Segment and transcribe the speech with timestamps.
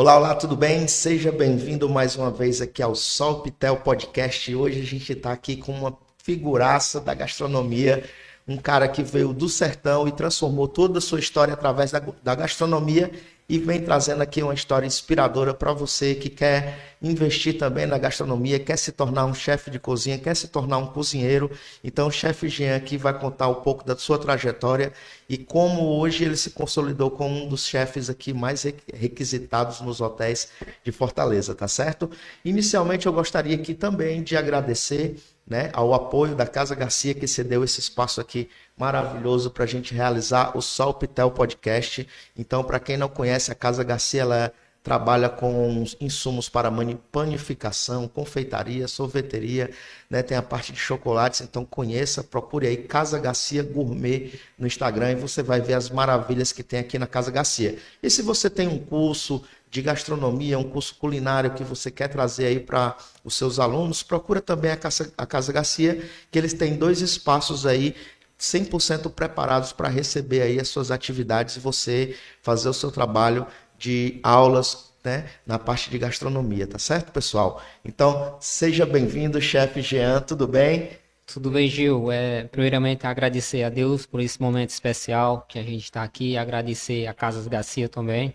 [0.00, 0.88] Olá, olá, tudo bem?
[0.88, 4.54] Seja bem-vindo mais uma vez aqui ao Sol Pitel Podcast.
[4.54, 5.94] Hoje a gente está aqui com uma
[6.24, 8.02] figuraça da gastronomia,
[8.48, 12.34] um cara que veio do sertão e transformou toda a sua história através da, da
[12.34, 13.12] gastronomia
[13.50, 18.60] e vem trazendo aqui uma história inspiradora para você que quer investir também na gastronomia,
[18.60, 21.50] quer se tornar um chefe de cozinha, quer se tornar um cozinheiro.
[21.82, 24.92] Então, o chefe Jean aqui vai contar um pouco da sua trajetória
[25.28, 28.64] e como hoje ele se consolidou como um dos chefes aqui mais
[28.94, 30.50] requisitados nos hotéis
[30.84, 32.08] de Fortaleza, tá certo?
[32.44, 37.64] Inicialmente, eu gostaria aqui também de agradecer né, ao apoio da Casa Garcia que cedeu
[37.64, 42.06] esse espaço aqui maravilhoso para a gente realizar o Sol Pitel Podcast.
[42.36, 46.72] Então, para quem não conhece, a Casa Garcia ela trabalha com insumos para
[47.12, 49.70] panificação, confeitaria, sorveteria,
[50.08, 50.22] né?
[50.22, 55.14] tem a parte de chocolates, então conheça, procure aí Casa Garcia Gourmet no Instagram e
[55.16, 57.78] você vai ver as maravilhas que tem aqui na Casa Garcia.
[58.02, 62.46] E se você tem um curso de gastronomia, um curso culinário que você quer trazer
[62.46, 66.74] aí para os seus alunos, procura também a Casa, a Casa Garcia, que eles têm
[66.74, 67.94] dois espaços aí
[68.38, 73.46] 100% preparados para receber aí as suas atividades e você fazer o seu trabalho
[73.78, 77.62] de aulas né, na parte de gastronomia, tá certo, pessoal?
[77.84, 80.90] Então, seja bem-vindo, chefe Jean, tudo bem?
[81.26, 82.10] Tudo bem, Gil.
[82.10, 87.06] É, primeiramente, agradecer a Deus por esse momento especial que a gente está aqui, agradecer
[87.06, 88.34] a Casas Garcia também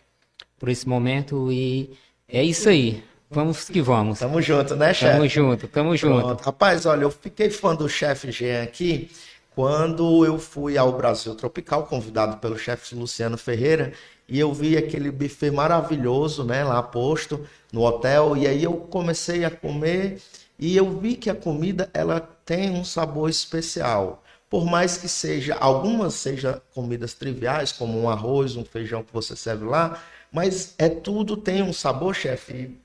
[0.65, 1.91] por esse momento e
[2.27, 3.03] é isso aí.
[3.29, 4.17] Vamos que vamos.
[4.17, 5.13] Tamo junto, né, chefe?
[5.13, 6.25] Tamo junto, tamo junto.
[6.25, 6.43] Pronto.
[6.43, 9.11] Rapaz, olha, eu fiquei fã do chefe Jean aqui
[9.53, 13.93] quando eu fui ao Brasil Tropical, convidado pelo chefe Luciano Ferreira,
[14.27, 19.45] e eu vi aquele buffet maravilhoso, né, lá posto no hotel, e aí eu comecei
[19.45, 20.17] a comer
[20.57, 24.23] e eu vi que a comida ela tem um sabor especial.
[24.49, 29.35] Por mais que seja, algumas sejam comidas triviais, como um arroz, um feijão que você
[29.35, 30.01] serve lá,
[30.35, 32.77] mas é tudo tem um sabor, chefe,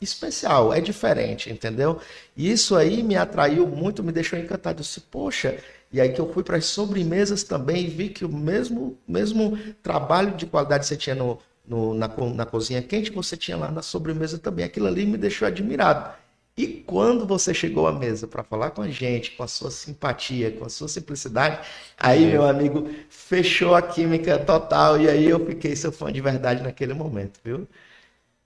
[0.00, 1.98] especial, é diferente, entendeu?
[2.36, 4.80] E isso aí me atraiu muito, me deixou encantado.
[4.80, 5.58] Eu disse, poxa,
[5.90, 9.56] e aí que eu fui para as sobremesas também e vi que o mesmo, mesmo
[9.82, 13.70] trabalho de qualidade que você tinha no, no na, na cozinha quente, você tinha lá
[13.70, 14.66] na sobremesa também.
[14.66, 16.14] Aquilo ali me deixou admirado.
[16.58, 20.50] E quando você chegou à mesa para falar com a gente, com a sua simpatia,
[20.50, 21.64] com a sua simplicidade,
[21.96, 22.32] aí, é.
[22.32, 26.94] meu amigo, fechou a química total e aí eu fiquei seu fã de verdade naquele
[26.94, 27.64] momento, viu?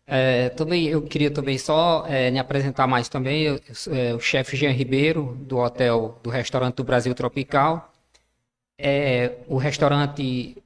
[0.07, 4.59] É, também eu queria também só é, me apresentar mais também, eu, é, o chefe
[4.59, 7.91] Jean Ribeiro, do hotel do restaurante do Brasil Tropical.
[8.79, 10.63] É, o restaurante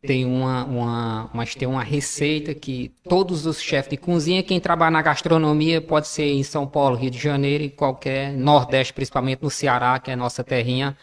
[0.00, 4.92] tem uma, uma, mas tem uma receita que todos os chefes de cozinha, quem trabalha
[4.92, 9.50] na gastronomia, pode ser em São Paulo, Rio de Janeiro e qualquer Nordeste, principalmente no
[9.50, 10.96] Ceará, que é nossa terrinha,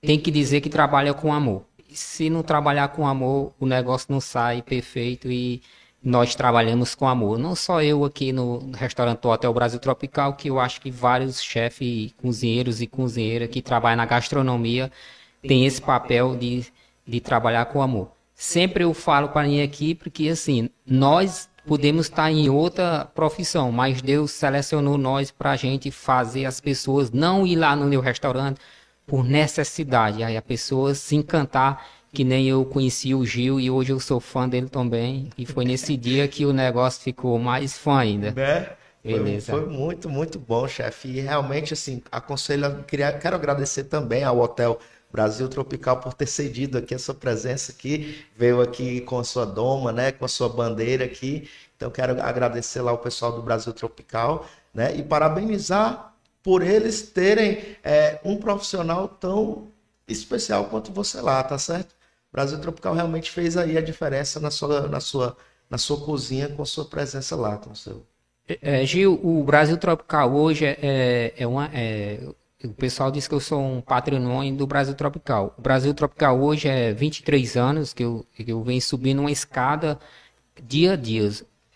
[0.00, 1.64] tem que dizer que trabalha com amor.
[1.92, 5.62] Se não trabalhar com amor, o negócio não sai perfeito e
[6.02, 7.38] nós trabalhamos com amor.
[7.38, 12.12] Não só eu aqui no restaurante Hotel Brasil Tropical, que eu acho que vários chefes,
[12.20, 14.90] cozinheiros e cozinheiras que trabalham na gastronomia
[15.46, 16.66] têm esse papel de,
[17.06, 18.10] de trabalhar com amor.
[18.42, 23.70] Sempre eu falo para a minha equipe que, assim, nós podemos estar em outra profissão,
[23.70, 28.00] mas Deus selecionou nós para a gente fazer as pessoas não ir lá no meu
[28.00, 28.60] restaurante
[29.06, 33.92] por necessidade, aí a pessoa se encantar, que nem eu conheci o Gil e hoje
[33.92, 38.00] eu sou fã dele também, e foi nesse dia que o negócio ficou mais fã
[38.00, 38.32] ainda.
[38.32, 38.70] Né?
[39.04, 39.52] Beleza.
[39.52, 41.08] Foi, foi, muito, muito bom, chefe.
[41.08, 44.80] E realmente, assim, aconselho, queria, quero agradecer também ao Hotel
[45.12, 49.44] Brasil Tropical por ter cedido aqui a sua presença aqui, veio aqui com a sua
[49.44, 51.48] doma, né, com a sua bandeira aqui.
[51.76, 57.76] Então quero agradecer lá o pessoal do Brasil Tropical, né, e parabenizar por eles terem
[57.84, 59.68] é, um profissional tão
[60.08, 61.94] especial quanto você lá, tá certo?
[62.32, 65.36] Brasil Tropical realmente fez aí a diferença na sua, na sua,
[65.68, 68.04] na sua cozinha com a sua presença lá, com o seu.
[68.60, 72.18] É, Gil, o Brasil Tropical hoje é, é, é uma, é,
[72.66, 75.54] o pessoal diz que eu sou um patrimônio do Brasil Tropical.
[75.58, 79.98] O Brasil Tropical hoje é 23 anos que eu, que eu venho subindo uma escada
[80.62, 81.30] dia a dia.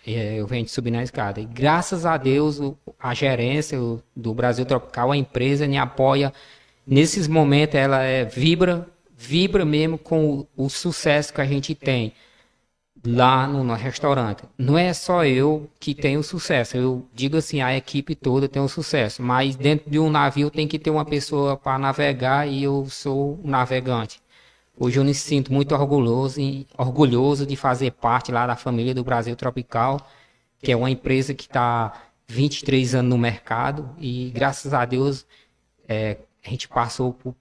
[0.07, 1.41] É, eu venho subindo a escada.
[1.41, 2.61] E graças a Deus,
[3.01, 3.79] a gerência
[4.15, 6.33] do Brasil Tropical, a empresa me apoia.
[6.87, 8.87] Nesses momentos, ela é, vibra,
[9.17, 12.13] vibra mesmo com o, o sucesso que a gente tem
[13.07, 14.43] lá no, no, restaurante.
[14.59, 16.77] Não é só eu que tenho sucesso.
[16.77, 19.23] Eu digo assim, a equipe toda tem um sucesso.
[19.23, 23.41] Mas dentro de um navio tem que ter uma pessoa para navegar e eu sou
[23.43, 24.21] o navegante.
[24.79, 26.41] Hoje eu me sinto muito orgulhoso,
[26.77, 29.99] orgulhoso de fazer parte lá da família do Brasil Tropical,
[30.61, 31.93] que é uma empresa que está
[32.29, 35.27] 23 anos no mercado e graças a Deus
[35.89, 37.35] é, a gente passou por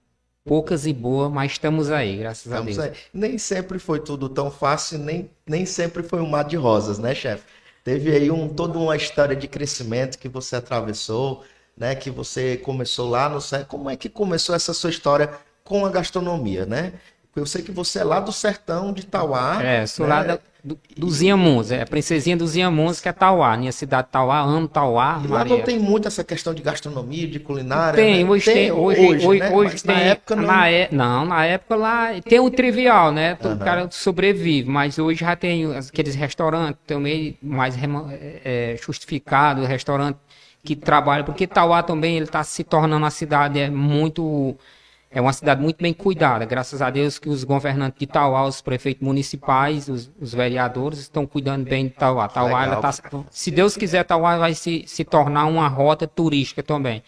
[0.46, 2.96] poucas e boas, mas estamos aí, graças estamos a Deus.
[2.96, 3.02] Aí.
[3.12, 7.14] Nem sempre foi tudo tão fácil, nem, nem sempre foi um mar de rosas, né,
[7.14, 7.42] chefe?
[7.86, 11.44] Teve aí um, toda uma história de crescimento que você atravessou,
[11.76, 11.94] né?
[11.94, 13.38] Que você começou lá no
[13.68, 15.30] Como é que começou essa sua história
[15.62, 16.94] com a gastronomia, né?
[17.34, 19.62] Eu sei que você é lá do sertão de Tauá.
[19.62, 20.14] É, sou né?
[20.14, 23.56] lá da, do, dos Inhamuns, é a princesinha dos Inhamuns, que é Tauá.
[23.56, 25.22] Minha cidade Tauá, amo Tauá.
[25.24, 27.96] E lá não tem muito essa questão de gastronomia, de culinária.
[27.96, 28.30] Tem, né?
[28.30, 28.72] hoje tem.
[28.72, 29.50] Hoje, hoje, hoje, né?
[29.52, 29.94] hoje tem.
[29.94, 30.42] Na época não.
[30.44, 33.38] Na é, não, na época lá tem o trivial, né?
[33.44, 33.58] Uhum.
[33.58, 40.18] cara sobrevive, mas hoje já tem aqueles restaurantes também mais é, é, justificado, restaurante
[40.64, 44.56] que trabalha, porque Tauá também ele está se tornando uma cidade é muito
[45.10, 48.60] é uma cidade muito bem cuidada, graças a Deus que os governantes de Tauá, os
[48.60, 52.28] prefeitos municipais, os, os vereadores estão cuidando bem de Tauá.
[52.28, 52.92] Tauá tá,
[53.30, 57.02] se Deus quiser, Tauá vai se, se tornar uma rota turística também.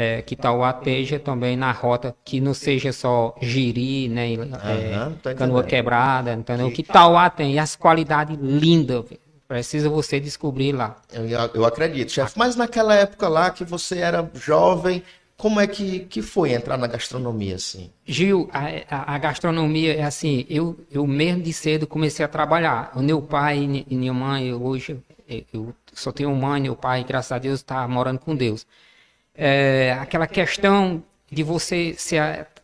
[0.00, 5.64] É, que Tauá esteja também na rota, que não seja só giri, né, é, canoa
[5.64, 6.68] quebrada, entendeu?
[6.68, 9.04] Que, que Tauá tem, e as qualidades lindas,
[9.48, 10.96] Precisa você descobrir lá.
[11.10, 12.38] Eu, eu acredito, chefe.
[12.38, 15.02] Mas naquela época lá que você era jovem,
[15.38, 17.92] como é que, que foi entrar na gastronomia assim?
[18.04, 22.90] Gil, a, a, gastronomia é assim, eu, eu mesmo de cedo comecei a trabalhar.
[22.96, 23.58] O meu pai
[23.88, 25.00] e minha mãe, eu, hoje
[25.54, 28.66] eu só tenho mãe, meu pai, graças a Deus, está morando com Deus.
[29.32, 32.16] É, aquela questão de você se,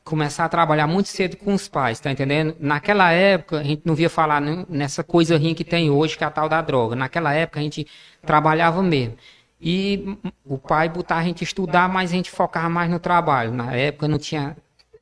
[0.03, 2.57] começar a trabalhar muito cedo com os pais, tá entendendo?
[2.59, 6.31] Naquela época, a gente não via falar nessa coisa que tem hoje, que é a
[6.31, 6.97] tal da droga.
[6.97, 7.87] Naquela época, a gente
[8.21, 9.17] trabalhava mesmo.
[9.67, 13.51] E o pai botava a gente estudar, mas a gente focava mais no trabalho.
[13.51, 14.55] Na época não tinha.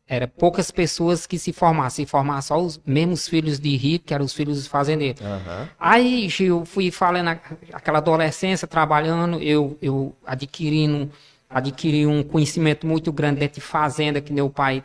[0.06, 2.05] Era poucas pessoas que se formassem.
[2.05, 5.20] Se formassem só os mesmos filhos de rico, que eram os filhos dos fazendeiros.
[5.20, 5.69] Uhum.
[5.81, 7.37] Aí, Gil, fui falando
[7.73, 11.11] aquela adolescência, trabalhando, eu, eu adquirindo,
[11.50, 14.85] adquiri um conhecimento muito grande dentro de fazenda, que meu pai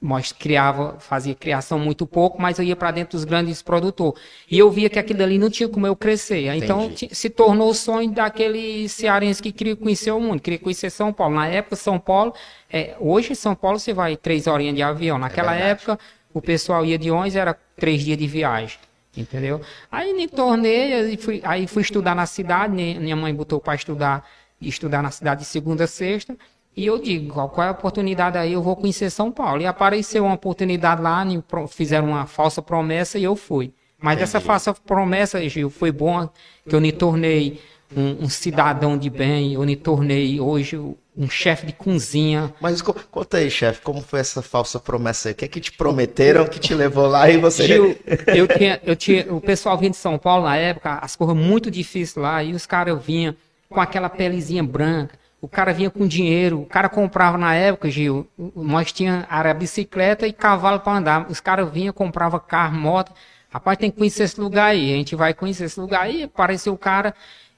[0.00, 4.20] nós criava, fazia criação muito pouco, mas eu ia para dentro dos grandes produtores.
[4.50, 6.54] E eu via que aquilo ali não tinha como eu crescer.
[6.54, 11.12] Então se tornou o sonho daquele cearense que queria conhecer o mundo, queria conhecer São
[11.12, 11.34] Paulo.
[11.34, 12.34] Na época, São Paulo,
[12.72, 15.18] é, hoje São Paulo você vai três horinhas de avião.
[15.18, 15.98] Naquela é época,
[16.32, 18.78] o pessoal ia de ônibus, era três dias de viagem.
[19.16, 19.60] Entendeu?
[19.90, 24.24] Aí me tornei, fui, aí fui estudar na cidade, minha mãe botou para estudar,
[24.60, 26.36] estudar na cidade de segunda a sexta.
[26.76, 28.52] E eu digo, qual é a oportunidade aí?
[28.52, 29.60] Eu vou conhecer São Paulo.
[29.60, 31.24] E apareceu uma oportunidade lá,
[31.68, 33.72] fizeram uma falsa promessa e eu fui.
[34.00, 34.24] Mas Entendi.
[34.24, 36.28] essa falsa promessa, Gil, foi bom
[36.66, 37.60] que eu me tornei
[37.94, 40.78] um, um cidadão de bem, eu me tornei hoje
[41.16, 42.52] um chefe de cozinha.
[42.60, 45.32] Mas conta aí, chefe, como foi essa falsa promessa aí?
[45.32, 47.66] O que é que te prometeram que te levou lá e você...
[47.66, 51.36] Gil, eu tinha, eu tinha, o pessoal vinha de São Paulo na época, as coisas
[51.36, 53.34] muito difíceis lá, e os caras vinham
[53.68, 58.28] com aquela pelezinha branca, o cara vinha com dinheiro, o cara comprava na época, Gil,
[58.54, 61.30] nós tinha área bicicleta e cavalo para andar.
[61.30, 63.12] Os caras vinham, comprava carro, moto.
[63.48, 64.92] Rapaz, tem que conhecer esse lugar aí.
[64.92, 66.24] A gente vai conhecer esse lugar aí.
[66.24, 67.14] Apareceu o cara,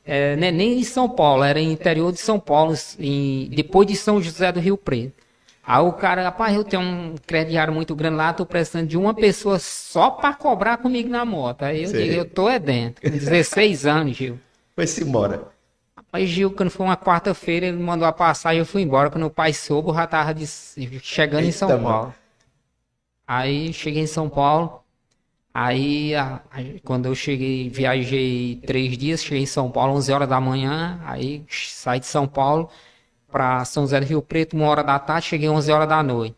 [0.06, 3.96] é, né, nem em São Paulo, era em interior de São Paulo, em, depois de
[3.96, 5.20] São José do Rio Preto.
[5.64, 9.14] Aí o cara, rapaz, eu tenho um crediário muito grande lá, tô precisando de uma
[9.14, 11.62] pessoa só para cobrar comigo na moto.
[11.62, 12.04] Aí eu Sei.
[12.04, 14.40] digo, eu tô é dentro, com 16 anos, Gil.
[14.74, 15.51] Foi-se embora.
[16.12, 19.10] Aí Gil, quando foi uma quarta-feira, ele mandou a passagem, eu fui embora.
[19.10, 20.46] Quando o pai soube, eu já tava de...
[20.46, 22.02] chegando Eita, em São Paulo.
[22.02, 22.14] Mano.
[23.26, 24.82] Aí cheguei em São Paulo.
[25.54, 30.28] Aí, a, a, quando eu cheguei, viajei três dias, cheguei em São Paulo, 11 horas
[30.28, 31.00] da manhã.
[31.04, 32.68] Aí saí de São Paulo
[33.30, 36.36] para São José do Rio Preto, uma hora da tarde, cheguei 11 horas da noite.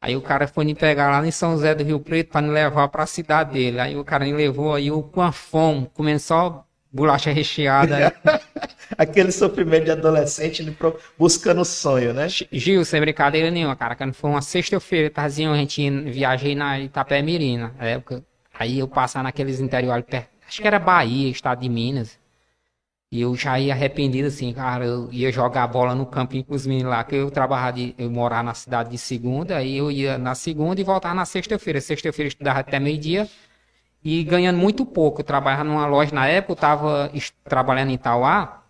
[0.00, 2.50] Aí o cara foi me pegar lá em São José do Rio Preto para me
[2.50, 3.80] levar para a cidade dele.
[3.80, 8.14] Aí o cara me levou aí eu com a fome, comendo só bolacha recheada.
[8.98, 10.76] Aquele sofrimento de adolescente
[11.18, 12.28] buscando sonho, né?
[12.28, 13.96] Gil, sem brincadeira nenhuma, cara.
[13.96, 18.22] Quando foi uma sexta-feira, tarzinho, a gente viajei na Itapé Mirina, na época.
[18.52, 22.20] Aí eu passava naqueles interiores perto, acho que era Bahia, estado de Minas.
[23.10, 26.66] E eu já ia arrependido assim, cara, eu ia jogar bola no campinho com os
[26.66, 30.16] meninos lá, que eu trabalhava de, eu morava na cidade de segunda, aí eu ia
[30.16, 31.78] na segunda e voltava na sexta-feira.
[31.78, 33.28] Sexta-feira eu estudava até meio-dia,
[34.04, 35.20] e ganhando muito pouco.
[35.20, 37.10] Eu trabalhava numa loja na época, eu estava
[37.44, 38.62] trabalhando em Tauá,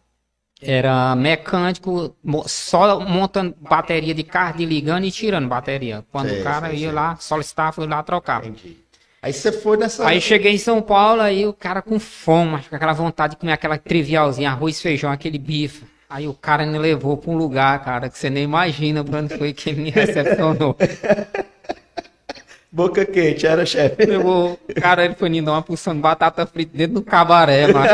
[0.62, 2.14] era mecânico,
[2.46, 6.04] só montando bateria de carro, ligando e tirando bateria.
[6.12, 6.92] Quando sei, o cara sei, ia sei.
[6.92, 8.44] lá, solicitava, foi lá trocar.
[8.44, 8.76] Entendi.
[9.20, 10.06] Aí você foi nessa.
[10.06, 13.52] Aí cheguei em São Paulo, aí o cara com fome, com aquela vontade de comer
[13.52, 15.84] aquela trivialzinha, arroz, feijão, aquele bife.
[16.08, 19.52] Aí o cara me levou para um lugar, cara, que você nem imagina onde foi
[19.52, 20.76] que ele me recepcionou.
[22.72, 24.06] Boca quente, era chefe.
[24.06, 27.86] Levou, cara, ele foi me dar uma porção de batata frita dentro do cabaré, mano.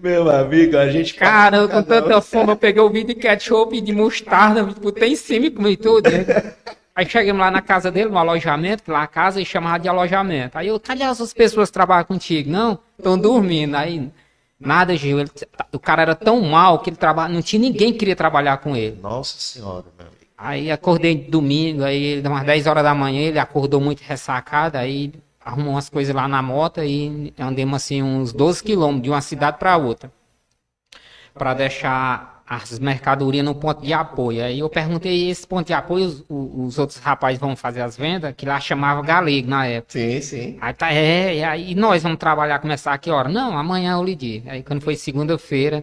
[0.00, 1.14] Meu amigo, a gente.
[1.14, 5.10] Cara, eu, com tanta fome, eu peguei o vídeo de ketchup e de mostarda, botei
[5.10, 6.08] em cima e comi tudo.
[6.08, 6.24] Né?
[6.94, 9.88] Aí chegamos lá na casa dele, no alojamento, que lá a casa e chamava de
[9.88, 10.56] alojamento.
[10.56, 12.48] Aí eu, cadê essas pessoas que trabalham contigo?
[12.48, 13.74] Não, estão dormindo.
[13.74, 14.12] Aí,
[14.60, 15.18] nada, Gil.
[15.18, 15.30] Ele,
[15.72, 18.76] o cara era tão mal que ele trabalha, não tinha ninguém que queria trabalhar com
[18.76, 18.96] ele.
[19.02, 20.13] Nossa senhora, meu.
[20.44, 25.10] Aí acordei domingo, aí umas 10 horas da manhã, ele acordou muito ressacado, aí
[25.42, 29.58] arrumou umas coisas lá na moto e andemos assim uns 12 quilômetros de uma cidade
[29.58, 30.12] para outra.
[31.32, 34.44] Para deixar as mercadorias no ponto de apoio.
[34.44, 38.34] Aí eu perguntei esse ponto de apoio, os, os outros rapazes vão fazer as vendas,
[38.36, 39.92] que lá chamava galego na época.
[39.92, 40.58] Sim, sim.
[40.60, 43.30] Aí tá, é, e aí nós vamos trabalhar, começar a que hora?
[43.30, 44.50] Não, amanhã eu lhe digo.
[44.50, 45.82] Aí quando foi segunda-feira,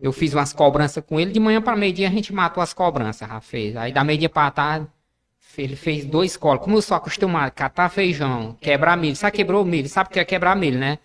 [0.00, 3.28] eu fiz umas cobranças com ele, de manhã para meio-dia a gente matou as cobranças,
[3.42, 3.76] fez.
[3.76, 4.86] Aí da meio-dia para tarde,
[5.56, 6.62] ele fez dois colos.
[6.62, 9.16] Como eu sou acostumado, catar feijão, quebrar milho.
[9.16, 9.88] Sabe quebrou milho?
[9.88, 10.98] Sabe o que é quebrar milho, né?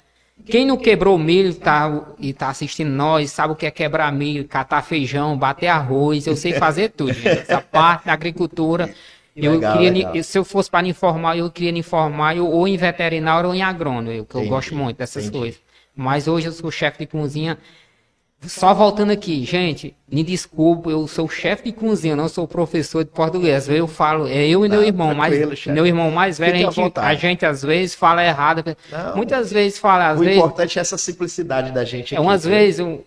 [0.46, 4.48] Quem não quebrou milho tá, e tá assistindo nós, sabe o que é quebrar milho,
[4.48, 7.14] catar feijão, bater arroz, eu sei fazer tudo.
[7.14, 7.28] Gente.
[7.28, 8.94] Essa parte da agricultura.
[9.36, 10.24] Eu legal, queria, legal.
[10.24, 14.12] se eu fosse para informar, eu queria informar eu, ou em veterinário ou em agrônomo,
[14.12, 15.40] eu, que eu gosto muito dessas entendi.
[15.40, 15.62] coisas.
[15.96, 17.58] Mas hoje eu sou chefe de cozinha
[18.48, 23.10] só voltando aqui, gente, me desculpe, eu sou chefe de cozinha, não sou professor de
[23.10, 23.68] português.
[23.70, 27.14] Eu falo, é eu e meu irmão, mais, meu irmão mais velho, a gente, a
[27.16, 28.64] gente, às vezes fala errado.
[28.92, 30.36] Não, Muitas vezes fala, às o vezes.
[30.36, 32.16] O importante é essa simplicidade da gente.
[32.16, 33.04] É, umas vezes eu,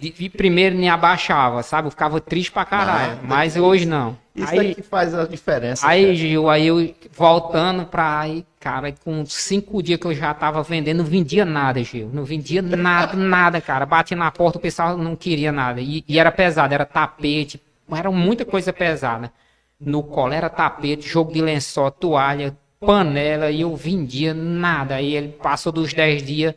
[0.00, 1.88] de, de, primeiro me abaixava, sabe?
[1.88, 3.16] Eu ficava triste pra caralho.
[3.16, 4.16] Não, mas hoje não.
[4.34, 5.86] Isso aí, que faz a diferença.
[5.86, 6.14] Aí, cara.
[6.14, 10.98] Gil, aí eu voltando pra aí, cara, com cinco dias que eu já tava vendendo,
[10.98, 12.08] não vendia nada, Gil.
[12.12, 13.84] Não vendia nada, nada, cara.
[13.84, 15.80] Batia na porta, o pessoal não queria nada.
[15.80, 17.60] E, e era pesado, era tapete,
[17.92, 19.30] era muita coisa pesada.
[19.78, 24.94] No colo era tapete, jogo de lençol, toalha, panela, e eu vendia nada.
[24.94, 26.54] Aí ele passou dos dez dias.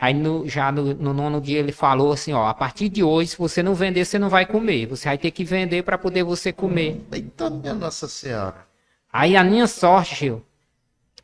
[0.00, 3.32] Aí no, já no, no, nono dia ele falou assim, ó, a partir de hoje,
[3.32, 4.86] se você não vender, você não vai comer.
[4.86, 7.04] Você vai ter que vender para poder você comer.
[7.12, 8.66] Eita, minha Nossa Senhora.
[9.12, 10.42] Aí a minha sorte, Gil,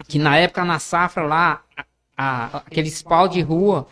[0.06, 1.84] que na época na safra lá, a,
[2.18, 3.86] a, aqueles pau de rua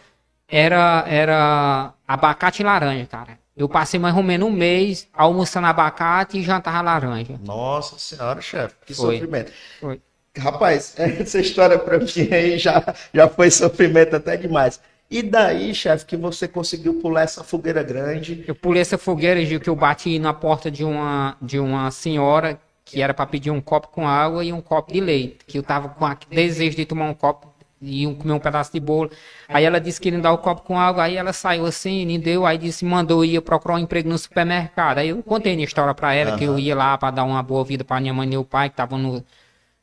[0.46, 3.38] era, era abacate e laranja, cara.
[3.56, 7.40] Eu passei mais ou menos um mês almoçando abacate e jantava laranja.
[7.42, 9.14] Nossa senhora, chefe, que Foi.
[9.14, 9.50] sofrimento.
[9.80, 10.02] Foi.
[10.36, 14.80] Rapaz, essa história para mim aí já, já foi sofrimento até demais.
[15.10, 18.44] E daí, chefe, que você conseguiu pular essa fogueira grande?
[18.48, 22.58] Eu pulei essa fogueira, Gil, que eu bati na porta de uma, de uma senhora
[22.84, 25.38] que era para pedir um copo com água e um copo de leite.
[25.46, 28.80] Que eu tava com desejo de tomar um copo e um, comer um pedaço de
[28.80, 29.10] bolo.
[29.48, 32.18] Aí ela disse que não dá o copo com água, aí ela saiu assim, nem
[32.18, 34.98] deu, aí disse, mandou ir procurar um emprego no supermercado.
[34.98, 36.38] Aí eu contei a história para ela, uhum.
[36.38, 38.68] que eu ia lá para dar uma boa vida para minha mãe e meu pai,
[38.68, 39.24] que estavam no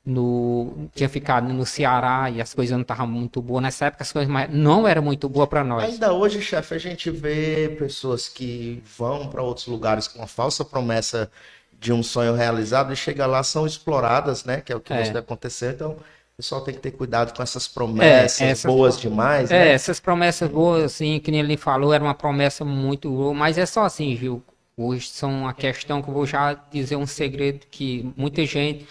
[0.03, 4.11] no tinha ficado no Ceará e as coisas não estavam muito boas nessa época as
[4.11, 8.81] coisas não eram muito boas para nós ainda hoje chefe a gente vê pessoas que
[8.97, 11.29] vão para outros lugares com a falsa promessa
[11.79, 15.17] de um sonho realizado e chega lá são exploradas né que é o que é.
[15.17, 19.51] acontecer então o pessoal tem que ter cuidado com essas promessas é, essas, boas demais
[19.51, 19.71] é né?
[19.71, 23.67] essas promessas boas assim que nem ele falou era uma promessa muito boa mas é
[23.67, 24.43] só assim viu
[24.75, 28.87] hoje são a questão que eu vou já dizer um segredo que muita gente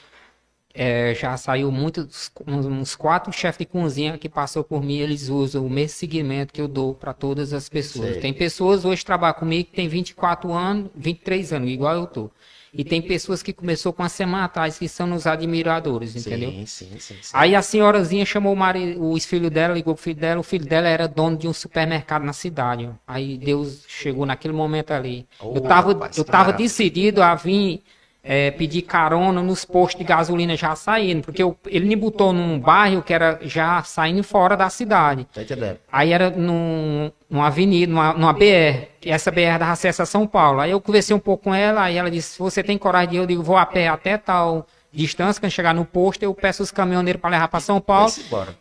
[0.73, 5.67] é, já saiu muitos, uns quatro chefes de cozinha que passou por mim, eles usam
[5.67, 8.13] o mesmo segmento que eu dou para todas as pessoas.
[8.13, 8.21] Sei.
[8.21, 12.31] Tem pessoas hoje que trabalham comigo que tem 24 anos, 23 anos, igual eu tô.
[12.73, 16.51] E tem pessoas que começou com a semana atrás que são os admiradores, entendeu?
[16.51, 17.31] Sim, sim, sim, sim.
[17.33, 20.65] Aí a senhorazinha chamou o, marido, o filho dela, ligou pro filho dela, o filho
[20.65, 22.87] dela era dono de um supermercado na cidade.
[22.87, 22.93] Ó.
[23.09, 25.27] Aí Deus chegou naquele momento ali.
[25.41, 27.83] Oh, eu tava, rapaz, eu tava decidido a vir
[28.23, 32.59] é, pedir carona nos postos de gasolina já saindo, porque eu, ele me botou num
[32.59, 35.27] bairro que era já saindo fora da cidade.
[35.33, 35.79] Tá entendendo?
[35.91, 40.61] Aí era num, numa avenida, numa, numa BR, essa BR dava acesso a São Paulo.
[40.61, 43.17] Aí eu conversei um pouco com ela, aí ela disse, se você tem coragem de
[43.17, 46.63] ir, eu digo, vou a pé até tal distância, quando chegar no posto, eu peço
[46.63, 48.13] os caminhoneiros para levar para São Paulo.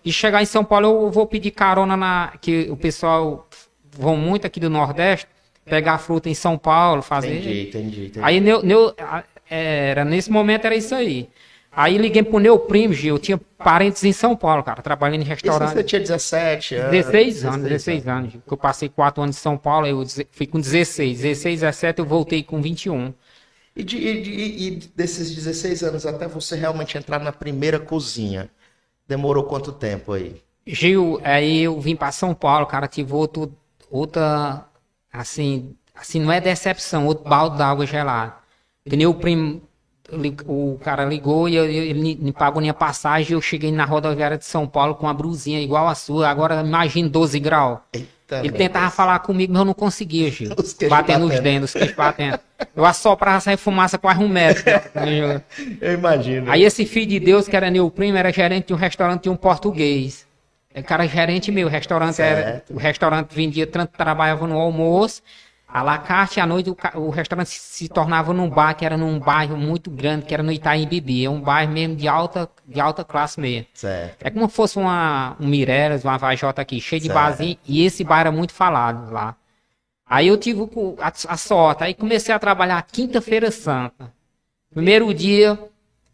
[0.06, 2.34] E chegar em São Paulo, eu vou pedir carona na.
[2.40, 3.48] que o pessoal
[3.98, 5.28] vão muito aqui do Nordeste,
[5.66, 7.40] pegar fruta em São Paulo, fazer.
[7.40, 8.20] Entendi, entendi, entendi.
[8.22, 8.64] Aí meu,
[9.50, 11.30] era, nesse momento era isso aí.
[11.72, 15.26] Aí liguei pro meu primo, Gil, eu tinha parentes em São Paulo, cara, trabalhando em
[15.26, 15.68] restaurante.
[15.68, 16.92] Isso você tinha 17 anos?
[16.92, 18.34] 16 anos, 16 anos.
[18.50, 21.22] Eu passei 4 anos em São Paulo, eu fui com 16.
[21.22, 23.14] 16, 17 eu voltei com 21.
[23.76, 28.50] E, de, e, de, e desses 16 anos até você realmente entrar na primeira cozinha,
[29.08, 30.42] demorou quanto tempo aí?
[30.66, 33.56] Gil, aí eu vim para São Paulo, cara, tive outro,
[33.90, 34.66] outra,
[35.14, 38.40] assim, assim, não é decepção, outro balde d'água gelada.
[38.88, 39.62] Que nem o primo,
[40.48, 44.68] o cara ligou e ele me pagou minha passagem eu cheguei na rodoviária de São
[44.68, 46.28] Paulo com uma brusinha igual a sua.
[46.30, 47.80] Agora imagine 12 graus.
[47.94, 48.96] Eita ele tentava Deus.
[48.96, 50.56] falar comigo, mas eu não conseguia, Gil.
[50.88, 52.40] Batendo os dentes, os queixos batendo.
[52.76, 54.64] Eu assoprava sair fumaça quase um metro.
[55.82, 56.52] Eu imagino.
[56.52, 59.30] Aí esse filho de Deus, que era meu primo, era gerente de um restaurante de
[59.30, 60.28] um português.
[60.76, 62.74] O cara gerente meu, o restaurante era, Certo.
[62.74, 65.22] o restaurante vendia, tanto trabalhava no almoço,
[65.72, 69.20] à la carte, à noite o, o restaurante se, tornava num bar, que era num
[69.20, 72.80] bairro muito grande, que era no Itaim Bibi, é um bairro mesmo de alta, de
[72.80, 73.68] alta classe mesmo.
[73.74, 74.26] Certo.
[74.26, 78.04] É como se fosse uma, um Mireles, uma Vajota aqui, cheio de barzinho, e esse
[78.04, 79.36] bar era muito falado lá.
[80.10, 80.68] Aí eu tive
[81.00, 84.12] a, a sorte, aí comecei a trabalhar quinta-feira santa.
[84.74, 85.58] Primeiro dia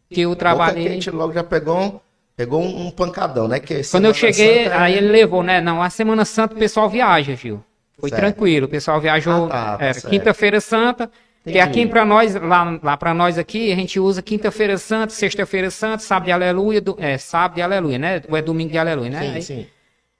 [0.09, 0.89] que eu trabalhei.
[0.89, 2.00] quente logo já pegou um,
[2.35, 3.59] pegou um, um pancadão, né?
[3.59, 5.62] Que Quando eu cheguei, Santa é- aí ele levou, né?
[5.62, 7.63] Não, a Semana Santa o pessoal viaja, viu?
[7.97, 8.21] Foi Certo.
[8.21, 9.45] tranquilo, o pessoal viajou.
[9.45, 10.09] Ah, tá, tá certo.
[10.09, 11.07] quinta-feira santa.
[11.43, 11.59] Que Entendi.
[11.59, 15.99] aqui pra nós, lá, lá para nós aqui, a gente usa quinta-feira santa, sexta-feira santa,
[15.99, 18.21] sábado de aleluia, do, é, sábado de aleluia, né?
[18.27, 19.19] Ou é domingo de aleluia, né?
[19.21, 19.67] Sim, Aí- sim.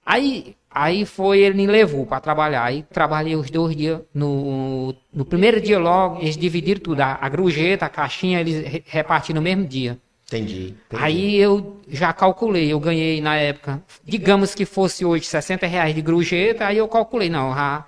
[0.04, 2.62] Aí, aí foi, ele me levou para trabalhar.
[2.62, 4.00] Aí trabalhei os dois dias.
[4.14, 7.00] No, no primeiro dia logo, eles dividiram tudo.
[7.00, 9.98] A, a grujeta, a caixinha, eles re- repartiram no mesmo dia.
[10.26, 10.74] Entendi.
[10.86, 11.02] entendi.
[11.02, 16.02] Aí eu já calculei, eu ganhei na época, digamos que fosse hoje 60 reais de
[16.02, 17.86] grujeta, aí eu calculei, não, já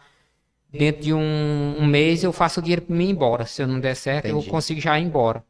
[0.71, 3.47] dentro de um, um mês eu faço o dinheiro para mim ir embora.
[3.47, 4.47] Se eu não der certo, Entendi.
[4.47, 5.45] eu consigo já ir embora.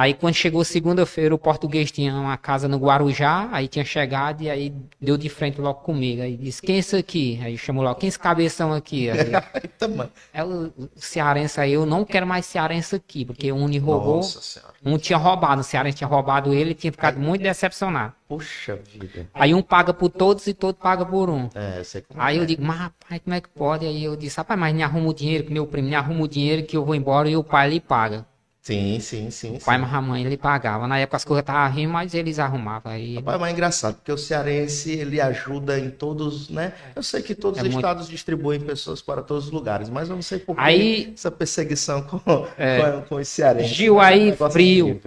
[0.00, 4.48] Aí quando chegou segunda-feira, o português tinha uma casa no Guarujá, aí tinha chegado e
[4.48, 6.22] aí deu de frente logo comigo.
[6.22, 7.38] Aí disse, quem é isso aqui?
[7.42, 9.10] Aí chamou logo, quem é esse cabeção aqui?
[9.10, 9.18] Aí,
[10.32, 14.22] é o cearense aí, eu não quero mais cearense aqui, porque o Uni roubou,
[14.82, 18.14] um tinha roubado, o cearense tinha roubado ele, tinha ficado muito decepcionado.
[18.26, 19.28] Puxa vida.
[19.34, 21.50] Aí um paga por todos e todo paga por um.
[21.54, 22.40] É, eu Aí é.
[22.40, 23.84] eu digo, mas rapaz, como é que pode?
[23.84, 26.28] Aí eu disse, rapaz, mas me arruma o dinheiro, que meu primo me arruma o
[26.28, 28.24] dinheiro que eu vou embora e o pai ele paga.
[28.62, 29.56] Sim, sim, sim.
[29.56, 29.82] O pai, sim.
[29.84, 30.86] mas a mãe ele pagava.
[30.86, 32.92] Na época as coisas estavam rindo, mas eles arrumavam.
[32.92, 36.74] Aí, Rapaz, mas é engraçado, porque o cearense, ele ajuda em todos, né?
[36.94, 40.10] Eu sei que todos É os muito- estados distribuem pessoas para todos os lugares, mas
[40.10, 42.20] eu não sei por que Aí- essa perseguição com,
[42.58, 42.80] É.
[42.92, 43.70] com, com os cearenses.
[43.72, 45.00] Gil, É um aí, negócio frio.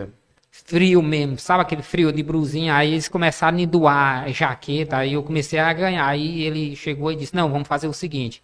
[0.51, 2.75] frio mesmo, sabe aquele frio de brusinha?
[2.75, 6.07] Aí eles começaram a me doar jaqueta, aí eu comecei a ganhar.
[6.07, 8.41] Aí ele chegou e disse: Não, vamos fazer o seguinte: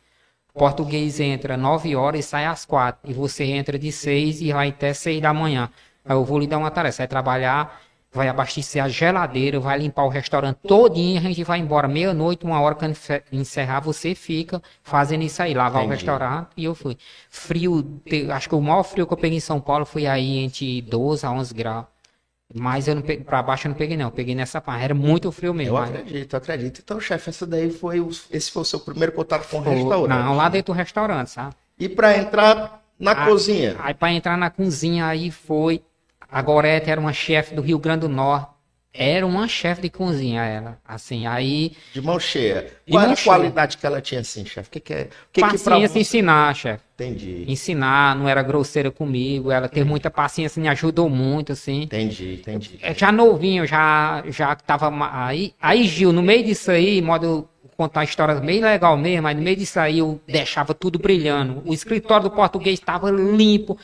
[0.59, 4.69] português entra 9 horas e sai às 4, e você entra de 6 e vai
[4.69, 5.69] até 6 da manhã.
[6.05, 9.77] Aí eu vou lhe dar uma tarefa: você vai trabalhar, vai abastecer a geladeira, vai
[9.79, 14.61] limpar o restaurante todinho, a gente vai embora meia-noite, uma hora enfe- encerrar, você fica
[14.83, 16.49] fazendo isso aí, lavar o restaurante.
[16.57, 16.97] E eu fui.
[17.29, 18.01] Frio,
[18.33, 21.25] acho que o maior frio que eu peguei em São Paulo foi aí entre 12
[21.25, 21.85] a 11 graus.
[22.53, 24.05] Mas eu não peguei, pra baixo eu não peguei, não.
[24.05, 24.83] Eu peguei nessa parte.
[24.83, 25.75] Era muito frio mesmo.
[25.77, 26.81] Eu mas- acredito, eu acredito.
[26.83, 30.17] Então, chefe, essa daí foi o, esse foi o seu primeiro contato com o restaurante.
[30.17, 31.55] Não, lá dentro do restaurante, sabe?
[31.79, 33.75] E para entrar na Ah, cozinha?
[33.79, 35.83] Aí pra entrar na cozinha aí foi.
[36.31, 38.47] A Gorete era uma chefe do Rio Grande do Norte.
[38.91, 40.79] Era uma chefe de cozinha, ela.
[40.83, 41.73] Assim, aí.
[41.93, 42.71] De mão cheia.
[42.85, 43.25] De Qual era mão a cheia.
[43.25, 44.67] qualidade que ela tinha assim, chefe?
[44.67, 45.01] O que, que é?
[45.03, 45.99] O que, que paciência você...
[45.99, 46.83] ensinar, chefe.
[46.95, 49.51] Entendi, Ensinar, não era grosseira comigo.
[49.51, 51.83] Ela teve muita paciência, me ajudou muito, assim.
[51.83, 52.77] entendi, entendi.
[52.81, 54.91] É, já novinho, já, já tava
[55.25, 55.53] aí.
[55.61, 57.47] Aí, Gil, no meio disso aí, modo
[57.79, 61.63] contar uma história bem legal mesmo, mas no meio disso aí eu deixava tudo brilhando.
[61.65, 63.77] O escritório do português estava limpo.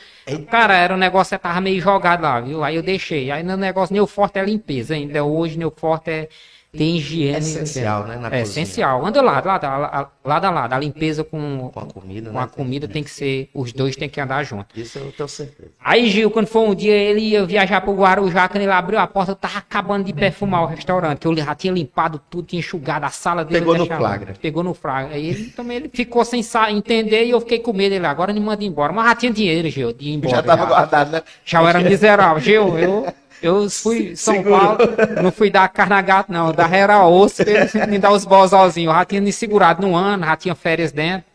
[0.50, 2.62] Cara, era um negócio que tava meio jogado lá, viu?
[2.62, 3.30] Aí eu deixei.
[3.30, 5.24] Aí no negócio, meu forte é limpeza ainda.
[5.24, 6.28] Hoje, meu forte é
[6.76, 7.34] ter higiene.
[7.34, 8.42] É essencial, né, na É cozinha.
[8.42, 9.04] essencial.
[9.06, 10.72] Anda lá, lá, lá, lado a lado.
[10.72, 12.44] A limpeza com, Com a comida, com né?
[12.44, 14.78] a comida tem que ser, os dois tem que andar junto.
[14.78, 15.70] Isso eu tenho certeza.
[15.82, 19.06] Aí, Gil, quando foi um dia, ele ia viajar pro Guarujá, quando ele abriu a
[19.06, 22.60] porta, eu tava acabando de perfumar o restaurante, que eu já tinha limpado tudo, tinha
[22.60, 23.60] enxugado a sala dele.
[23.60, 24.34] Pegou no flagra.
[24.40, 25.14] Pegou no flagra.
[25.14, 27.94] Aí ele também ele ficou sem entender e eu fiquei com medo.
[27.94, 28.92] Ele, agora me manda embora.
[28.92, 30.36] Mas já tinha dinheiro, Gil, de ir embora.
[30.36, 31.22] Já tava guardado, né?
[31.44, 32.40] Já eu era miserável.
[32.42, 33.06] Gil, eu,
[33.42, 34.42] eu fui em São.
[34.42, 34.78] Paulo,
[35.22, 36.52] não fui dar carne a gato, não.
[36.52, 38.92] Da era osso, pra me dar os bolsozinhos.
[38.92, 41.26] Eu já tinha me segurado no ano, já tinha férias dentro.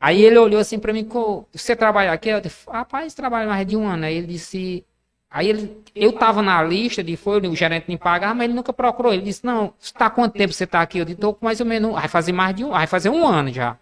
[0.00, 2.28] Aí ele olhou assim pra mim, "Co- você trabalha aqui?
[2.28, 4.04] Eu disse, rapaz, trabalho mais de um ano.
[4.04, 4.84] Aí ele disse,
[5.30, 8.72] aí ele, eu tava na lista de foi, o gerente me pagava, mas ele nunca
[8.72, 9.12] procurou.
[9.14, 10.98] Ele disse, não, está quanto tempo você tá aqui?
[10.98, 13.26] Eu disse, tô com mais ou menos, vai fazer mais de um, vai fazer um
[13.26, 13.78] ano já.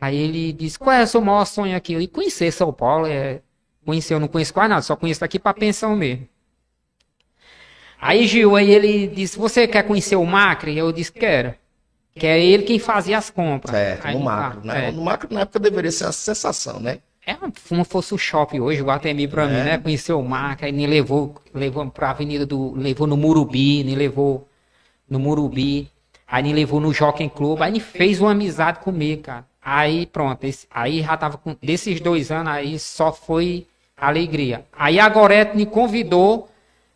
[0.00, 1.92] Aí ele disse, qual é o seu maior sonho aqui?
[1.92, 3.42] Eu disse, conhecer São Paulo, é,
[3.90, 6.26] conhecer, eu não conheço quase nada, só conheço aqui pra pensão mesmo.
[8.00, 10.76] Aí Gil, aí ele disse, você quer conhecer o Macri?
[10.78, 11.54] Eu disse, quero.
[12.14, 13.74] Que é ele quem fazia as compras.
[13.74, 14.88] Certo, Aí, no macro, né?
[14.88, 14.92] é.
[14.92, 16.98] No macro, na época, deveria ser uma sensação, né?
[17.26, 19.64] É como fosse o shopping hoje, o Guatemi pra mim, É.
[19.64, 19.78] né?
[19.78, 22.72] Conheceu o Marca, aí me levou, levou pra avenida do.
[22.74, 24.48] levou no Murubi, me levou
[25.08, 25.88] no Murubi,
[26.26, 29.46] aí me levou no Jockey Club, aí me fez uma amizade comigo, cara.
[29.62, 31.54] Aí pronto, esse- aí já tava com.
[31.62, 33.66] Desses dois anos aí só foi
[34.00, 34.64] alegria.
[34.76, 36.48] Aí a Gorete me convidou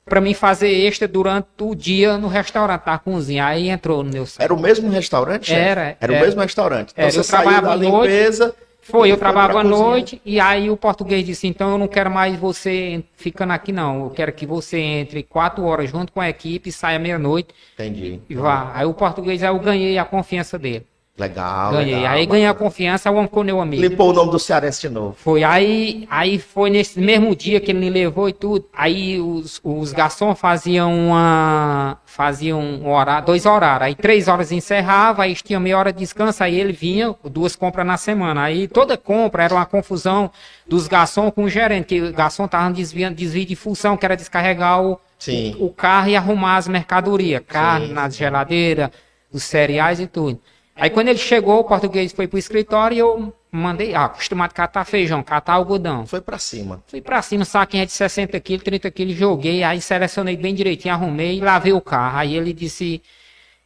[0.04, 2.98] pra mim fazer extra durante o dia no restaurante, tá?
[2.98, 3.46] Cozinha.
[3.46, 5.60] Aí entrou no meu Era o mesmo restaurante, chefe?
[5.60, 6.24] Era, Era o era.
[6.24, 6.92] mesmo restaurante.
[6.92, 8.10] Então Era, você eu trabalhava à noite.
[8.12, 11.78] limpeza Foi, eu Foi pra trabalhava à noite e aí o português disse, então eu
[11.78, 16.12] não quero mais você ficando aqui não, eu quero que você entre quatro horas junto
[16.12, 18.20] com a equipe, saia meia-noite Entendi.
[18.28, 18.72] e vá.
[18.74, 20.86] Aí o português, aí eu ganhei a confiança dele.
[21.16, 21.70] Legal.
[21.70, 21.94] ganhei.
[21.94, 22.68] legal, aí ganhei a bacana.
[22.68, 23.80] confiança, o ficou meu amigo.
[23.80, 25.14] Limpou o nome do Cearense de novo.
[25.16, 28.66] Foi aí, aí foi nesse mesmo dia que ele me levou e tudo.
[28.72, 33.86] Aí os, os garçons faziam uma, faziam um horário, dois horários.
[33.86, 37.86] Aí três horas encerrava, aí tinha meia hora de descanso, aí ele vinha, duas compras
[37.86, 38.42] na semana.
[38.42, 40.32] Aí toda compra era uma confusão
[40.66, 44.16] dos garçons com o gerente, que o garçom tava desviando desvio de função, que era
[44.16, 45.54] descarregar o, Sim.
[45.60, 48.90] o, o carro e arrumar as mercadorias, carne Sim, na geladeira,
[49.32, 50.40] os cereais e tudo.
[50.76, 54.54] Aí quando ele chegou, o português foi pro escritório e eu mandei, ah, acostumado a
[54.54, 56.04] catar feijão, catar algodão.
[56.06, 56.82] Foi pra cima.
[56.88, 61.38] Fui pra cima, saquinha de 60 quilos, 30 quilos, joguei, aí selecionei bem direitinho, arrumei
[61.38, 62.18] e lavei o carro.
[62.18, 63.00] Aí ele disse,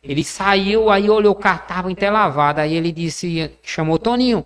[0.03, 2.61] ele saiu, aí olhou o carro, tava lavado.
[2.61, 4.45] Aí ele disse, chamou Toninho,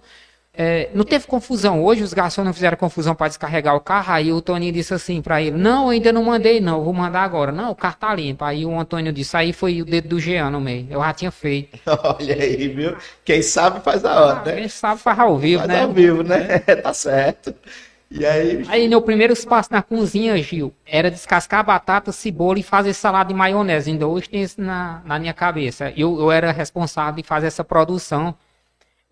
[0.54, 4.12] é, não teve confusão hoje, os garçons não fizeram confusão para descarregar o carro.
[4.12, 7.50] Aí o Toninho disse assim pra ele, não, ainda não mandei não, vou mandar agora.
[7.50, 8.44] Não, o carro tá limpo.
[8.44, 11.30] Aí o Antônio disse, aí foi o dedo do Jean no meio, eu já tinha
[11.30, 11.78] feito.
[12.04, 12.96] Olha aí, viu?
[13.24, 14.56] Quem sabe faz a hora, né?
[14.56, 15.82] Quem sabe faz ao vivo, Faz né?
[15.84, 16.58] ao vivo, né?
[16.82, 17.54] tá certo.
[18.10, 22.92] E aí, Aí meu primeiro espaço na cozinha, Gil, era descascar batata, cebola e fazer
[22.92, 23.90] salada de maionese.
[23.90, 25.90] Ainda hoje tem isso na, na minha cabeça.
[25.96, 28.34] Eu, eu era responsável de fazer essa produção.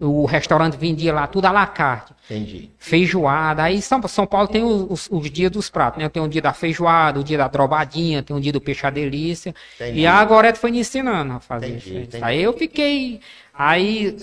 [0.03, 2.15] O restaurante vendia lá tudo à la carte.
[2.25, 2.71] entendi.
[2.79, 3.63] Feijoada.
[3.65, 6.09] Aí São, São Paulo tem os, os- os dias dos pratos, né?
[6.09, 8.91] Tem o dia da feijoada, o dia da drobadinha, tem o dia do peixe à
[8.91, 9.55] delícia.
[9.77, 10.01] Entendi.
[10.01, 11.99] E a Gorete foi me ensinando a fazer Entendi, isso.
[11.99, 12.25] entendi.
[12.25, 13.21] Aí eu fiquei.
[13.53, 14.17] Aí,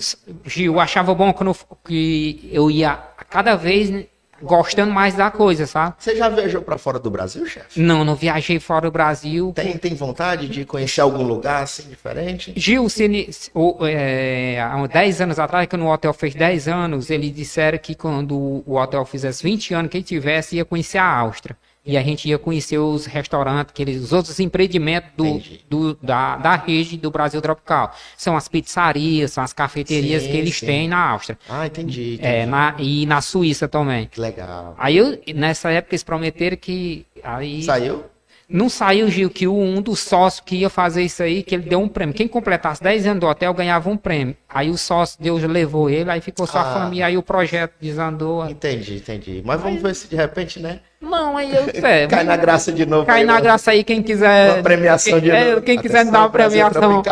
[0.44, 4.04] Gil, achava bom quando eu- que eu ia a cada vez
[4.42, 5.94] gostando mais da coisa, sabe?
[5.98, 7.80] Você já viajou pra fora do Brasil, chefe?
[7.80, 9.52] Não, não viajei fora do Brasil.
[9.54, 12.52] Tem, tem vontade de conhecer algum lugar assim diferente?
[12.56, 17.34] Gil, se- o- é, há 10 anos atrás, quando o hotel fez 10 anos, eles
[17.34, 21.56] disseram que quando o hotel fizesse 20 anos, quem tivesse ia conhecer a Áustria.
[21.88, 26.54] E a gente ia conhecer os restaurantes, aqueles, os outros empreendimentos do, do- da, da
[26.54, 27.94] rede do Brasil tropical.
[28.14, 30.66] São as pizzarias, são as cafeterias Sim, que eles sim.
[30.66, 31.38] têm na Áustria.
[31.48, 32.14] Ah, entendi.
[32.16, 32.26] entendi.
[32.26, 34.06] É, na, e na Suíça também.
[34.06, 34.74] Que legal.
[34.78, 37.06] Aí eu, nessa época eles prometeram que.
[37.24, 38.04] Aí, Saiu?
[38.50, 41.80] Não saiu, Gil, que um dos sócios que ia fazer isso aí, que ele deu
[41.80, 42.14] um prêmio.
[42.14, 44.34] Quem completasse 10 anos do hotel ganhava um prêmio.
[44.48, 46.62] Aí o sócio, Deus levou ele, aí ficou só Ah.
[46.62, 48.48] a família, aí o projeto desandou.
[48.48, 49.42] Entendi, entendi.
[49.44, 50.80] Mas vamos ver se de repente, né?
[51.00, 51.64] Não, aí eu.
[51.88, 53.06] É, Cai na graça de novo.
[53.06, 54.54] cai aí, na uma- graça aí, quem quiser.
[54.54, 55.62] Uma premiação de quem, é, novo.
[55.62, 57.02] quem quiser me dar uma premiação.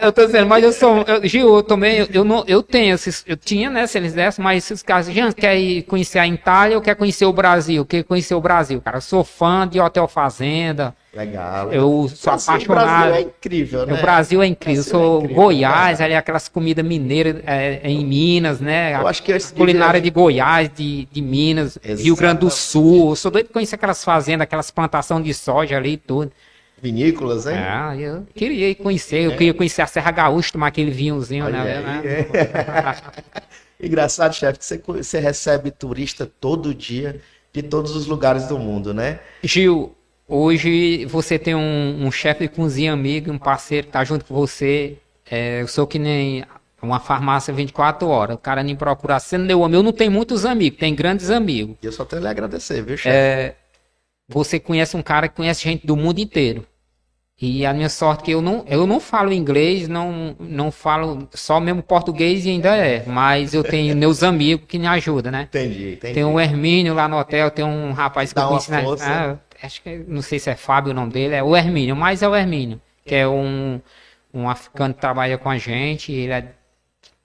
[0.00, 1.02] Eu tô dizendo, mas eu sou.
[1.06, 3.22] Eu, Gil, eu também, eu, eu não, eu tenho esses.
[3.26, 6.76] Eu tinha, né, se eles dessem, mas esses casos, Jean, quer ir conhecer a Itália
[6.76, 7.84] ou quer conhecer o Brasil?
[7.84, 8.96] Quer conhecer o Brasil, cara.
[8.96, 10.94] Eu sou fã de Hotel Fazenda.
[11.14, 11.70] Legal.
[11.72, 12.84] Eu sou Brasil- apaixonado.
[12.84, 13.92] O Brasil é incrível, né?
[13.92, 14.82] O Brasil é incrível.
[14.82, 18.94] Eu Brasil é sou incrível, Goiás, é ali aquelas comidas mineiras é, em Minas, né?
[18.94, 22.54] Eu acho que esse a culinária de Goiás, de, de Minas, Rio Grande do Exatamente.
[22.54, 23.10] Sul.
[23.10, 26.32] Eu sou doido de conhecer aquelas fazendas, aquelas plantações de soja ali e tudo.
[26.80, 27.56] Vinícolas, hein?
[27.58, 31.62] Ah, eu queria ir conhecer, eu queria conhecer a Serra Gaúcha, tomar aquele vinhozinho, Olha
[31.62, 31.80] né?
[31.80, 32.26] né?
[33.80, 37.20] Engraçado, chefe, que você, você recebe turista todo dia
[37.52, 39.20] de todos os lugares do mundo, né?
[39.44, 39.94] Gil,
[40.28, 44.34] hoje você tem um, um chefe de cozinha amigo, um parceiro que tá junto com
[44.34, 44.96] você.
[45.30, 46.44] É, eu sou que nem
[46.80, 48.36] uma farmácia 24 horas.
[48.36, 49.78] O cara nem procura sendo meu amigo.
[49.78, 51.76] Eu não tenho muitos amigos, tem grandes amigos.
[51.82, 53.16] E eu só tenho a lhe agradecer, viu, chefe?
[53.16, 53.54] É,
[54.28, 56.66] você conhece um cara que conhece gente do mundo inteiro.
[57.40, 61.28] E a minha sorte é que eu não, eu não falo inglês, não, não falo
[61.34, 63.02] só mesmo português e ainda é.
[63.04, 65.48] Mas eu tenho meus amigos que me ajudam, né?
[65.48, 66.14] Entendi, entendi.
[66.14, 69.04] Tem o Hermínio lá no hotel, tem um rapaz que Dá eu uma na- força.
[69.04, 72.22] ah, acho que não sei se é Fábio o nome dele, é o Hermínio, mas
[72.22, 73.80] é o Hermínio, que é um,
[74.32, 76.48] um africano que trabalha com a gente, ele é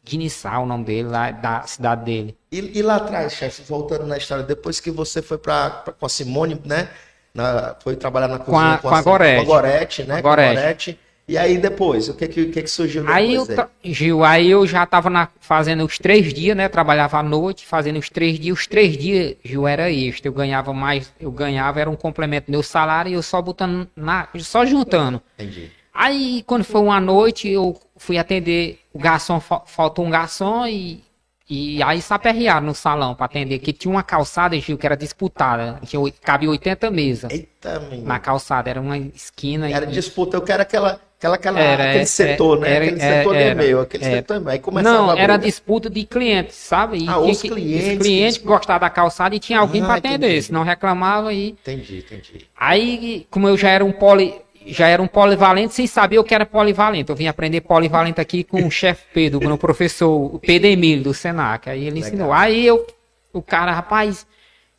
[0.05, 2.37] Guinissá, o nome dele, lá da cidade dele.
[2.51, 6.09] E, e lá atrás, chefe, voltando na história, depois que você foi pra- com a
[6.09, 6.89] Simone, né?
[7.33, 9.35] na- foi trabalhar na cozinha a- com a Sim- Gorete.
[9.45, 10.07] Com a Gorete, né?
[10.07, 10.99] Com a Com a Gorete.
[11.27, 13.17] E aí depois, o que que, o que, que surgiu depois?
[13.17, 13.47] Aí eu, aí?
[13.47, 16.69] tra- Gil, aí eu já tava na- fazendo os três dias, né?
[16.69, 18.57] Trabalhava à noite, fazendo os três dias.
[18.57, 20.29] Os três dias, Gil, era extra.
[20.29, 23.89] Eu ganhava mais, eu ganhava, era um complemento do meu salário e eu só botando,
[23.93, 25.21] na, só juntando.
[25.37, 25.69] Entendi.
[25.93, 31.03] Aí, quando foi uma noite, eu fui atender o garçom, fa- faltou um garçom e,
[31.49, 35.79] e aí saperrearam no salão para atender, que tinha uma calçada, Gil, que era disputada,
[35.85, 38.07] tinha, cabia 80 mesas Eita, menino.
[38.07, 39.69] na calçada, era uma esquina.
[39.69, 42.69] Era e- disputa, eu quero aquela, aquela, aquela Era, aquele é, setor, né?
[42.75, 44.15] era- aquele é, setor era, é meu, aquele era.
[44.15, 44.49] setor é meu.
[44.49, 46.97] Aí começava Não, era disputa de clientes, sabe?
[46.99, 49.85] E Ah, os que- clientes Os clientes que- gostavam da calçada e tinha alguém Ah,
[49.87, 51.49] para atender, senão reclamava e...
[51.49, 52.47] Entendi, entendi.
[52.55, 54.33] Aí, como eu já era um poli,
[54.65, 57.09] já era um polivalente sem saber o que era polivalente.
[57.09, 61.13] Eu vim aprender polivalente aqui com o chefe Pedro, meu professor, o Pedro Emílio, do
[61.13, 61.69] Senac.
[61.69, 62.33] Aí ele ensinou.
[62.33, 62.85] Aí eu,
[63.31, 64.27] o cara, rapaz,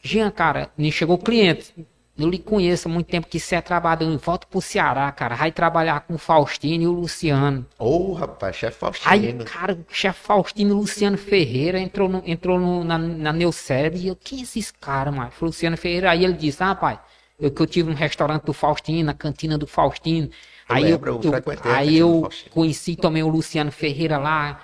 [0.03, 1.72] Jean, cara, me chegou o cliente.
[2.19, 4.19] Eu lhe conheço há muito tempo que você é trabalhador.
[4.19, 5.37] Volta pro Ceará, cara.
[5.37, 7.65] Vai trabalhar com o Faustino e o Luciano.
[7.79, 9.13] Ô, oh, rapaz, chefe Faustino.
[9.13, 13.33] Aí, cara, o chefe Faustino e o Luciano Ferreira entrou, no, entrou no, na, na
[13.33, 14.01] Neucérebro.
[14.01, 15.31] E eu, quem é esses caras, mano?
[15.31, 16.11] Foi o Luciano Ferreira.
[16.11, 16.99] Aí ele disse, ah, pai,
[17.39, 20.29] eu que eu tive um restaurante do Faustino, na cantina do Faustino.
[20.69, 24.61] Eu aí lembro, eu, eu eu aí eu conheci também o Luciano Ferreira lá.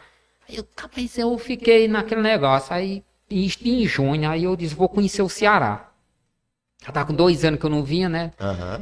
[0.49, 2.75] Aí eu, rapaz, eu fiquei naquele negócio.
[2.75, 5.93] Aí, em junho, aí eu disse, vou conhecer o Ceará.
[6.85, 8.31] Já tá com dois anos que eu não vinha, né?
[8.40, 8.81] Aham.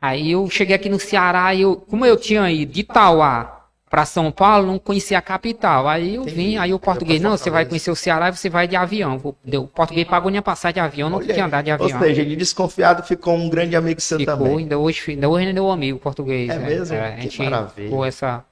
[0.00, 3.58] Aí eu cheguei aqui no Ceará, e eu, como eu tinha ido de Itauá
[3.90, 5.86] para São Paulo, não conhecia a capital.
[5.88, 6.36] Aí eu Entendi.
[6.36, 9.16] vim, aí o português, não, você vai conhecer o Ceará e você vai de avião.
[9.22, 11.40] O português pagou minha passagem de avião, não Olha aí.
[11.40, 11.90] andar de avião.
[11.98, 14.58] Ou seja, de desconfiado ficou um grande amigo seu Ficou, também.
[14.58, 16.48] ainda hoje, ainda hoje ainda é um amigo português.
[16.50, 16.66] É né?
[16.66, 16.96] mesmo?
[16.96, 17.88] a Que gente maravilha.
[17.88, 18.44] ficou essa...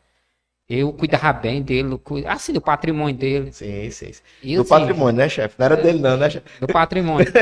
[0.69, 3.53] Eu cuidava bem dele, assim, do patrimônio dele.
[3.53, 4.13] Sim, sim.
[4.13, 4.23] sim.
[4.43, 5.55] E do assim, patrimônio, né, chefe?
[5.59, 6.61] Não era dele, não, né, chefe?
[6.61, 7.33] Do patrimônio.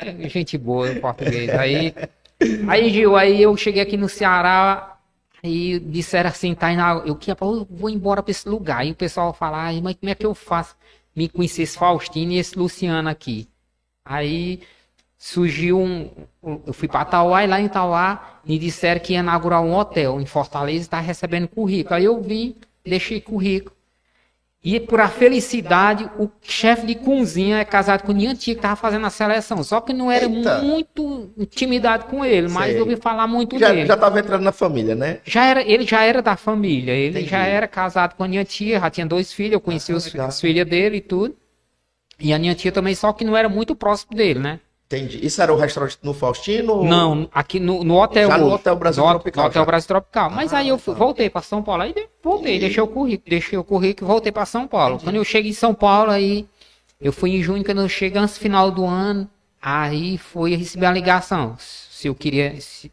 [0.00, 1.52] É, é gente boa, o português.
[1.54, 1.92] Aí,
[2.68, 4.96] aí, Gil, aí eu cheguei aqui no Ceará
[5.42, 8.78] e disseram assim, tá, na, eu, que, eu vou embora pra esse lugar.
[8.80, 10.76] Aí o pessoal fala, "Ai, mas como é que eu faço?
[11.16, 13.48] Me conhecer esse Faustino e esse Luciano aqui.
[14.04, 14.60] Aí
[15.18, 16.08] surgiu um.
[16.66, 20.20] Eu fui para Tauá e lá em Tauá me disseram que ia inaugurar um hotel
[20.20, 21.96] em Fortaleza e está recebendo currículo.
[21.96, 22.54] Aí eu vim,
[22.84, 23.76] deixei currículo.
[24.62, 28.74] E por a felicidade, o chefe de cozinha é casado com o Niantia, que estava
[28.74, 29.62] fazendo a seleção.
[29.62, 30.58] Só que não era Eita.
[30.62, 32.76] muito intimidade com ele, mas Sei.
[32.76, 33.86] eu ouvi falar muito Já, dele.
[33.86, 35.20] já tava entrando na família, né?
[35.24, 37.30] Já era, ele já era da família, ele Entendi.
[37.30, 40.14] já era casado com a minha tia, já tinha dois filhos, eu conheci Ah, os,
[40.16, 41.36] as filhas dele e tudo.
[42.18, 44.60] E a minha tia também, só que não era muito próximo dele, né?
[44.90, 45.24] Entendi.
[45.24, 46.82] Isso era o restaurante no Faustino?
[46.82, 48.28] Não, aqui no, no hotel.
[48.28, 48.50] Já no.
[48.50, 49.66] Hotel Brasil no, Tropical, No Hotel já.
[49.66, 50.30] Brasil Tropical.
[50.30, 50.98] Mas Ah, aí eu fui- tá.
[50.98, 51.82] voltei para São Paulo.
[51.82, 52.60] Aí voltei, Entendi.
[52.60, 54.98] deixei o currículo, deixei o currículo e voltei para São Paulo.
[54.98, 56.48] Quando eu cheguei em São Paulo, aí
[56.98, 59.28] eu fui em junho, quando eu cheguei antes do final do ano,
[59.60, 61.54] aí foi receber a ligação.
[61.58, 62.90] Se eu queria se-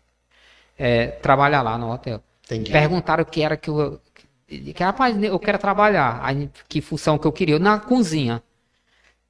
[0.78, 2.22] é, trabalhar lá no hotel.
[2.44, 2.72] Entendi.
[2.74, 4.02] Perguntaram o que era que eu.
[4.48, 6.20] Que, rapaz, eu quero trabalhar.
[6.22, 7.58] Aí, que função que eu queria?
[7.58, 8.44] Na cozinha.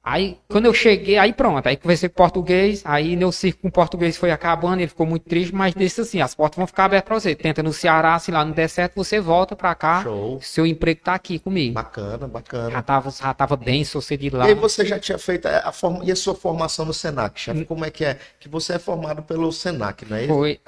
[0.08, 4.16] Aí, quando eu cheguei, aí pronto, aí conversei com português, aí meu círculo com português
[4.16, 7.18] foi acabando, ele ficou muito triste, mas disse assim, as portas vão ficar abertas pra
[7.18, 7.34] você.
[7.34, 10.38] Tenta no Ceará, se lá não der certo, você volta pra cá, Show.
[10.40, 11.74] seu emprego tá aqui comigo.
[11.74, 12.82] Bacana, Já bacana.
[12.84, 14.44] tava, já tava bem sucedido E lá.
[14.44, 16.04] aí você já tinha feito a forma...
[16.04, 17.64] E a sua formação no Senac, chefe?
[17.64, 18.16] Como é que é?
[18.38, 20.32] Que você é formado pelo Senac, não é isso?
[20.32, 20.60] Foi.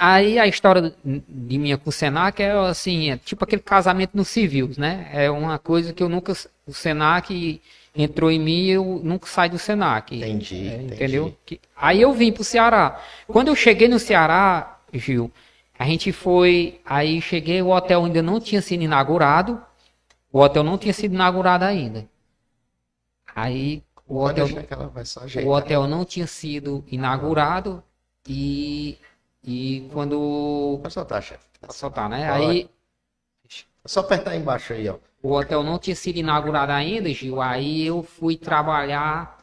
[0.00, 4.24] Aí a história de minha com o Senac é assim, é tipo aquele casamento no
[4.24, 5.10] civil, né?
[5.12, 6.32] É uma coisa que eu nunca.
[6.66, 7.60] O Senac
[7.94, 10.14] entrou em mim e eu nunca saí do Senac.
[10.16, 10.94] Entendi, É, entendi.
[10.94, 11.36] entendeu?
[11.46, 13.00] Que- aí eu vim pro Ceará.
[13.26, 15.30] Quando eu cheguei no Ceará, Gil,
[15.78, 16.80] a gente foi.
[16.84, 19.60] Aí cheguei, o hotel ainda não tinha sido inaugurado.
[20.32, 22.08] O hotel não tinha sido inaugurado ainda.
[23.34, 24.44] Aí o Pode hotel.
[24.44, 25.46] O ajeitar.
[25.46, 27.82] hotel não tinha sido inaugurado
[28.28, 28.98] e,
[29.42, 30.78] e quando.
[30.82, 31.44] Pode soltar, chefe.
[31.60, 32.28] Pra soltar, né?
[32.30, 32.44] Pode.
[32.46, 32.70] Aí
[33.86, 34.98] só apertar embaixo aí, ó.
[35.24, 37.40] O hotel não tinha sido inaugurado ainda, Gil.
[37.40, 39.38] Aí eu fui trabalhar,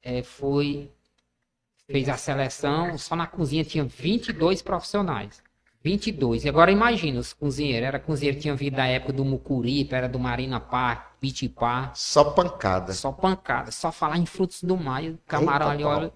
[0.00, 0.88] é, fui.
[1.88, 5.42] Fez a seleção, só na cozinha tinha 22 profissionais.
[5.82, 6.44] 22.
[6.44, 7.88] E agora imagina os cozinheiros.
[7.88, 11.90] Era cozinheiro que tinha vindo da época do Mucuripe, era do Marina Park, Pitipá.
[11.94, 12.92] Só pancada.
[12.92, 15.02] Só pancada, só falar em frutos do mar.
[15.02, 16.12] E o camarão Eita, ali, olha.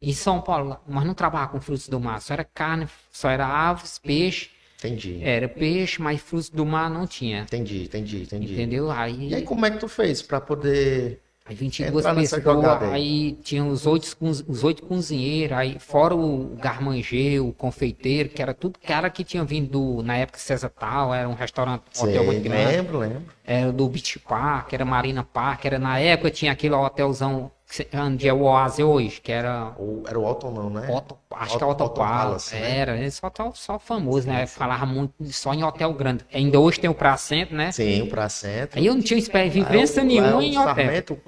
[0.00, 3.46] Em São Paulo, mas não trabalhava com frutos do mar, só era carne, só era
[3.46, 4.50] aves, peixe.
[4.84, 5.20] Entendi.
[5.22, 7.42] Era peixe, mas frutos do mar não tinha.
[7.42, 8.52] Entendi, entendi, entendi.
[8.52, 8.88] Entendeu?
[8.88, 11.20] E Aí, aí, como é que tu fez pra poder.
[11.46, 12.90] aí 22 entrar nessa pessoas, aí?
[12.92, 18.54] aí tinha os oito, os oito cozinheiros, aí fora o garmanjeiro, o confeiteiro, que era
[18.54, 22.14] tudo cara que tinha vindo do- na época César Tal, era um restaurante, um hotel
[22.18, 22.76] Sei, muito grande.
[22.76, 23.22] lembro, lembro.
[23.44, 27.50] Era do Beach Park, era Marina Park, era na época tinha aquele hotelzão
[27.94, 30.88] onde é o Oase hoje, que era Ou, era o Alton, não, né?
[30.90, 32.54] Otto, acho que é Otto Otto Palace.
[32.54, 32.78] Né?
[32.78, 34.46] Era, ele só, tá- só famoso, né?
[34.46, 36.24] Falava muito só em hotel grande.
[36.32, 37.72] Ainda hoje tem o Pracento, né?
[37.72, 38.78] Sim, o Pracentro.
[38.78, 39.18] Aí eu não tinha
[40.00, 40.74] Lá é o- é nenhuma o em hotel.
[40.74, 41.18] Sarmento,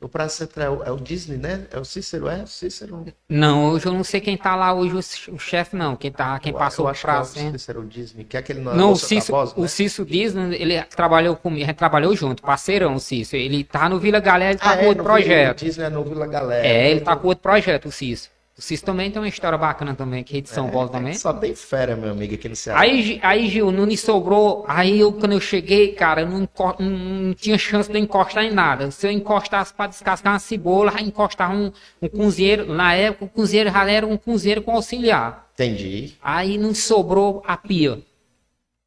[0.00, 1.66] o- o Pracentro é o, Disney, né?
[1.72, 2.42] É o Cícero, é?
[2.42, 3.06] O Cícero.
[3.28, 5.96] Não, hoje eu não sei quem tá lá hoje, o, ch- o chefe não.
[5.96, 7.24] Quem, tá, quem Eu- passou eu o acho que é o.
[7.24, 9.68] Cícero Disney, que é aquele na Não, o Cício, Tabosa, o né?
[9.68, 13.36] Cício Disney, ele trabalhou comigo, a gente trabalhou junto, parceirão, o Cício.
[13.36, 15.60] Ele tá no Vila Galera, ele tá Ah, com é, outro Vila- projeto.
[15.60, 16.66] O Disney é no Vila Galera.
[16.66, 18.30] É, ele tá com outro projeto, o Cício.
[18.58, 21.12] O Cis também tem uma história bacana também, que é de São Paulo também.
[21.12, 22.80] Só tem fera, meu amigo, aqui no Ceará.
[22.80, 24.64] Aí, aí Gil, não me sobrou.
[24.66, 28.44] Aí eu, quando eu cheguei, cara, eu não, enco- não, não tinha chance de encostar
[28.44, 28.90] em nada.
[28.90, 32.72] Se eu encostasse para descascar uma cebola, encostava um, um cozinheiro.
[32.72, 35.46] Na época, o cozinheiro já era um cozinheiro com auxiliar.
[35.52, 36.14] Entendi.
[36.22, 37.98] Aí não sobrou a pia.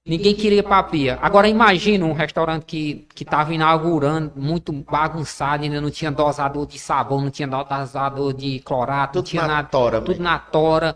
[0.10, 1.20] Ninguém queria pra pia.
[1.22, 6.80] Agora imagina um restaurante que, que tava inaugurando, muito bagunçado, ainda não tinha dosador de
[6.80, 9.68] sabão, não tinha dosador de clorato, não Tudo tinha na nada.
[9.68, 10.24] tora, tudo velho.
[10.24, 10.96] na tora.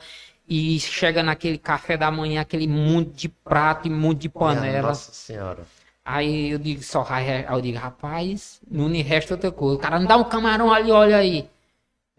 [0.50, 4.90] E chega naquele café da manhã, aquele mundo de prato e mundo de panela.
[4.90, 5.60] Nossa senhora.
[6.04, 9.76] Aí eu digo só, aí eu digo, rapaz, não me resta outra coisa.
[9.76, 11.48] O cara não dá um camarão ali, olha aí.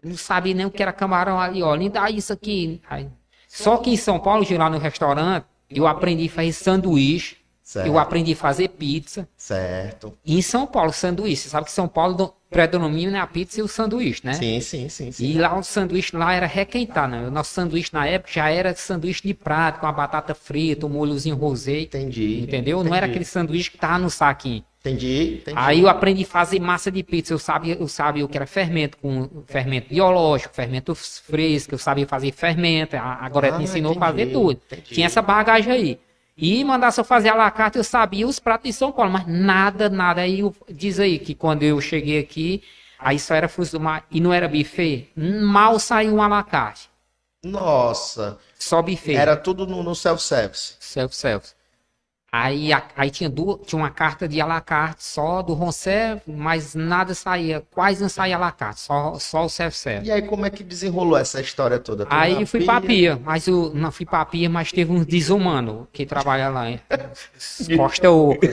[0.03, 1.79] Não sabia nem o que era camarão ali, olha.
[1.79, 2.81] Nem dá isso aqui.
[2.89, 3.07] Aí,
[3.47, 7.37] só que em São Paulo, de lá no restaurante, eu aprendi a fazer sanduíche.
[7.65, 7.87] Certo.
[7.87, 9.27] Eu aprendi a fazer pizza.
[9.35, 10.13] Certo.
[10.23, 11.41] E em São Paulo, sanduíche.
[11.41, 14.33] Você sabe que São Paulo do- predomina a pizza e o sanduíche, né?
[14.33, 15.25] Sim, sim, sim, sim.
[15.25, 17.27] E lá o sanduíche lá era requentar, né?
[17.27, 20.89] O nosso sanduíche na época já era sanduíche de prato, com a batata frita, um
[20.89, 21.81] molhozinho rosé.
[21.81, 22.39] Entendi.
[22.43, 22.83] Entendeu?
[22.83, 23.11] Não era Entendi.
[23.13, 24.63] aquele sanduíche que tava no saquinho.
[24.81, 25.57] Entendi, entendi.
[25.59, 27.33] Aí eu aprendi a fazer massa de pizza.
[27.33, 32.05] Eu sabia, eu sabia o que era fermento, com fermento biológico, fermento fresco, eu sabia
[32.07, 32.95] fazer fermento.
[32.95, 34.61] A, a Gorete Ah, me ensinou a fazer entendi, tudo.
[34.67, 34.93] entendi.
[34.93, 35.99] Tinha essa bagagem aí.
[36.37, 39.25] E mandasse eu fazer a la carte, eu sabia os pratos de São Paulo, mas
[39.27, 40.21] nada, nada.
[40.21, 42.61] Aí eu- diz aí que quando eu cheguei aqui,
[42.99, 46.43] aí só era frutos do mar e não era buffet, mal saiu um a la
[46.43, 46.89] carte.
[47.45, 49.13] Nossa, Só buffet.
[49.15, 50.75] era tudo no, no self-service.
[50.79, 51.54] Self-service.
[52.31, 56.21] Aí, a- aí tinha, duas, tinha uma carta de à la carte só do Roncef,
[56.27, 60.05] mas nada saía, quase não saía à la carte, só, só o self-service.
[60.05, 62.05] E aí, como é que desenrolou essa história toda?
[62.09, 65.87] Aí eu fui pra pia, mas eu não fui pra pia, mas teve uns desumanos
[65.93, 66.81] que trabalham lá, hein?
[67.77, 68.47] Costa Oca.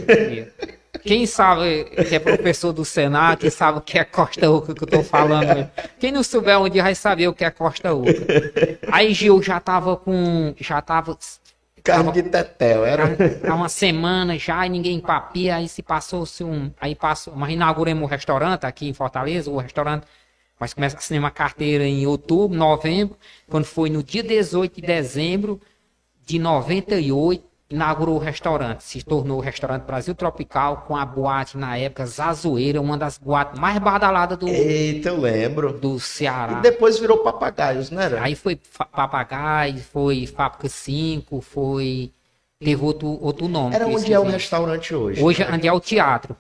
[1.02, 4.85] Quem sabe que é professor do Senado, quem sabe o que é Costa Oca que
[4.85, 5.68] eu tô falando.
[5.98, 8.12] Quem não souber um dia vai saber o que é Costa Oca.
[8.92, 10.54] Aí Gil já tava com.
[10.61, 11.18] Já tava
[11.83, 13.16] Carne de tetel, era?
[13.49, 16.73] Há uma semana já e ninguém papia, aí se passou-se um.
[16.81, 20.07] Aí passou, mas inauguramos o restaurante aqui em Fortaleza, o restaurante.
[20.59, 23.16] Mas começa a assinar uma carteira em outubro, novembro.
[23.49, 25.61] Quando foi no dia 18 de dezembro
[26.25, 28.85] de 98, inaugurou o restaurante.
[28.85, 33.58] Se tornou o restaurante Brasil Tropical, com a boate na época Zazoeira, uma das boates
[33.58, 35.72] mais badaladas do, Eita, eu lembro.
[35.72, 36.58] do Ceará.
[36.58, 38.22] E depois virou papagaios, não era?
[38.22, 42.12] Aí foi Fa- Papagaio, foi Fábrica 5, foi.
[42.61, 43.74] Teve outro, outro nome.
[43.74, 45.20] Era onde é o restaurante hoje.
[45.22, 45.50] Hoje né?
[45.52, 46.37] onde é o teatro.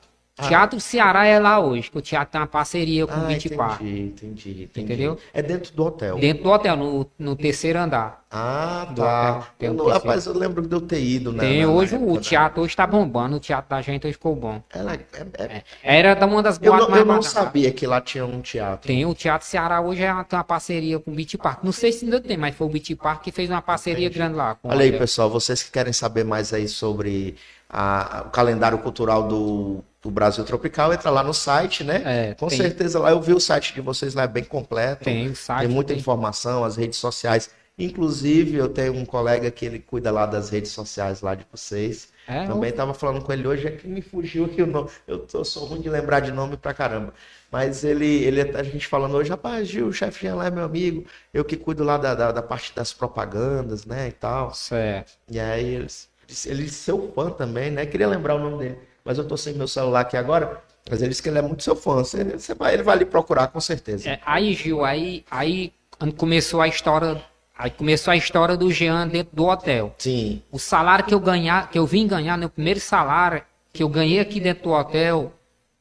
[0.48, 3.86] Teatro Ceará é lá hoje, que o teatro tem uma parceria com o Ah, 24.
[3.86, 4.80] entendi, entendi, entendi.
[4.92, 5.18] Entendeu?
[5.32, 6.18] É dentro do hotel.
[6.18, 8.22] Dentro do hotel, no, no terceiro andar.
[8.34, 9.48] Ah, tá.
[9.60, 11.40] Eu não- rapaz, eu lembro de eu ter ido, né?
[11.40, 14.06] Tem na- na hoje época o da- teatro hoje tá bombando, o teatro da gente
[14.06, 14.62] hoje ficou bom.
[14.72, 17.30] Ela- é- é- Era da uma das Eu boates não, eu mais não badaladas.
[17.30, 18.86] sabia que lá tinha um teatro.
[18.86, 21.62] Tem o Teatro Ceará hoje é, tem uma parceria com o Beach Park.
[21.62, 24.34] Não sei se ainda tem, mas foi o Beach Park que fez uma parceria grande
[24.34, 24.56] lá.
[24.62, 27.36] o Olha aí, pessoal, vocês que querem saber mais aí sobre
[27.72, 32.02] a- o calendário cultural do, do Brasil Tropical, entra lá no site, né?
[32.30, 32.58] É, Com tem.
[32.58, 35.04] certeza lá eu vi o site de vocês lá é bem completo.
[35.04, 36.00] Tem site, Tem muita tem.
[36.00, 37.50] informação, as redes sociais.
[37.78, 42.08] Inclusive, eu tenho um colega que ele cuida lá das redes sociais lá de vocês.
[42.28, 44.90] É, Também estava falando com ele hoje, é que me fugiu aqui o nome.
[45.08, 47.14] Eu, tô- eu sou ruim de lembrar de nome pra caramba.
[47.50, 51.04] Mas ele, ele a gente falando hoje, rapaz, Gil, o chefe lá é meu amigo,
[51.32, 54.54] eu que cuido lá da, da, da parte das propagandas, né, e tal.
[54.54, 55.12] Certo.
[55.30, 56.08] E aí ele, disse-
[56.46, 57.86] ele disse seu fã também, né?
[57.86, 60.60] Queria lembrar o nome dele, mas eu tô sem meu celular aqui agora.
[60.90, 61.96] Mas ele disse que ele é muito seu fã.
[61.96, 64.08] Você, você vai, ele vai lhe procurar com certeza.
[64.10, 65.72] É, aí, Gil, aí, aí
[66.16, 67.22] começou a história.
[67.56, 69.94] Aí começou a história do Jean dentro do hotel.
[69.98, 70.42] Sim.
[70.50, 73.42] O salário que eu ganhar, que eu vim ganhar, meu primeiro salário
[73.72, 75.32] que eu ganhei aqui dentro do hotel,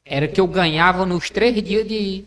[0.04, 2.24] era que eu ganhava nos três dias de.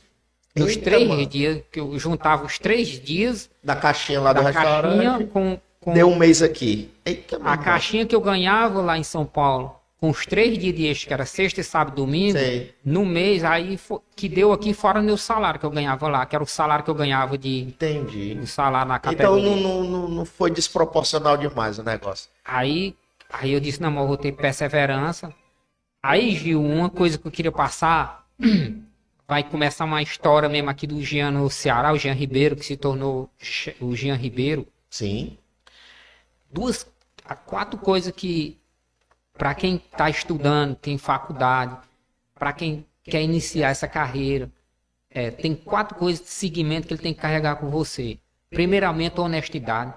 [0.55, 1.25] Nos três mano.
[1.25, 5.03] dias, que eu juntava os três dias Da caixinha lá do da restaurante.
[5.03, 6.91] caixinha com, com Deu um mês aqui.
[7.05, 10.87] Eita, a caixinha que eu ganhava lá em São Paulo, com os três dias de
[10.87, 12.73] extra, que era sexta, sábado e domingo, Sei.
[12.83, 16.35] no mês, aí fo- que deu aqui fora meu salário que eu ganhava lá, que
[16.35, 18.35] era o salário que eu ganhava de, Entendi.
[18.35, 19.55] de salário na Então categoria.
[19.55, 22.29] não, não, não, não foi desproporcional demais o negócio.
[22.43, 22.95] Aí,
[23.31, 25.33] aí eu disse, não, mas eu vou ter perseverança.
[26.03, 28.25] Aí, Gil, uma coisa que eu queria passar,
[29.27, 32.75] vai começar uma história mesmo aqui do Jean no Ceará, o Jean Ribeiro, que se
[32.77, 33.29] tornou
[33.81, 34.67] o Jean Ribeiro.
[34.89, 35.37] Sim.
[36.55, 36.87] Duas,
[37.25, 38.57] há quatro coisas que,
[39.37, 41.77] para quem está estudando, tem faculdade,
[42.33, 44.49] para quem quer iniciar essa carreira,
[45.09, 48.17] é, tem quatro coisas de seguimento que ele tem que carregar com você.
[48.49, 49.93] Primeiramente, honestidade,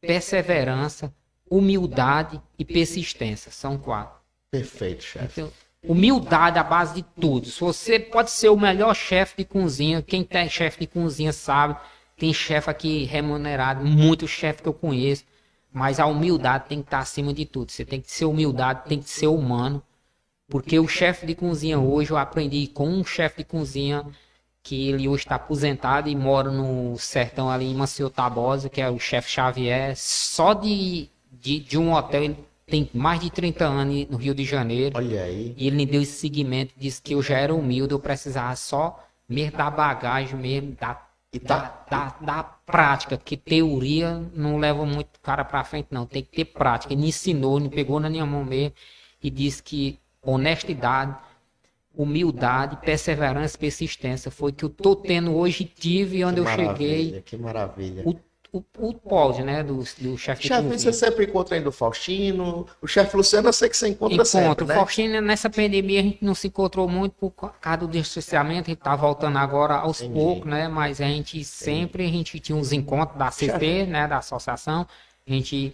[0.00, 1.14] perseverança,
[1.48, 3.52] humildade e persistência.
[3.52, 4.20] São quatro.
[4.50, 5.40] Perfeito, chefe.
[5.40, 5.52] Então,
[5.86, 7.46] humildade é a base de tudo.
[7.46, 11.76] Se você pode ser o melhor chefe de cozinha, quem tem chefe de cozinha sabe
[12.16, 15.24] tem chefe aqui remunerado, muito chefe que eu conheço,
[15.72, 17.72] mas a humildade tem que estar acima de tudo.
[17.72, 19.82] Você tem que ser humildade, tem que ser humano.
[20.48, 24.04] Porque o chefe de cozinha hoje, eu aprendi com um chefe de cozinha
[24.62, 28.88] que ele hoje está aposentado e mora no sertão ali em Maceió Tabosa, que é
[28.88, 29.94] o chefe Xavier.
[29.96, 34.44] Só de, de, de, um hotel, ele tem mais de 30 anos no Rio de
[34.44, 34.96] Janeiro.
[34.96, 35.54] Olha aí.
[35.56, 39.02] E ele me deu esse seguimento, disse que eu já era humilde, eu precisava só
[39.28, 41.00] mesmo da bagagem, mesmo da,
[41.32, 46.06] E tá- da, da, da prática, que teoria não leva muito cara pra frente, não.
[46.06, 46.92] Tem que ter prática.
[46.92, 48.74] Ele me ensinou, me pegou na minha mão mesmo
[49.22, 51.16] e disse que honestidade,
[51.94, 57.22] humildade, perseverança, persistência foi que eu tô tendo hoje, tive onde Que eu cheguei.
[57.22, 58.02] Que maravilha.
[58.06, 58.14] O,
[58.52, 62.66] o, o pódio, né, do, do chefe Chefe, você sempre encontra ainda o Faustino.
[62.82, 64.66] O chefe Luciano, eu sei que você encontra sempre, Encontro.
[64.66, 64.74] né?
[64.74, 68.82] Faustino, nessa pandemia a gente não se encontrou muito por causa do distanciamento, a gente
[68.82, 70.20] tá voltando agora aos Entendi.
[70.20, 70.68] poucos, né?
[70.68, 74.06] Mas a gente sempre, a gente tinha uns encontros da CT, né?
[74.06, 74.86] Da associação,
[75.26, 75.72] a gente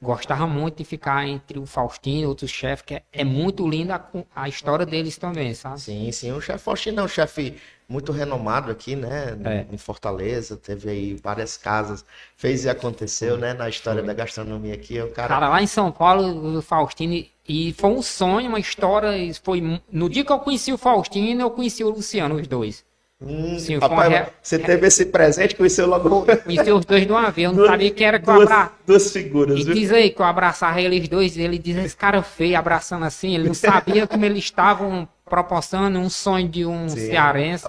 [0.00, 3.96] gostava muito de ficar entre o Faustino e outros chefes, que é, é muito linda
[3.96, 5.80] a, a história deles também, sabe?
[5.80, 6.30] Sim, sim.
[6.30, 7.56] O chefe Faustino é um chefe
[7.90, 9.36] muito renomado aqui, né?
[9.44, 9.66] É.
[9.74, 10.56] Em Fortaleza.
[10.56, 12.04] Teve aí várias casas.
[12.36, 13.52] Fez e aconteceu, né?
[13.52, 14.96] Na história da gastronomia aqui.
[14.96, 15.28] É um cara.
[15.28, 19.10] Cara, lá em São Paulo, o Faustino, e foi um sonho, uma história,
[19.42, 19.60] foi
[19.90, 22.88] no dia que eu conheci o Faustino, eu conheci o Luciano, os dois.
[23.22, 27.30] Hum, Sim, foi uma você teve esse presente, conheceu logo Conheci os dois de uma
[27.30, 28.72] vez, eu não Duas- sabia que era que eu duas, abra...
[28.86, 29.74] duas figuras, E viu?
[29.74, 33.48] diz aí que eu abraçava eles dois, ele diz, esse cara feio abraçando assim, ele
[33.48, 36.96] não sabia como eles estavam proporcionando um sonho de um Sim.
[36.96, 37.66] cearense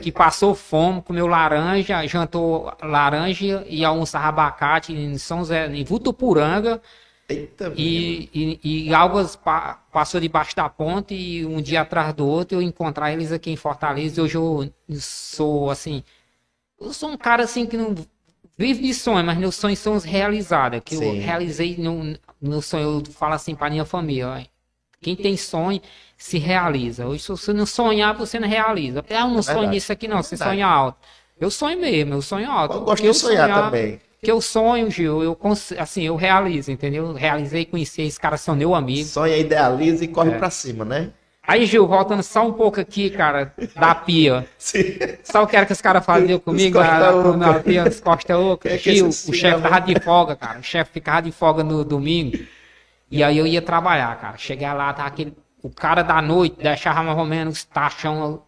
[0.00, 6.80] que passou fome, comeu laranja, jantou laranja e almoçava abacate em São José, em Vutupuranga,
[7.28, 8.28] Eita, e,
[8.62, 12.62] e, e Algas pa- passou debaixo da ponte e um dia atrás do outro eu
[12.62, 14.22] encontrar eles aqui em Fortaleza.
[14.22, 16.04] Hoje eu sou assim,
[16.80, 17.94] eu sou um cara assim que não
[18.58, 20.80] vive de sonho, mas meus sonhos são os realizados.
[20.84, 21.18] Que eu Sim.
[21.20, 24.28] realizei no, no sonho, eu falo assim para minha família.
[24.28, 24.59] ó,
[25.02, 25.80] Quem tem sonho
[26.16, 27.06] se realiza.
[27.06, 29.02] Hoje, se você não sonhar, você não realiza.
[29.08, 29.74] Ah, eu não sonho É verdade.
[29.74, 30.22] nisso aqui, não.
[30.22, 30.50] Você Verdade.
[30.50, 30.98] sonha alto.
[31.40, 32.74] Eu sonho mesmo, eu sonho alto.
[32.74, 33.98] Eu gosto de sonhar sonhar- também.
[34.22, 35.38] que eu sonho, Gil, eu
[35.78, 37.06] assim, eu realizo, entendeu?
[37.06, 39.08] Eu Realizei, conheci, esses caras são meu amigo.
[39.08, 40.10] Sonha, idealiza e É.
[40.10, 41.08] corre pra cima, né?
[41.48, 44.46] Aí, Gil, voltando só um pouco aqui, cara, da pia.
[44.58, 44.82] Sim.
[45.24, 48.68] Sabe o que era que os caras faziam comigo na, na pia, os Costa Oca?
[48.68, 50.58] Que que Gil, o chefe tava de folga, cara.
[50.58, 52.36] O chefe ficava de folga no domingo.
[53.10, 54.36] E aí eu ia trabalhar, cara.
[54.36, 55.34] Chegar lá, tava aquele.
[55.62, 58.42] O cara da noite deixava mais ou menos os tachão.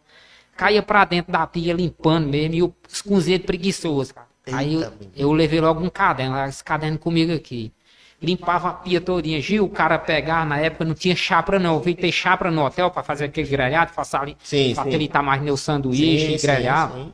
[0.56, 2.54] Caía pra dentro da pia limpando mesmo.
[2.54, 4.26] E os cozinheiros preguiçosos, cara.
[4.52, 7.72] Aí eu, Eita, eu levei logo um caderno, esse caderno comigo aqui.
[8.20, 9.40] Limpava a pia todinha.
[9.40, 11.74] Gil, o cara pegava, na época não tinha chapra não.
[11.74, 14.74] Eu vi ter chapra no hotel pra fazer aquele grelhado, facilitar, Sim, sim.
[14.74, 16.90] facilitar mais meu sanduíche, Sim, grelhar.
[16.92, 17.12] sim, sim.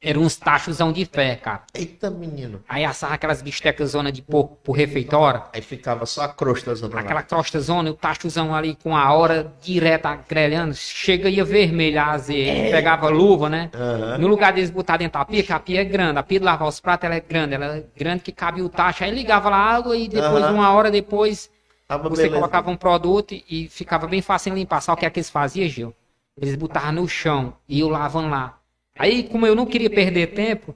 [0.00, 1.62] Era uns tachosão de fé, cara.
[1.74, 2.62] Eita, menino.
[2.68, 5.42] Aí assava aquelas bistecas zona de porco pro refeitório.
[5.52, 7.22] Aí ficava só a crosta zona Aquela lá.
[7.22, 10.74] crosta zona, o tachozão ali com a hora direta grelhando.
[10.74, 12.70] Chega ia vermelho a azeite.
[12.70, 13.70] Pegava luva, né?
[13.74, 14.18] Aham.
[14.18, 16.18] No lugar deles botar dentro da pia, que a pia é grande.
[16.18, 17.54] A pia de lavar os pratos, ela é grande.
[17.54, 19.02] Ela é grande que cabe o tacho.
[19.02, 20.52] Aí ligava lá a água e depois, Aham.
[20.54, 21.50] uma hora depois,
[21.88, 22.34] Tava você beleza.
[22.36, 24.82] colocava um produto e- ficava bem fácil de limpar.
[24.82, 25.94] Sabe o que é que eles faziam, Gil?
[26.38, 28.55] Eles botavam no chão e eu lavando lá.
[28.98, 30.74] Aí, como eu não queria perder tempo,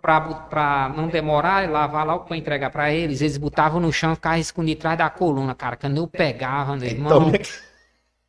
[0.00, 4.14] pra não demorar e lavar logo pra entregar pra eles, eles botavam no chão e
[4.14, 5.76] ficavam escondidos atrás da coluna, cara.
[5.76, 7.32] Quando eu pegava, meu irmão, Então,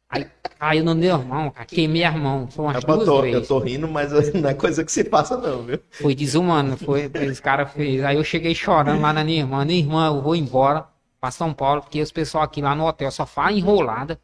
[0.10, 0.26] aí
[0.60, 1.66] caiu no meu irmão, cara.
[1.66, 2.48] Queimei a mão.
[2.48, 3.48] Foi umas eu, duas tô, eu vezes.
[3.48, 5.80] tô rindo, mas não é coisa que se passa, não, viu?
[5.90, 8.04] Foi desumano, foi, os caras fez.
[8.04, 10.86] Aí eu cheguei chorando lá na minha irmã, minha irmã, eu vou embora
[11.20, 14.20] pra São Paulo, porque os pessoal aqui lá no hotel só faz enrolada.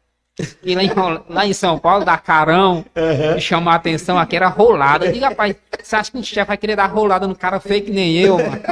[0.62, 0.90] E lá em,
[1.28, 2.84] lá em São Paulo, dá carão,
[3.34, 5.06] me chamar a atenção aqui, era rolada.
[5.06, 7.82] Eu digo, rapaz, você acha que um chefe vai querer dar rolada no cara feio
[7.82, 8.62] que nem eu, mano?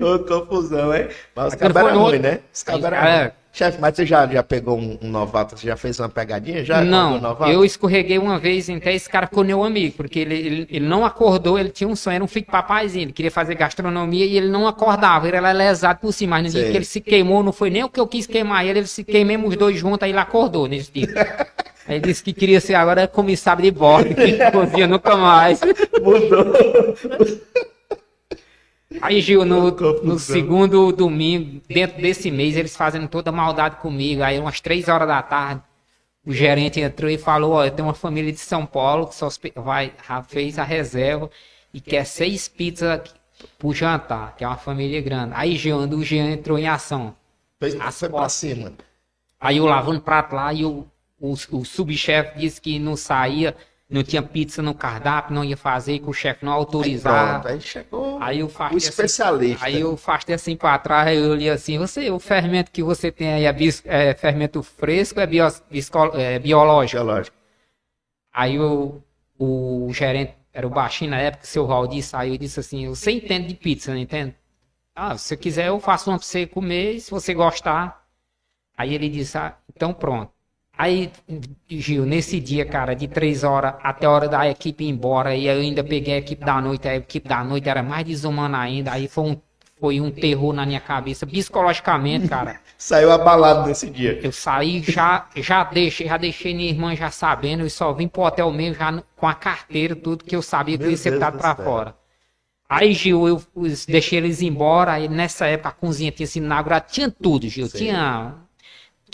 [0.00, 1.08] Ô, confusão, hein?
[1.34, 2.40] Mas os foi eram ruins, né?
[2.52, 3.32] Os cabos eram É.
[3.52, 5.58] Chefe, mas você já, já pegou um, um novato?
[5.58, 6.64] Você já fez uma pegadinha?
[6.64, 6.82] Já?
[6.82, 10.86] Não, eu escorreguei uma vez, então esse cara ficou meu amigo, porque ele, ele, ele
[10.86, 14.24] não acordou, ele tinha um sonho, era um filho de papaizinho, ele queria fazer gastronomia
[14.24, 16.70] e ele não acordava, ele era lesado por cima, mas no dia Sei.
[16.70, 19.02] que ele se queimou, não foi nem o que eu quis queimar ele, ele se
[19.02, 21.08] queimamos os dois juntos, aí ele acordou nesse dia.
[21.88, 25.60] Aí ele disse que queria ser agora comissário de bordo, que cozinha nunca mais.
[26.00, 26.54] Mudou.
[29.00, 34.22] Aí, Gil, no, no segundo domingo, dentro desse mês, eles fazendo toda maldade comigo.
[34.22, 35.62] Aí, umas três horas da tarde,
[36.26, 39.28] o gerente entrou e falou: Ó, eu tenho uma família de São Paulo que só
[39.56, 39.92] vai,
[40.28, 41.30] fez a reserva
[41.72, 43.00] e quer seis pizzas
[43.58, 45.32] pro jantar, que é uma família grande.
[45.36, 47.14] Aí, Gil, o Jean entrou em ação.
[47.60, 48.72] Fez, As foi pra cima.
[49.38, 50.86] Aí eu lavando prato lá e o,
[51.18, 53.56] o, o subchefe disse que não saía
[53.90, 57.32] não tinha pizza no cardápio, não ia fazer, que o chefe não Aí, autorizava.
[57.34, 59.64] pronto, aí chegou Aí eu o assim, especialista.
[59.66, 63.32] Aí eu faço assim pra trás, eu olhei assim, você, o fermento que você tem
[63.32, 67.02] aí é, bis- é fermento fresco é, bio- bisco- é biológico?
[67.02, 67.36] Biológico.
[68.32, 69.02] Aí o,
[69.38, 73.10] o gerente, era o baixinho na época, o seu Valdir saiu e disse assim, você
[73.12, 74.34] entende de pizza, não entende?
[74.94, 78.04] Ah, se você quiser eu faço uma pra você comer, se você gostar.
[78.76, 80.32] Aí ele disse, ah, então pronto.
[80.80, 81.12] Aí,
[81.68, 85.46] Gil, nesse dia, cara, de três horas até a hora da equipe ir embora, e
[85.46, 88.92] eu ainda peguei a equipe da noite, a equipe da noite era mais desumana ainda,
[88.92, 89.36] aí foi um,
[89.78, 92.58] foi um terror na minha cabeça, psicologicamente, cara.
[92.78, 94.20] Saiu abalado nesse dia.
[94.22, 98.22] Eu saí, já, já deixei, já deixei minha irmã já sabendo, e só vim pro
[98.22, 101.10] hotel mesmo já com a carteira, tudo que eu sabia que eu Meu ia ser
[101.10, 101.64] Deus botado do pra céu.
[101.66, 101.94] fora.
[102.66, 103.42] Aí, Gil, eu
[103.86, 107.78] deixei eles embora, aí nessa época a cozinha tinha sido inaugurada, tinha tudo, Gil, Sim.
[107.78, 108.34] tinha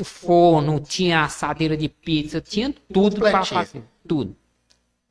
[0.05, 3.45] forno, tinha assadeira de pizza, tinha tudo Completinho.
[3.45, 4.37] fazer, tudo,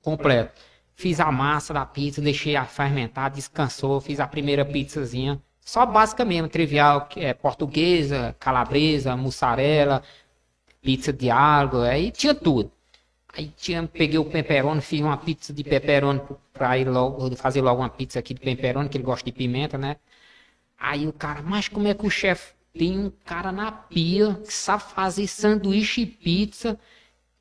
[0.01, 0.61] completo.
[0.95, 6.23] Fiz a massa da pizza, deixei a fermentar, descansou, fiz a primeira pizzazinha, só básica
[6.23, 10.03] mesmo, trivial, que é portuguesa, calabresa, mussarela,
[10.81, 12.71] pizza de algo, aí tinha tudo.
[13.33, 16.21] Aí tinha, peguei o pepperoni, fiz uma pizza de pepperoni
[16.53, 19.77] pra ir logo, fazer logo uma pizza aqui de pepperoni, que ele gosta de pimenta,
[19.77, 19.97] né?
[20.79, 24.53] Aí o cara, mas como é que o chefe tem um cara na pia que
[24.53, 26.79] sabe fazer sanduíche e pizza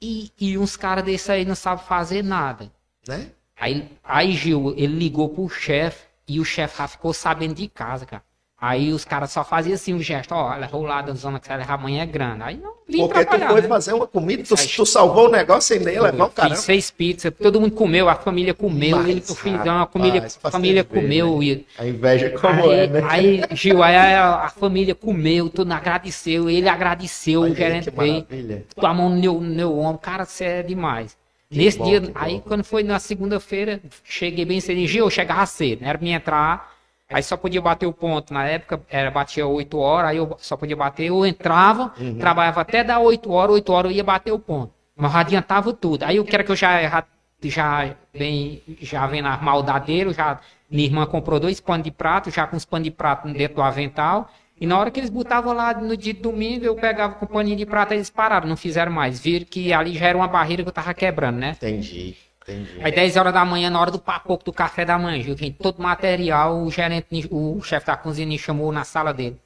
[0.01, 2.71] e, e uns caras desses aí não sabem fazer nada?
[3.07, 3.31] Né?
[3.57, 8.07] Aí, aí Gil, ele ligou pro chefe e o chefe já ficou sabendo de casa,
[8.07, 8.23] cara.
[8.67, 11.55] Aí os caras só faziam assim o gesto, ó, olha, rolada na zona que você
[11.55, 12.43] leva amanhã é grande.
[12.45, 13.69] Aí não vim Porque tu foi né?
[13.69, 16.57] fazer uma comida, tu, Aí- tu salvou o negócio sem nem um Fiz caramba.
[16.57, 20.51] seis pizzas, todo mundo comeu, a família comeu, Mas, ele, eu fiz uma família, a
[20.51, 21.39] família ver, comeu.
[21.41, 21.45] né?
[21.45, 23.01] e- A inveja como aí, é, né?
[23.07, 27.59] aí, Gil, aí a, a família comeu, todo mundo agradeceu, ele agradeceu, Olha o aí,
[27.59, 28.65] gerente veio, maravilha.
[28.75, 31.19] botou a mão no meu, no meu ombro, cara, você é demais.
[31.51, 32.13] Que Nesse bom, dia, que bom.
[32.19, 35.91] aí quando foi na segunda-feira, cheguei bem cedo, Gil, eu chegava cedo, né?
[35.91, 36.74] era pra mim entrar,
[37.11, 40.57] aí só podia bater o ponto, na época era, batia 8 horas, aí eu só
[40.57, 42.19] podia bater, eu entrava, Uhum.
[42.19, 46.03] trabalhava até dar 8 horas, 8 horas eu ia bater o ponto, mas adiantava tudo,
[46.05, 47.05] aí eu quero que eu já, já,
[47.43, 50.41] já vem, já vem na maldadeira, já,
[50.71, 53.63] minha irmã comprou dois panos de prato, já com os panos de prato dentro do
[53.63, 54.29] avental,
[54.59, 57.29] e na hora que eles botavam lá no dia de domingo, eu pegava com o
[57.29, 59.19] paninho de prata, eles pararam, não fizeram mais.
[59.19, 61.51] Viram que ali já era uma barreira que eu tava quebrando, né?
[61.57, 62.17] Entendi,
[62.47, 62.81] entendi.
[62.83, 65.83] Aí 10 horas da manhã, na hora do papoco do café da manhã, Gil, todo
[65.83, 69.41] material, o gerente, o chefe da cozinha me chamou na sala dele.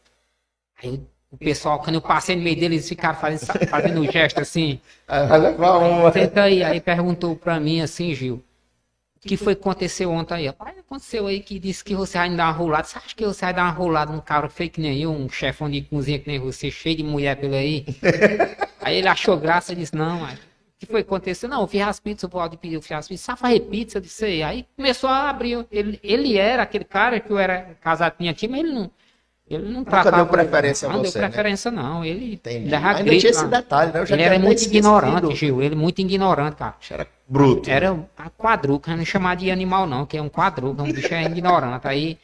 [0.83, 4.41] Aí o pessoal, quando eu passei no meio deles, eles ficaram fazendo, fazendo um gesto
[4.41, 4.81] assim.
[5.11, 6.13] Ah.
[6.13, 6.63] Senta aí.
[6.63, 8.45] Aí perguntou pra mim assim, Gil,
[9.25, 10.47] o que foi que aconteceu ontem aí?
[10.47, 12.85] Rapaz, aconteceu aí que disse que você vai me dar uma rolada.
[12.85, 15.29] Você acha que você vai dar uma rolada num cara feio que nem eu, um
[15.29, 17.87] chefão de cozinha que nem você, cheio de mulher pela aí?
[18.81, 20.39] aí ele achou graça e disse, não, mas
[20.79, 21.49] que foi que aconteceu?
[21.49, 23.99] Não, as pizzas, o Valdir pediu, pizzas, sabe fazer pizza?
[23.99, 25.67] Eu disse, "Sei." aí começou a abrir.
[25.73, 28.91] Ele, ele era aquele cara que eu era casado, tinha time, mas ele não...
[29.51, 30.17] Ele não tratava...
[30.17, 31.29] deu preferência a Não você, deu né?
[31.29, 32.05] preferência, não.
[32.05, 32.69] Ele Entendi.
[32.69, 34.01] dava Ainda grito tinha esse detalhe, né?
[34.01, 35.63] Eu já Ele era muito ignorante, Gil.
[35.63, 36.75] Ele muito ignorante, cara.
[36.91, 37.71] Era bruto.
[37.71, 41.25] Era a quadruca, não chamar de animal não, que é um quadruca, um bicho é
[41.25, 41.89] ignorante.
[41.89, 42.19] Aí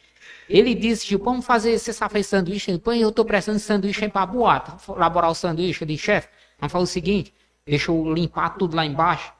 [0.47, 2.71] ele disse, Gil, vamos fazer, você sabe fazer sanduíche?
[2.71, 4.75] Depois eu tô precisando de sanduíche aí pra boata.
[4.87, 5.81] Elaborar o sanduíche.
[5.81, 6.27] Eu disse, chefe,
[6.59, 7.33] vamos fazer o seguinte,
[7.65, 9.33] deixa eu limpar tudo lá embaixo,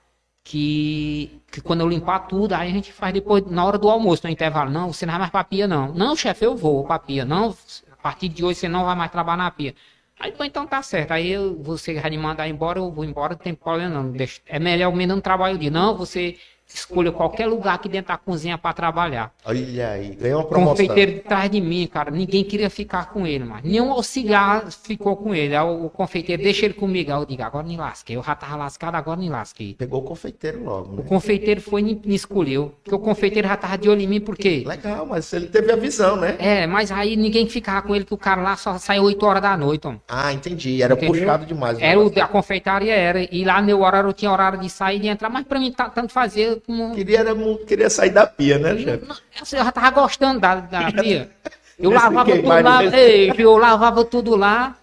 [0.43, 4.21] que, que quando eu limpar tudo, aí a gente faz depois, na hora do almoço,
[4.26, 4.69] no intervalo.
[4.71, 5.93] Não, você não vai mais pra pia, não.
[5.93, 7.26] Não, chefe, eu vou pra pia.
[7.26, 7.55] Não,
[7.91, 9.76] a partir de hoje você não vai mais trabalhar na pia.
[10.19, 11.11] Aí, então tá certo.
[11.11, 14.11] Aí você vai me mandar embora, eu vou embora, não tem problema não.
[14.11, 16.38] Deixa- é melhor o menino trabalho de não, você
[16.68, 19.32] escolha qualquer lugar aqui dentro da cozinha para trabalhar.
[19.45, 20.72] Olha aí, ganhou uma O promoção.
[20.76, 25.16] confeiteiro de trás de mim, cara, ninguém queria ficar com ele, mas nenhum auxiliar ficou
[25.16, 25.55] com ele.
[25.55, 27.11] Aí o, o confeiteiro, deixa ele comigo.
[27.11, 28.16] Aí eu digo, agora me lasquei.
[28.18, 29.74] Eu já tava lascado, agora me lasquei.
[29.76, 31.03] Pegou o confeiteiro logo, O né?
[31.07, 32.74] confeiteiro foi e me escolheu.
[32.84, 34.63] Porque o confeiteiro já tava de olho em mim, por quê?
[34.66, 36.36] Legal, mas ele teve a visão, né?
[36.39, 39.41] É, mas aí ninguém ficava com ele, que o cara lá só saiu 8 horas
[39.41, 40.01] da noite, homem.
[40.07, 40.82] Ah, entendi.
[40.82, 41.13] Era Entendeu?
[41.13, 41.78] puxado demais.
[41.80, 43.24] Era o, a confeitaria era.
[43.34, 45.59] E lá no meu horário eu tinha horário de sair e de entrar, mas pra
[45.59, 46.93] mim tanto fazia como.
[46.93, 47.36] Queria, era
[47.66, 49.06] queria sair da pia, né, chefe?
[49.06, 51.30] Não, Eu já tava gostando da, da pia.
[51.78, 54.78] Eu lavava tudo lá, ei, eu lavava tudo lá.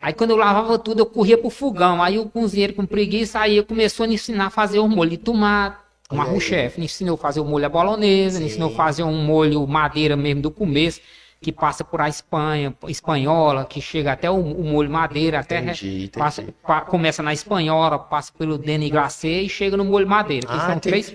[0.00, 2.02] Aí quando eu lavava tudo, eu corria pro fogão.
[2.02, 5.16] Aí o cozinheiro com preguiça, aí começou a me ensinar a fazer o molho de
[5.16, 5.76] tomate.
[6.10, 6.18] Aí.
[6.18, 9.66] arro-chefe, me ensinou a fazer o molho à bolonesa, me ensinou a fazer um molho
[9.66, 11.00] madeira mesmo do começo,
[11.40, 16.04] que passa por a Espanha, espanhola, que chega até o, o molho madeira, até Entendi,
[16.04, 16.10] entendi.
[16.18, 20.46] passa- pa- começa na espanhola, passa pelo demi glacé e chega no molho madeira.
[20.50, 20.88] Ah, são entendi.
[20.88, 21.14] três,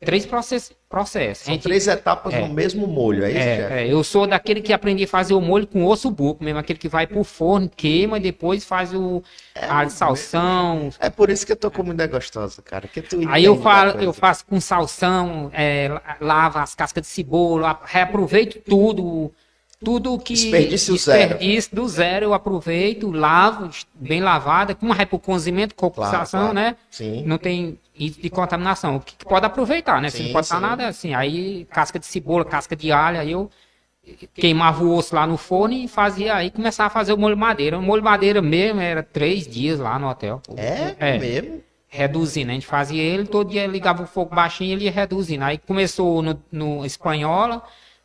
[0.00, 0.76] três processos.
[0.88, 1.46] processos.
[1.46, 4.72] São três etapas é, no mesmo molho, é isso, é, é, eu sou daquele que
[4.72, 8.18] aprendi a fazer o molho com osso buco, mesmo aquele que vai pro forno, queima
[8.18, 9.20] e depois faz o
[9.56, 10.90] É, a salsão.
[11.00, 12.86] É por isso que eu tô comendo é gostosa, cara.
[12.86, 17.08] Que tu Aí eu, falo, eu faço com salsão, é, la- lavo as cascas de
[17.08, 19.32] cebola, reaproveito tudo,
[19.84, 21.18] tudo que Desperdício zero.
[21.28, 26.52] desperdício do zero, eu aproveito, lavo, bem lavada, é pro cozimento, Claro, claro.
[26.54, 26.76] né?
[26.90, 27.22] Sim.
[27.26, 28.96] Não tem isso de contaminação.
[28.96, 30.10] O que pode aproveitar, né?
[30.10, 30.58] Se Sim, não pode sim.
[30.60, 31.14] nada assim.
[31.14, 33.50] Aí, casca de cebola, casca de alho, aí eu
[34.34, 37.78] queimava o osso lá no forno e fazia aí, começava a fazer o molho madeira.
[37.78, 40.40] O molho madeira mesmo era três dias lá no hotel.
[40.56, 41.18] É, É.
[41.18, 41.62] mesmo?
[41.88, 45.44] Reduzindo, a gente fazia ele, todo dia ligava o fogo baixinho e ele ia reduzindo.
[45.44, 47.62] Aí começou no, no espanhola,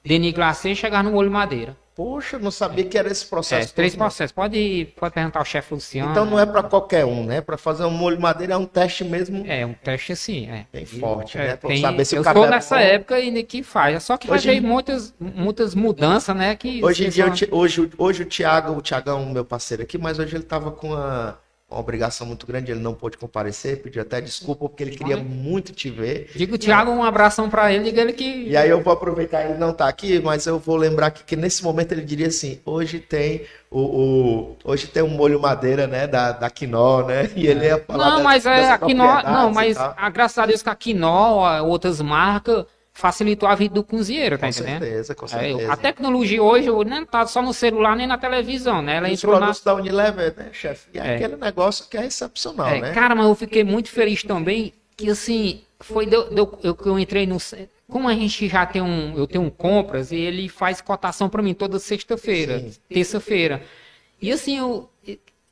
[0.10, 1.78] Denis Glacé, chegar no molho madeira.
[1.96, 3.76] Poxa, eu não sabia que era esse É, processo.
[3.76, 4.06] três todo, não.
[4.08, 4.32] processos.
[4.32, 6.10] Pode, pode perguntar ao chefe Luciano.
[6.10, 7.42] Então não é pra qualquer um, né?
[7.42, 10.66] Pra fazer um molho madeira é um teste mesmo É, um teste assim, é.
[10.74, 11.56] bem forte, É, né?
[11.58, 12.82] Tem- saber se eu o cabelo é nessa bom.
[12.82, 14.02] época ainda que faz.
[14.02, 16.56] Só que Hoje vai em- ter muitas, muitas mudanças, né?
[16.56, 20.18] Que Hoje em dia, eu hoje, hoje o Thiago, o Thiagão, meu parceiro aqui, mas
[20.18, 21.38] hoje ele tava com uma,
[21.70, 25.72] uma obrigação muito grande, ele não pôde comparecer, pediu até desculpa, porque ele queria muito
[25.72, 26.30] te ver.
[26.36, 28.24] Diga o Thiago um abração pra ele, diga ele que.
[28.48, 31.36] E aí eu vou aproveitar, ele não tá aqui, mas eu vou lembrar que, que
[31.36, 36.08] nesse momento ele diria assim, hoje tem o, o- hoje tem um molho madeira, né,
[36.08, 39.22] da, da Quinó, né, e ele ia falar Não, das- mas é a Quinó.
[39.22, 42.66] Não, mas a, graças a Deus que a Quinó, outras marcas,
[43.00, 44.80] facilitou a vida do cozinheiro, tá Com entendendo?
[44.82, 45.72] certeza, com É, certeza.
[45.74, 48.98] a tecnologia hoje não tá só no celular nem na televisão, né?
[48.98, 49.40] Ela Os entrou na.
[49.40, 50.90] produtos da Unilever, né, chefe?
[50.94, 51.16] E é É.
[51.16, 52.92] aquele negócio que é excepcional, É, né?
[52.94, 56.28] Cara, mas eu fiquei muito feliz também que assim, foi deu-
[56.62, 57.38] eu, que eu entrei no.
[57.88, 59.18] Como a gente já tem um.
[59.18, 63.62] Eu tenho um compras e ele faz cotação pra mim toda sexta-feira, terça-feira.
[64.22, 64.89] E assim, eu.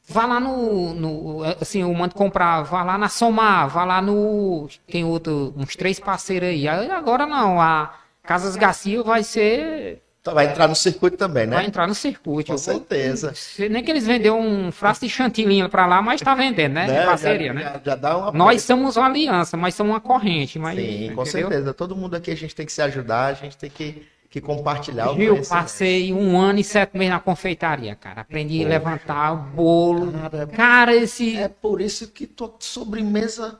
[0.09, 4.67] Vá lá no, no- Assim, eu mando comprar, vá lá na Somar, vá lá no.
[4.89, 6.67] Tem outro, uns três parceiros aí.
[6.67, 7.93] Agora não, a
[8.23, 10.01] Casas Garcia vai ser.
[10.21, 11.55] Então vai entrar no circuito também, né?
[11.55, 12.51] Vai entrar no circuito.
[12.51, 13.33] Com certeza.
[13.69, 16.85] Nem que eles venderam um frasco de chantilinha pra lá, mas tá vendendo, né?
[16.87, 16.99] Né?
[16.99, 17.61] De parceria, já, né?
[17.63, 20.59] Já, já dá uma Nós somos uma aliança, mas somos uma corrente.
[20.59, 21.25] Mas, Sim, com entendeu?
[21.25, 21.73] certeza.
[21.73, 25.11] Todo mundo aqui a gente tem que se ajudar, a gente tem que, que compartilhar
[25.11, 28.21] o Gil, passei um ano e sete meses na confeitaria, cara.
[28.21, 30.11] Aprendi a levantar o bolo.
[30.11, 31.37] Cara, Cara, esse.
[31.37, 33.59] É por isso que tua sobremesa.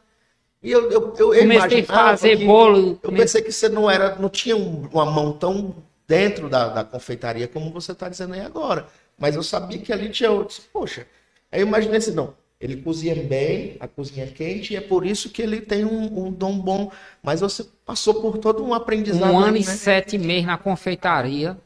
[0.61, 2.99] E eu, eu, eu, eu comecei a fazer bolo.
[3.03, 5.75] Eu pensei que você não era, não tinha um- uma mão tão
[6.07, 8.87] dentro da, da confeitaria como você está dizendo aí agora.
[9.17, 10.59] Mas eu sabia que ali tinha outros.
[10.73, 11.05] Poxa,
[11.51, 12.33] aí eu imaginei assim, não.
[12.59, 16.25] Ele cozinha bem, a cozinha é quente, e é por isso que ele tem um,
[16.27, 16.91] um dom bom.
[17.21, 19.31] Mas você passou por todo um aprendizado.
[19.31, 19.71] Um ano aí, e né?
[19.71, 21.57] sete meses na confeitaria.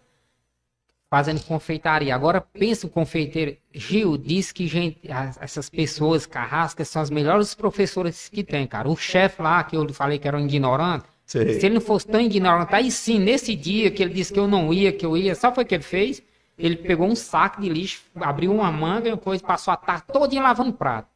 [1.10, 2.16] Fazendo confeitaria.
[2.16, 3.58] Agora pensa o confeiteiro.
[3.74, 8.89] Gil disse que gente, as- essas pessoas carrascas são as melhores professoras que tem, cara.
[8.89, 11.54] O chefe lá, que eu falei que era um ignorante, Sei.
[11.62, 14.50] Se ele não fosse tão ignorante, aí sim, nesse dia que ele disse que eu
[14.50, 16.22] não ia, que eu ia, sabe o que ele fez?
[16.62, 20.41] Ele pegou um saco de lixo, abriu uma manga e depois passou a tarde todinha
[20.41, 21.09] lavando prato.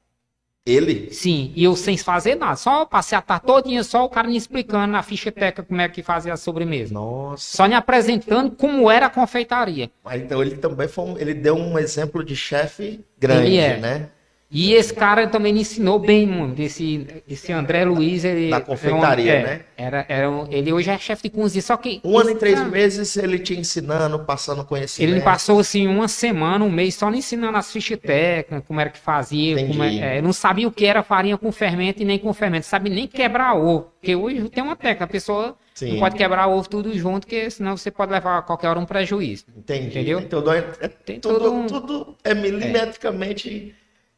[0.66, 1.14] Ele?
[1.14, 4.36] Sim, e eu sem fazer nada, só passei a tarde todinha, só o cara me
[4.36, 6.92] explicando na ficha técnica como é que fazia a sobremesa.
[6.92, 7.56] Nossa.
[7.56, 9.92] Só me apresentando como era a confeitaria.
[10.04, 13.78] Mas então ele também foi um, ele deu um exemplo de chefe grande, é.
[13.78, 14.10] né?
[14.52, 16.54] E esse cara também me ensinou bem, mano.
[16.60, 18.52] Esse, esse André Luiz, ele.
[18.52, 19.62] Da confeitaria, é, né?
[19.76, 22.00] Era, era ele hoje é chefe de cozinha, só que.
[22.04, 25.12] Um ano e três cara- meses ele te ensinando, passando conhecimento.
[25.12, 28.90] Ele passou assim uma semana, um mês, só me ensinando as fichas técnicas, como era
[28.92, 29.58] que fazia.
[29.60, 32.66] É, é, não sabia o que era farinha com fermento e nem com fermento.
[32.68, 33.92] Sabia nem quebrar ovo.
[34.00, 35.94] Porque hoje tem uma técnica, a pessoa Sim.
[35.94, 38.86] não pode quebrar ovo tudo junto, porque senão você pode levar a qualquer hora um
[38.86, 39.46] prejuízo.
[39.58, 39.88] Entendi.
[39.88, 40.20] Entendeu?
[40.20, 43.74] Então, é- é Tem tudo, todo um- tudo é milimetricamente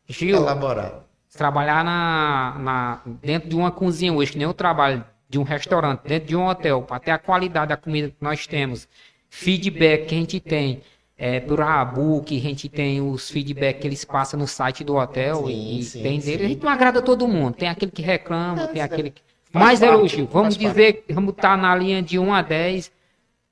[0.08, 1.04] Gil, elaborado.
[1.36, 6.02] trabalhar na, na- dentro de uma cozinha hoje, que nem eu trabalho de um restaurante,
[6.06, 8.88] dentro de um hotel, para ter a qualidade da comida que nós temos,
[9.30, 10.82] feedback que a gente tem,
[11.18, 14.96] é, por Rabu, que a gente tem os feedback que eles passam no site do
[14.96, 16.32] hotel Sim, e sim, tem sim.
[16.32, 16.46] dele.
[16.46, 17.56] A gente não agrada todo mundo.
[17.56, 18.86] Tem aquele que reclama, tem é.
[18.86, 19.22] aquele que.
[19.52, 20.28] Mais parte, elogio.
[20.32, 22.92] Vamos dizer, vamos estar na linha de 1 a 10,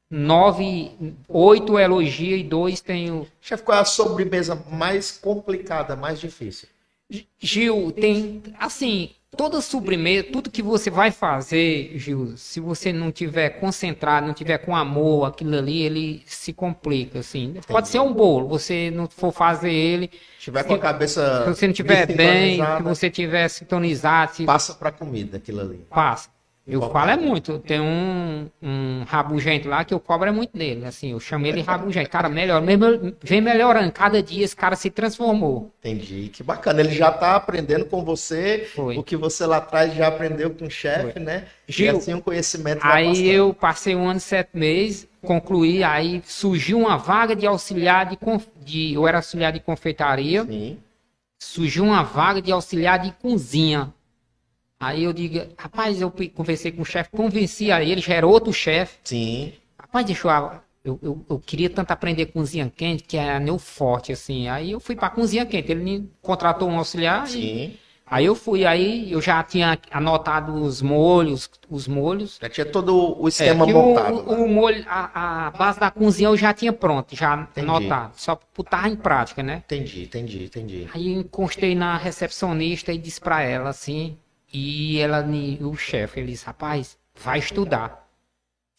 [0.09, 3.27] 9, 8 elogia e 2 tem o.
[3.41, 6.67] Chefe, qual é a sobremesa mais complicada, mais difícil?
[7.39, 13.49] Gil, tem assim, toda sobremesa, tudo que você vai fazer, Gil, se você não tiver
[13.59, 17.55] concentrado, não tiver com amor, aquilo ali, ele se complica, assim.
[17.67, 21.49] Pode ser um bolo, você não for fazer ele, Se tiver com a cabeça se
[21.49, 25.85] você não tiver bem, se você tiver sintonizado, se passa para comida aquilo ali.
[25.89, 26.34] passa.
[26.67, 27.59] Eu falo é muito.
[27.59, 30.83] Tem um, um rabugento lá que eu cobro é muito dele.
[30.85, 32.09] Assim, eu chamo ele rabugento.
[32.09, 33.91] Cara, melhor, mesmo, vem melhorando.
[33.91, 35.71] Cada dia esse cara se transformou.
[35.79, 36.29] Entendi.
[36.33, 36.81] Que bacana.
[36.81, 38.97] Ele já tá aprendendo com você Foi.
[38.97, 41.43] o que você lá atrás já aprendeu com o chefe, né?
[41.67, 43.25] Gil, e assim o conhecimento Aí passando.
[43.27, 48.17] eu passei um ano e sete meses, concluí, aí surgiu uma vaga de auxiliar de,
[48.17, 50.77] conf- de eu era auxiliar de confeitaria, Sim.
[51.39, 53.93] surgiu uma vaga de auxiliar de cozinha.
[54.79, 58.51] Aí eu digo, rapaz, eu conversei com o chefe, convenci a ele, já era outro
[58.53, 58.97] chefe.
[59.03, 59.53] Sim.
[59.79, 60.61] Rapaz, deixa eu,
[60.93, 64.47] eu, eu, eu queria tanto aprender cozinha quente, que é meu forte, assim.
[64.49, 67.77] Aí eu fui pra cozinha quente, ele me contratou um auxiliar e Sim.
[68.05, 72.37] aí eu fui, aí eu já tinha anotado os molhos, os molhos.
[72.41, 74.15] Já tinha todo o É, esquema que montado.
[74.17, 74.37] o, né?
[74.37, 77.69] o molho, a, a base da cozinha eu já tinha pronto, já Entendi.
[77.69, 79.63] anotado, só botar em prática, né?
[79.65, 80.87] Entendi, entendi, entendi.
[80.93, 84.17] Aí encostei na recepcionista e disse pra ela assim,
[84.57, 85.21] e ela,
[85.61, 88.07] o chefe, ele disse, rapaz, vai estudar.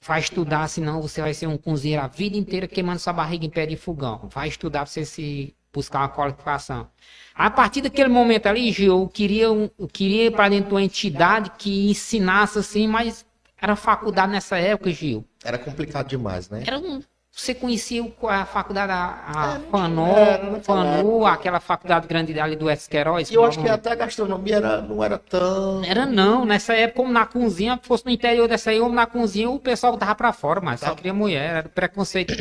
[0.02, 3.50] Vai estudar, senão você vai ser um cozinheiro a vida inteira queimando sua barriga em
[3.50, 4.26] pé de fogão.
[4.32, 6.88] Vai estudar pra você se buscar uma qualificação.
[7.34, 10.82] A partir daquele momento ali, Gil, eu queria, eu queria ir para dentro de uma
[10.82, 13.26] entidade que ensinasse assim, mas
[13.60, 15.26] era faculdade nessa época, Gil.
[15.44, 16.64] Era complicado demais, né?
[16.66, 17.02] Era um.
[17.36, 23.30] Você conhecia a faculdade, a, a É, FANU, FANU, aquela faculdade grande ali do Esqueróis?
[23.30, 25.84] Eu acho que até a gastronomia era, não era tão.
[25.84, 29.50] Era não, nessa época, como na cozinha, fosse no interior dessa aí, ou na cozinha,
[29.50, 32.32] o pessoal tava pra fora, mas só queria mulher, era preconceito.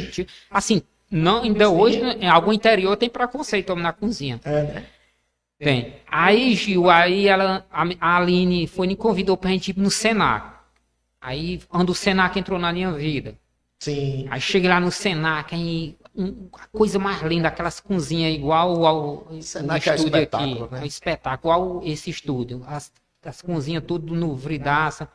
[0.49, 0.81] Assim,
[1.11, 4.39] não, ainda hoje, em algum interior tem preconceito homem na cozinha.
[4.45, 4.85] É, né?
[5.59, 5.95] Tem.
[6.07, 10.55] Aí, Gil, aí ela, a, Aline foi e me convidou pra gente ir no Senac.
[11.19, 13.35] Aí, quando o Senac entrou na minha vida.
[13.85, 14.25] Sim.
[14.31, 19.41] Aí cheguei lá no Senac, aí um- a coisa mais linda, aquelas cozinhas igual ao
[19.41, 20.73] Senac é estúdio espetáculo, aqui.
[20.73, 20.79] né?
[20.79, 22.63] É um espetáculo, igual esse estúdio.
[22.67, 22.91] As,
[23.23, 25.07] as cozinhas tudo no vridaça.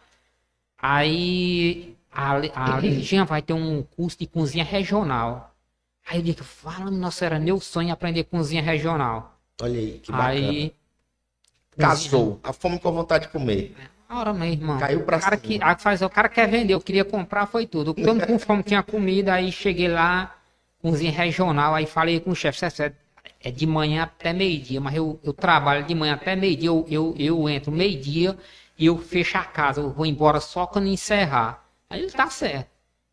[0.78, 5.52] Aí a, a Liginha vai ter um curso de cozinha regional.
[6.08, 9.36] Aí eu digo, fala, nossa, era meu sonho aprender cozinha regional.
[9.60, 10.28] Olha aí, que bacana.
[10.50, 10.74] Aí.
[11.76, 12.38] Casou.
[12.44, 13.74] A fome com a vontade de comer.
[13.76, 14.78] Na hora mesmo, irmão.
[14.78, 15.74] Caiu pra o cara cima.
[15.76, 17.94] que faz, o cara quer vender, eu queria comprar, foi tudo.
[17.94, 20.34] Todo com fome tinha comida, aí cheguei lá,
[20.82, 22.92] cozinha regional, aí falei com o chefe, é-
[23.42, 27.14] é de manhã até meio-dia, mas eu, eu trabalho de manhã até meio-dia, eu, eu,
[27.18, 28.36] eu entro meio-dia
[28.78, 31.64] e eu fecho a casa, eu vou embora só quando encerrar.
[31.88, 32.68] Aí ele tá certo.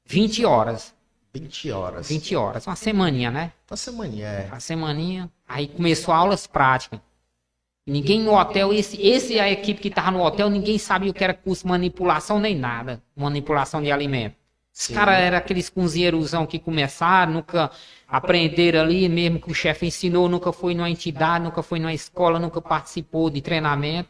[0.05, 0.93] 20 horas,
[1.33, 2.07] 20 horas.
[2.09, 3.51] 20 horas, uma semaninha, né?
[3.69, 4.47] Uma semaninha, é.
[4.51, 5.29] A semaninha.
[5.47, 6.99] Aí começou aulas práticas.
[7.87, 11.13] Ninguém no hotel, esse, esse é a equipe que tava no hotel, ninguém sabia o
[11.13, 13.01] que era curso de manipulação nem nada.
[13.15, 14.35] Manipulação de alimento.
[14.73, 17.71] Os caras eram aqueles cozinheirosão que começaram, nunca
[18.05, 22.37] aprenderam ali, mesmo que o chefe ensinou, nunca foi numa entidade, nunca foi numa escola,
[22.37, 24.09] nunca participou de treinamento.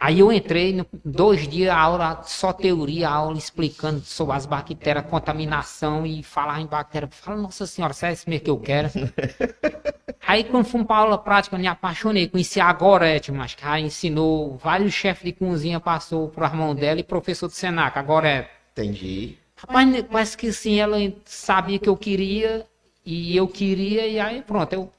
[0.00, 4.46] Aí eu entrei, no- dois dias, a aula, só teoria, a aula explicando sobre as
[4.46, 7.08] bactérias, contaminação e falar em bactéria.
[7.10, 8.88] Fala, nossa senhora, sério isso mesmo que eu quero?
[10.26, 13.82] Aí quando fomos para aula prática, eu me apaixonei, conheci a Gorete, mas que aí
[13.84, 18.50] ensinou, vários chefes de cozinha passou por mão dela e professor do Senac, a Gorete.
[18.72, 19.38] Entendi.
[19.56, 22.66] Rapaz, né, parece que sim, ela sabia que eu queria
[23.06, 24.72] e eu queria, e aí pronto.
[24.72, 24.92] Eu,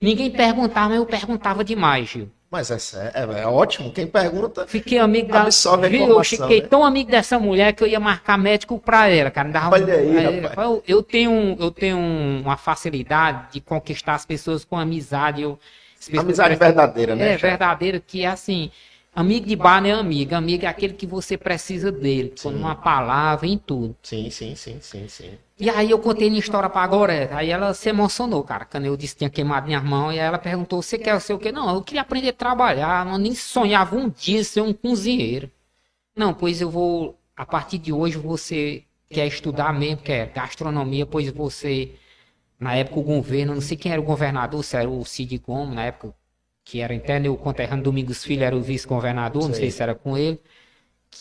[0.00, 2.30] ninguém perguntava, mas eu perguntava demais, Gil.
[2.50, 3.92] Mas é, é, é ótimo.
[3.92, 4.66] Quem pergunta.
[4.66, 5.48] Fiquei amigo da.
[5.88, 6.06] Viu?
[6.08, 6.68] Eu fiquei né?
[6.68, 9.48] tão amigo dessa mulher que eu ia marcar médico pra ela, cara.
[9.48, 10.56] Me dava Olha aí, rapaz.
[10.58, 15.42] eu, eu tenho, eu tenho um- uma facilidade de conquistar as pessoas com amizade.
[15.42, 15.58] Eu,
[16.08, 17.32] pessoas Amizade verdadeira, né?
[17.32, 18.70] É, verdadeira, que é assim.
[19.14, 20.34] Amigo de bar não é amigo.
[20.34, 22.32] Amigo é aquele que você precisa dele.
[22.40, 23.96] Com uma palavra, em tudo.
[24.02, 25.38] Sim, sim, sim, sim, sim.
[25.58, 27.32] E aí eu contei minha história pra Gorete.
[27.32, 28.66] Aí ela se emocionou, cara.
[28.66, 30.14] Quando eu disse que tinha queimado minhas mãos.
[30.14, 31.50] E aí ela perguntou, você quer ser o quê?
[31.50, 33.06] Não, eu queria aprender a trabalhar.
[33.06, 35.50] Eu nem sonhava um dia ser um cozinheiro.
[36.14, 37.18] Não, pois eu vou...
[37.36, 41.94] A partir de hoje você quer estudar mesmo, quer gastronomia, pois você...
[42.58, 45.74] Na época o governo, não sei quem era o governador, se era o Cid Gomes,
[45.74, 46.14] na época
[46.64, 50.16] que era interno, o conterrâneo Domingos Filho era o vice-governador, não sei se era com
[50.16, 50.40] ele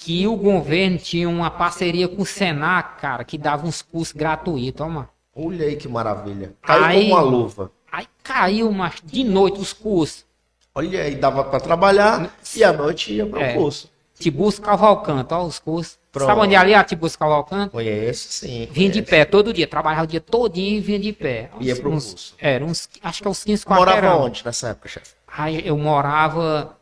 [0.02, 4.82] que o governo tinha uma parceria com o Senac, cara, que dava uns cursos gratuitos,
[4.82, 5.10] ó, mano.
[5.36, 6.54] Olha aí que maravilha.
[6.62, 7.72] Caiu Aí- como uma luva.
[7.92, 10.26] Aí caiu, mas de noite os cursos.
[10.74, 13.54] Olha aí, dava pra trabalhar e à noite ia pro É.
[13.54, 13.90] curso.
[14.18, 15.98] Tibus Cavalcante, ó, os cursos.
[16.12, 16.28] Pronto.
[16.30, 17.72] Sabe onde é ali a Tibus Cavalcante?
[17.72, 18.68] Conheço, sim.
[18.72, 21.50] Vinha de pé todo dia, trabalhava o dia todinho e vinha de pé.
[21.60, 22.36] Ia Uns- pro curso.
[22.40, 24.22] Era uns, acho que é uns 15 Morava quarteirão.
[24.26, 25.14] onde nessa época, chefe?
[25.28, 26.78] Aí eu morava,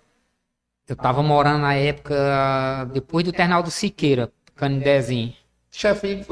[0.94, 5.34] eu tava morando na época, depois do Terminal do Siqueira, Canidezinho.
[5.72, 6.24] Chefe,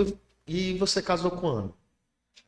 [0.47, 1.74] e- e você casou quando?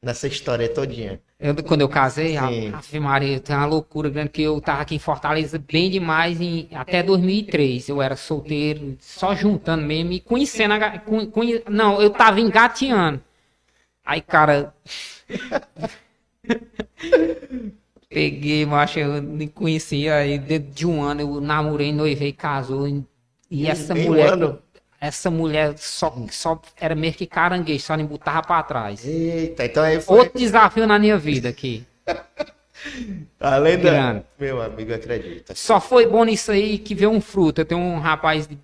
[0.01, 1.21] nessa história todinha?
[1.39, 2.47] Eu, quando eu casei, a.
[2.77, 6.67] Ave Maria, tem uma loucura grande que eu tava aqui em Fortaleza bem demais em,
[6.73, 7.87] até 2003.
[7.87, 13.21] Eu era solteiro, só juntando mesmo e conhecendo a, conhe- conhe- Não, eu tava engateando.
[14.05, 14.73] Aí, cara.
[18.13, 20.15] Peguei, macho, eu nem conhecia.
[20.15, 22.87] Aí, dentro de um ano, eu namorei, noivei, casou.
[22.87, 23.03] E,
[23.49, 24.33] e essa um mulher.
[24.33, 24.59] ano?
[24.99, 29.05] Essa mulher só, só era meio que caranguejo, só me botava pra trás.
[29.05, 30.19] Eita, então aí foi.
[30.19, 31.85] Outro desafio na minha vida aqui.
[33.39, 34.21] Além da.
[34.39, 35.53] Meu amigo, acredita.
[35.55, 37.61] Só foi bom nisso aí que veio um fruto.
[37.61, 38.57] Eu tenho um rapaz de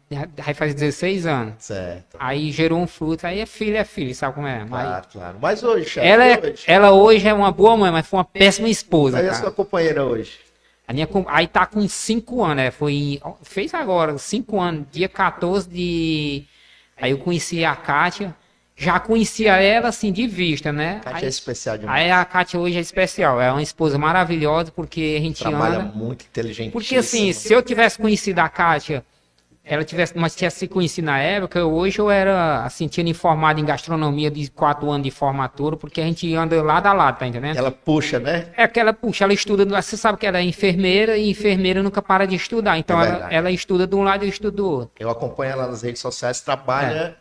[0.45, 1.53] aí faz 16 anos.
[1.59, 2.17] Certo.
[2.19, 3.25] Aí gerou um fruto.
[3.25, 4.65] Aí é filho, é filho, sabe como é?
[4.65, 5.37] Mas Claro, claro.
[5.41, 6.63] Mas hoje, chefe, ela, é, hoje.
[6.67, 9.19] ela hoje é uma boa mãe, mas foi uma péssima esposa.
[9.19, 10.39] Aí a sua companheira hoje.
[10.87, 15.69] A minha, aí tá com 5 anos, é, foi, fez agora, 5 anos, dia 14
[15.69, 16.45] de.
[16.97, 18.35] Aí eu conheci a Kátia,
[18.79, 21.01] já conhecia ela assim de vista, né?
[21.03, 22.01] Kátia Aí, é especial demais.
[22.01, 25.91] aí a Kátia hoje é especial, é uma esposa maravilhosa porque a gente Trabalha anda.
[25.93, 26.71] muito inteligente.
[26.71, 29.03] Porque assim, se eu tivesse conhecido a Kátia,
[29.65, 33.65] ela tivesse, mas tivesse se conhecido na época, hoje eu era, assim, tinha informado em
[33.65, 37.57] gastronomia de quatro anos de formatura, porque a gente anda lado a lado, tá entendendo?
[37.57, 38.47] Ela puxa, né?
[38.55, 42.01] É que ela, puxa, ela estuda, você sabe que ela é enfermeira e enfermeira nunca
[42.01, 44.71] para de estudar, então É ela, ela estuda de um lado e eu estudo do
[44.71, 44.91] outro.
[44.97, 47.17] Eu acompanho ela nas redes sociais, trabalha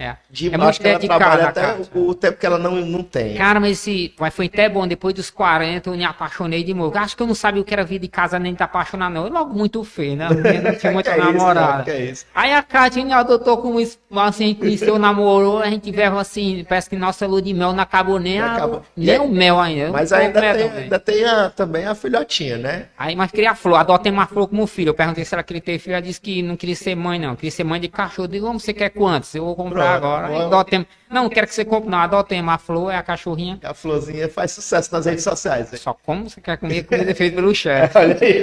[0.00, 0.06] É.
[0.06, 0.58] É demais.
[0.58, 1.78] muito acho que ela trabalha até cara.
[1.94, 3.34] o, o tempo que ela não, não tem.
[3.34, 6.96] Cara, mas esse, mas foi até bom, depois dos 40 eu me apaixonei de novo.
[6.96, 9.26] Acho que eu não sabia o que era vida de casa nem de apaixonar não.
[9.26, 10.28] Eu logo muito feio, né?
[10.30, 11.82] Eu não tinha muita é isso, namorada.
[11.84, 12.24] que é isso?
[12.34, 16.64] Aí a Kátia me adotou como isso, assim, a conheceu, namorou, a gente veio assim,
[16.66, 18.82] parece que nossa lua de mel não acabou nem, a- Acabou.
[18.96, 19.82] nem o mel ainda.
[19.88, 20.82] Eu Mas ainda tem, também.
[20.84, 22.86] ainda tem a- também a filhotinha, né?
[22.98, 24.88] Aí, mas queria flor, adotei uma flor como filho.
[24.90, 27.36] Eu perguntei se ela queria ter filho, ela disse que não queria ser mãe, não.
[27.36, 28.24] Queria ser mãe de cachorro.
[28.24, 29.34] Eu digo, "Como você quer quantos?
[29.34, 30.28] Eu vou comprar Pronto, agora.
[30.28, 30.46] Bom.
[30.46, 30.86] adotemos.
[31.10, 31.98] Não, não quero que você compre, não.
[31.98, 33.58] Adotemos a flor, é a cachorrinha.
[33.62, 35.72] A florzinha faz sucesso nas redes sociais.
[35.72, 35.78] hein?
[35.78, 37.98] Só como você quer comer comida feita pelo chefe.
[37.98, 38.40] Olha aí.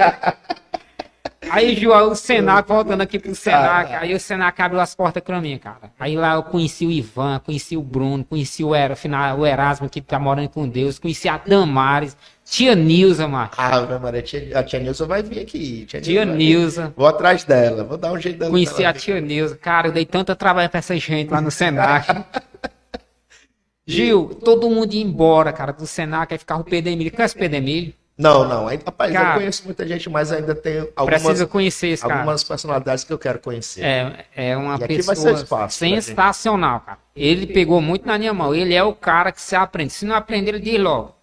[1.50, 4.00] Aí, João, o Senac, voltando aqui pro Senac, Ah.
[4.02, 5.92] aí o Senac abriu as portas pra mim, cara.
[6.00, 8.96] Aí lá eu conheci o Ivan, conheci o Bruno, conheci o, Era,
[9.38, 13.50] o Erasmo, que tá morando com Deus, conheci a Damares, tia Nilza, mano.
[13.58, 15.86] Ah, minha Maria, tia- a tia Nilza vai vir aqui.
[15.86, 16.26] Tia, Tia.
[16.26, 16.92] Nilza.
[16.98, 18.52] Vou atrás dela, vou dar um jeito dela.
[18.52, 19.56] Conheci a tia Nilza.
[19.58, 22.08] Cara, eu dei tanto trabalho pra essa gente lá no Senac.
[23.86, 27.12] Gil, todo mundo ia embora, cara, do Senac, aí ficava o Pedro Emílio.
[27.14, 27.94] Conhece o Pedro Emílio?
[28.18, 28.68] Não, não.
[28.68, 33.14] Aí, rapaz, eu Cara, conheço muita gente, mas ainda tem algumas, conhecer algumas personalidades que
[33.14, 33.84] eu quero conhecer.
[33.84, 36.98] É, é uma E pessoa pra sensacional, cara.
[37.16, 38.56] Ele pegou muito na minha mão.
[38.56, 39.94] Ele é o cara que se aprende.
[39.94, 41.16] Se não aprender, ele diz logo.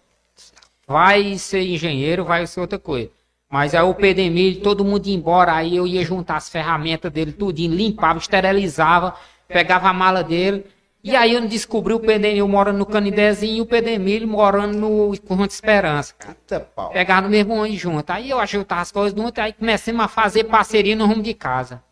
[0.87, 3.09] Vai ser engenheiro, vai ser outra coisa.
[3.49, 7.31] Mas aí o Emílio, todo mundo ia embora, aí eu ia juntar as ferramentas dele,
[7.31, 9.15] tudinho, limpava, esterilizava,
[9.47, 10.65] pegava a mala dele.
[11.05, 15.51] E aí eu descobri o Emílio morando no Canidezinho e o Emílio morando no Conjunto
[15.51, 16.35] Esperança, cara.
[16.35, 16.89] Eita pau.
[16.89, 18.09] Pegar no mesmo ônibus junto.
[18.09, 21.83] Aí eu ajuntava as coisas junto, aí começamos a fazer parceria no rumo de casa.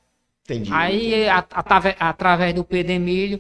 [0.45, 0.71] Entendi.
[0.73, 3.39] Aí, a- atrave- através do Emílio,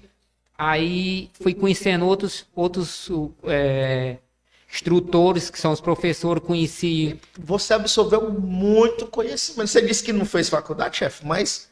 [0.55, 3.09] aí fui conhecendo outros, outros
[3.45, 4.17] é,
[4.71, 7.19] instrutores, que são os professores, conheci.
[7.39, 9.67] Você absorveu muito conhecimento.
[9.69, 11.67] Você disse que não fez faculdade, chefe, mas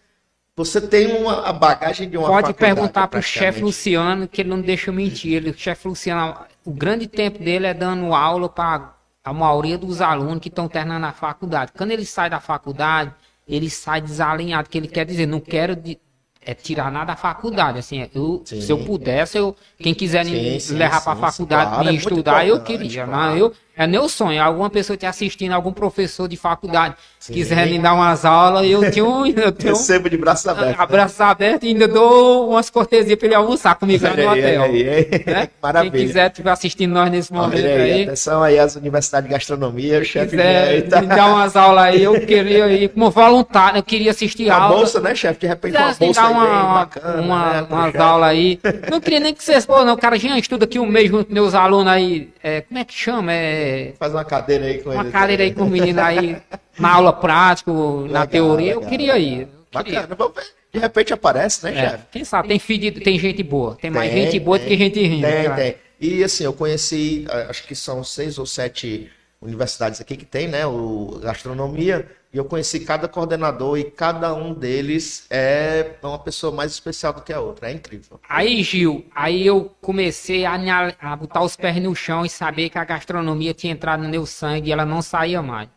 [0.55, 2.75] você tem uma, a bagagem de uma Pode faculdade.
[2.75, 3.61] perguntar para o chefe.
[3.61, 5.33] Luciano, que ele não deixa eu mentir.
[5.33, 6.35] Ele, o chefe Luciano,
[6.65, 8.93] o grande tempo dele é dando aula para
[9.23, 11.71] a maioria dos alunos que estão terminando a faculdade.
[11.75, 13.13] Quando ele sai da faculdade,
[13.47, 15.99] ele sai desalinhado, que ele quer dizer, não quero de-
[16.43, 17.79] é, tirar nada da faculdade.
[17.79, 18.61] Assim, eu, Sim.
[18.61, 21.89] se eu pudesse, eu, quem quiser Sim, me sim, levar para a faculdade, claro, me
[21.91, 23.05] é estudar, eu queria.
[23.05, 23.11] claro.
[23.11, 24.41] Mas eu, é meu sonho.
[24.41, 27.33] Alguma pessoa te assistindo, algum professor de faculdade, Sim.
[27.33, 30.79] quiser me dar umas aulas, eu tenho, um, eu tenho Recebo de braço aberto.
[30.79, 34.63] Abraço aberto e ainda dou umas cortesias para ele almoçar comigo lá no hotel.
[34.63, 35.23] aí, aí.
[35.25, 35.49] né?
[35.61, 35.91] Maravilha.
[35.91, 39.99] Quem quiser estiver assistindo nós nesse momento aí, aí, atenção aí às universidades de gastronomia,
[39.99, 44.11] o chefe quiser me dar umas aulas aí, eu queria ir como voluntário, eu queria
[44.11, 44.77] assistir Uma aula.
[44.77, 45.39] bolsa, né, chefe?
[45.41, 48.59] De repente uma bolsa dar aí uma, bem bacana, uma- né, umas aulas aí.
[48.89, 51.25] Não queria nem que vocês, pô, não, o cara já estuda aqui um mês junto
[51.25, 53.31] com meus alunos aí, é, como é que chama?
[53.31, 53.60] É,
[53.97, 55.11] Faz uma cadeira aí com uma ele.
[55.11, 56.37] cadeira aí com os meninos aí,
[56.79, 58.89] na aula prática, na Legal, teoria, eu legal.
[58.89, 59.41] queria ir.
[59.73, 60.01] eu queria.
[60.01, 60.43] Bacana, vamos ver.
[60.73, 62.03] De repente aparece, né, É, chefe?
[62.11, 63.75] quem sabe, tem filho, de- tem gente boa.
[63.81, 64.77] Tem, mais Tem, gente boa do tem.
[64.77, 65.21] que gente ruim.
[65.21, 65.55] Tem, cara.
[65.55, 65.75] tem.
[65.99, 69.09] E assim, eu conheci, acho que são seis ou sete
[69.41, 70.65] universidades aqui que tem, né?
[70.65, 72.05] O gastronomia.
[72.33, 77.21] E eu conheci cada coordenador e cada um deles é uma pessoa mais especial do
[77.21, 77.69] que a outra.
[77.69, 78.21] É incrível.
[78.29, 80.55] Aí, Gil, aí eu comecei a,
[81.01, 84.25] a botar os pés no chão e saber que a gastronomia tinha entrado no meu
[84.25, 85.67] sangue e ela não saía mais.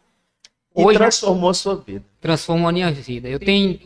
[0.76, 2.04] E Hoje transformou a sua vida.
[2.20, 3.28] transformou a minha vida.
[3.28, 3.78] Eu tenho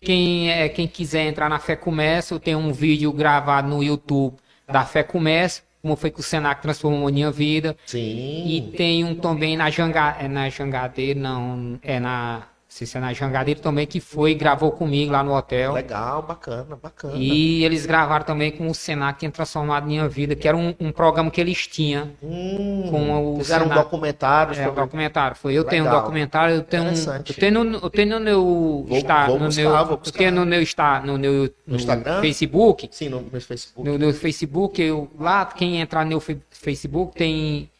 [0.00, 4.36] quem é quem quiser entrar na Fé Comércio, eu tenho um vídeo gravado no YouTube
[4.66, 7.76] da Fé Comércio como foi que o Senac transformou a minha vida.
[7.86, 8.46] Sim.
[8.46, 13.12] E tem um também na, Janga, é na Jangadeira, não, é na se é na
[13.14, 15.72] Jangadeiro também, que foi e gravou comigo lá no hotel.
[15.72, 17.14] Legal, bacana, bacana.
[17.16, 20.74] E eles gravaram também com o Senac, que tinha transformado minha vida, que era um,
[20.78, 22.10] um programa que eles tinham.
[22.22, 23.82] Hum, com o fizeram um Senac.
[23.84, 25.36] documentário É, um documentário.
[25.36, 25.54] Foi.
[25.54, 26.00] Eu tenho um Legal.
[26.02, 26.88] documentário, eu tenho um.
[26.88, 28.84] Eu tenho no, eu tenho no meu.
[28.86, 31.76] Vou- está, vou no buscar, meu, vou Eu tenho no meu, está, no meu No
[31.76, 32.20] Instagram?
[32.20, 32.88] Facebook.
[32.92, 33.88] Sim, no meu Facebook.
[33.88, 37.70] No, no Facebook, eu, lá, quem entrar no meu Facebook tem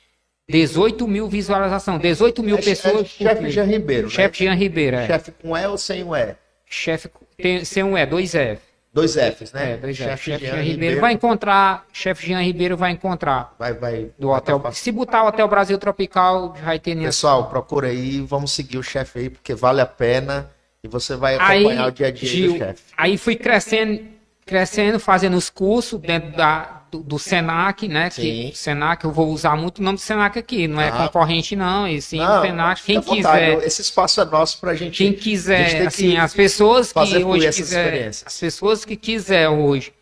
[0.48, 2.00] 18 mil visualizações.
[2.00, 3.02] 18 mil É, pessoas.
[3.02, 4.12] é chefe Jean Ribeiro, né?
[4.14, 5.06] Chefe Jean Ribeiro, é.
[5.06, 6.34] Chefe com E ou sem o E?
[6.64, 8.60] Chefe tem, sem um E, dois F.
[8.92, 9.72] Dois Fs, né?
[9.72, 10.08] É, dois F.
[10.10, 10.70] Chefe Chefe Jean Jean Ribeiro.
[10.72, 11.86] Ribeiro vai encontrar.
[11.92, 13.54] Chefe Jean Ribeiro vai encontrar.
[13.58, 14.10] Vai, vai.
[14.18, 14.62] Do hotel.
[14.72, 17.08] Se botar o Hotel Brasil Tropical, vai ter nessa.
[17.08, 20.50] Pessoal, procura aí, vamos seguir o chefe aí, porque vale a pena
[20.82, 22.82] e você vai Aí, acompanhar o dia a dia Gil, do chefe.
[22.96, 24.00] aí fui crescendo,
[24.48, 28.08] crescendo, fazendo os cursos dentro da, do, do Senac, né?
[28.10, 28.22] Sim.
[28.50, 31.06] Que Senac, eu vou usar muito o nome do Senac aqui, não é Ah.
[31.06, 32.82] concorrente não, e sim Não, Senac.
[32.82, 34.96] Quem à vontade, quiser, Esse espaço é nosso pra gente.
[34.96, 39.48] quem gente quiser, tem assim, que as pessoas que hoje quiser, as pessoas que quiser
[39.50, 39.92] hoje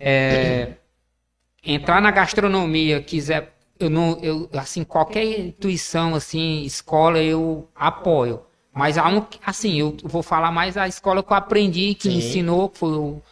[0.00, 0.72] é,
[1.64, 8.40] entrar na gastronomia, quiser, eu não, eu assim qualquer intuição assim, escola eu apoio.
[8.74, 12.16] Mas há um, assim, eu vou falar mais a escola que eu aprendi, que me
[12.16, 13.22] ensinou, que foi o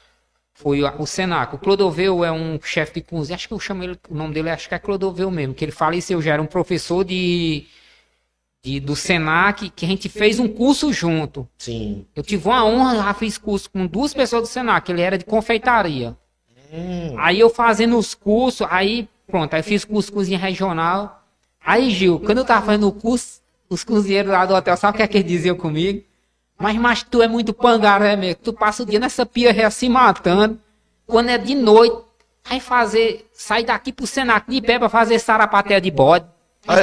[0.54, 1.54] foi o, o Senac.
[1.54, 4.50] O Clodoveu é um chefe de cozinha, acho que eu chamo ele, o nome dele
[4.50, 7.66] acho que é Clodoveu mesmo, que ele faleceu, já era um professor de,
[8.62, 11.46] de do Senac, que a gente fez um curso junto.
[11.58, 12.06] Sim.
[12.14, 15.24] Eu tive uma honra, já fiz curso com duas pessoas do Senac, ele era de
[15.24, 16.16] confeitaria.
[16.72, 21.22] Hum, Aí eu fazendo os cursos, aí pronto, aí fiz curso de cozinha regional.
[21.64, 23.40] Aí, Gil, quando eu tava fazendo o curso,
[23.70, 26.04] os cozinheiros lá do hotel, sabe o que é que eles diziam comigo?
[26.58, 28.40] Mas, mas tu é muito pangaré, mesmo.
[28.42, 30.58] Tu passa o dia nessa pia ré se matando.
[31.06, 31.96] Quando é de noite,
[32.44, 36.26] aí fazer, sair daqui pro Senac de pé pra fazer sarapaté de bode.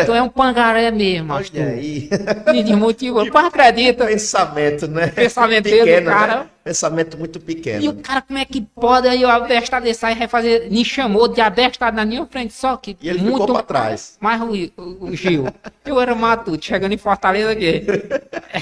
[0.05, 2.07] Tu é um pangaré mesmo, olha aí.
[2.51, 3.25] Me desmotivou.
[3.29, 4.05] Tu acredita?
[4.05, 5.07] Pensamento, né?
[5.07, 6.35] Pensamento dele, cara.
[6.41, 6.45] Né?
[6.63, 7.83] Pensamento muito pequeno.
[7.83, 10.85] E o cara, como é que pode aí o abestado desse aí vai fazer, me
[10.85, 14.17] chamou de abestado na minha frente, só que E ele ficou pra trás.
[14.21, 14.45] Mas o,
[14.79, 15.47] o- o Gil,
[15.83, 17.83] eu era matuto, chegando em Fortaleza aqui.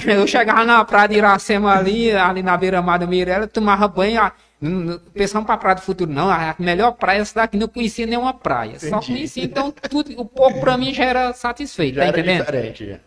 [0.06, 4.98] Eu chegava na praia de Iracema ali, ali na beira-mar da Mirella, tomava banho, não-
[5.14, 8.34] pensando pra Praia do Futuro, não, a melhor praia é essa daqui, não conhecia nenhuma
[8.34, 9.06] praia, só Entendi.
[9.12, 12.40] conhecia, então tudo, o pouco pra mim já era satisfeito, Já tá era entendendo?
[12.44, 12.86] diferente.
[12.90, 12.98] Já.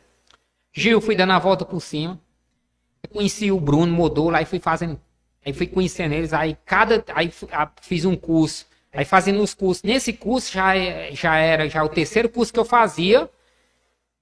[0.73, 2.19] Gil, fui dando a volta por cima.
[3.11, 4.99] Conheci o Bruno Modou lá e fui fazendo.
[5.45, 6.33] Aí fui conhecendo eles.
[6.33, 7.03] Aí cada.
[7.13, 7.31] Aí
[7.81, 8.65] fiz um curso.
[8.91, 9.83] Aí fazendo os cursos.
[9.83, 10.71] Nesse curso já,
[11.11, 13.29] já era já o terceiro curso que eu fazia.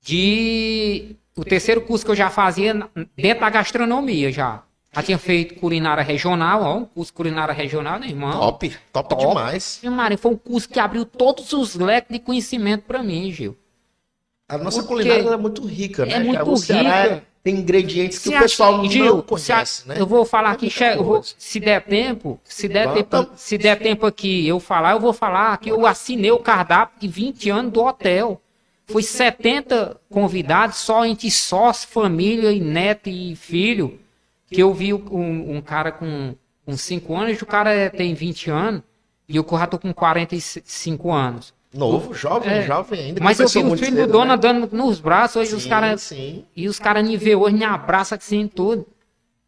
[0.01, 1.15] De.
[1.37, 2.73] O terceiro curso que eu já fazia
[3.15, 4.63] dentro da gastronomia já.
[4.93, 8.31] Já tinha feito culinária regional, ó, um curso culinária regional, né, irmão?
[8.37, 9.25] Top, top, Top.
[9.25, 9.79] demais.
[9.81, 13.57] Meu Maria, foi um curso que abriu todos os leques de conhecimento pra mim, Gil.
[14.49, 16.13] A nossa Porque culinária é muito rica, né?
[16.15, 17.23] é muito rica.
[17.41, 19.95] tem ingredientes que Se o pessoal acha- não Gil, conhece, a- né?
[20.01, 23.29] Eu vou falar aqui, che- eu vou- se der tempo, se der tempo, então.
[23.35, 27.07] se der tempo aqui eu falar, eu vou falar que eu assinei o cardápio de
[27.07, 28.41] 20 anos do hotel.
[28.87, 33.97] Foi 70 convidados, só entre sócio, família e neto e filho.
[34.51, 36.35] Que eu vi um, um cara com,
[36.65, 38.81] com 5 anos, o cara é- tem 20 anos,
[39.27, 41.53] e eu já tô com 45 anos.
[41.73, 42.61] Novo, jovem, É.
[42.63, 43.23] jovem ainda.
[43.23, 44.33] Mas eu vi muito filhos do dono né?
[44.33, 46.11] andando nos braços, hoje os caras.
[46.55, 48.85] E os caras me vê hoje, me abraçam assim tudo.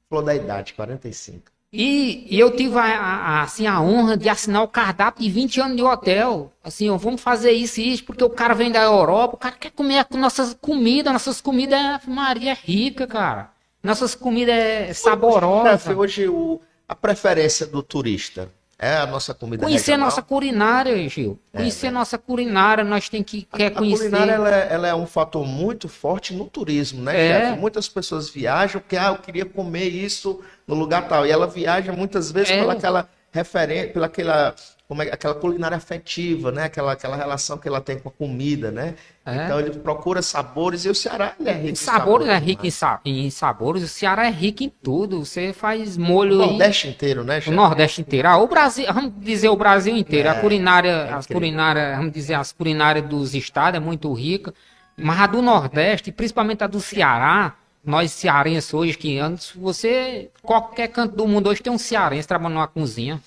[0.10, 1.52] flor da idade, 45.
[1.76, 5.60] E, e eu tive a, a- assim, a honra de assinar o cardápio de 20
[5.60, 6.54] anos de hotel.
[6.64, 9.56] Assim, ó, vamos fazer isso e isso, porque o cara vem da Europa, o cara
[9.60, 13.52] quer comer a nossas comidas, nossas comidas, é, Maria, é rica, cara.
[13.84, 15.72] Nossas comidas é saborosa.
[15.72, 20.08] Chefe, hoje o, a preferência do turista é a nossa comida Conhecer regional?
[20.10, 21.38] nossa culinária, Gil.
[21.52, 24.10] Conhecer nossa culinária, nós tem que quer É, A conhecer.
[24.10, 27.40] culinária ela é, ela é um fator muito forte no turismo, né, É.
[27.48, 27.60] chefe?
[27.60, 31.26] Muitas pessoas viajam porque ah, eu queria comer isso no lugar tal.
[31.28, 32.60] E ela viaja muitas vezes É.
[32.60, 34.56] pela aquela referência, pela aquela,
[34.94, 36.66] como é, aquela culinária afetiva, né?
[36.66, 38.94] Aquela, aquela relação que ela tem com a comida, né?
[39.26, 39.46] É.
[39.46, 43.00] Então ele procura sabores e o Ceará é rico em Sabores é rico em, né?
[43.06, 45.26] em sabores, o Ceará é rico em tudo.
[45.26, 46.38] Você faz molho O.
[46.38, 47.56] Nordeste inteiro, né, O chefe?
[47.56, 48.28] Nordeste inteiro.
[48.28, 50.28] Ah, o Brasil, vamos dizer o Brasil inteiro.
[50.28, 54.54] É, a culinária, é as culinárias, vamos dizer, as culinárias dos estados é muito rica.
[54.96, 60.88] Mas a do Nordeste, principalmente a do Ceará, nós cearenses hoje, que antes você, qualquer
[60.90, 63.20] canto do mundo hoje tem um cearense trabalhando numa cozinha.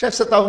[0.00, 0.48] Chefe, você estava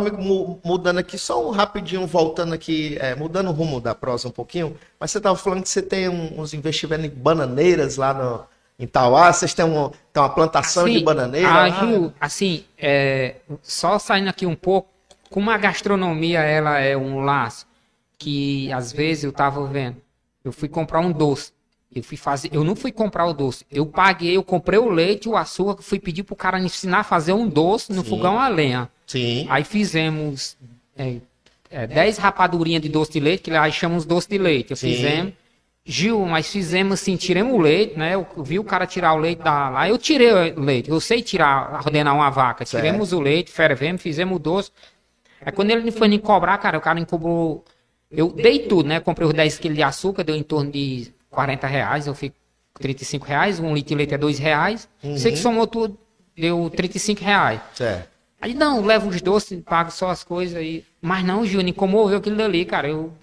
[0.63, 4.77] mudando aqui, só um rapidinho, voltando aqui, é, mudando o rumo da prosa um pouquinho,
[4.97, 8.45] mas você estava falando que você tem um- uns investimentos em bananeiras lá no,
[8.79, 11.69] em Tauá, vocês têm, um, tem uma plantação de bananeira ah?
[11.69, 14.87] Gil, assim, é, só saindo aqui um pouco,
[15.29, 17.67] como a gastronomia ela é um laço
[18.17, 19.97] que às vezes eu tava vendo,
[20.45, 21.51] eu fui comprar um doce.
[21.93, 23.65] Eu fui fazer, eu não fui comprar o doce.
[23.69, 27.33] Eu paguei, eu comprei o leite, o açúcar, fui pedir pro cara ensinar a fazer
[27.33, 28.09] um doce no Sim.
[28.09, 28.89] fogão a lenha.
[29.05, 29.45] Sim.
[29.49, 30.57] Aí fizemos
[30.95, 31.17] é,
[31.69, 34.71] é, 10 rapadurinhas de doce de leite, que lá chamamos doce de leite.
[34.71, 34.93] Eu Sim.
[34.93, 35.33] fizemos.
[35.83, 38.13] Gil, mas fizemos assim, tiramos o leite, né?
[38.13, 39.89] Eu vi o cara tirar o leite da lá.
[39.89, 42.65] Eu tirei o leite, eu sei tirar, ordenar uma vaca.
[42.65, 42.83] Certo.
[42.83, 44.71] Tiramos o leite, fervemos, fizemos o doce.
[45.43, 47.65] Aí quando ele foi me cobrar, cara, o cara me cobrou.
[48.11, 48.99] Eu dei tudo, né?
[48.99, 52.35] Comprei os 10 quilos de açúcar, deu em torno de 40 reais, eu fico
[52.79, 54.87] 35 reais, um litro de leite é 2 reais.
[55.17, 55.97] Sei que somou tudo,
[56.35, 57.59] deu 35 reais.
[57.73, 58.09] Certo.
[58.41, 60.83] Aí não, leva os doces, pago só as coisas aí.
[61.01, 62.87] Mas não, Júnior, comoveu aquilo dali, cara.
[62.89, 63.13] Eu.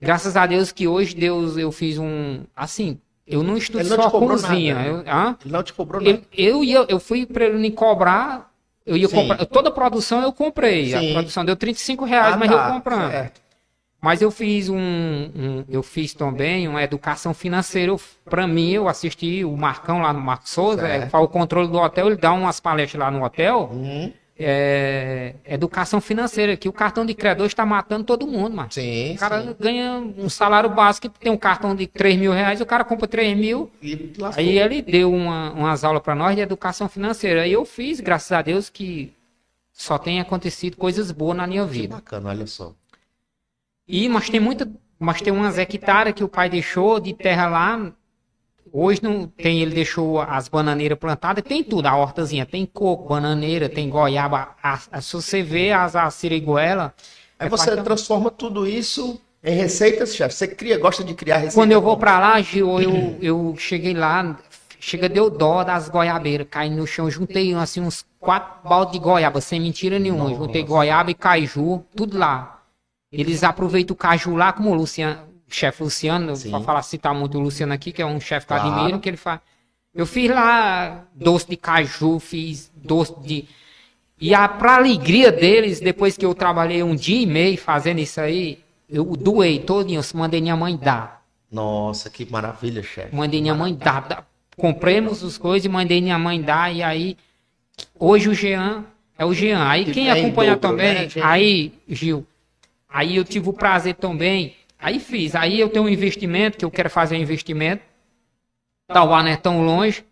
[0.00, 2.42] Graças a Deus que hoje Deus eu fiz um.
[2.54, 4.74] Assim, eu não estudo Ele não só cozinha.
[4.74, 5.02] nada, né?
[5.06, 5.36] eu, hã?
[5.44, 6.20] Ele não te cobrou nada.
[6.36, 8.52] Eu, eu, ia, eu fui pra ele me cobrar.
[8.84, 9.14] Eu ia Sim.
[9.16, 9.46] comprar.
[9.46, 10.90] Toda a produção eu comprei.
[10.90, 11.10] Sim.
[11.10, 13.10] A produção deu 35 reais, Ah, mas tá, eu comprando.
[13.12, 13.40] certo.
[14.04, 17.96] Mas eu fiz um, um- eu fiz também uma educação financeira.
[18.26, 21.78] Para mim, eu assisti o Marcão lá no Marcos Souza, é, faz o controle do
[21.78, 23.70] hotel, ele dá umas palestras lá no hotel.
[23.72, 24.12] Uhum.
[24.38, 28.68] É, educação financeira, que o cartão de crédito está matando todo mundo, mano.
[28.70, 29.56] Sim, O cara sim.
[29.58, 33.34] ganha um salário básico, tem um cartão de 3 mil reais, o cara compra 3
[33.34, 33.70] mil.
[33.80, 34.12] E.
[34.36, 37.42] Aí ele deu uma- umas aulas para nós de educação financeira.
[37.42, 39.14] Aí eu fiz, graças a Deus, que
[39.72, 41.94] só tem acontecido coisas boas na minha Que vida.
[41.96, 42.74] bacana, olha só.
[43.86, 47.92] E mas tem muita, mas tem umas hectares que o pai deixou de terra lá.
[48.72, 53.68] Hoje não tem, ele deixou as bananeiras plantadas, tem tudo, a hortazinha, tem coco, bananeira,
[53.68, 56.92] tem goiaba, a, a- se você vê as, siriguela.
[57.38, 60.34] Aí é você pra- transforma tudo isso em receitas, chefe.
[60.34, 61.54] Você cria, gosta de criar receitas.
[61.54, 64.36] Quando eu vou pra lá, Gil, eu, eu cheguei lá,
[64.80, 69.40] chega, deu dó das goiabeiras, caindo no chão, juntei assim uns quatro baldes de goiaba,
[69.40, 70.24] sem mentira nenhuma.
[70.24, 70.36] Nossa.
[70.36, 72.53] Juntei goiaba e caju, tudo lá.
[73.20, 76.50] Eles aproveitam o caju lá, como o Luciano, o chefe Luciano, Sim.
[76.50, 78.74] pra falar, citar muito o Luciano aqui, que é um chefe que eu Claro.
[78.74, 79.40] admiro, que ele faz.
[79.94, 83.44] Eu fiz lá doce de caju, fiz doce de.
[84.20, 88.20] E a, pra alegria deles, depois que eu trabalhei um dia e meio fazendo isso
[88.20, 88.58] aí,
[88.88, 91.22] eu doei todinho, eu mandei minha mãe dar.
[91.50, 93.14] Nossa, que maravilha, chefe.
[93.14, 94.00] Mandei minha mãe dar.
[94.08, 96.74] dar- Compramos as coisas e mandei minha mãe dar.
[96.74, 97.16] E aí,
[97.98, 98.84] hoje o Jean
[99.18, 99.68] é o Jean.
[99.68, 102.26] Aí Que quem acompanha dobro, também, né, aí, Gil,
[102.94, 104.54] aí eu tive o prazer também.
[104.78, 105.34] Aí fiz.
[105.34, 107.82] Aí eu tenho um investimento, que eu quero fazer um investimento.
[108.86, 110.04] Tauá não é tão longe.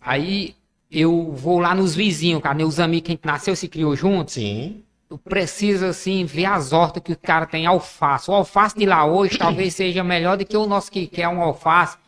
[0.00, 0.56] Aí
[0.90, 2.54] eu vou lá nos vizinhos, cara.
[2.54, 4.34] Meus amigos que a gente nasceu se criou juntos.
[4.34, 4.82] Sim.
[5.10, 8.30] Eu preciso, assim, ver as hortas que o cara tem alface.
[8.30, 11.28] O alface de lá hoje talvez seja melhor do que o nosso que, que é
[11.28, 11.98] um alface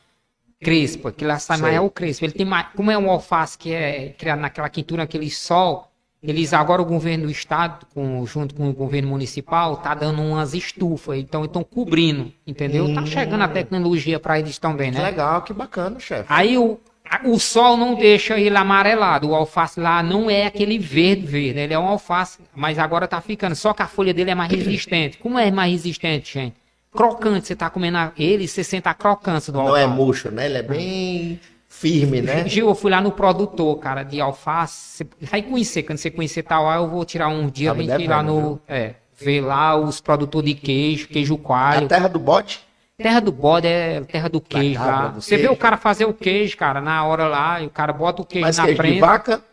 [0.59, 1.12] crespo.
[1.12, 2.25] Que lá sai mais é o crespo.
[2.25, 5.91] Ele tem mais, como é um alface que é criado naquela quintura, naquele sol,
[6.27, 10.55] eles agora o governo do estado, com- junto com o governo municipal, tá dando umas
[10.55, 11.18] estufas.
[11.18, 12.93] Então estão cobrindo, entendeu?
[12.95, 15.05] Tá chegando a tecnologia para eles também, Que né?
[15.05, 16.25] legal, que bacana, chefe.
[16.29, 19.29] Aí o, a- o sol não deixa ele amarelado.
[19.29, 21.61] O alface lá não é aquele verde verde.
[21.61, 23.55] Ele é um alface, mas agora tá ficando.
[23.55, 25.18] Só que a folha dele é mais resistente.
[25.18, 26.55] Como é mais resistente, gente?
[26.91, 29.83] Crocante, você tá comendo a- ele, você sente a crocância do Não alface.
[29.85, 30.47] é murcho, né?
[30.47, 31.41] Ele é bem
[31.85, 32.49] firme, né?
[32.49, 35.05] Gil, eu fui lá no produtor, cara, de alface.
[35.20, 38.03] Você vai conhecer, quando você conhecer Tauá, eu vou tirar um dia Tá pra gente
[38.05, 38.59] ir lá no.
[38.66, 41.87] É, ver lá os produtores de queijo, queijo A coalho.
[41.89, 42.61] terra do bote?
[42.97, 45.09] Terra do bode é terra do queijo cabra, lá.
[45.09, 45.53] do Você vê queijo.
[45.53, 48.47] o cara fazer o queijo, cara, na hora lá, e o cara bota o queijo
[48.47, 49.45] Mas na queijo de vaca?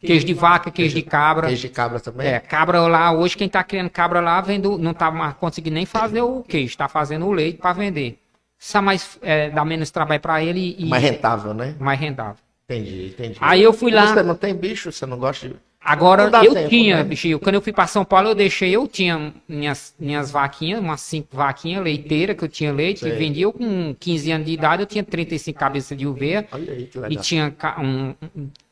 [0.00, 1.46] Queijo de vaca, queijo de cabra.
[1.48, 2.26] Queijo de cabra também?
[2.28, 5.86] É, cabra lá, hoje quem tá criando cabra lá vendo, não tá mais conseguindo nem
[5.86, 8.18] fazer o queijo, tá fazendo o leite para vender.
[8.64, 11.74] Isso é mais, é, dá menos trabalho para ele e Mais rentável, né?
[11.78, 12.36] mais rentável.
[12.64, 13.38] Entendi, entendi.
[13.38, 14.90] Aí eu fui lá, Você não tem bicho?
[14.90, 15.54] Você não gosta de...
[15.84, 17.04] agora eu tempo, tinha, né?
[17.04, 21.02] bichinho, quando eu fui para São Paulo eu deixei, eu tinha minhas, minhas vaquinhas, umas
[21.02, 23.10] cinco vaquinhas leiteiras que eu tinha leite, Sei.
[23.10, 26.72] e vendia eu com 15 anos de idade, eu tinha 35 cabeças de ovelha, Olha
[26.72, 27.22] aí, que E legal.
[27.22, 28.14] tinha ca- um,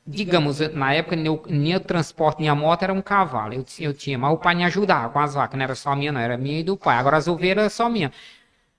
[0.07, 3.53] digamos, na época, meu, minha transporte, minha moto era um cavalo.
[3.55, 6.11] Eu, eu tinha, mas o pai me ajudava com as vacas, não era só minha,
[6.13, 6.97] não, era minha e do pai.
[6.97, 8.11] Agora as ovelhas era só minha.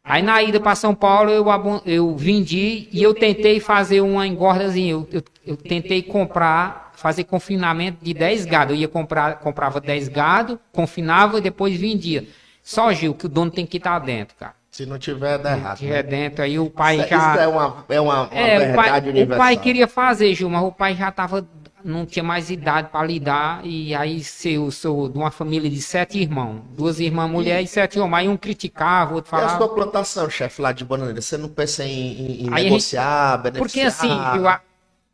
[0.03, 1.45] Aí na ida para São Paulo eu,
[1.85, 4.91] eu vendi e eu tentei fazer uma engordazinha.
[4.91, 8.73] Eu, eu, eu tentei comprar, fazer confinamento de 10 gado.
[8.73, 12.27] Eu ia comprar, comprava 10 gado, confinava e depois vendia.
[12.61, 14.53] Só, Gil, que o dono tem que estar dentro, cara.
[14.71, 15.77] Se não tiver, dá errado.
[15.77, 15.99] Se né?
[15.99, 17.31] é dentro, aí o pai Isso, já.
[17.33, 19.37] isso é uma, é uma, uma É, o verdade pai, o universal.
[19.37, 21.47] pai queria fazer, Gil, mas o pai já tava,
[21.83, 23.65] não tinha mais idade para lidar.
[23.65, 27.73] E aí se eu sou de uma família de sete irmãos, duas irmãs mulheres e
[27.73, 28.19] sete homens.
[28.21, 29.57] Aí um criticava, outro E a falava.
[29.57, 31.21] sua plantação, chefe, lá de bananeira?
[31.21, 33.53] Você não pensa em, em- negociar, beneficiar?
[33.67, 34.61] Porque assim, Gil, a,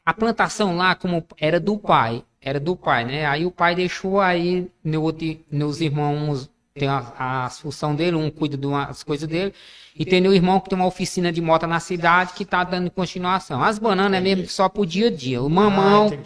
[0.06, 3.26] a plantação lá, como era do pai, era do pai, né?
[3.26, 7.14] Aí o pai deixou, aí meu outro, meus irmãos tem a,
[7.46, 9.54] a função dele, um cuida das coisas dele,
[9.98, 12.90] e tem meu irmão que tem uma oficina de moto na cidade que tá dando
[12.90, 13.62] continuação.
[13.62, 15.42] As bananas é mesmo só pro dia a dia.
[15.44, 16.18] O mamão, ah,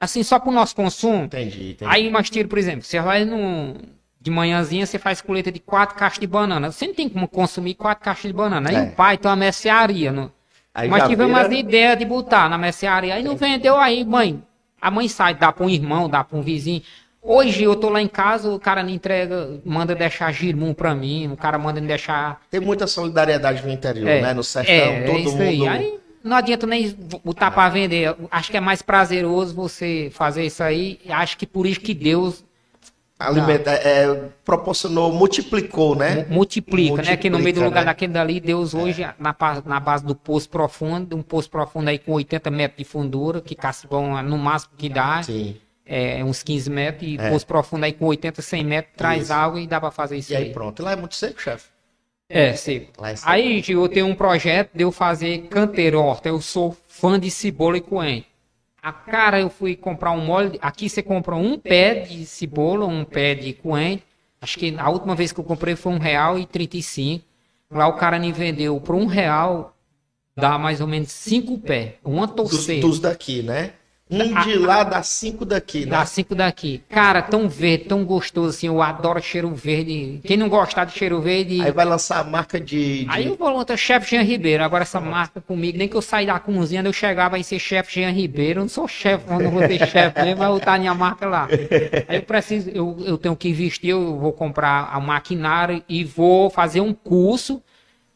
[0.00, 1.24] assim, só pro nosso consumo.
[1.24, 1.84] Entendi, entendi.
[1.84, 3.74] Aí, mas tiro, por exemplo, você vai no,
[4.20, 6.72] de manhãzinha, você faz colheita de quatro caixas de banana.
[6.72, 8.70] Você não tem como consumir quatro caixas de banana.
[8.70, 8.82] Aí é.
[8.82, 10.10] o pai tem uma mercearia.
[10.10, 10.32] No...
[10.88, 11.48] Mas tivemos vira...
[11.48, 13.14] as ideias de botar na mercearia.
[13.14, 14.42] Aí não vendeu, aí, mãe.
[14.80, 16.82] A mãe sai, dá para um irmão, dá para um vizinho.
[17.22, 21.30] Hoje eu tô lá em casa, o cara me entrega, manda deixar girmum para mim,
[21.30, 22.40] o cara manda me deixar.
[22.50, 24.32] Tem muita solidariedade no interior, é, né?
[24.32, 25.42] No sertão, é, todo é mundo.
[25.42, 25.68] Aí.
[25.68, 26.94] aí não adianta nem
[27.24, 28.14] botar para vender.
[28.30, 31.00] Acho que é mais prazeroso você fazer isso aí.
[31.08, 32.44] Acho que por isso que Deus
[33.20, 36.24] Alimenta, é, proporcionou, multiplicou, né?
[36.26, 37.16] Multiplica, Multiplica né?
[37.18, 37.86] Que no meio do lugar né?
[37.86, 39.14] daquele dali, Deus hoje, é.
[39.18, 39.36] na,
[39.66, 43.54] na base do poço profundo, um poço profundo aí com 80 metros de fundura, que
[43.54, 45.22] Cascão no máximo que dá.
[45.22, 45.56] Sim.
[45.92, 47.30] É, uns 15 metros, e é.
[47.30, 49.32] poço profundo aí com 80, 100 metros, traz isso.
[49.32, 50.44] água e dá para fazer isso e aí.
[50.44, 50.82] E aí pronto.
[50.84, 51.68] Lá é muito seco, chefe?
[52.30, 53.04] É, seco.
[53.04, 53.30] É seco.
[53.30, 56.28] Aí eu tenho um projeto de eu fazer canteiro horta.
[56.28, 58.30] Eu sou fã de cebola e coentro.
[58.82, 60.58] A cara, eu fui comprar um molho.
[60.62, 64.06] Aqui você compra um pé de cebola, um pé de coentro.
[64.40, 67.24] Acho que a última vez que eu comprei foi um real e trinta e cinco.
[67.70, 69.76] Lá o cara me vendeu por um real,
[70.34, 71.92] dá mais ou menos cinco pés.
[72.02, 72.80] Uma torceira.
[72.80, 73.74] Dos, dos daqui, né?
[74.10, 75.92] Um de lá dá cinco daqui, né?
[75.92, 76.82] Dá cinco daqui.
[76.88, 78.66] Cara, tão verde, tão gostoso assim.
[78.66, 80.20] Eu adoro cheiro verde.
[80.24, 81.60] Quem não gostar de cheiro verde.
[81.60, 83.04] Aí vai lançar a marca de.
[83.04, 83.06] de...
[83.08, 84.64] Aí eu vou lançar chefe Jean Ribeiro.
[84.64, 88.00] Agora essa marca comigo, nem que eu sair da cozinha, eu chegava em ser chefe
[88.00, 88.60] Jean Ribeiro.
[88.60, 91.48] Eu não sou chefe, não vou ser chefe mesmo, vai botar minha marca lá.
[92.08, 96.50] Aí eu preciso, eu, eu tenho que investir, eu vou comprar a maquinário e vou
[96.50, 97.62] fazer um curso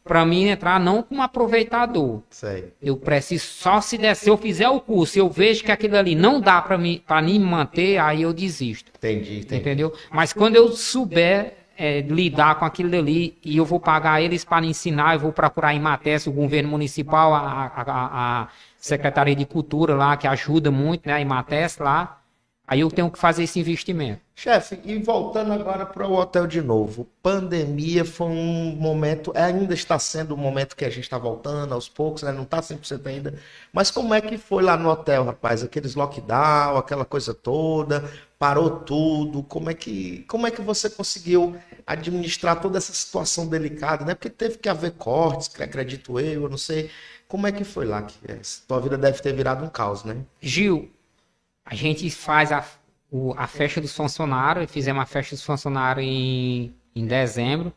[0.05, 2.21] para mim entrar não como aproveitador.
[2.29, 2.71] Sei.
[2.81, 6.13] Eu preciso só se der, se eu fizer o curso, eu vejo que aquilo ali
[6.13, 8.91] não dá para mim para mim manter, aí eu desisto.
[8.95, 9.61] Entendi, entendi.
[9.61, 9.93] Entendeu?
[10.11, 14.63] Mas quando eu souber é, lidar com aquilo ali e eu vou pagar eles para
[14.63, 19.95] ensinar, eu vou procurar em Mates, o governo municipal, a, a, a, Secretaria de Cultura
[19.95, 22.21] lá, que ajuda muito, né, em Mates lá,
[22.67, 24.21] Aí eu tenho que fazer esse investimento.
[24.35, 29.97] Chefe, e voltando agora para o hotel de novo, pandemia foi um momento, ainda está
[29.97, 32.31] sendo um momento que a gente está voltando aos poucos, né?
[32.33, 33.35] não está 100% ainda,
[33.71, 35.63] mas como é que foi lá no hotel, rapaz?
[35.63, 38.03] Aqueles lockdown, aquela coisa toda,
[38.37, 41.55] parou tudo, como é que, como é que você conseguiu
[41.87, 44.15] administrar toda essa situação delicada, né?
[44.15, 46.89] Porque teve que haver cortes, acredito eu, eu não sei,
[47.27, 48.01] como é que foi lá?
[48.01, 48.17] Que
[48.67, 50.17] tua vida deve ter virado um caos, né?
[50.41, 50.91] Gil,
[51.65, 52.63] a gente faz a,
[53.11, 57.73] o, a festa dos funcionários, fizemos a festa dos funcionários em, em dezembro,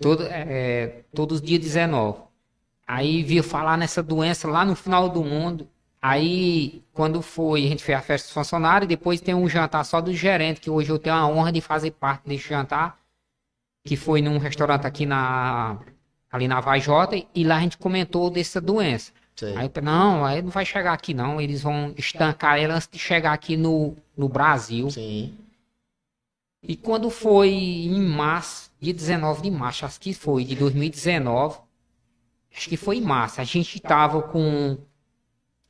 [0.00, 2.22] todo, é, todos os dias 19.
[2.86, 5.68] Aí vi falar nessa doença lá no final do mundo.
[6.00, 10.00] Aí, quando foi, a gente fez a festa dos funcionários, depois tem um jantar só
[10.00, 12.98] do gerente, que hoje eu tenho a honra de fazer parte desse jantar,
[13.84, 15.78] que foi num restaurante aqui na
[16.30, 19.12] ali na Vajota, e lá a gente comentou dessa doença.
[19.38, 19.56] Sei.
[19.56, 22.98] Aí eu não, aí não vai chegar aqui não, eles vão estancar ela antes de
[22.98, 24.90] chegar aqui no, no Brasil.
[24.90, 25.32] Sim.
[26.60, 31.56] E quando foi em março, dia 19 de março, acho que foi, de 2019,
[32.52, 34.76] acho que foi em março, a gente tava com.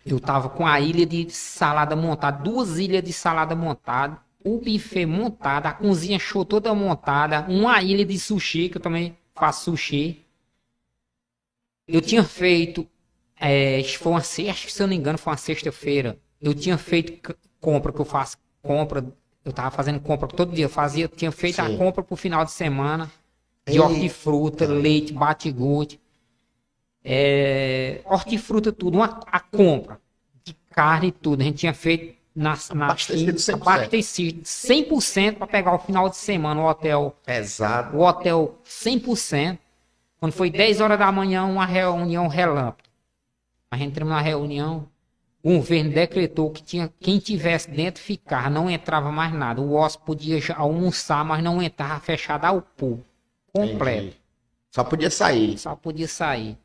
[0.07, 5.05] Eu tava com a ilha de salada montada, duas ilhas de salada montada, o buffet
[5.05, 10.25] montado, a cozinha show toda montada, uma ilha de sushi, que eu também faço sushi.
[11.87, 12.89] Eu tinha feito
[13.41, 16.19] é, foi uma sexta, se eu não me engano, foi uma sexta-feira.
[16.41, 19.05] Eu tinha feito compra, que eu faço compra,
[19.45, 21.75] eu tava fazendo compra todo dia, eu fazia, eu tinha feito Sim.
[21.75, 23.11] a compra pro final de semana,
[23.67, 26.01] de hortifruta, leite, bate-gude,
[27.05, 30.01] é, hortifruta, tudo, uma, a compra
[30.45, 31.41] de carne e tudo.
[31.41, 36.17] A gente tinha feito na, na abastecido 100%, abastecido 100% para pegar o final de
[36.17, 37.17] semana, o hotel.
[37.25, 37.97] Pesado.
[37.97, 39.59] O hotel 100%.
[40.21, 42.88] Quando foi 10 horas da manhã, uma reunião relâmpago.
[43.75, 44.89] Gente entramos na reunião,
[45.43, 49.61] o governo decretou que tinha, quem tivesse dentro ficar, não entrava mais nada.
[49.61, 53.07] O hóspede podia almoçar, mas não entrava fechado ao público.
[53.53, 53.99] Completo.
[53.99, 54.17] Entendi.
[54.71, 55.59] Só podia sair.
[55.59, 56.59] Só podia sair.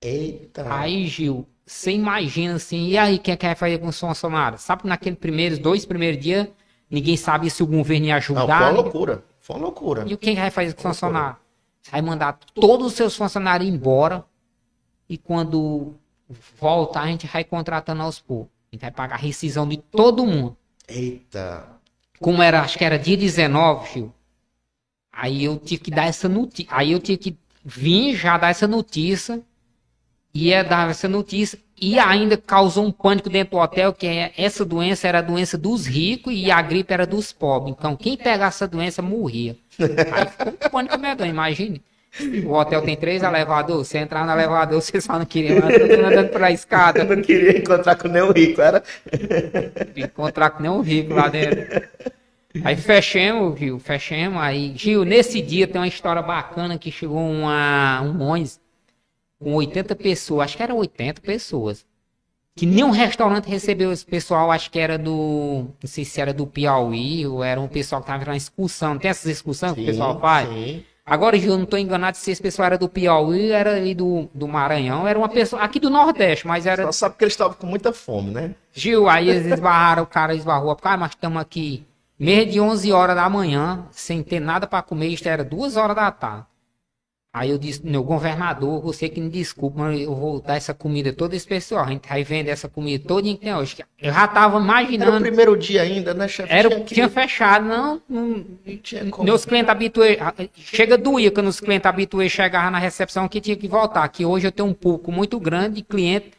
[0.00, 0.64] Eita.
[0.72, 4.62] Aí, Gil, você imagina assim, e aí quem é que vai fazer com os funcionários?
[4.62, 6.48] Sabe que naqueles primeiros, dois primeiros dias,
[6.90, 8.46] ninguém sabia se o governo ia ajudar.
[8.46, 9.24] Não, foi uma loucura.
[9.40, 10.04] Foi uma loucura.
[10.06, 11.38] E quem vai fazer com os funcionários?
[11.90, 14.24] Vai mandar todos os seus funcionários embora.
[15.08, 15.94] E quando
[16.58, 18.52] voltar, a gente vai contratando aos poucos.
[18.70, 20.56] A gente vai pagar a rescisão de todo mundo.
[20.88, 21.66] Eita.
[22.20, 24.14] Como era, acho que era dia 19, Gil.
[25.12, 26.66] Aí eu tive que dar essa notícia.
[26.74, 29.42] Aí eu tive que vir já dar essa notícia
[30.34, 34.64] ia dar essa notícia e ainda causou um pânico dentro do hotel que é, essa
[34.64, 37.74] doença era a doença dos ricos e a gripe era dos pobres.
[37.78, 39.56] Então quem pegasse essa doença morria.
[39.78, 41.80] Aí ficou um pânico medonho, imagine.
[42.44, 46.28] O hotel tem três elevadores, você entrar no elevador, você só não queria mais andando
[46.28, 47.00] pela escada.
[47.00, 48.82] Eu não queria encontrar com nenhum rico, era?
[49.96, 51.82] Encontrar com nenhum rico lá dentro.
[52.62, 54.40] Aí fechamos, Gil, fechamos.
[54.40, 58.60] Aí, Gil, nesse dia tem uma história bacana que chegou uma, um ônibus
[59.40, 61.84] com 80 pessoas, acho que eram 80 pessoas.
[62.56, 65.66] Que nenhum restaurante recebeu esse pessoal, acho que era do.
[65.82, 68.96] Não sei se era do Piauí ou era um pessoal que estava na excursão.
[68.96, 70.48] Tem essas excursões que o pessoal faz?
[70.48, 70.84] Sim.
[71.06, 74.48] Agora, Gil, não estou enganado se esse pessoal era do Piauí, era ali do, do
[74.48, 76.84] Maranhão, era uma pessoa aqui do Nordeste, mas era.
[76.84, 78.54] Só sabe que eles estavam com muita fome, né?
[78.72, 81.86] Gil, aí eles esbarraram, o cara esbarrou, cara, mas estamos aqui,
[82.18, 85.94] meia de 11 horas da manhã, sem ter nada para comer, isto era duas horas
[85.94, 86.46] da tarde.
[87.34, 91.12] Aí eu disse, meu governador, você que me desculpa, mas eu vou dar essa comida
[91.12, 91.84] toda especial.
[91.84, 93.78] A gente vai vender essa comida toda que tem hoje.
[94.00, 95.10] Eu já tava imaginando.
[95.10, 96.52] Era o primeiro dia ainda, né, chefe?
[96.52, 98.00] Era que tinha fechado, não.
[98.08, 98.44] não,
[99.16, 100.16] não meus clientes habituais.
[100.54, 104.06] Chega doía quando os clientes habituais chegavam na recepção que tinha que voltar.
[104.10, 106.30] Que hoje eu tenho um público muito grande de cliente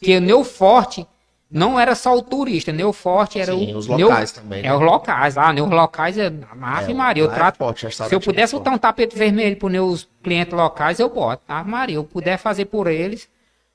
[0.00, 1.04] que é meu forte
[1.50, 3.78] não era só o turista, Neo Forte era Sim, o.
[3.78, 4.62] os locais Neo, também.
[4.62, 4.68] Né?
[4.68, 6.32] É os locais, ah, Neo locais é.
[6.60, 7.58] Ave é, Maria, eu é trato.
[7.58, 11.42] forte, se eu pudesse botar um tapete vermelho para meus clientes locais, eu boto.
[11.48, 13.28] Ave Maria, eu puder fazer por eles.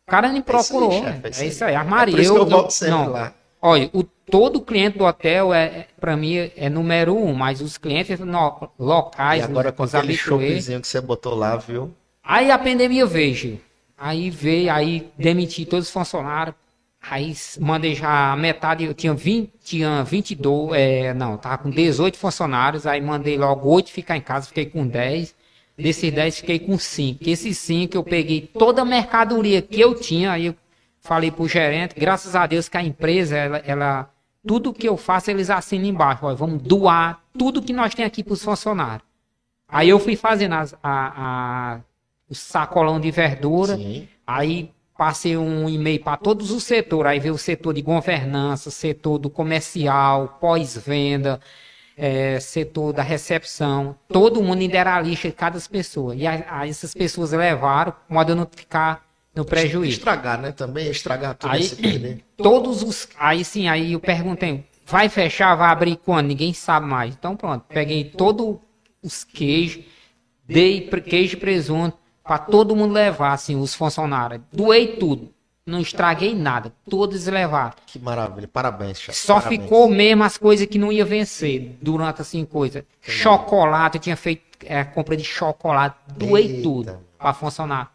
[0.06, 0.92] O cara me procurou.
[0.92, 1.76] É isso aí, é isso aí.
[1.76, 2.18] Ave Maria.
[2.18, 3.34] É eu, eu volto sempre não, lá.
[3.62, 8.20] Olha, o, todo cliente do hotel é, para mim, é número um, mas os clientes
[8.20, 9.42] no, locais.
[9.42, 11.94] E agora com aquele showzinho que você botou lá, viu?
[12.24, 13.62] Aí a pandemia veio,
[13.98, 16.56] Aí veio, aí demiti todos os funcionários
[17.10, 22.86] Aí mandei já metade, eu tinha 20, tinha 22, é, não, tava com 18 funcionários,
[22.86, 25.36] aí mandei logo 8 ficar em casa, fiquei com 10.
[25.78, 27.28] Desses 10 fiquei com 5.
[27.28, 30.56] Esses 5 eu peguei toda a mercadoria que eu tinha, aí eu
[31.00, 34.14] falei pro gerente, graças a Deus que a empresa, ela, ela
[34.46, 38.24] tudo que eu faço eles assinam embaixo, ó, vamos doar tudo que nós tem aqui
[38.24, 39.08] pros funcionários.
[39.68, 41.80] Aí eu fui fazendo as, a, a,
[42.30, 44.08] o sacolão de verdura, Sim.
[44.28, 44.72] aí
[45.02, 49.32] passei um e-mail para todos os setores, aí veio o setor de governança, setor do
[49.32, 51.42] comercial, pós-venda,
[51.98, 56.14] é, setor da recepção, todo mundo ainda era a lista de cada pessoa.
[56.14, 59.04] E a, a, essas pessoas levaram, modo de não ficar
[59.34, 59.98] no prejuízo.
[59.98, 60.52] Estragar, né?
[60.52, 63.10] Também estragar tudo aí, esse Todos os.
[63.18, 66.28] Aí sim, aí eu perguntei, vai fechar, vai abrir quando?
[66.28, 67.12] Ninguém sabe mais.
[67.12, 68.58] Então pronto, peguei todos
[69.02, 69.84] os queijos,
[70.48, 74.42] dei queijo e presunto, para todo mundo levar, assim, os funcionários.
[74.52, 75.34] Doei tudo.
[75.66, 76.74] Não estraguei nada.
[76.90, 77.74] Todos levaram.
[77.86, 78.48] Que maravilha.
[78.48, 79.00] Parabéns.
[79.12, 79.62] Só Parabéns.
[79.62, 82.86] ficou mesmo as coisas que não ia vencer durante assim coisa.
[83.02, 85.96] Que chocolate, eu tinha feito é, compra de chocolate.
[86.16, 86.64] Doei Eita.
[86.64, 87.94] tudo para funcionar.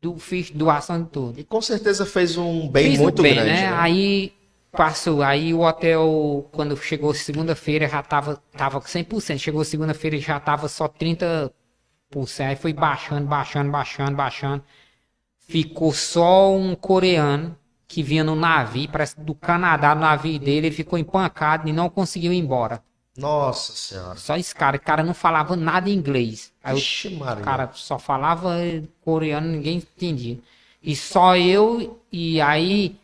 [0.00, 1.40] Do, fiz doação de tudo.
[1.40, 3.50] E com certeza fez um bem fiz muito bem, grande.
[3.50, 3.70] Né?
[3.70, 3.76] né?
[3.76, 4.32] Aí
[4.72, 5.22] passou.
[5.22, 9.38] Aí o hotel, quando chegou segunda-feira, já tava, tava 100%.
[9.38, 11.50] Chegou segunda-feira já tava só 30%.
[12.46, 14.64] Aí foi baixando, baixando, baixando, baixando.
[15.40, 17.56] Ficou só um coreano
[17.86, 21.88] que vinha no navio, parece do Canadá, no navio dele, ele ficou empancado e não
[21.88, 22.82] conseguiu ir embora.
[23.16, 24.16] Nossa senhora.
[24.16, 26.52] Só esse cara, o cara não falava nada inglês.
[26.62, 28.56] Aí Ixi, o cara só falava
[29.02, 30.38] coreano, ninguém entendia.
[30.82, 32.96] E só eu, e aí,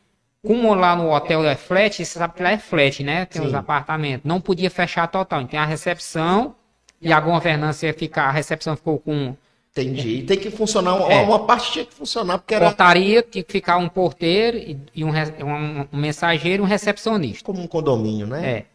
[0.43, 3.25] como lá no hotel é flat, você sabe que lá é flat, né?
[3.25, 3.49] Tem Sim.
[3.49, 4.25] os apartamentos.
[4.25, 5.41] Não podia fechar total.
[5.41, 6.55] Então tem a recepção
[7.03, 9.37] e a governança ia ficar, a recepção ficou com.
[9.73, 10.17] Entendi.
[10.19, 11.23] E tem que funcionar, uma, é.
[11.23, 12.67] uma parte tinha que funcionar, porque era.
[12.67, 14.57] Portaria, tinha que ficar um porteiro
[14.95, 17.45] e um, um, um mensageiro e um recepcionista.
[17.45, 18.51] Como um condomínio, né?
[18.51, 18.67] É.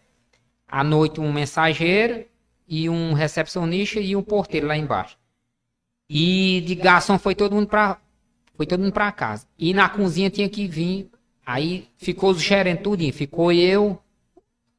[0.67, 2.25] À noite, um mensageiro
[2.67, 5.17] e um recepcionista e um porteiro lá embaixo.
[6.09, 7.97] E de garçom foi todo mundo para
[8.55, 9.45] foi todo mundo para casa.
[9.57, 11.09] E na cozinha tinha que vir.
[11.45, 13.13] Aí ficou os gerentes tudinho.
[13.13, 13.97] Ficou eu,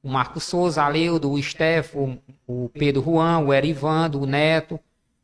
[0.02, 4.78] o Marco Souza, Aleudo, o Stefo, o Pedro Juan, o Erivando, o Neto.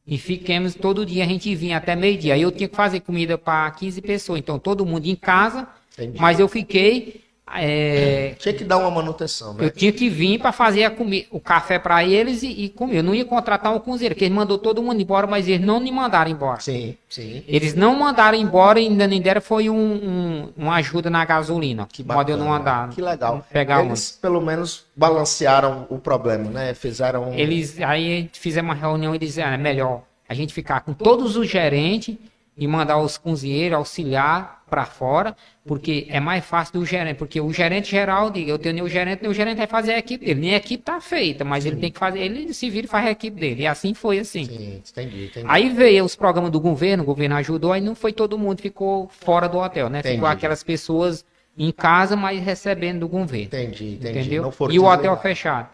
[0.06, 2.34] E fiquemos todo dia, a gente vinha até meio-dia.
[2.34, 4.38] Aí eu tinha que fazer comida para 15 pessoas.
[4.38, 5.66] Então todo mundo em casa.
[5.94, 6.20] Entendi.
[6.20, 8.34] Mas eu fiquei é...
[8.38, 9.66] Tinha que dar uma manutenção, né?
[9.66, 11.26] Eu tinha que vir para fazer comi...
[11.30, 12.98] o café para eles e, e, comer.
[12.98, 15.78] Eu não ia contratar um cozinheiro, porque ele mandou todo mundo embora, mas eles não
[15.78, 16.60] me mandaram embora.
[16.60, 17.44] Sim, sim.
[17.46, 21.86] Eles não mandaram embora e ainda nem deram foi um, um, uma ajuda na gasolina.
[21.92, 22.30] Que bacana.
[22.30, 22.88] eu não andar.
[22.90, 23.44] Que legal.
[23.52, 26.74] Pegar eles, pelo menos, balancearam o problema, né?
[26.74, 27.34] Fizeram...
[27.34, 31.36] Eles, aí fizemos uma reunião e disseram, ah, é melhor a gente ficar com todos
[31.36, 32.16] os gerentes
[32.56, 37.50] e mandar os cozinheiros auxiliar para fora, porque é mais fácil do gerente, porque o
[37.50, 40.40] gerente geral, diga, eu tenho o gerente, o gerente vai fazer a equipe dele.
[40.40, 41.70] Nem a equipe tá feita, mas Sim.
[41.70, 43.62] ele tem que fazer, ele se vira e faz a equipe dele.
[43.62, 44.44] E assim foi assim.
[44.44, 45.46] Sim, entendi, entendi.
[45.48, 49.08] Aí veio os programas do governo, o governo ajudou, aí não foi todo mundo, ficou
[49.08, 50.00] fora do hotel, né?
[50.00, 50.16] Entendi.
[50.16, 51.24] Ficou aquelas pessoas
[51.56, 53.46] em casa, mas recebendo do governo.
[53.46, 54.18] Entendi, entendi.
[54.18, 54.52] Entendeu?
[54.70, 55.68] e o hotel fechado.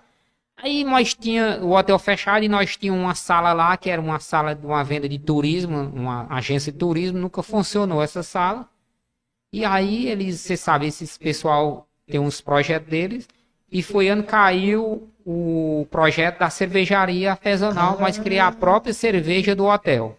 [0.63, 4.21] Aí nós tinha o hotel fechado e nós tínhamos uma sala lá, que era uma
[4.21, 8.69] sala de uma venda de turismo, uma agência de turismo, nunca funcionou essa sala.
[9.53, 13.29] E aí eles, você sabe, esses pessoal tem uns projetos deles,
[13.71, 19.67] e foi ano caiu o projeto da cervejaria artesanal, mas criar a própria cerveja do
[19.67, 20.17] hotel.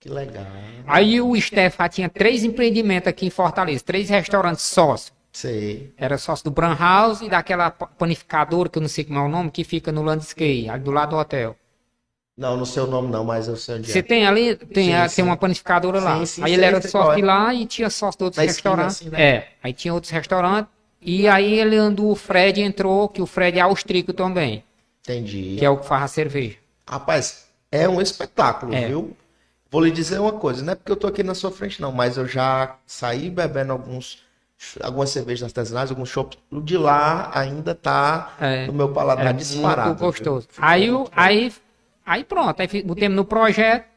[0.00, 0.46] Que legal.
[0.86, 5.14] Aí o Stefan tinha três empreendimentos aqui em Fortaleza, três restaurantes sócios.
[5.32, 5.92] Sei.
[5.96, 9.28] Era sócio do Bran House e daquela panificadora, que eu não sei como é o
[9.28, 11.56] nome, que fica no Landscape, ali do lado do hotel.
[12.36, 14.02] Não, não sei o nome não, mas eu sei onde Você é.
[14.02, 15.16] tem ali, tem, sim, a, sim.
[15.16, 16.18] tem uma panificadora lá.
[16.18, 18.96] Sim, sim, aí ele era sócio de lá e tinha sócio de outros Na restaurantes.
[18.96, 19.36] Esquina, assim, né?
[19.36, 20.72] É, aí tinha outros restaurantes.
[21.00, 24.64] E aí ele andou, o Fred entrou, que o Fred é austríaco também.
[25.02, 25.56] Entendi.
[25.58, 26.56] Que é o que faz a cerveja.
[26.88, 28.88] Rapaz, é um espetáculo, é.
[28.88, 29.16] viu?
[29.70, 31.92] Vou lhe dizer uma coisa, não é porque eu tô aqui na sua frente não,
[31.92, 34.22] mas eu já saí bebendo alguns
[34.80, 39.32] algumas cervejas artesanais, alguns shops, o de lá ainda tá é, no meu paladar é
[39.32, 39.88] disparado.
[39.88, 40.48] Muito gostoso.
[40.58, 41.52] Aí, aí,
[42.04, 43.94] aí pronto, aí botemos no projeto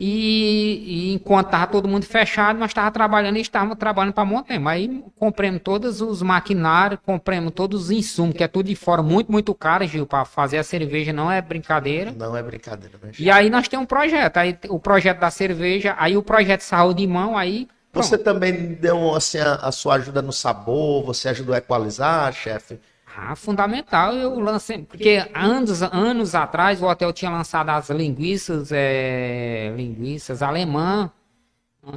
[0.00, 4.70] e, e enquanto tava todo mundo fechado, nós estávamos trabalhando e estávamos trabalhando para Montema.
[4.70, 9.32] Aí compramos todos os maquinários, compramos todos os insumos, que é tudo de fora, muito,
[9.32, 12.12] muito caro, Gil, para fazer a cerveja não é brincadeira.
[12.12, 13.10] Não é brincadeira, né?
[13.18, 17.00] E aí nós temos um projeto, aí o projeto da cerveja, aí o projeto saúde
[17.00, 21.54] de mão, aí você também deu assim, a, a, sua ajuda no sabor, você ajudou
[21.54, 22.78] a equalizar, chefe?
[23.20, 24.14] Ah, fundamental.
[24.14, 31.10] Eu lancei, porque anos, anos atrás o hotel tinha lançado as linguiças, é, linguiças alemã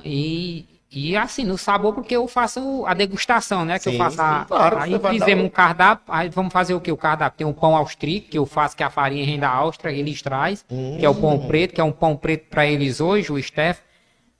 [0.03, 3.77] e, e assim, no sabor, porque eu faço a degustação, né?
[3.77, 6.81] Que sim, eu faço a, sim, claro, Aí fizemos um cardápio, aí vamos fazer o
[6.81, 6.91] que?
[6.91, 10.23] O cardápio tem um pão austríaco, que eu faço, que a farinha renda Áustria, eles
[10.23, 10.97] traz, hum.
[10.99, 11.47] que é o pão hum.
[11.47, 13.79] preto, que é um pão preto para eles hoje, o Steph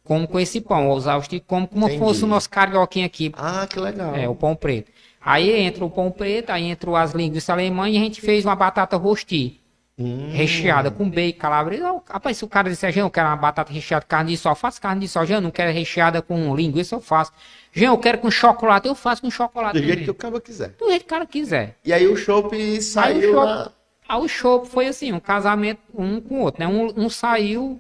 [0.04, 2.00] como com esse pão, usar o stick como como Entendi.
[2.00, 3.32] fosse o nosso carioquinho aqui.
[3.38, 4.16] Ah, que legal.
[4.16, 4.92] É, o pão preto.
[5.24, 8.56] Aí entra o pão preto, aí entra as linguiças alemãs e a gente fez uma
[8.56, 9.62] batata rosti.
[10.00, 10.32] Hum.
[10.32, 12.02] Recheada com bacon, calabresa.
[12.10, 14.54] Rapaz, se o cara disser, Jean, eu quero uma batata recheada com carne de sol,
[14.54, 15.26] eu faço carne de sol.
[15.26, 17.32] Jean, não quero recheada com linguiça, eu faço.
[17.72, 19.74] Jean, eu quero com chocolate, eu faço com chocolate.
[19.74, 19.96] Do também.
[19.96, 20.70] jeito que o cara quiser.
[20.80, 21.78] Do jeito que o cara quiser.
[21.86, 23.16] E aí o chopp saiu.
[23.16, 23.72] Aí o chopp,
[24.10, 24.18] na...
[24.18, 26.68] o chopp foi assim, um casamento um com o outro, né?
[26.68, 27.80] Um, um saiu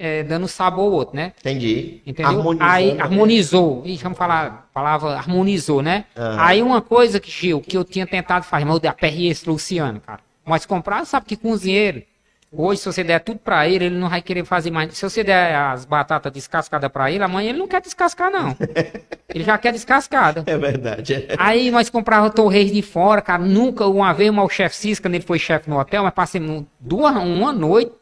[0.00, 1.32] é, dando sabor ao outro, né?
[1.40, 2.00] Entendi.
[2.06, 2.38] Entendeu?
[2.38, 3.02] Harmonizou, Aí né?
[3.02, 3.82] harmonizou.
[3.84, 6.06] Ixi, vamos falar a palavra harmonizou, né?
[6.16, 6.40] Uhum.
[6.40, 10.00] Aí uma coisa que, Gil, que eu tinha tentado fazer, mas eu aperrei esse Luciano,
[10.00, 10.20] cara.
[10.42, 12.02] Mas comprar, sabe que cozinheiro,
[12.50, 14.96] hoje, se você der tudo pra ele, ele não vai querer fazer mais.
[14.96, 18.56] Se você der as batatas descascadas pra ele, amanhã ele não quer descascar, não.
[19.28, 20.44] ele já quer descascada.
[20.46, 21.26] É verdade.
[21.36, 23.42] Aí nós comprava torres de fora, cara.
[23.42, 26.40] Nunca, uma vez, o chefe Cisca, ele foi chefe no hotel, mas passei
[26.80, 27.99] duas, uma noite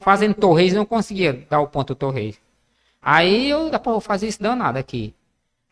[0.00, 2.36] fazendo torres, não conseguia dar o ponto torres.
[3.00, 5.14] Aí eu, pô, vou fazer isso danado aqui.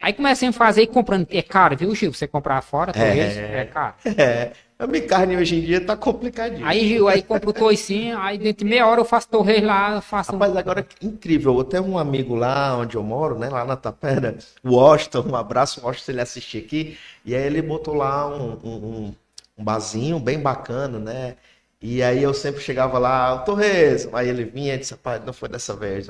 [0.01, 1.27] Aí comecei a fazer e comprando.
[1.31, 2.13] É caro, viu, Gil?
[2.13, 3.95] Você comprar fora, torres, é, é caro.
[4.17, 4.53] É.
[4.79, 6.65] A minha carne hoje em dia tá complicadinho.
[6.65, 10.01] Aí, Gil, aí compro o torrezinho, aí dentro de meia hora eu faço torres lá,
[10.01, 10.31] faço.
[10.31, 11.59] Rapaz, agora que incrível.
[11.59, 13.49] Eu tenho um amigo lá onde eu moro, né?
[13.49, 16.97] Lá na Tapera, o Washington, um abraço, o Washington, se ele assistir aqui.
[17.25, 19.15] E aí ele botou lá um, um,
[19.59, 21.35] um barzinho bem bacana, né?
[21.81, 25.33] E aí eu sempre chegava lá, o Torres, aí ele vinha e disse, rapaz, não
[25.33, 26.09] foi dessa vez,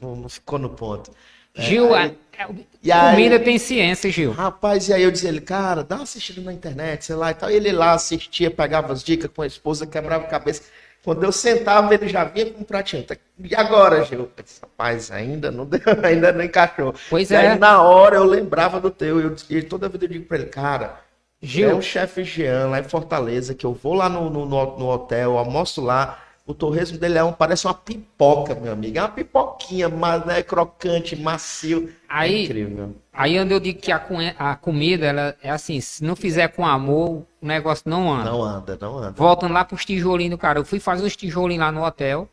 [0.00, 1.10] não, não ficou no ponto.
[1.54, 4.32] É, Gil, é, aí, a, comida aí, tem ciência, Gil.
[4.32, 7.34] Rapaz, e aí eu dizia ele, cara, dá uma assistida na internet, sei lá e
[7.34, 7.50] tal.
[7.50, 10.62] Ele lá assistia, pegava as dicas com a esposa, quebrava a cabeça.
[11.02, 13.04] Quando eu sentava, ele já vinha com um pratinho.
[13.38, 14.30] E agora, Gil?
[14.42, 16.94] Disse, rapaz, ainda não deu, ainda não encaixou.
[17.08, 17.52] Pois e é.
[17.52, 20.46] Aí, na hora eu lembrava do teu, eu, e toda vida eu digo pra ele,
[20.46, 21.00] cara,
[21.42, 21.70] Gil.
[21.70, 25.38] É o chefe Jean lá em Fortaleza, que eu vou lá no, no, no hotel,
[25.38, 26.18] almoço lá.
[26.46, 28.98] O torresmo dele é um, parece uma pipoca, meu amigo.
[28.98, 31.92] É uma pipoquinha, mas né, crocante, macio.
[32.08, 32.96] Aí, é incrível.
[33.12, 34.02] Aí onde eu digo que a,
[34.38, 38.30] a comida, ela é assim, se não fizer com amor, o negócio não anda.
[38.30, 39.12] Não anda, não anda.
[39.12, 40.58] Voltando lá pros tijolinhos, cara.
[40.58, 42.28] Eu fui fazer os tijolinhos lá no hotel.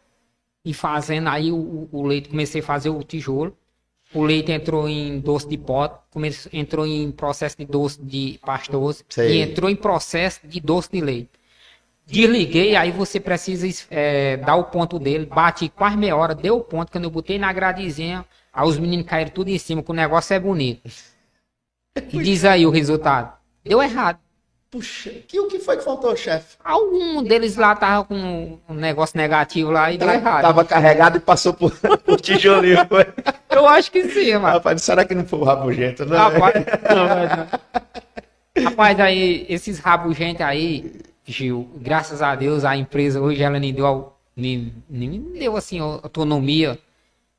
[0.66, 3.56] E fazendo aí o, o leite, comecei a fazer o tijolo.
[4.14, 6.00] O leite entrou em doce de pote,
[6.54, 11.32] entrou em processo de doce de pastoso e entrou em processo de doce de leite.
[12.06, 16.64] Desliguei, aí você precisa é, dar o ponto dele, bate quase meia hora, deu o
[16.64, 19.94] ponto, quando eu botei na gradezinha, aí os meninos caíram tudo em cima, que o
[19.94, 20.90] negócio é bonito.
[22.14, 23.36] E diz aí o resultado.
[23.64, 24.20] Deu errado.
[24.78, 26.56] Puxa, que, o que foi que faltou, chefe?
[26.64, 30.44] Algum deles lá tava com um negócio negativo lá e deu errado.
[30.44, 31.72] Tava carregado e passou por,
[32.06, 32.78] por tijolinho.
[33.50, 34.46] Eu acho que sim, mano.
[34.46, 36.16] Rapaz, será que não foi o rabugento, não?
[36.16, 36.54] Rapaz,
[36.96, 38.70] não, não.
[38.70, 44.14] Rapaz, aí, esses rabugentos aí, Gil, graças a Deus, a empresa hoje ela me deu,
[44.36, 46.78] me, me deu assim, autonomia,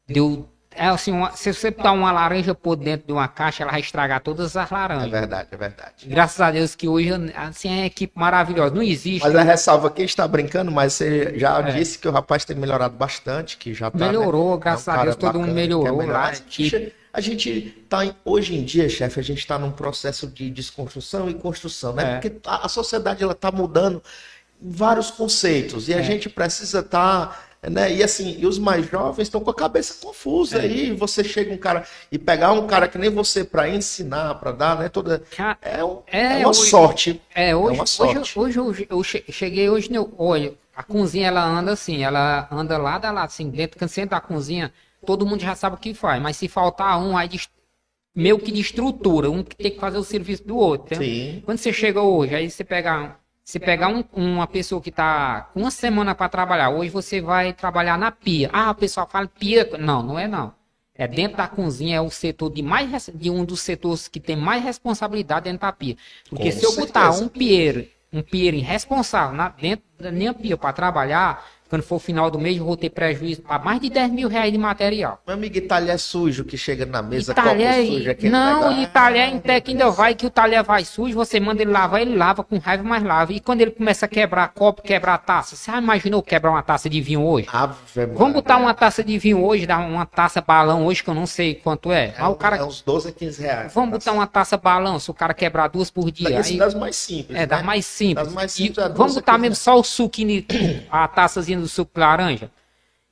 [0.08, 0.44] deu
[0.74, 3.80] é assim, uma, se você botar uma laranja por dentro de uma caixa, ela vai
[3.80, 5.06] estragar todas as laranjas.
[5.06, 6.06] É verdade, é verdade.
[6.06, 8.74] Graças a Deus que hoje, assim, é uma equipe maravilhosa.
[8.74, 9.24] Não existe.
[9.24, 11.72] Mas a ressalva quem está brincando, mas você já é.
[11.72, 14.60] disse que o rapaz tem melhorado bastante, que já tá, Melhorou, né?
[14.62, 16.32] graças é um a Deus, todo mundo melhorou lá.
[17.12, 21.34] A gente está, hoje em dia, chefe, a gente está num processo de desconstrução e
[21.34, 22.04] construção, né?
[22.04, 22.12] É.
[22.18, 24.02] Porque a, a sociedade ela está mudando
[24.60, 26.02] vários conceitos e a é.
[26.02, 27.92] gente precisa estar tá né?
[27.92, 30.58] E assim, e os mais jovens estão com a cabeça confusa.
[30.58, 30.62] É.
[30.62, 34.52] Aí você chega um cara e pegar um cara que nem você para ensinar, para
[34.52, 34.88] dar, né?
[34.88, 35.22] Toda
[35.62, 37.22] é, um, é, é uma hoje, sorte.
[37.34, 38.38] É, hoje, é uma sorte.
[38.38, 42.98] Hoje, hoje, eu cheguei hoje, né, olha, a cozinha ela anda assim, ela anda lá
[42.98, 44.72] da lá, assim, dentro, dentro da cozinha,
[45.04, 47.48] todo mundo já sabe o que faz, mas se faltar um, aí de,
[48.14, 50.96] meio que de estrutura, um que tem que fazer o serviço do outro.
[51.44, 53.16] Quando você chega hoje, aí você pega
[53.48, 57.96] se pegar um, uma pessoa que está uma semana para trabalhar, hoje você vai trabalhar
[57.96, 58.50] na pia.
[58.52, 59.66] Ah, o pessoal fala pia.
[59.78, 60.52] Não, não é não.
[60.94, 64.36] É dentro da cozinha, é o setor de mais de um dos setores que tem
[64.36, 65.96] mais responsabilidade dentro da pia.
[66.28, 70.58] Porque Com se eu botar um pieiro, um pieiro irresponsável na, dentro da minha pia
[70.58, 73.90] para trabalhar, quando for o final do mês, eu vou ter prejuízo para mais de
[73.90, 75.20] 10 mil reais de material.
[75.26, 78.10] Meu amigo, e talher sujo que chega na mesa, talher, copo sujo.
[78.10, 78.82] Aquele não, negócio.
[78.82, 82.00] e talher em que ainda vai, que o talher vai sujo, você manda ele lavar,
[82.00, 83.32] ele lava com raiva, mas lava.
[83.32, 86.88] E quando ele começa a quebrar copo, quebrar taça, você já imaginou quebrar uma taça
[86.88, 87.46] de vinho hoje?
[87.52, 87.74] Ave
[88.14, 91.26] Vamos botar uma taça de vinho hoje, dar uma taça balão hoje, que eu não
[91.26, 92.14] sei quanto é.
[92.16, 92.56] é, o cara...
[92.56, 93.74] é uns 12 a 15 reais.
[93.74, 96.40] Vamos botar uma taça balão, se o cara quebrar duas por dia.
[96.40, 96.56] Aí...
[96.56, 97.36] das mais simples.
[97.36, 97.46] É, né?
[97.46, 98.24] das mais simples.
[98.24, 100.08] Das mais simples e, vamos botar mesmo só o suco,
[100.90, 102.50] a taçazinha do suco laranja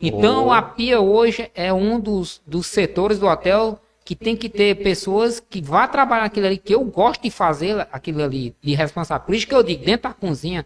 [0.01, 0.52] então, oh.
[0.52, 5.40] a pia hoje é um dos, dos setores do hotel que tem que ter pessoas
[5.40, 9.27] que vá trabalhar aquilo ali, que eu gosto de fazer aquilo ali, de responsável.
[9.27, 10.64] Por isso que eu digo, dentro da cozinha,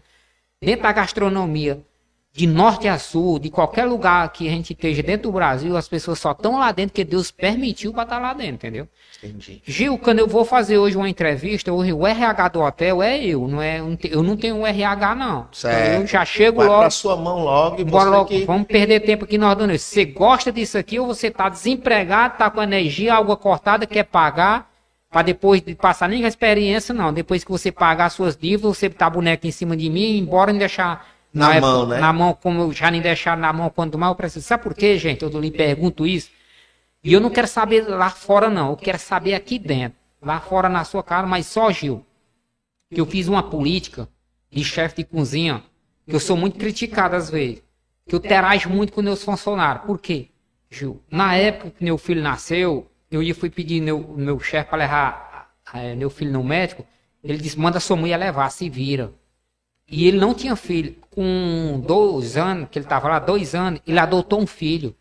[0.61, 1.83] dentro da gastronomia,
[2.33, 5.89] de norte a sul, de qualquer lugar que a gente esteja dentro do Brasil, as
[5.89, 8.87] pessoas só estão lá dentro porque Deus permitiu para estar tá lá dentro, entendeu?
[9.21, 9.61] Entendi.
[9.65, 13.49] Gil, quando eu vou fazer hoje uma entrevista, hoje o RH do hotel é eu,
[13.49, 13.81] não é?
[14.09, 15.47] Eu não tenho um RH não.
[15.51, 15.87] Certo.
[15.89, 16.79] Então, eu já chego Vai logo.
[16.79, 18.29] Para sua mão logo e bora logo.
[18.29, 18.45] Que...
[18.45, 22.63] Vamos perder tempo aqui dando Você gosta disso aqui ou você está desempregado, está com
[22.63, 24.71] energia, água cortada, quer pagar?
[25.11, 27.11] Para depois de passar nem a experiência, não.
[27.11, 30.59] Depois que você pagar suas dívidas, você tá boneco em cima de mim, embora não
[30.59, 32.01] deixar na, na mão, época, né?
[32.01, 34.45] Na mão, como já nem deixaram na mão quando mal preciso.
[34.45, 35.23] Sabe por quê, gente?
[35.23, 36.29] Eu lhe pergunto isso.
[37.03, 38.71] E eu não quero saber lá fora, não.
[38.71, 39.97] Eu quero saber aqui dentro.
[40.21, 42.05] Lá fora na sua cara, mas só, Gil.
[42.93, 44.07] Que eu fiz uma política
[44.51, 45.63] de chefe de cozinha.
[46.05, 47.63] Que eu sou muito criticado às vezes.
[48.07, 49.85] Que eu terajo muito com meus funcionários.
[49.85, 50.29] Por quê,
[50.69, 51.01] Gil?
[51.09, 55.53] Na época que meu filho nasceu, eu ia fui pedir meu, meu chefe para levar
[55.73, 56.85] é, meu filho no médico.
[57.23, 59.13] Ele disse: manda sua mulher levar, se vira.
[59.91, 60.95] E ele não tinha filho.
[61.11, 64.95] Com dois anos, que ele estava lá, dois anos, ele adotou um filho.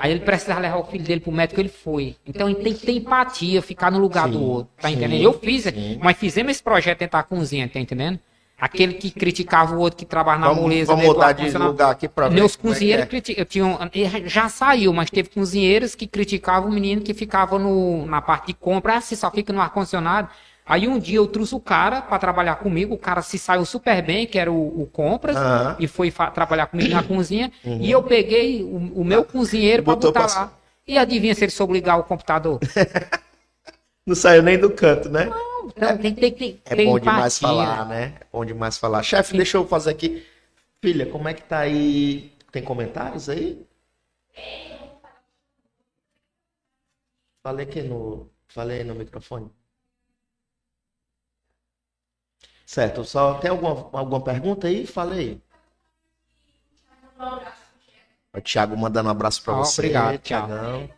[0.00, 2.16] Aí ele precisava levar o filho dele pro médico, ele foi.
[2.26, 4.72] Então ele tem que ter empatia, ficar no lugar sim, do outro.
[4.80, 5.22] Tá sim, entendendo?
[5.22, 5.98] Eu fiz, sim.
[6.02, 8.18] mas fizemos esse projeto dentro da cozinha, tá entendendo?
[8.58, 10.94] Aquele que criticava o outro que trabalha na vamos, moleza.
[10.94, 12.34] Vamos mudar de lugar aqui para ver.
[12.36, 13.78] Meus é cozinheiros é tinham,
[14.24, 18.54] já saiu, mas teve cozinheiros que criticavam o menino que ficava no, na parte de
[18.54, 18.96] compra.
[18.96, 20.28] Ah, você só fica no ar-condicionado.
[20.64, 24.00] Aí um dia eu trouxe o cara para trabalhar comigo, o cara se saiu super
[24.02, 25.76] bem, que era o, o Compras, uhum.
[25.78, 27.50] e foi trabalhar comigo na cozinha.
[27.64, 27.78] Uhum.
[27.80, 30.26] E eu peguei o, o meu cozinheiro para botar pra...
[30.26, 30.52] lá.
[30.86, 32.60] E adivinha se ele soube ligar o computador?
[34.06, 35.30] Não saiu nem do canto, né?
[35.76, 37.00] Não, tem, tem, tem, é bom empatia.
[37.00, 38.14] demais falar, né?
[38.20, 39.02] É bom demais falar.
[39.02, 40.26] Chefe, deixa eu fazer aqui.
[40.80, 42.32] Filha, como é que tá aí?
[42.50, 43.64] Tem comentários aí?
[47.44, 48.28] Falei aqui no.
[48.48, 49.48] Falei no microfone.
[52.72, 54.86] Certo, só tem alguma, alguma pergunta aí?
[54.86, 55.38] Falei.
[58.32, 59.82] O Thiago mandando um abraço para oh, você.
[59.82, 60.90] Obrigado, Thiago.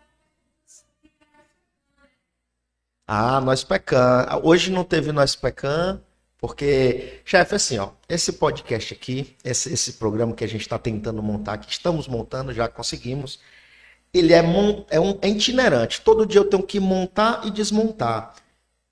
[3.08, 4.24] Ah, nós pecan.
[4.44, 6.00] Hoje não teve nós pecan,
[6.38, 11.20] porque, chefe, assim, ó, esse podcast aqui, esse, esse programa que a gente está tentando
[11.24, 13.40] montar, que estamos montando, já conseguimos,
[14.12, 14.44] ele é,
[14.90, 16.02] é, um, é itinerante.
[16.02, 18.43] Todo dia eu tenho que montar e desmontar.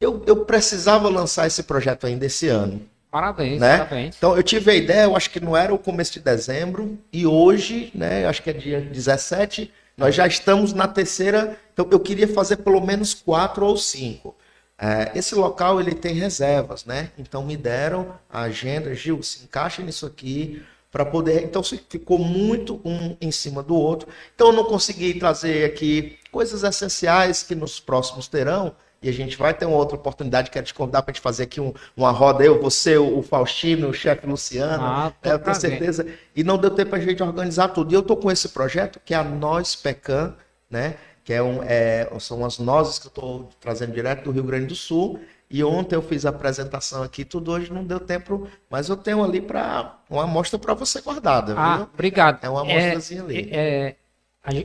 [0.03, 2.83] Eu, eu precisava lançar esse projeto ainda esse ano.
[3.09, 3.79] Parabéns, né?
[3.79, 4.17] parabéns.
[4.17, 7.27] Então eu tive a ideia, eu acho que não era o começo de dezembro, e
[7.27, 12.27] hoje, né, acho que é dia 17, nós já estamos na terceira, então eu queria
[12.27, 14.35] fazer pelo menos quatro ou cinco.
[14.79, 17.11] É, esse local ele tem reservas, né?
[17.17, 20.61] Então me deram a agenda, Gil, se encaixa nisso aqui,
[20.91, 21.45] para poder.
[21.45, 24.09] Então ficou muito um em cima do outro.
[24.35, 28.75] Então eu não consegui trazer aqui coisas essenciais que nos próximos terão.
[29.03, 31.43] E a gente vai ter uma outra oportunidade, quero te convidar para a gente fazer
[31.43, 35.57] aqui um, uma roda, eu, você, o Faustino, o chefe Luciano, ah, é, eu tenho
[35.57, 36.07] certeza.
[36.37, 37.93] E não deu tempo para a gente organizar tudo.
[37.93, 40.35] E eu estou com esse projeto que é a Nós Pecan,
[40.71, 40.97] né?
[41.25, 44.67] que é um, é, são as nozes que eu estou trazendo direto do Rio Grande
[44.67, 45.21] do Sul.
[45.49, 49.23] E ontem eu fiz a apresentação aqui, tudo hoje não deu tempo, mas eu tenho
[49.23, 51.55] ali para uma amostra para você guardada.
[51.57, 51.89] Ah, viu?
[51.93, 52.43] obrigado.
[52.43, 53.49] É uma amostrazinha é, ali.
[53.53, 53.97] É,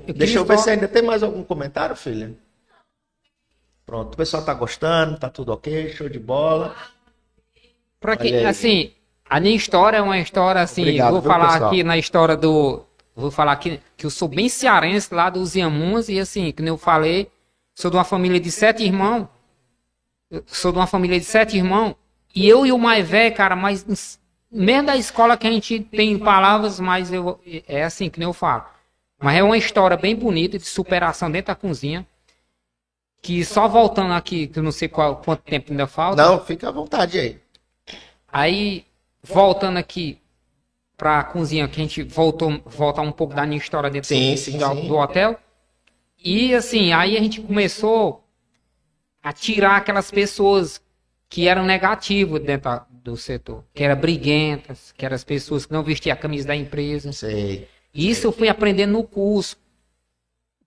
[0.07, 0.64] eu Deixa eu ver só...
[0.64, 2.34] se ainda tem mais algum comentário, filha.
[3.88, 6.76] Pronto, o pessoal tá gostando, tá tudo ok, show de bola.
[8.01, 8.91] Para que, assim,
[9.30, 11.69] a minha história é uma história assim, Obrigado, vou viu, falar pessoal?
[11.69, 12.84] aqui na história do
[13.15, 16.77] Vou falar que, que eu sou bem cearense lá dos Iamuns e assim, como eu
[16.77, 17.31] falei,
[17.73, 19.27] sou de uma família de sete irmãos.
[20.45, 21.95] sou de uma família de sete irmãos.
[22.35, 24.19] E eu e o mais velho, cara, mas
[24.51, 28.65] mesmo da escola que a gente tem palavras, mas eu, é assim que eu falo.
[29.19, 32.05] Mas é uma história bem bonita de superação dentro da cozinha.
[33.22, 36.23] Que só voltando aqui, que eu não sei qual, quanto tempo ainda falta.
[36.23, 37.39] Não, fica à vontade aí.
[38.31, 38.85] Aí,
[39.23, 40.22] voltando aqui,
[40.98, 44.34] para a cozinha, que a gente voltou voltar um pouco da minha história dentro sim,
[44.34, 44.88] do, sim, do, sim.
[44.88, 45.39] do, hotel.
[46.18, 48.23] E assim, aí a gente começou
[49.22, 50.81] a tirar aquelas pessoas
[51.30, 55.84] que eram negativas dentro do setor, que eram briguentas, que eram as pessoas que não
[55.84, 57.11] vestiam a camisa da empresa.
[57.11, 57.68] Sei.
[57.94, 59.57] Isso eu fui aprendendo no curso.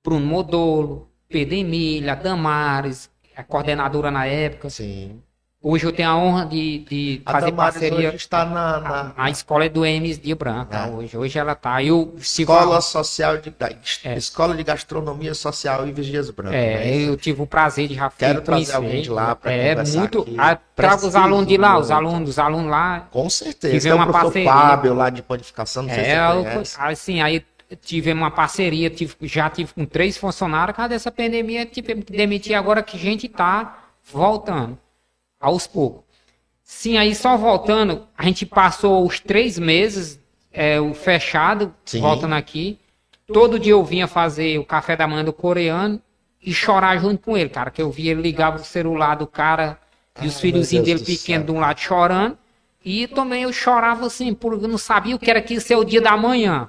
[0.03, 4.69] Bruno Modolo, Pedro Emília, Damares, a coordenadora na época.
[4.69, 5.23] Sim.
[5.63, 8.09] Hoje eu tenho a honra de, de a fazer Damares parceria.
[8.09, 9.13] Hoje está na, na...
[9.15, 10.87] A, a escola é do Emes de Branca.
[10.87, 10.91] É.
[10.91, 11.85] Hoje, hoje ela está.
[11.85, 13.55] Eu, escola Social de
[14.03, 14.17] é.
[14.17, 16.57] Escola de Gastronomia Social e Vigias Branca.
[16.57, 19.85] É, é eu tive o prazer de já Quero trazer alguém de lá para É
[19.85, 20.27] muito.
[20.39, 23.07] A, trago os alunos de lá, os alunos, os alunos lá.
[23.11, 23.79] Com certeza.
[23.79, 24.51] Tive uma parceria.
[24.51, 27.45] Fábio lá de panificação, não sei é, se você Assim, aí
[27.77, 32.57] tivemos uma parceria, tive, já tive com três funcionários, cada essa pandemia tive que demitir
[32.57, 34.79] agora que a gente está voltando
[35.41, 36.05] aos poucos.
[36.63, 40.21] Sim, aí só voltando, a gente passou os três meses
[40.53, 42.01] é, o fechado, Sim.
[42.01, 42.79] voltando aqui.
[43.27, 46.01] Todo dia eu vinha fazer o café da manhã do coreano
[46.43, 47.71] e chorar junto com ele, cara.
[47.71, 49.79] Que eu via ele ligava o celular do cara
[50.21, 52.37] e os filhozinhos dele pequenos de um lado chorando.
[52.85, 55.77] E também eu chorava assim, porque eu não sabia o que era que ia ser
[55.77, 56.69] o dia da manhã.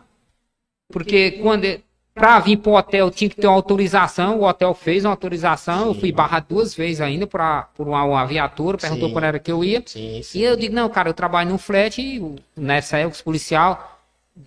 [0.91, 1.65] Porque quando
[2.13, 5.84] para vir para o hotel tinha que ter uma autorização, o hotel fez uma autorização,
[5.84, 5.88] sim.
[5.88, 9.13] eu fui barrar duas vezes ainda pra, por uma, uma viatura, perguntou sim.
[9.13, 9.81] quando era que eu ia.
[9.85, 13.88] Sim, e eu digo, não, cara, eu trabalho num flat e nessa época os policial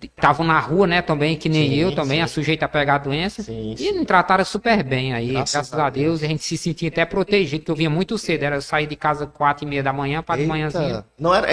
[0.01, 3.45] estavam na rua, né, também, que nem eu também, a sujeita a pegar a doença.
[3.49, 6.23] e me trataram super bem aí, graças, graças a Deus.
[6.23, 8.95] a gente se sentia até protegido, porque eu vinha muito cedo, era eu sair de
[8.95, 11.05] casa quatro e meia da manhã para de manhãzinha.
[11.17, 11.47] Não era,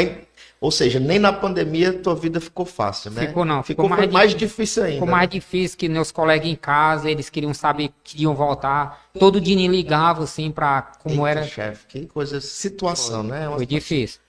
[0.63, 3.27] ou seja, nem na pandemia tua vida ficou fácil, né?
[3.27, 3.65] Ficou não.
[3.65, 4.95] Ficou, ficou mais, mais difícil, difícil ainda.
[4.95, 9.09] Ficou mais difícil que meus colegas em casa, eles queriam saber que iam voltar.
[9.19, 11.49] Todo dia me ligava assim para como Eita, era.
[11.49, 13.49] chefe, que coisa, situação, foi, né?
[13.49, 13.67] Uma foi situação.
[13.67, 14.21] difícil.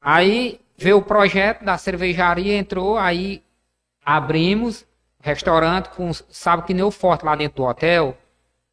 [0.00, 3.42] Aí veio o projeto da cervejaria, entrou, aí
[4.02, 4.86] abrimos
[5.20, 8.16] restaurante com, sabe que nem o forte lá dentro do hotel,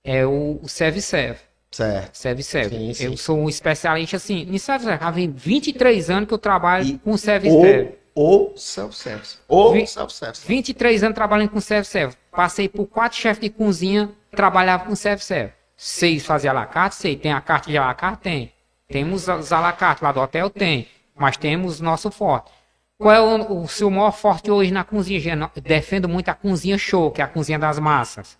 [0.05, 1.41] é o, o serve serve.
[1.73, 2.15] Certo.
[2.15, 2.77] Serve-serve.
[2.77, 3.05] Sim, sim.
[3.05, 5.03] Eu sou um especialista, assim, em serve-serve.
[5.03, 7.95] Já vem 23 anos que eu trabalho e com serve-serve.
[8.15, 9.39] Ou self-service.
[9.47, 10.47] Ou self-service.
[10.47, 12.15] 23 anos trabalhando com serve-serve.
[12.31, 15.51] Passei por quatro chefes de cozinha, trabalhava com serve-serve.
[15.75, 17.15] Seis fazia à la carte, sei.
[17.15, 18.21] Tem a carta de à la carte?
[18.21, 18.53] Tem.
[18.87, 20.51] Temos os à la carte lá do hotel?
[20.51, 20.87] Tem.
[21.15, 22.51] Mas temos nosso forte.
[22.99, 25.51] Qual é o, o seu maior forte hoje na cozinha?
[25.55, 28.37] defendo muito a cozinha show, que é a cozinha das massas.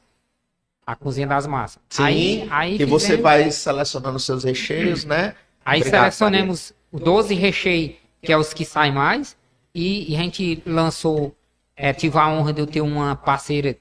[0.86, 1.82] A cozinha das massas.
[1.90, 5.36] Sim, aí, aí que você vai selecionando seus recheios, né?
[5.66, 7.06] Aí Obrigado, selecionamos Maria.
[7.06, 9.38] 12 recheios, que é os que saem mais.
[9.74, 11.36] E, e a gente lançou,
[11.76, 13.78] é, tive a honra de eu ter uma parceira,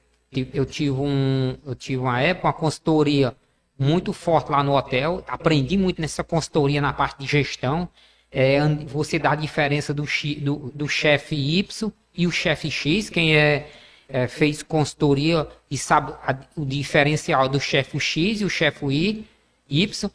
[0.55, 3.37] eu tive, um, eu tive uma época, uma consultoria
[3.79, 5.25] muito forte lá no hotel.
[5.27, 7.89] Aprendi muito nessa consultoria na parte de gestão.
[8.31, 10.05] É, você dá a diferença do,
[10.41, 13.69] do, do chefe Y e o chefe X, quem é
[14.13, 19.25] é, fez consultoria e sabe a, o diferencial do chefe X e o chefe Y.
[19.69, 20.11] Y.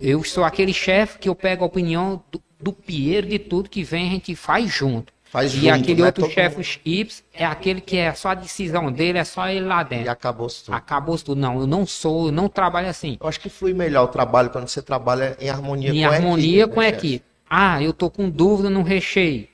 [0.00, 3.82] Eu sou aquele chefe que eu pego a opinião do, do Pierre de tudo que
[3.82, 5.12] vem, a gente faz junto.
[5.24, 6.06] Faz e junto, aquele né?
[6.06, 9.82] outro chefe Y é aquele que é só a decisão dele, é só ele lá
[9.82, 10.06] dentro.
[10.06, 10.74] E acabou tudo.
[10.74, 11.40] Acabou tudo.
[11.40, 13.16] Não, eu não sou, eu não trabalho assim.
[13.20, 16.14] Eu acho que flui melhor o trabalho quando você trabalha em harmonia em com harmonia
[16.14, 16.18] a equipe.
[16.18, 17.24] Em harmonia com a equipe.
[17.48, 19.48] Ah, eu tô com dúvida no recheio.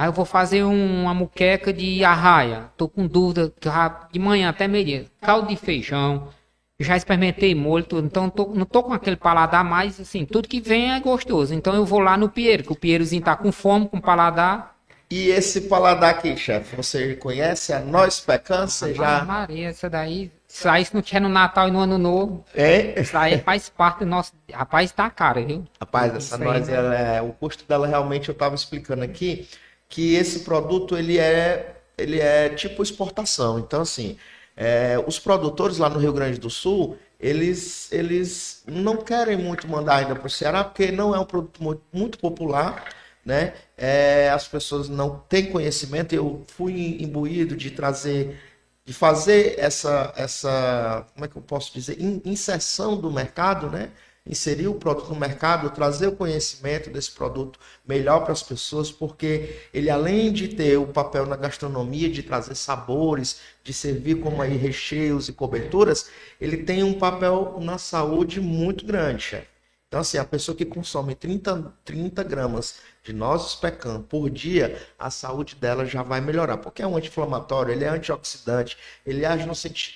[0.00, 2.70] Aí eu vou fazer um, uma muqueca de arraia.
[2.74, 3.52] Tô com dúvida
[4.10, 5.04] de manhã até meio-dia.
[5.20, 6.28] Caldo de feijão.
[6.80, 7.84] Já experimentei molho.
[7.92, 10.24] Então tô, não tô com aquele paladar mais assim.
[10.24, 11.52] Tudo que vem é gostoso.
[11.52, 14.74] Então eu vou lá no Pierre, que o Pierrezinho tá com fome, com paladar.
[15.10, 18.68] E esse paladar aqui, chefe, você conhece a Nós Pecan?
[18.68, 19.22] Você já...
[19.22, 20.32] Maria, essa daí...
[20.48, 22.42] Isso aí se não tiver no Natal e no Ano Novo.
[22.54, 22.98] É?
[22.98, 24.32] Isso aí faz parte do nosso...
[24.50, 25.64] Rapaz, tá caro, viu?
[25.78, 26.74] Rapaz, essa Nós, né?
[26.74, 27.20] ela é...
[27.20, 29.46] o custo dela realmente, eu estava explicando aqui,
[29.90, 33.60] que esse produto, ele é, ele é tipo exportação.
[33.60, 34.18] Então, assim,
[34.56, 39.96] é, os produtores lá no Rio Grande do Sul, eles, eles não querem muito mandar
[39.98, 41.62] ainda para o Ceará, porque não é um produto
[41.92, 42.84] muito, popular,
[43.24, 43.54] né?
[43.76, 46.14] É, as pessoas não têm conhecimento.
[46.14, 48.38] Eu fui imbuído de trazer,
[48.84, 53.90] de fazer essa, essa, como é que eu posso dizer, In- inserção do mercado, né?
[54.26, 59.56] Inserir o produto no mercado, trazer o conhecimento desse produto melhor para as pessoas, porque
[59.72, 64.56] ele além de ter o papel na gastronomia, de trazer sabores, de servir como aí
[64.56, 66.10] recheios e coberturas,
[66.40, 69.48] ele tem um papel na saúde muito grande, chefe.
[69.90, 75.10] Então, assim, a pessoa que consome 30, 30 gramas de nozes pecan por dia, a
[75.10, 76.58] saúde dela já vai melhorar.
[76.58, 79.52] Porque é um anti-inflamatório, ele é antioxidante, ele age no,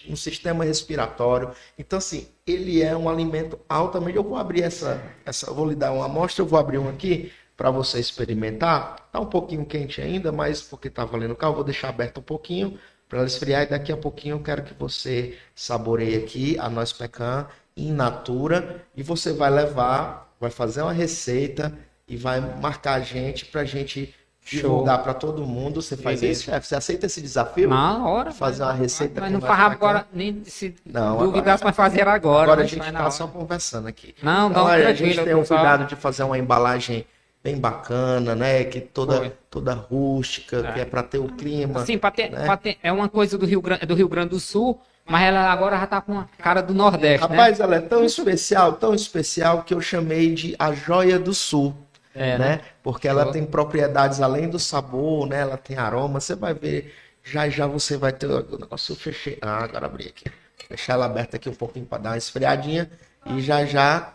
[0.09, 1.51] no sistema respiratório.
[1.78, 4.16] Então, assim, ele é um alimento altamente.
[4.16, 7.32] Eu vou abrir essa, essa vou lhe dar uma amostra, eu vou abrir um aqui
[7.56, 9.09] para você experimentar.
[9.12, 12.78] Tá um pouquinho quente ainda, mas porque tá valendo eu vou deixar aberto um pouquinho
[13.09, 16.93] para ela esfriar e daqui a pouquinho eu quero que você saboreie aqui a noz
[16.93, 21.76] pecan in natura e você vai levar, vai fazer uma receita
[22.06, 24.14] e vai marcar a gente pra gente
[24.44, 24.60] Show.
[24.60, 25.81] divulgar para todo mundo.
[25.81, 26.40] Você faz Beleza.
[26.40, 26.66] isso, chefe?
[26.66, 27.68] Você aceita esse desafio?
[27.70, 28.31] Na hora.
[28.31, 32.43] Fazer uma receita Mas não pra agora, nem se Não, duvidasse, agora- mas fazer agora.
[32.44, 33.10] Agora a gente tá hora.
[33.10, 34.14] só conversando aqui.
[34.22, 35.60] Não, Então, não, olha, a gente tem o pessoal.
[35.60, 37.06] cuidado de fazer uma embalagem
[37.43, 38.64] bem bacana, né?
[38.64, 39.32] Que toda, Foi.
[39.51, 40.72] toda rústica, É.
[40.72, 41.81] que é para ter o clima.
[41.81, 42.56] Assim, pra ter, né?
[42.56, 45.78] ter- é uma coisa do Rio, Grande, do Rio Grande do Sul, mas ela agora
[45.78, 47.36] já tá com a cara do Nordeste, né?
[47.36, 51.74] Rapaz, ela é tão especial, tão especial que eu chamei de a joia do sul.
[52.14, 52.60] É, né?
[52.82, 53.32] Porque ela Show.
[53.32, 55.40] tem propriedades além do sabor, né?
[55.40, 56.20] Ela tem aroma.
[56.20, 59.38] Você vai ver, já já você vai ter o negócio eu fechei.
[59.42, 60.24] Ah, agora abri aqui.
[60.68, 62.90] Deixar ela aberta aqui um pouquinho para dar uma esfriadinha
[63.26, 64.14] e já já.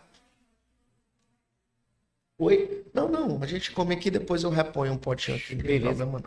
[2.37, 2.85] Oi?
[2.93, 3.41] Não, não.
[3.43, 5.55] A gente come aqui depois eu reponho um potinho aqui.
[5.55, 6.05] Beleza.
[6.05, 6.23] não.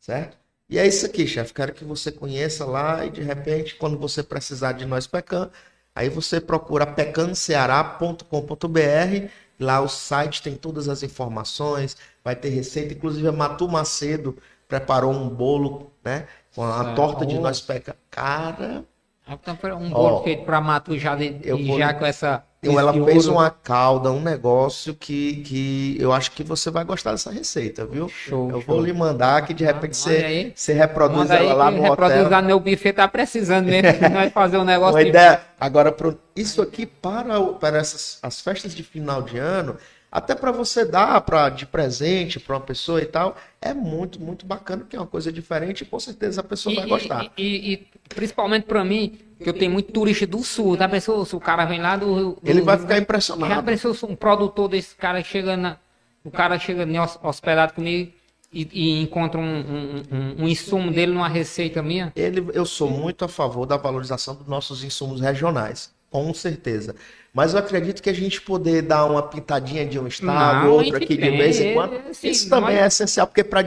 [0.00, 0.36] Certo?
[0.68, 1.52] E é isso aqui, chefe.
[1.54, 5.50] Quero que você conheça lá e de repente, quando você precisar de nós pecan,
[5.94, 9.28] aí você procura pecanceará.com.br.
[9.62, 12.92] Lá o site tem todas as informações, vai ter receita.
[12.94, 14.36] Inclusive a Matu Macedo
[14.68, 16.26] preparou um bolo, né?
[16.54, 17.94] Com a torta de nós pecan.
[18.10, 18.84] Cara,
[19.28, 22.44] Então, um bolo Ó, feito pra Matu já, de, eu e vou- já com essa.
[22.62, 23.38] Então ela esse fez ouro.
[23.38, 28.08] uma calda, um negócio que, que eu acho que você vai gostar dessa receita, viu?
[28.08, 28.76] Show, Eu show.
[28.76, 32.18] vou lhe mandar que de repente Manda você, você reproduz Manda ela lá no reproduz
[32.20, 32.30] hotel.
[32.30, 33.98] lá no meu buffet, tá precisando mesmo.
[33.98, 35.40] que nós fazer um negócio Uma de- ideia.
[35.58, 39.76] Agora, pro- isso aqui para, para essas, as festas de final de ano,
[40.12, 44.44] até para você dar pra, de presente para uma pessoa e tal, é muito, muito
[44.44, 47.32] bacana, porque é uma coisa diferente e com certeza a pessoa vai E- gostar.
[47.38, 50.86] E, e- e principalmente pra mim, que eu tenho muito turista do sul, tá?
[50.88, 52.32] Pessoa, se o cara vem lá do.
[52.34, 53.62] do- Ele vai ficar Já impressionado.
[53.64, 55.78] pensou se um produtor desse cara chega na.
[56.24, 56.86] O cara chega
[57.24, 58.12] hospedado comigo
[58.52, 62.12] e, e encontra um, um, um- um insumo dele numa receita minha?
[62.14, 66.94] Ele, eu sou muito a favor da valorização dos nossos insumos regionais, com certeza.
[67.34, 70.98] Mas eu acredito que a gente poder dar uma pitadinha de um estado, Não, outro
[70.98, 73.62] aqui de vez em é, quando, assim, isso também nós- é essencial, porque para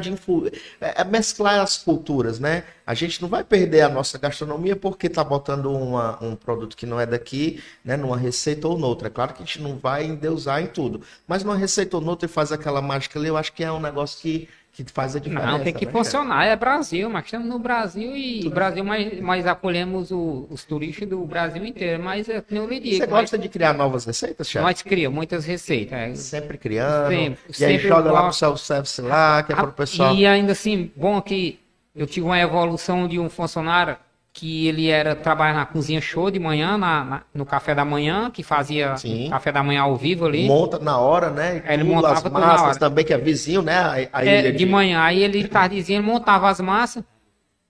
[0.79, 2.63] é, é mesclar as culturas, né?
[2.85, 6.85] A gente não vai perder a nossa gastronomia porque tá botando uma- um produto que
[6.85, 7.97] não é daqui, né?
[7.97, 9.07] Numa receita ou noutra.
[9.07, 12.27] É claro que a gente não vai endeusar em tudo, mas numa receita ou noutra
[12.27, 14.47] e faz aquela mágica ali, eu acho que é um negócio que,
[14.83, 15.47] que faz a diferença.
[15.51, 16.45] Não, tem que né, funcionar.
[16.45, 21.23] É Brasil, mas estamos no Brasil e Brasil, mas, mas acolhemos o- os turistas do
[21.25, 22.03] Brasil inteiro.
[22.03, 24.65] Mas é que eu lhe digo, Você gosta de criar novas receitas, chefe?
[24.65, 25.97] nós criamos muitas receitas.
[25.97, 26.15] é.
[26.15, 27.07] Sempre criando.
[27.09, 30.13] Sempre, e aí sempre joga lá pro self-service lá, que é pro Ah, pessoal.
[30.15, 31.57] E ainda assim, bom que
[31.95, 33.95] eu tive uma evolução de um funcionário
[34.35, 38.29] que ele era trabalhar na cozinha show de manhã, na, na- no café da manhã,
[38.29, 39.29] que fazia Sim.
[39.29, 40.45] café da manhã ao vivo ali.
[40.45, 41.63] Monta na hora, né?
[41.65, 44.09] E Ele montava as massas também, que é vizinho, né?
[44.11, 44.99] A, a É, de manhã.
[45.01, 47.01] Aí ele tardezinho ele montava as massas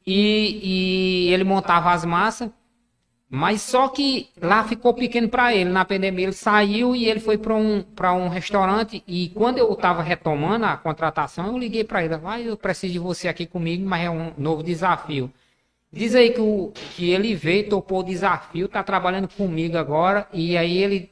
[0.08, 2.50] e, e ele montava as massas,
[3.30, 5.70] mas só que lá ficou pequeno para ele.
[5.70, 9.72] Na pandemia ele saiu e ele foi para um, pra um restaurante e quando eu
[9.72, 13.88] estava retomando a contratação, eu liguei para ele, vai, eu preciso de você aqui comigo,
[13.88, 15.32] mas é um novo desafio.
[15.92, 20.58] Diz aí que, o, que ele veio, topou o desafio, tá trabalhando comigo agora e
[20.58, 21.12] aí ele,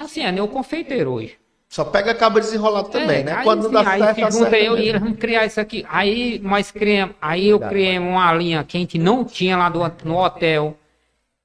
[0.00, 1.36] assim, é meu confeiteiro hoje.
[1.68, 3.32] Só pega cabo desenrolado também, É, né?
[3.32, 5.84] Aí, Quando não dá sim, aí certo, se junta eu e vamos criar isso aqui.
[5.88, 9.68] Aí nós criamos, aí eu Obrigado, criei uma linha que a gente não tinha lá
[9.68, 10.76] do, no hotel,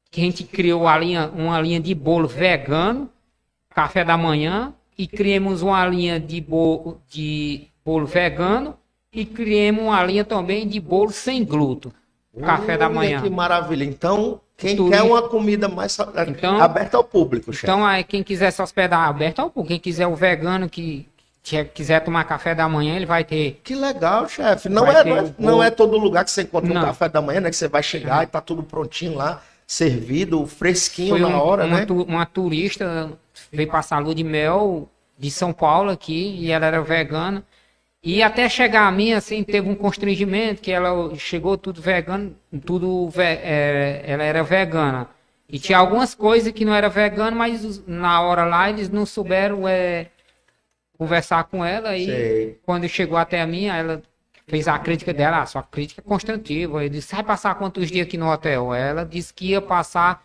[0.10, 3.10] que a gente criou a linha, uma linha de bolo vegano,
[3.69, 8.76] café da manhã, e criamos uma linha de bolo, de bolo vegano
[9.14, 11.91] e criamos uma linha também de bolo sem glúten.
[12.41, 13.22] Café da Olha manhã.
[13.22, 13.84] Que maravilha.
[13.84, 17.66] Então, quem Tudo quer uma comida mais sa- Então- aberta ao público, chefe.
[17.66, 19.70] Então, aí, quem quiser se hospedar aberto, ao público.
[19.70, 21.07] quem quiser o vegano que
[21.44, 23.62] que quiser tomar café da manhã, ele vai ter.
[23.64, 24.68] Que legal, chefe.
[24.68, 26.82] Não, é, não, é, não é todo lugar que você encontra um Não.
[26.82, 27.52] café da manhã, né?
[27.52, 31.66] Que você vai chegar e tá tudo prontinho lá, servido, fresquinho Foi na um- hora,
[31.66, 31.86] uma, né?
[31.86, 33.12] tu- uma turista
[33.52, 34.90] veio passar lua de mel
[35.20, 37.44] de São Paulo aqui e ela era vegana.
[38.06, 43.10] E até chegar a mim, assim, teve um constrangimento que ela chegou tudo vegano, tudo
[43.10, 45.10] ve- é, ela era vegana.
[45.49, 49.68] E tinha algumas coisas que não era vegano, mas na hora lá eles não souberam
[49.68, 50.07] é,
[50.98, 52.60] conversar com ela e Sei.
[52.65, 54.02] quando chegou até a mim, ela
[54.48, 56.84] fez a crítica dela, a sua crítica é construtiva.
[56.84, 58.73] Eu disse, vai passar quantos dias aqui no hotel?
[58.73, 60.23] Ela disse que ia passar,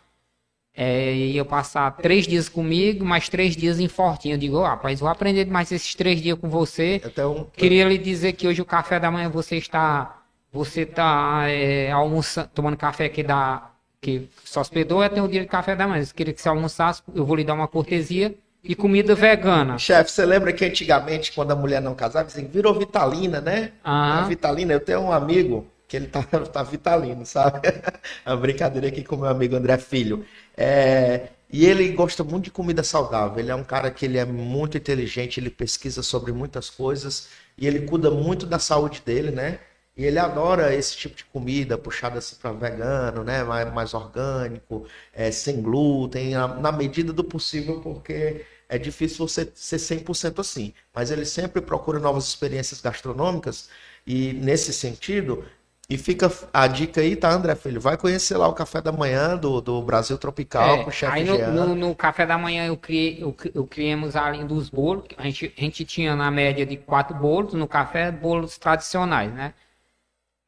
[0.83, 4.33] é, ia passar três dias comigo, mais três dias em Fortinho.
[4.33, 7.03] Eu digo, "Ô, rapaz, vou aprender mais esses três dias com você.
[7.05, 11.91] Então, Queria lhe dizer que hoje o café da manhã você está, você está é,
[11.93, 13.69] almoçando, tomando café aqui da
[14.01, 16.03] que só hospedou, eu tenho o dia de café da manhã.
[16.03, 18.35] Eu queria que você almoçasse, eu vou lhe dar uma cortesia
[18.65, 19.77] e comida vegana.
[19.77, 23.73] chefe, você lembra que antigamente, quando a mulher não casava, dizem, virou Vitalina, né?
[23.85, 24.21] Ah.
[24.21, 27.61] A Vitalina, eu tenho um amigo que ele tá, tá vitalino, sabe?
[28.25, 30.25] A brincadeira aqui com meu amigo André Filho.
[30.57, 33.39] É, e ele gosta muito de comida saudável.
[33.39, 37.29] Ele é um cara que ele é muito inteligente, ele pesquisa sobre muitas coisas
[37.59, 39.61] e ele cuida muito da saúde dele, né?
[39.97, 43.43] E ele adora esse tipo de comida, puxada assim para vegano, né?
[43.45, 49.51] Mais, mais orgânico, é, sem glúten, na, na medida do possível, porque é difícil você
[49.55, 50.73] ser 100% assim.
[50.95, 53.69] Mas ele sempre procura novas experiências gastronômicas
[54.07, 55.45] e nesse sentido,
[55.91, 57.81] e fica a dica aí, tá, André Filho?
[57.81, 61.23] Vai conhecer lá o café da manhã do, do Brasil Tropical É, com o chefe
[61.23, 64.69] aí no, no- no café da manhã eu criei, eu, eu criamos a linha dos
[64.69, 65.05] bolos.
[65.17, 69.55] A gente, a gente tinha na média de quatro bolos, no café bolos tradicionais, né?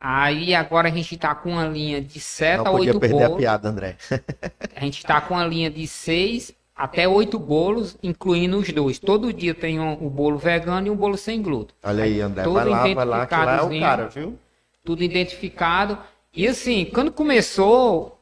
[0.01, 3.25] Aí agora a gente tá com uma linha de sete Não a podia oito perder
[3.25, 3.37] a bolos.
[3.39, 3.97] piada, André.
[4.75, 8.99] A gente tá com uma linha de seis até oito bolos, incluindo os dois.
[8.99, 11.75] Todo dia tem um, o bolo vegano e um bolo sem glúten.
[11.85, 12.49] Olha aí, André.
[12.49, 14.39] Vai lá, vai lá, que lá é o cara, viu?
[14.85, 15.99] Tudo identificado.
[16.35, 18.19] E assim, quando começou,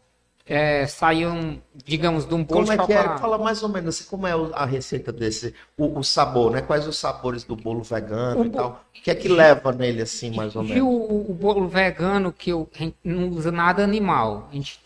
[0.47, 3.19] é, saiu, digamos, de um bolo Como é que é?
[3.19, 6.61] Fala mais ou menos assim, como é a receita desse, o, o sabor, né?
[6.61, 8.85] Quais os sabores do bolo vegano O e tal?
[8.97, 10.83] O que é que leva nele assim, mais ou menos?
[10.83, 14.49] o, o bolo vegano, que eu, a gente não usa nada animal.
[14.51, 14.81] A gente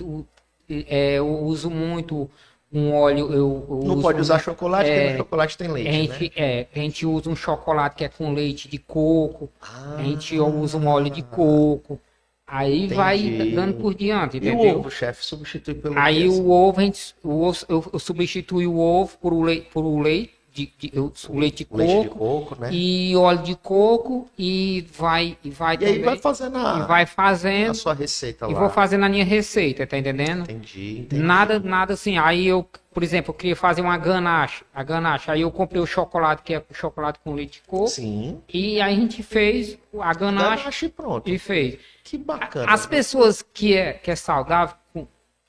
[0.69, 2.31] é, eu uso muito
[2.75, 3.33] um óleo.
[3.33, 6.31] Eu, eu Não pode usar chocolate, porque é, no chocolate tem A leite, gente, né?
[6.37, 9.49] é, a gente usa um chocolate que é com leite de coco.
[9.63, 12.01] Ah, a gente usa um óleo de coco.
[12.47, 13.55] Aí vai Entendi.
[13.55, 14.77] dando por diante, E entendeu?
[14.77, 16.41] o ovo, chefe, substitui pelo Aí assim?
[16.43, 19.85] o ovo, a gente, o ovo- eu, eu substitui o ovo por o leite, por
[19.85, 22.71] o leite de, de- o leite de coco, leite de coco, né?
[22.73, 26.87] e óleo de coco e vai e vai E aí também vai fazendo e a,
[26.87, 28.61] vai a fazendo sua receita e lá.
[28.61, 30.43] vou fazendo a minha receita, tá entendendo?
[30.43, 31.21] Entendi, entendi.
[31.23, 32.17] Nada, nada assim.
[32.19, 35.29] Aí eu, por exemplo, eu queria fazer uma ganache, a ganache.
[35.29, 38.41] Aí eu comprei o chocolate que é chocolate com leite de coco Sim.
[38.49, 41.29] e aí a gente fez a ganache Ganache e pronto.
[41.31, 41.79] e fez.
[42.05, 42.71] Que bacana.
[42.71, 44.77] As pessoas que é, que é saudável,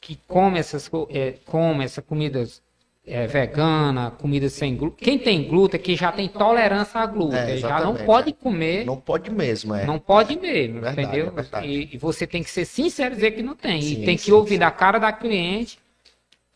[0.01, 2.61] que come essas é, come essa comidas
[3.07, 5.03] é, vegana, comida sem glúten.
[5.05, 8.33] Quem tem glúten é que já tem tolerância a glúten, É, já não pode é.
[8.33, 9.85] comer, Não pode mesmo, é.
[9.85, 11.33] não pode mesmo, Verdade, entendeu?
[11.53, 11.65] é.
[11.65, 13.81] E, e você tem que ser sincero e dizer que não tem.
[13.81, 14.59] Sim, e tem que sim, ouvir sim.
[14.59, 15.79] da cara da cliente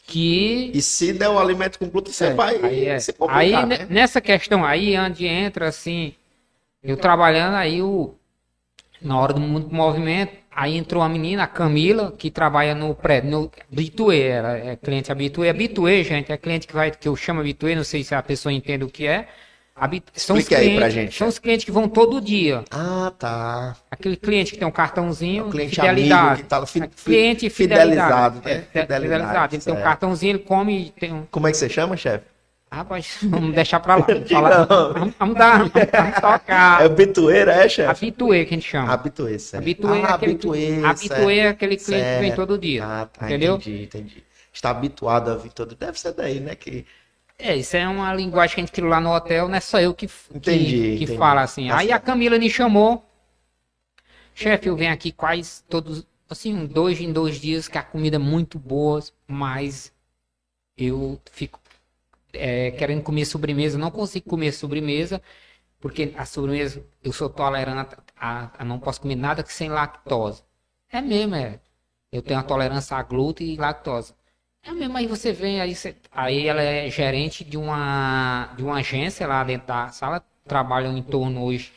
[0.07, 3.65] que E se der o alimento com glúten, você é, vai aí, se complicar, Aí,
[3.67, 3.77] né?
[3.77, 6.13] ne- nessa questão aí, onde entra assim,
[6.83, 8.15] eu trabalhando aí o
[9.01, 12.93] na hora do mundo do movimento, aí entrou a menina, a Camila, que trabalha no
[12.93, 15.49] prédio, no Bituê, ela é cliente habituê.
[15.49, 18.51] Habituê, gente, é cliente que vai que eu chamo habituê, não sei se a pessoa
[18.51, 19.27] entende o que é.
[19.75, 20.11] Habitu...
[20.13, 22.65] São os Explique aí clientes, pra gente, São os clientes que vão todo dia.
[22.69, 23.77] Ah, tá.
[23.89, 26.21] Aquele cliente que tem um cartãozinho, É cliente fidelidade.
[26.27, 28.45] amigo que tá fi- cliente fidelizado, fidelidade.
[28.45, 28.51] né?
[28.73, 29.55] É, Fidelidade, fidelidade.
[29.55, 31.25] Ele tem um cartãozinho, ele come e tem um.
[31.31, 32.25] Como é que você chama, chefe?
[32.71, 34.05] Rapaz, vamos deixar pra lá.
[34.07, 36.81] Vamos, falar- vamos, vamos dar, vamos, vamos tocar.
[36.83, 37.89] É bitueira, é, chefe?
[37.89, 38.93] Habituê que a gente chama.
[38.93, 39.63] Habituê, certo.
[39.63, 41.55] Habituê é ah, aquele, habituê, habituê é certo.
[41.55, 42.35] aquele cliente que vem Certo.
[42.35, 42.85] todo dia.
[42.85, 43.55] Ah, tá, entendeu?
[43.55, 44.23] entendi, entendi.
[44.53, 46.55] Está habituado a vir todo Deve ser daí, né?
[46.55, 46.85] Que...
[47.37, 49.79] É, isso é uma linguagem que a gente criou lá no hotel, não é só
[49.79, 51.17] eu que, que, Entendi, que entendi.
[51.17, 51.69] fala assim.
[51.69, 52.05] Tá Aí a certo.
[52.05, 53.03] Camila me chamou.
[54.33, 58.19] Chefe, eu venho aqui quase todos, assim, dois em dois dias, que a comida é
[58.19, 59.91] muito boa, mas
[60.77, 61.58] eu fico
[62.33, 65.21] é, querendo comer sobremesa, não consigo comer sobremesa,
[65.79, 70.43] porque a sobremesa eu sou tolerante a, a não posso comer nada que sem lactose.
[70.91, 71.59] É mesmo, é.
[72.11, 74.13] Eu tenho a tolerância a glúten e lactose.
[74.63, 78.77] É mesmo, aí você vem, aí, você, aí ela é gerente de uma, de uma
[78.79, 81.71] agência lá dentro da sala, trabalham em torno hoje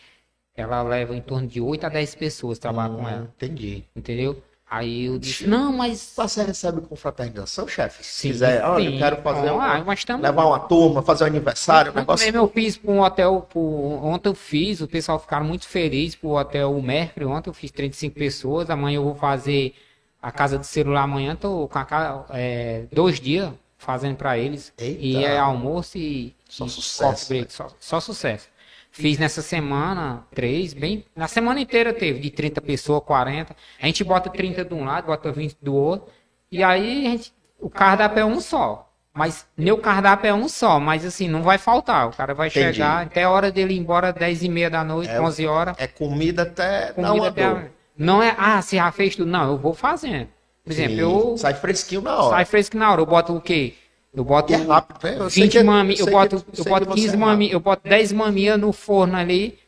[0.54, 3.24] ela leva em torno de 8 a 10 pessoas trabalhar com Hum, ela.
[3.36, 3.84] Entendi.
[3.96, 4.42] Entendeu?
[4.74, 6.14] Aí eu disse, não, mas.
[6.16, 8.02] Você recebe com fraternização, chefe?
[8.02, 11.24] Se Sim, quiser, olha, eu quero fazer Ah, uma, mas tamo- levar uma turma, fazer
[11.24, 12.24] um aniversário, um negócio.
[12.24, 13.60] mesmo eu fiz para um hotel, pro-
[14.02, 18.14] ontem eu fiz, o pessoal ficaram muito feliz pro hotel Mercury, ontem eu fiz 35
[18.14, 19.74] pessoas, amanhã eu vou fazer
[20.22, 24.72] a casa de celular amanhã, tô com a casa, é, dois dias fazendo para eles,
[24.78, 25.02] Eita.
[25.02, 28.48] e é almoço e, Só e sucesso, break, só, só sucesso.
[28.92, 34.04] Fiz nessa semana três, bem, na semana inteira teve, de 30 pessoas, 40, a gente
[34.04, 36.12] bota 30 de um lado, bota 20 do outro,
[36.50, 38.88] e aí a gente, o cardápio é um só.
[39.14, 42.08] Mas meu cardápio é um só, mas assim, não vai faltar.
[42.08, 42.74] O cara vai Entendi.
[42.74, 45.74] chegar até a hora dele ir embora, 10 e meia da noite, É, 11 horas.
[45.78, 47.64] É comida até Comida uma até a-.
[47.96, 49.30] Não é, ah, você já fez tudo.
[49.30, 50.28] Não, eu vou fazendo.
[50.64, 52.36] Por exemplo, Sim, eu Sai fresquinho na hora.
[52.36, 53.00] sai fresco na hora.
[53.02, 53.74] Eu boto o quê?
[54.14, 55.06] Eu boto é rápido?
[55.08, 57.50] Eu sei 20 que- mami, eu boto, que- eu boto que você 15 é mami,
[57.50, 59.58] eu boto 10 maminhas no forno ali.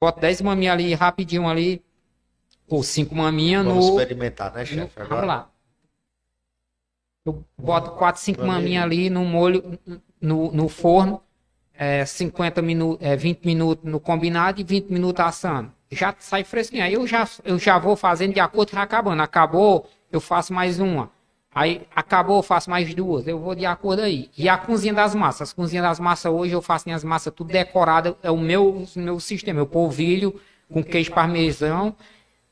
[0.00, 1.82] Boto 10 maminhas ali rapidinho ali.
[2.68, 4.92] Ou 5 maminhas Vamos no, experimentar, né, chefe?
[5.08, 5.50] Vamos lá.
[7.26, 9.78] Eu boto 4, 5 Meu maminhas ali no molho,
[10.20, 11.22] no, no forno.
[11.74, 15.72] É, 50 minutos, é, 20 minutos no combinado e 20 minutos assando.
[15.90, 16.84] Já sai fresquinho.
[16.84, 19.22] Aí eu já, eu já vou fazendo de acordo com tá acabando.
[19.22, 21.10] Acabou, eu faço mais uma.
[21.52, 23.26] Aí acabou, eu faço mais duas.
[23.26, 24.30] Eu vou de acordo aí.
[24.38, 25.48] E a cozinha das massas.
[25.48, 28.16] As cozinhas das massas hoje eu faço minhas massas tudo decorada.
[28.22, 29.60] É o meu, o meu sistema.
[29.60, 30.40] Eu polvilho
[30.72, 31.96] com queijo parmesão,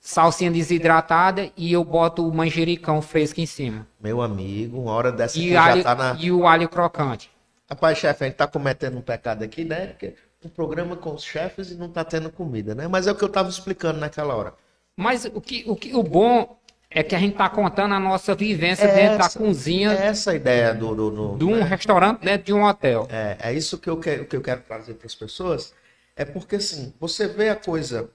[0.00, 3.86] salsinha desidratada e eu boto o manjericão fresco em cima.
[4.00, 6.16] Meu amigo, uma hora dessa que E, já alho, tá na.
[6.18, 7.30] e o alho crocante.
[7.70, 9.88] Rapaz, chefe, a gente tá cometendo um pecado aqui, né?
[9.88, 10.14] Porque
[10.44, 12.88] um programa com os chefes e não tá tendo comida, né?
[12.88, 14.54] Mas é o que eu tava explicando naquela hora.
[14.96, 16.57] Mas o que, o que o bom
[16.90, 20.06] é que a gente tá contando a nossa vivência É dentro essa- da cozinha É
[20.06, 20.94] essa a ideia do.
[20.94, 23.06] do, do- de um restaurante dentro de um hotel.
[23.10, 25.74] É, é isso que eu quero, que eu quero trazer para as pessoas.
[26.16, 28.10] É porque, assim, você vê a coisa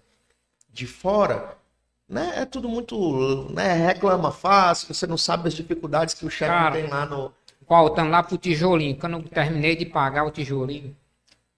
[0.72, 1.56] de fora,
[2.10, 2.34] né?
[2.38, 3.50] É tudo muito.
[3.54, 7.32] Né, reclama fácil, você não sabe as dificuldades que o chefe tem lá no.
[7.68, 10.96] Voltando lá pro tijolinho, quando eu terminei de pagar o tijolinho,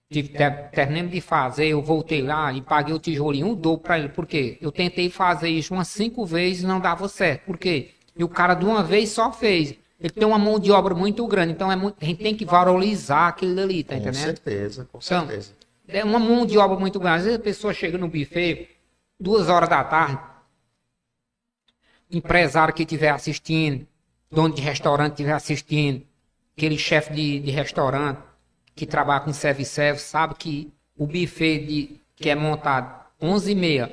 [0.09, 3.99] tive- ter- terminei de fazer, eu voltei lá e paguei o tijolinho, um dobro pra
[3.99, 4.09] ele.
[4.09, 4.57] Por quê?
[4.61, 7.45] Eu tentei fazer isso umas cinco vezes e não dava certo.
[7.45, 7.91] Por quê?
[8.17, 9.75] E o cara de uma vez só fez.
[9.99, 12.45] Ele tem uma mão de obra muito grande, então é muito- a gente tem que
[12.45, 14.23] valorizar aquilo ali, tá Com entendendo?
[14.23, 15.53] certeza, com Então, certeza.
[15.87, 17.17] É uma mão de obra muito grande.
[17.17, 18.69] Às vezes a pessoa chega no buffet,
[19.19, 20.19] duas horas da tarde,
[22.09, 23.85] empresário que estiver assistindo,
[24.31, 26.05] dono de restaurante estiver assistindo,
[26.55, 28.19] aquele chefe de, de restaurante
[28.75, 33.91] que trabalha com service-service, sabe que o buffet de, que é montado 11 e meia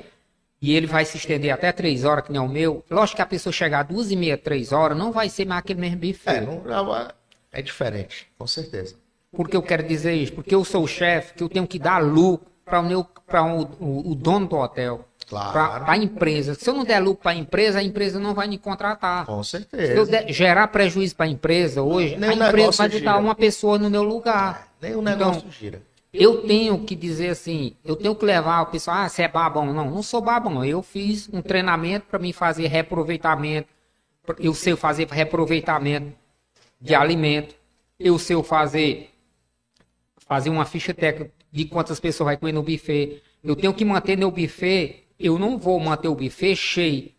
[0.61, 3.25] e ele vai se estender até 3 horas, que nem o meu, lógico que a
[3.25, 6.37] pessoa chegar a 2 e meia, 3 horas, não vai ser mais aquele mesmo buffet.
[6.37, 7.07] É, não, não-
[7.51, 8.95] é diferente, com certeza.
[9.31, 10.33] Por que eu quero dizer isso?
[10.33, 14.15] Porque eu sou o chefe, que eu tenho que dar lucro para o, o, o-
[14.15, 15.51] dono do hotel, Claro.
[15.85, 16.53] para a empresa.
[16.53, 19.25] Se eu não der lucro para a empresa, a empresa não vai me contratar.
[19.25, 20.05] Com Se eu certeza.
[20.11, 23.77] der- gerar prejuízo para a empresa hoje, Nem a o empresa vai botar uma pessoa
[23.79, 24.67] no meu lugar.
[24.83, 25.81] Nem o Então, negócio gira.
[26.13, 29.73] Eu tenho que dizer assim, eu tenho que levar o pessoal, ah, você é babão.
[29.73, 30.63] Não, não sou babão.
[30.63, 33.69] Eu fiz um treinamento para mim fazer reaproveitamento.
[34.37, 36.13] Eu sei fazer reaproveitamento
[36.79, 37.55] de alimento.
[37.99, 39.09] Eu sei fazer
[40.27, 43.21] fazer uma ficha técnica de quantas pessoas vai comer no buffet.
[43.43, 45.03] Eu tenho que manter meu buffet.
[45.19, 47.11] Eu não vou manter o buffet cheio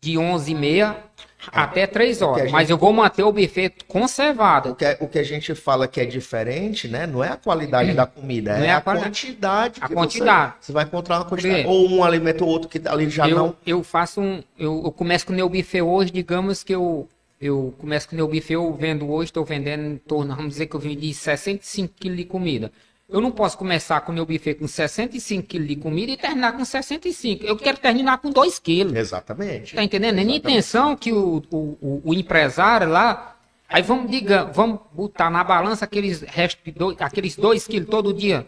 [0.00, 1.07] de 11h30
[1.52, 4.70] até 3 a horas, gente- mas eu vou manter o buffet conservado.
[4.70, 7.06] O que, é- o que a gente fala que é diferente, né?
[7.06, 9.80] Não é a qualidade da comida, é, é a quantidade.
[9.82, 10.52] A quantidade.
[10.60, 11.62] Você, você vai encontrar uma quantidade.
[11.62, 11.68] quê?
[11.68, 13.56] Ou um alimento ou outro que ali já eu, não.
[13.66, 14.42] eu faço um.
[14.58, 17.08] Eu, eu começo com o meu buffet hoje, digamos que eu.
[17.40, 20.66] Eu começo com o meu buffet, eu vendo hoje, estou vendendo em torno, vamos dizer
[20.66, 22.72] que eu vendi 65 quilos de comida.
[23.08, 26.52] Eu não posso começar com o meu buffet com 65 quilos de comida e terminar
[26.52, 27.42] com 65.
[27.44, 28.94] Eu quero terminar com 2 quilos.
[28.94, 29.74] Exatamente.
[29.74, 30.18] Tá entendendo?
[30.18, 30.52] É minha Exatamente.
[30.58, 33.36] intenção que o, o, o- empresário lá.
[33.66, 38.46] Aí vamos, diga, vamos botar na balança aqueles restos dois, aqueles 2 quilos todo dia.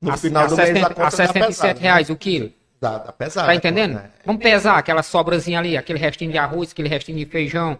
[0.00, 1.82] No a, final a do mês, a 60 conta a dá 67 pesado, né?
[1.82, 2.52] reais o quilo.
[2.80, 3.46] Dá, dá pesado.
[3.48, 3.94] Tá entendendo?
[3.94, 4.10] né?
[4.24, 7.78] Vamos pesar aquela sobrazinha ali, aquele restinho de arroz, aquele restinho de feijão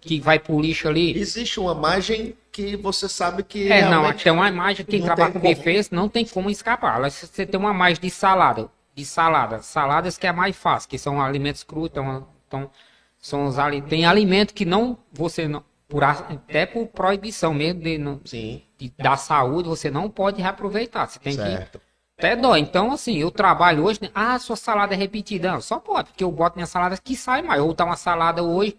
[0.00, 1.18] que vai pro lixo ali.
[1.18, 3.70] Existe uma margem que você sabe que.
[3.70, 7.00] É, não, tem uma imagem, quem não trabalha com buffet não tem como escapar.
[7.10, 11.20] Você tem uma mais de salada, de salada, saladas que é mais fácil, que são
[11.20, 12.70] alimentos crus, então, então
[13.18, 17.98] são os ali, tem alimento que não você não por até por proibição mesmo de,
[17.98, 21.06] não- Sim, de- da saúde, você não pode reaproveitar.
[21.08, 21.80] Você tem que certo.
[22.18, 22.60] até dói.
[22.60, 24.00] Então, assim, eu trabalho hoje.
[24.02, 24.10] né?
[24.14, 25.52] Ah, sua salada é repetida.
[25.52, 27.60] Não, só pode, porque eu boto minha salada que sai mais.
[27.60, 28.76] Vou botar uma salada hoje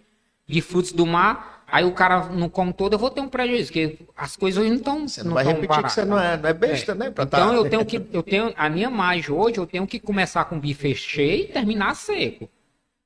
[0.48, 1.64] de frutos do mar.
[1.68, 4.70] Aí o cara não come todo, eu vou ter um prejuízo, porque as coisas hoje
[4.70, 5.08] não estão.
[5.08, 5.96] Você não, vai repetir baratas.
[5.96, 6.96] que você não é, não é besta, É.
[6.96, 7.10] né?
[7.10, 10.00] Pra Então tá- eu tenho que, eu tenho, a minha margem hoje, eu tenho que
[10.00, 12.48] começar com bife cheio e terminar seco.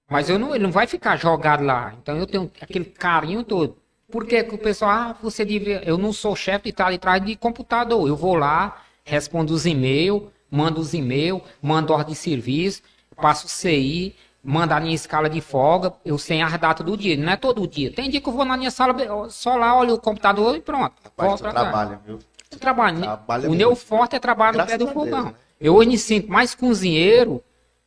[0.10, 1.94] Mas eu não, ele não vai ficar jogado lá.
[2.02, 3.78] Então eu tenho aquele carinho todo.
[4.12, 7.24] Por que o pessoal, ah, você devia, eu não sou chefe de estar ali atrás
[7.24, 8.08] de computador.
[8.10, 12.82] Eu vou lá, respondo os e-mails, mando os e-mails, mando ordem de serviço,
[13.16, 17.18] passo o CI, mando a minha escala de folga, eu sei as datas do dia,
[17.18, 17.92] não é todo dia.
[17.92, 18.96] Tem dia que eu vou na minha sala,
[19.30, 20.94] só lá, olho o computador e pronto.
[21.04, 22.20] Rapaz, tu trabalha, viu?
[22.52, 23.00] Eu trabalho.
[23.00, 25.26] Trabalha o meu forte é trabalhar no pé do fogão.
[25.26, 25.34] né?
[25.60, 27.44] Eu hoje me sinto mais cozinheiro.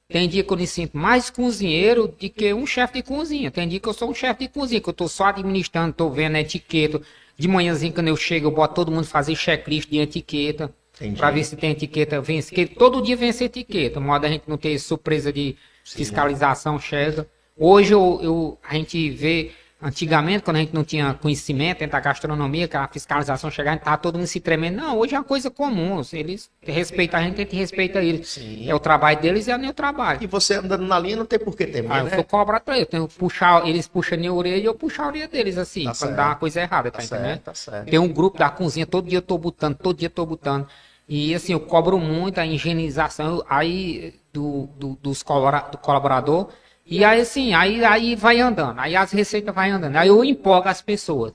[0.08, 3.50] Tem dia que eu me sinto mais cozinheiro do que um chefe de cozinha.
[3.50, 6.10] Tem dia que eu sou um chefe de cozinha, que eu tô só administrando, tô
[6.10, 7.00] vendo a etiqueta.
[7.38, 10.70] De manhãzinho, quando eu chego, eu boto todo mundo fazer checklist de etiqueta.
[11.16, 12.66] Pra ver se tem etiqueta, vence.
[12.66, 13.98] Todo dia vence etiqueta.
[13.98, 17.26] Modo a gente não ter surpresa de fiscalização, chega.
[17.56, 22.00] Hoje eu, eu- a gente vê, antigamente, quando a gente não tinha conhecimento dentro da
[22.00, 24.76] gastronomia, que a fiscalização chegava, tava todo mundo se tremendo.
[24.76, 26.02] Não, hoje é uma coisa comum.
[26.02, 28.28] Se eles respeitam a gente, a gente respeita eles.
[28.28, 28.68] Sim.
[28.70, 30.20] É o trabalho deles e é o meu trabalho.
[30.22, 32.14] E você andando na linha não tem por que temer, Ah, eu né?
[32.14, 32.86] sou cobrado pra eles.
[32.86, 35.58] Eu tenho que puxar, eles puxam a minha orelha e eu puxo a orelha deles,
[35.58, 36.16] assim, Tá quando certo.
[36.16, 37.26] dá uma coisa errada, tá, Tá entendendo?
[37.26, 37.90] certo, tá certo.
[37.90, 40.66] Tem um grupo da cozinha, todo dia eu tô botando, todo dia eu tô botando.
[41.08, 46.48] E assim, eu cobro muito a higienização aí do, do, dos do colaborador.
[46.84, 48.78] E aí, assim, aí, aí vai andando.
[48.78, 49.96] Aí as receitas vai andando.
[49.96, 51.32] Aí eu empolgo as pessoas.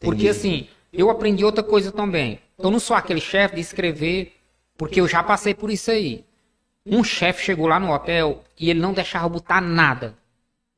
[0.00, 0.28] Porque Entendi.
[0.28, 2.40] assim, eu aprendi outra coisa também.
[2.58, 4.34] Eu não sou aquele chefe de escrever,
[4.76, 6.24] porque eu já passei por isso aí.
[6.84, 10.16] Um chefe chegou lá no hotel e ele não deixava botar nada.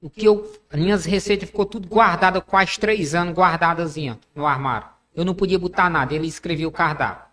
[0.01, 0.53] O que eu.
[0.71, 4.89] As minhas receitas ficou tudo guardada, quase três anos, guardadas ó, no armário.
[5.17, 7.24] Eu não podia botar nada, ele escrevia o cardápio.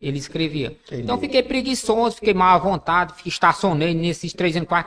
[0.00, 0.68] Ele escrevia.
[0.86, 1.02] Entendi.
[1.02, 4.86] Então fiquei preguiçoso, fiquei mal à vontade, fiquei- estacionei nesses três anos, quase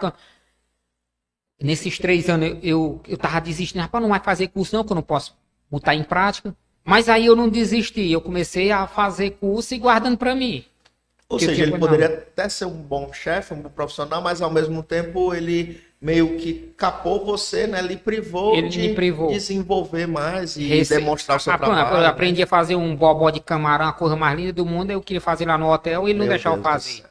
[1.62, 4.92] Nesses três anos eu, eu, eu tava desistindo, rapaz, não vai fazer curso não, que
[4.92, 5.36] eu não posso
[5.70, 6.56] botar em prática.
[6.86, 10.64] Mas aí eu não desisti, eu comecei a fazer curso e guardando pra mim.
[11.28, 14.82] Ou seja, ele poderia até ser um bom chefe, um bom profissional, mas ao mesmo
[14.82, 17.82] tempo ele meio que capou você, né?
[17.82, 19.30] Lhe privou Ele de privou.
[19.32, 21.98] desenvolver mais e Rece- demonstrar o seu Ah, pô, trabalho.
[21.98, 22.08] Eu né?
[22.08, 24.92] aprendi a fazer um bobó de camarão, a coisa mais linda do mundo.
[24.92, 27.02] Eu queria fazer lá no hotel e ele não Meu deixava eu Deus do fazer.
[27.02, 27.10] céu.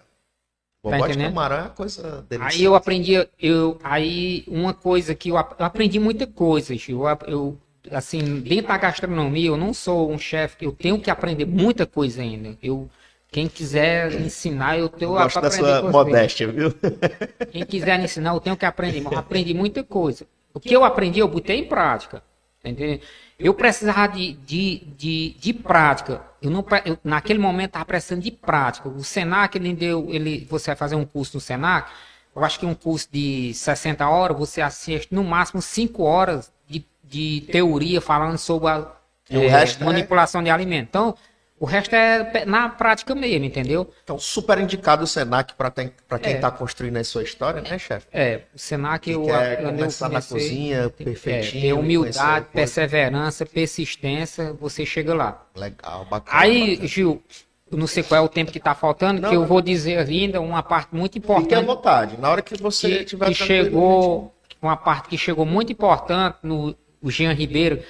[0.83, 1.29] Bobó de entendendo?
[1.29, 2.57] camarão é uma coisa deliciosa.
[2.57, 7.05] Aí eu aprendi, eu, aí uma coisa que eu, eu aprendi muita coisa, Gil.
[7.09, 7.59] Eu, eu,
[7.91, 12.23] assim, dentro da gastronomia, eu não sou um chefe, eu tenho que aprender muita coisa
[12.23, 12.57] ainda.
[12.63, 12.89] Eu,
[13.31, 16.73] quem quiser ensinar, eu tenho gosto da sua modéstia, viu?
[17.53, 19.05] Quem quiser ensinar, eu tenho que aprender.
[19.05, 20.27] Eu aprendi muita coisa.
[20.55, 22.23] O que eu aprendi, eu botei em prática.
[22.63, 23.03] tá entendendo?
[23.39, 26.23] Eu precisava de, de, de, de prática.
[26.41, 28.89] Eu não, eu, naquele momento estava precisando de prática.
[28.89, 30.07] O Senac, ele deu.
[30.09, 31.91] Ele, você vai fazer um curso no Senac.
[32.35, 36.85] Eu acho que um curso de 60 horas, você assiste no máximo 5 horas de,
[37.05, 38.91] de teoria falando sobre a
[39.31, 40.89] é- manipulação de alimento.
[40.89, 41.15] Então,
[41.61, 43.91] o resto é na prática mesmo, entendeu?
[44.05, 45.93] Então, super indicado o Senac para quem
[46.33, 46.37] É.
[46.37, 48.07] está construindo a sua história, né, chefe?
[48.13, 52.47] É, o Senac Que eu, quer eu, começar na cozinha, tem- perfeitinho, É, ter humildade,
[52.53, 55.47] perseverança, persistência, você chega lá.
[55.57, 56.41] Legal, bacana.
[56.41, 56.89] Aí, bacana.
[56.89, 57.23] Gil,
[57.71, 60.41] não sei qual é o tempo que está faltando, Não, que eu vou dizer ainda
[60.41, 62.17] uma parte muito Fique à importante vontade.
[62.19, 66.39] Na hora que você que, tiver que tranquilo, chegou, uma parte que chegou muito importante
[66.43, 67.81] no o Jean Ribeiro,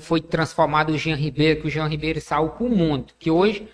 [0.00, 3.68] foi transformado o Jean Ribeiro, que o Jean Ribeiro saiu para o mundo, que hoje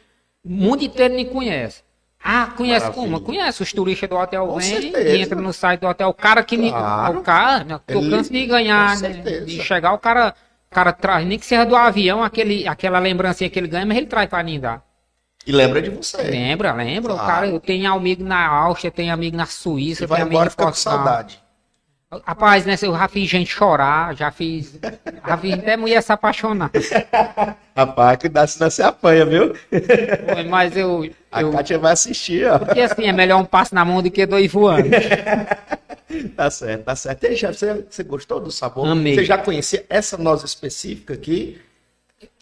[0.45, 1.83] o mundo inteiro me conhece.
[2.23, 3.11] Ah, conhece Maravilha.
[3.12, 3.20] como?
[3.20, 6.09] Conhece os turistas do hotel, Com vem e entra no site do hotel.
[6.09, 6.70] O cara que me.
[6.70, 7.19] Claro.
[7.19, 9.11] O cara, né, que eu canso de ganhar, né?
[9.41, 10.35] De chegar, o cara,
[10.70, 13.97] o cara traz, nem que seja do avião, aquele, aquela lembrancinha que ele ganha, mas
[13.97, 14.83] ele traz para dar.
[15.47, 16.20] E lembra de você.
[16.23, 17.15] Lembra, lembra?
[17.15, 17.25] Claro.
[17.25, 20.49] O cara, eu tenho amigo na Áustria, tenho amigo na Suíça, tenho amigo embora em
[20.49, 21.41] e fica com saudade.
[22.25, 22.75] Rapaz, né?
[22.81, 24.79] Eu já fiz gente chorar, já fiz.
[25.27, 26.71] Já fiz até mulher se apaixonar.
[27.77, 29.55] Rapaz, cuidado senão você apanha, viu?
[29.55, 31.11] Foi, Mas eu.
[31.31, 32.59] A eu Kátia vai assistir, ó.
[32.59, 34.89] porque assim, é melhor um passo na mão do que dois voando.
[36.35, 37.25] Tá certo, tá certo.
[37.25, 38.89] E aí, chefe, você, você gostou do sabor?
[38.89, 39.15] Amei.
[39.15, 41.61] Você já conhecia essa noz específica aqui?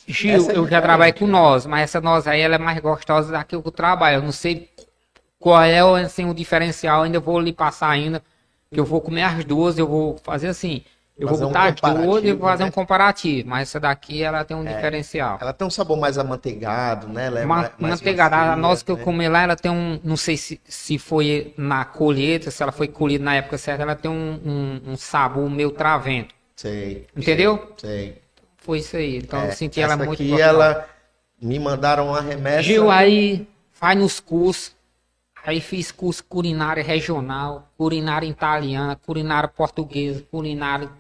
[0.07, 2.59] Gil, Essa é eu já diferente, trabalhei com noz, mas essa noz aí ela é
[2.59, 4.19] mais gostosa da que eu trabalho.
[4.19, 4.71] Eu não sei
[5.41, 8.23] qual é assim, o diferencial, ainda vou lhe passar ainda.
[8.77, 10.83] Que eu vou comer as duas, eu vou fazer assim.
[11.19, 12.67] Eu Fazer vou um botar as duas e vou fazer né?
[12.67, 12.69] É.
[12.69, 13.49] um comparativo.
[13.49, 15.39] Mas essa daqui ela tem um diferencial.
[15.41, 17.29] Ela tem um sabor mais amanteigado, né?
[17.29, 19.03] Ela é Ma manteigada, a noz que eu né?
[19.03, 22.87] comi lá, ela tem um, não sei se, se foi na colheita, se ela foi
[22.87, 27.07] colhida na época certa, ela tem um, um, um sabor meio travento, Sei.
[27.17, 27.73] entendeu?
[27.79, 28.21] Sei.
[28.59, 30.87] Foi isso aí, então É, eu senti ela muito aqui, ela
[31.41, 32.63] me mandaram uma remessa.
[32.65, 34.76] Gil, aí faz nos cursos,
[35.51, 40.91] aí fiz curso culinária regional, culinária italiana, culinária portuguesa, culinária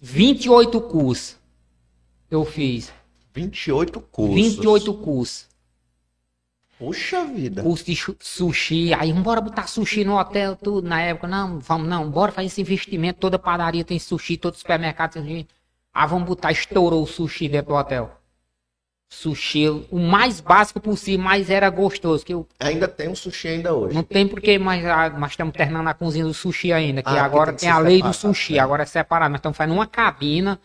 [0.00, 1.38] 28 cursos.
[2.30, 2.92] Eu fiz.
[3.32, 4.34] 28 cursos.
[4.34, 5.48] 28 cursos.
[6.78, 7.62] Puxa vida.
[7.62, 8.92] Curso de sushi.
[8.92, 10.86] Aí, bora botar sushi no hotel, tudo.
[10.86, 13.20] Na época, não, vamos, não, bora fazer esse investimento.
[13.20, 15.48] Toda padaria tem sushi, todo supermercado tem sushi.
[15.92, 18.20] Ah, vamos botar, estourou o sushi dentro do hotel.
[19.08, 22.24] Sushi, o mais básico possível, mas era gostoso.
[22.24, 23.94] Que eu, Ainda tem um sushi ainda hoje.
[23.94, 27.02] não tem porque, mas ah, nós estamos terminando a cozinha do sushi ainda.
[27.02, 28.58] Que Ah, agora tem que tem, ser a lei do separado, sushi, né?
[28.58, 29.30] agora é separado.
[29.30, 30.58] Nós estamos fazendo uma cabina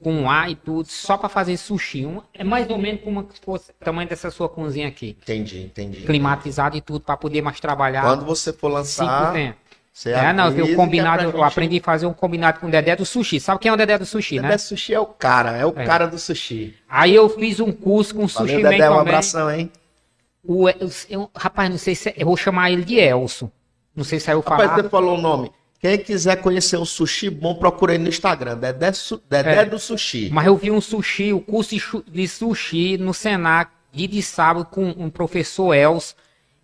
[0.00, 2.04] com ar e tudo, só para fazer sushi.
[2.06, 5.16] Uma- é mais ou menos como se fosse o tamanho dessa sua cozinha aqui.
[5.22, 6.02] Entendi, entendi.
[6.02, 8.02] Climatizado e tudo, para poder mais trabalhar.
[8.02, 9.54] Quando você for lançar, 5%.
[9.96, 13.06] Você É, não, é combinado, eu aprendi a fazer um combinado com o Dedé do
[13.06, 13.40] sushi.
[13.40, 14.42] Sabe quem é o Dedé do sushi, né?
[14.42, 15.86] Dedé Sushi é o cara, é o É.
[15.86, 16.74] cara do sushi.
[16.86, 19.00] Aí eu fiz um curso com Valeu, sushi man Dedé, um também.
[19.00, 19.72] abração, hein?
[20.44, 23.50] O, eu, eu- rapaz, não sei se eu vou chamar ele de Elson.
[23.96, 24.82] Não sei se saiu Rapaz, falar.
[24.82, 25.50] você falou o nome.
[25.80, 28.58] Quem quiser conhecer um sushi bom, procura aí no Instagram.
[28.58, 29.64] Dedé, Su- Dedé É.
[29.64, 30.28] do Sushi.
[30.30, 31.82] Mas eu vi um sushi, o curso de
[32.12, 36.14] de sushi no Senac, dia de sábado, com um professor Elson.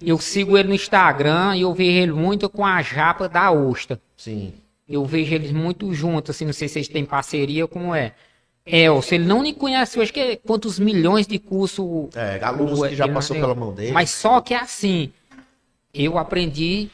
[0.05, 4.01] Eu sigo ele no Instagram e eu vejo ele muito com a japa da Ostra.
[4.17, 4.53] Sim.
[4.89, 8.13] Eu vejo eles muito juntos, assim, não sei se eles têm parceria, como é.
[8.65, 12.09] Elson, ele não me conhece, eu acho que é quantos milhões de curso.
[12.15, 13.93] É, alunos que já passou pela mão dele.
[13.93, 15.13] Mas só que é assim,
[15.93, 16.89] eu aprendi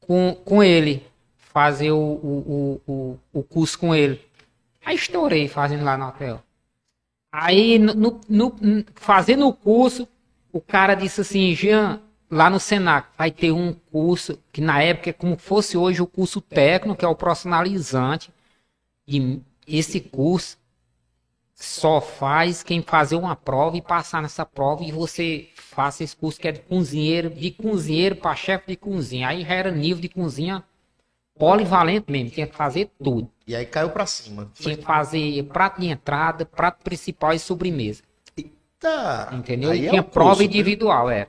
[0.00, 1.04] com, com ele,
[1.36, 4.20] fazer o, o, o, o, o curso com ele.
[4.84, 6.42] Aí estourei fazendo lá no hotel.
[7.30, 8.20] Aí, no, no-
[8.58, 10.08] no- fazendo o curso,
[10.52, 12.00] o cara disse assim, Jean,
[12.30, 16.06] lá no Senac, vai ter um curso, que na época é como fosse hoje o
[16.06, 18.32] curso técnico, que é o profissionalizante.
[19.06, 20.58] E esse curso
[21.54, 26.38] só faz quem fazer uma prova e passar nessa prova e você faça esse curso
[26.40, 29.28] que é de cozinheiro, de cozinheiro para chefe de cozinha.
[29.28, 30.64] Aí já era nível de cozinha
[31.38, 33.30] polivalente mesmo, tinha que fazer tudo.
[33.46, 34.50] E aí caiu pra cima.
[34.54, 38.02] Tinha que fazer prato de entrada, prato principal e sobremesa.
[38.78, 39.28] Tá.
[39.32, 39.70] Entendeu?
[39.70, 40.46] Aí é Tinha o prova curso, né?
[40.46, 41.28] individual, é.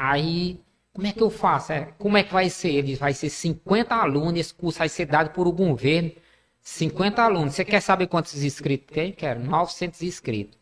[0.00, 0.58] Aí,
[0.94, 1.72] como é que eu faço?
[1.74, 2.70] É, como é que vai ser?
[2.70, 6.10] Ele vai ser 50 alunos, esse curso vai ser dado por um governo.
[6.62, 7.54] 50 alunos.
[7.54, 9.12] Você quer saber quantos inscritos tem?
[9.12, 10.58] Quero 900 inscritos.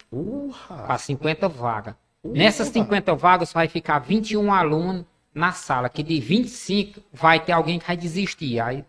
[0.66, 1.94] Para 50 vagas.
[2.24, 7.78] Nessas 50 vagas vai ficar 21 alunos na sala, que de 25 vai ter alguém
[7.78, 8.58] que vai desistir.
[8.58, 8.84] Aí,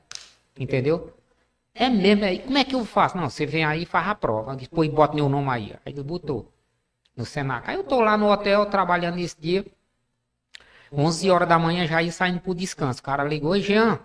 [0.57, 1.13] entendeu?
[1.75, 3.15] É mesmo, aí como é que eu faço?
[3.15, 4.55] Não, você vem aí e faz a prova.
[4.55, 5.75] Depois bota meu nome aí.
[5.85, 6.51] Aí ele botou
[7.15, 7.69] no Senac.
[7.69, 9.63] Aí eu tô lá no hotel trabalhando nesse dia.
[10.91, 12.99] 11 horas da manhã já ia saindo pro descanso.
[12.99, 13.99] O cara ligou, "Oi, Jean.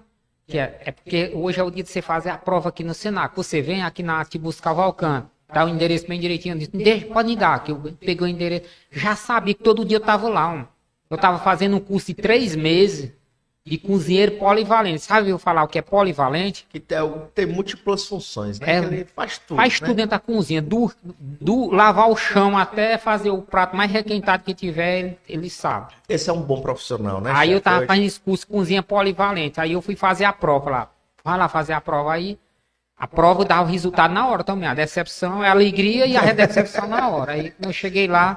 [0.47, 2.93] Que é, é porque hoje é o dia de você fazer a prova aqui no
[2.93, 3.35] Senac.
[3.35, 5.29] Você vem aqui na Tibus Cavalcante.
[5.53, 6.57] Dá o endereço bem direitinho.
[6.73, 8.67] Deixa, pode me dar, que eu peguei o endereço.
[8.91, 10.69] Já sabia que todo dia eu tava lá.
[11.09, 13.13] Eu tava fazendo um curso de três meses
[13.67, 15.01] de cozinheiro polivalente.
[15.01, 16.67] Sabe eu falar o que é polivalente?
[16.69, 16.99] Que tem,
[17.35, 18.75] tem múltiplas funções, né?
[18.75, 19.57] É, ele faz tudo.
[19.57, 19.87] Faz né?
[19.87, 24.45] tudo dentro da cozinha, do, do lavar o chão até fazer o prato mais requentado
[24.45, 25.95] que tiver, ele, ele sabe.
[26.07, 27.33] Esse é um bom profissional, né?
[27.35, 29.59] aí eu tava Hoje- fazendo esse curso cozinha polivalente.
[29.59, 30.91] Aí eu fui fazer a prova lá.
[31.25, 32.39] Vai lá fazer a prova aí.
[32.99, 34.69] A prova dava o resultado na hora também.
[34.69, 37.33] A decepção é a alegria e a decepção na hora.
[37.33, 38.37] Aí eu cheguei lá,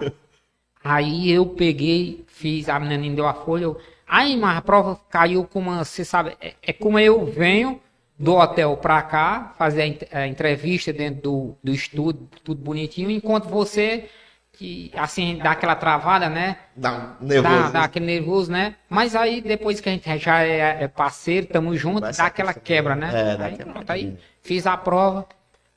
[0.82, 3.64] aí eu peguei, fiz, a menina deu a folha.
[3.64, 7.82] Eu, aí, mas a prova caiu como, uma- você sabe, é, é como eu venho
[8.18, 13.12] do hotel pra cá, fazer a en- a entrevista dentro do, do estúdio, tudo bonitinho,
[13.12, 14.10] enquanto você,
[14.54, 16.58] que assim, dá aquela travada, né?
[16.76, 17.54] Dá um nervoso.
[17.66, 18.76] Dá, dá aquele nervoso, né?
[18.90, 22.52] Mas aí depois que a gente já é, é parceiro, tamo junto, Vai dá aquela
[22.52, 22.66] acostumando.
[22.66, 23.34] quebra, né?
[23.34, 25.28] É, dá aí, aquela pronto, aí fiz a prova.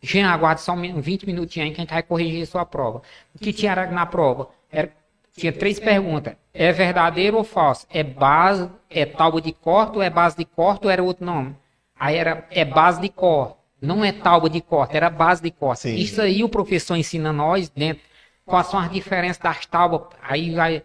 [0.02, 2.65] Jean, aguarde só um min- 20 minutinhos aí que a gente vai corrigir a sua
[2.65, 3.02] prova.
[3.35, 4.48] O que tinha era na prova?
[4.73, 4.90] Era,
[5.40, 6.34] tinha três perguntas.
[6.52, 7.86] É verdadeiro ou falso?
[7.90, 11.56] É base, é tábua de corte ou é base de corte ou era outro nome?
[11.98, 13.56] Aí era, é base de corte.
[13.80, 15.82] Não é tábua de corte, era base de corte.
[15.82, 15.96] Sim.
[15.96, 18.02] Isso aí o professor ensina nós dentro.
[18.44, 20.02] Quais são as diferenças das tábuas?
[20.22, 20.82] Aí vai,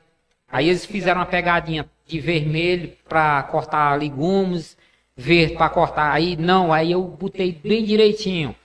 [0.55, 4.77] Aí eles fizeram uma pegadinha de vermelho para cortar legumes,
[5.15, 6.13] verde para cortar.
[6.13, 8.55] Aí não, aí eu botei bem direitinho.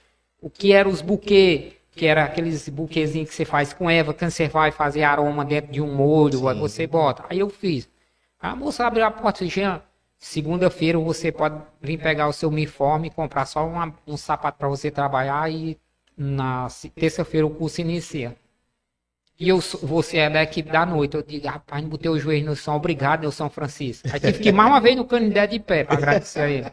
[0.40, 4.30] O que eram os buquês, que era aqueles buquezinhos que você faz com erva, quando
[4.30, 7.26] você vai fazer aroma dentro de um molho, aí você bota.
[7.28, 7.90] Aí eu fiz.
[8.40, 9.82] A moça abriu a porta e disse, Jean,
[10.18, 14.66] segunda-feira você pode vir pegar o seu uniforme e comprar só uma- um sapato para
[14.66, 15.78] você trabalhar e
[16.16, 18.34] na terça-feira o curso inicia.
[19.38, 21.18] E eu, você é da equipe da noite.
[21.18, 22.76] Eu digo, rapaz, não botei o joelho no som.
[22.76, 24.08] Obrigado, meu São Francisco.
[24.10, 26.72] Aí tive que ir mais uma vez no Canindé de pé para agradecer a ele.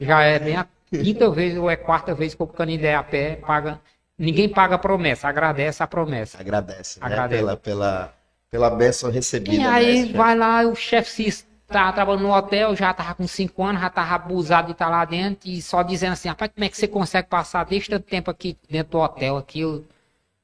[0.00, 3.36] Já é bem a quinta vez ou é quarta vez que o Canindé a pé
[3.36, 3.80] paga.
[4.20, 6.38] Ninguém paga a promessa, agradece a promessa.
[6.38, 7.06] Agradece, né?
[7.06, 7.40] Agradece.
[7.40, 8.14] Pela, pela,
[8.50, 9.56] pela bênção recebida.
[9.56, 13.26] E né, aí vai lá, o chefe se tava trabalhando no hotel, já tava com
[13.26, 16.62] 5 anos, já tava abusado de estar lá dentro e só dizendo assim, rapaz, como
[16.66, 19.60] é que você consegue passar desde tanto tempo aqui dentro do hotel aqui?
[19.60, 19.86] Eu,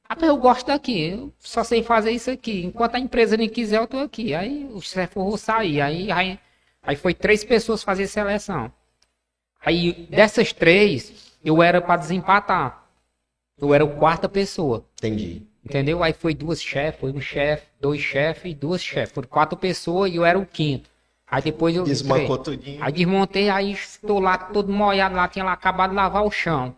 [0.09, 2.65] rapaz, eu gosto daqui, eu só sei fazer isso aqui.
[2.65, 4.33] Enquanto a empresa nem quiser, eu tô aqui.
[4.33, 5.81] Aí o chefe falou sair.
[5.81, 6.39] Aí, aí,
[6.81, 8.71] aí foi três pessoas fazer seleção.
[9.63, 12.86] Aí dessas três, eu era para desempatar.
[13.59, 14.85] Eu era o quarta pessoa.
[14.97, 15.41] Entendi.
[15.65, 16.01] Entendeu?
[16.03, 19.13] Aí foi duas chefes, foi um chefe, dois chefes e duas chefes.
[19.13, 20.89] Foram quatro pessoas e eu era o quinto.
[21.29, 21.83] Aí depois eu.
[21.83, 22.81] Desmancou tudinho.
[22.81, 26.73] Aí desmontei, aí estou lá todo molhado lá, tinha lá acabado de lavar o chão.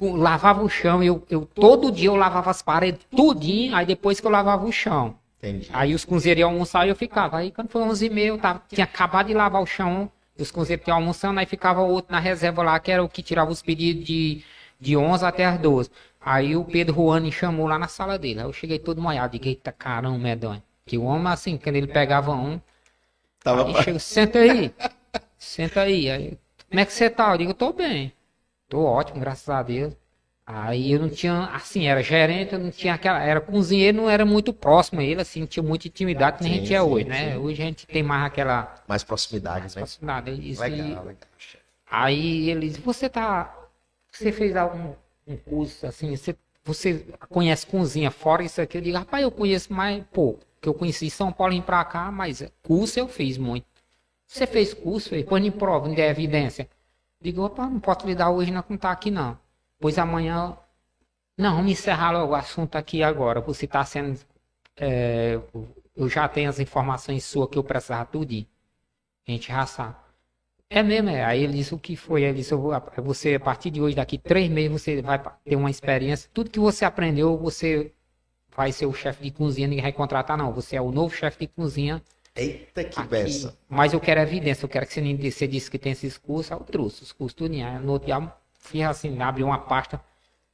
[0.00, 4.26] Lavava o chão, eu, eu todo dia eu lavava as paredes, tudinho, aí depois que
[4.26, 5.16] eu lavava o chão.
[5.38, 5.68] Entendi.
[5.72, 7.38] Aí os cozinheiros iam almoçar e eu ficava.
[7.38, 10.42] Aí quando foi 11 e meia, eu tava, tinha acabado de lavar o chão, e
[10.42, 13.60] os tinham almoçando, aí ficava outro na reserva lá, que era o que tirava os
[13.60, 14.42] pedidos de,
[14.82, 15.90] de 11 até as 12.
[16.20, 18.40] Aí o Pedro Juan me chamou lá na sala dele.
[18.40, 20.62] Aí eu cheguei todo molhado, digo, eita caramba, medonho.
[20.86, 22.60] Que o homem, assim, quando ele pegava um,
[23.42, 24.72] Tava Aí chega, senta aí.
[25.38, 26.10] Senta aí.
[26.10, 26.38] aí.
[26.68, 27.32] Como é que você tá?
[27.32, 28.12] Eu digo, eu tô bem.
[28.68, 29.94] Tô ótimo, graças a Deus.
[30.46, 34.24] Aí eu não tinha, assim, era gerente, eu não tinha aquela, era cozinheiro, não era
[34.24, 36.88] muito próximo a ele, assim, não tinha muita intimidade que nem a gente é sim,
[36.88, 37.32] hoje, né?
[37.32, 37.36] sim.
[37.38, 39.70] Hoje a gente tem mais aquela mais proximidade, né?
[39.72, 40.50] proximidade.
[40.50, 41.64] Isso, e- Legal, legal, chefe.
[41.90, 43.56] Aí ele disse, você tá.
[44.12, 44.94] Você fez algum
[45.26, 48.76] um curso assim, você, você conhece cozinha fora isso aqui?
[48.78, 50.44] Eu digo, rapaz, eu conheço mais pouco.
[50.60, 53.66] Que eu conheci São Paulo vim pra cá, mas curso eu fiz muito.
[54.26, 55.10] Você fez curso?
[55.24, 56.68] Põe em prova, me dê evidência.
[57.20, 59.38] Digo, opa, não posso lhe dar hoje, não, não tá aqui não.
[59.80, 60.56] Pois amanhã.
[61.36, 63.40] Não, vamos encerrar logo o assunto aqui agora.
[63.40, 64.18] Você tá sendo.
[64.76, 65.40] é,
[65.96, 68.32] eu já tenho as informações suas que eu precisava tudo.
[69.26, 69.96] A gente já sabe.
[70.72, 71.22] É mesmo, é.
[71.22, 72.22] Aí ele disse o que foi.
[72.22, 72.54] Ele disse,
[72.98, 76.30] você, a partir de hoje, daqui três meses, você vai ter uma experiência.
[76.32, 77.92] Tudo que você aprendeu, você
[78.56, 80.52] vai ser o chefe de cozinha, ninguém vai contratar, não.
[80.52, 82.02] Você é o novo chefe de cozinha.
[82.34, 83.54] Eita, que beça.
[83.68, 86.58] Mas eu quero evidência, eu quero que você, você disse que tem esses cursos, aí
[86.58, 87.54] eu trouxe os cursos tudo.
[87.54, 90.00] Aí no outro dia, fiz assim, abri uma pasta,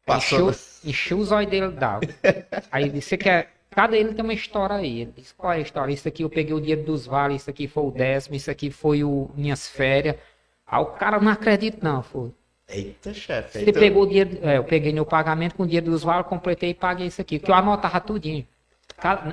[0.05, 2.09] Passou, encheu, encheu os olhos dele d'água.
[2.73, 3.58] Aí ele disse, você quer.
[3.79, 5.03] Cada ele tem uma história aí.
[5.03, 5.93] Ele disse, qual é a história?
[5.93, 8.73] Isso aqui eu peguei o dia dos vales, isso aqui foi o décimo, isso aqui
[8.73, 10.17] foi o minhas férias.
[10.67, 12.33] Aí o cara não acredita, não, foi.
[12.69, 13.59] Eita, chefe.
[13.59, 16.27] Ele Então, pegou o dia, é, eu peguei meu pagamento com o dia dos vales,
[16.27, 18.45] completei e paguei isso aqui, que eu anotava tudinho.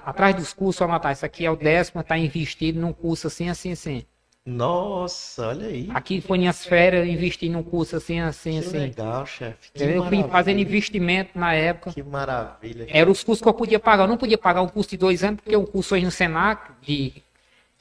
[0.05, 3.49] Atrás dos cursos eu anotava, isso aqui é o décimo, tá investido num curso assim,
[3.49, 4.05] assim, assim.
[4.45, 5.89] Nossa, olha aí.
[5.91, 8.77] Aqui foi minhas férias, investi num curso assim, assim, Que assim.
[8.77, 9.71] legal, chefe.
[9.73, 10.27] Eu fui maravilha.
[10.27, 11.91] fazendo investimento na época.
[11.91, 12.85] Que maravilha.
[12.89, 14.03] Eram os cursos que eu podia pagar.
[14.03, 16.71] Eu não podia pagar um curso de dois anos, porque o curso hoje no Senac,
[16.81, 17.11] de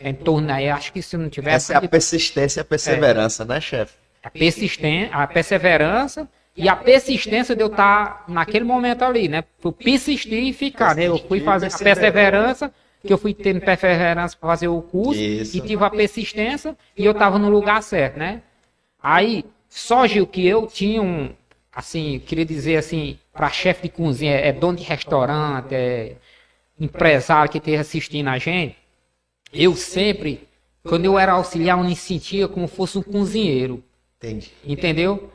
[0.01, 1.73] em torno aí, acho que se não tivesse.
[1.73, 3.95] Essa é a persistência e a perseverança, né, chefe?
[4.23, 9.45] a persistência, a perseverança e a persistência de eu estar naquele momento ali, né?
[9.63, 11.09] Eu persistir e ficar, né?
[11.09, 12.73] Eu fui fazer a perseverança,
[13.07, 15.57] que eu fui tendo perseverança para fazer o curso Isso.
[15.57, 18.43] e tive a persistência e eu estava no lugar certo, né?
[19.03, 21.31] Aí, só Gil, que eu tinha um,
[21.73, 26.17] assim, queria dizer assim, para chefe de cozinha, é dono de restaurante, é
[26.81, 28.77] empresário que esteja assistindo a gente,
[29.53, 30.49] eu sempre,
[30.83, 33.83] quando eu era auxiliar, eu me sentia como fosse um cozinheiro.
[34.17, 34.53] Entendi.
[34.65, 35.31] Entendeu?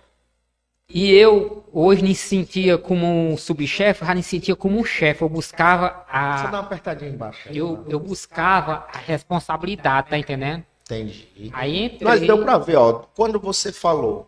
[0.92, 5.22] E eu hoje me sentia como um subchefe, já me sentia como um chefe.
[5.22, 6.50] Eu buscava Só dá a.
[6.50, 7.48] uma apertadinha embaixo.
[7.48, 7.56] aí.
[7.58, 10.64] Eu, eu buscava a responsabilidade, tá entendendo?
[10.84, 11.28] Entendi.
[11.54, 12.08] Aí entrei.
[12.08, 14.28] Mas deu pra ver, ó, quando você falou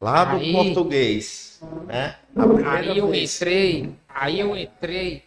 [0.00, 2.16] lá do Aí- português, né?
[2.34, 3.34] A Aí eu vez.
[3.36, 5.22] entrei, aí eu entrei,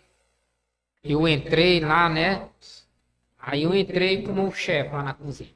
[1.03, 2.47] eu entrei lá, né?
[3.39, 5.49] Aí eu entrei como chefe lá na cozinha.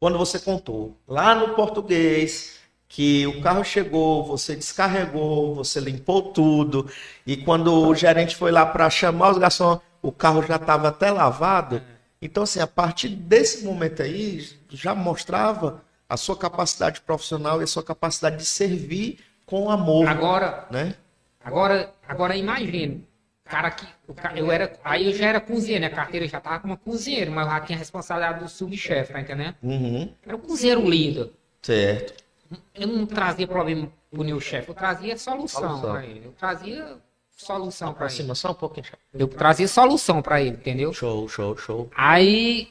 [0.00, 2.58] Quando você contou lá no português
[2.90, 6.90] que o carro chegou, você descarregou, você limpou tudo
[7.24, 11.08] e quando o gerente foi lá para chamar os garçons, o carro já estava até
[11.08, 11.80] lavado.
[12.20, 17.66] Então, assim, a partir desse momento aí, já mostrava a sua capacidade profissional e a
[17.68, 20.96] sua capacidade de servir com amor, Agora, né?
[21.44, 23.06] Agora, agora imagine,
[23.44, 23.86] cara que
[24.34, 25.86] eu era, aí eu já era cozinheiro, né?
[25.86, 29.54] A carteira já tava como cozinheiro, mas já tinha responsabilidade do subchefe, tá entendendo?
[29.62, 31.30] Uhum, Era um cozinheiro líder.
[31.62, 32.29] certo.
[32.74, 36.22] Eu não trazia problema pro meu chefe, eu trazia solução para ele.
[36.24, 36.96] Eu trazia
[37.36, 38.34] solução para ele.
[38.34, 38.84] Só um pouquinho.
[38.86, 38.98] chefe.
[39.14, 40.92] Eu trazia solução para ele, entendeu?
[40.92, 41.90] Show, show, show.
[41.96, 42.68] Aí,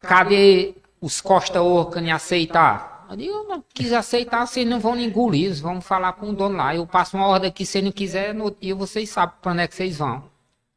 [0.00, 3.06] cadê os Costa Orca em aceitar?
[3.08, 6.56] Eu digo, não quis aceitar, vocês não vão engolir, eles vão falar com o dono
[6.56, 6.74] lá.
[6.74, 9.68] Eu passo uma ordem aqui, se não quiser, no dia vocês sabem para onde é
[9.68, 10.24] que vocês vão.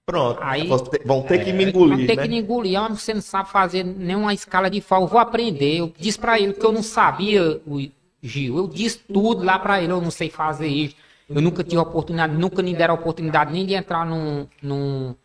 [0.05, 0.39] Pronto.
[0.41, 2.23] Aí- vão ter, vão que me Vão engolir, ter né?
[2.23, 5.77] que me engolir, ah, você não sabe fazer nenhuma escala de fala, eu vou aprender.
[5.79, 7.79] Eu disse pra ele que eu não sabia, o
[8.21, 10.95] Gil, eu disse tudo lá pra ele, eu não sei fazer isso.
[11.33, 15.15] Eu nunca tive oportunidade, nunca me deram a oportunidade nem de entrar num, num,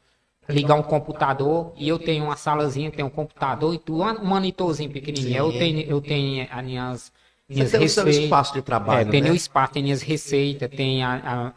[0.49, 4.91] ligar um computador e eu tenho uma salazinha, tem um computador e tudo, um monitorzinho
[4.91, 5.37] pequenininho.
[5.39, 7.13] Eu tenho, eu tenho as minhas,
[7.49, 8.25] minhas Você tem o seu receitas.
[8.25, 9.27] espaço de trabalho, É, tem né?
[9.29, 11.15] meu espaço, tem minhas receitas, tem a.
[11.15, 11.53] a-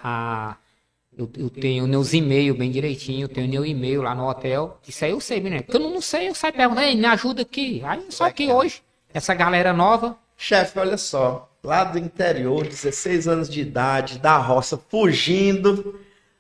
[0.52, 0.58] a-
[1.18, 4.78] eu, eu tenho meus e-mails bem direitinho, eu tenho meu e-mail lá no hotel.
[4.88, 5.64] Isso aí eu sei, menino.
[5.64, 7.82] Porque eu não, sei, eu saio perguntando, "Ei, me ajuda aqui.
[7.84, 8.84] Aí só que hoje,
[9.14, 14.78] essa galera nova, Chefe, olha só, lá do interior, 16 anos de idade, da roça,
[14.78, 16.00] fugindo,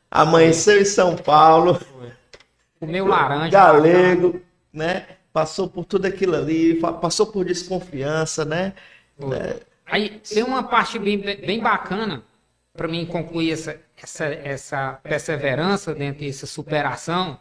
[0.10, 1.80] amanheceu em São Paulo,
[2.80, 3.49] comeu laranja.
[3.49, 4.40] galego,
[4.72, 5.07] né?
[5.34, 8.74] Passou por tudo aquilo ali, passou por desconfiança, né?
[9.19, 12.24] É, Aí tem uma parte bem, bem bacana
[12.78, 17.40] para mim concluir essa, essa, essa perseverança dentro dessa superação,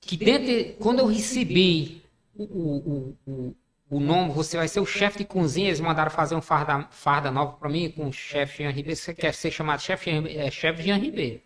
[0.00, 2.02] que dentro, quando eu recebi
[2.34, 3.54] o, o, o,
[3.96, 7.30] o, nome, você vai ser o chefe de cozinha, eles mandaram fazer um farda, farda
[7.30, 10.82] nova para mim com o chefe Jean Ribeiro, você quer ser chamado chefe é, chefe
[10.82, 11.40] Jean Ribeiro.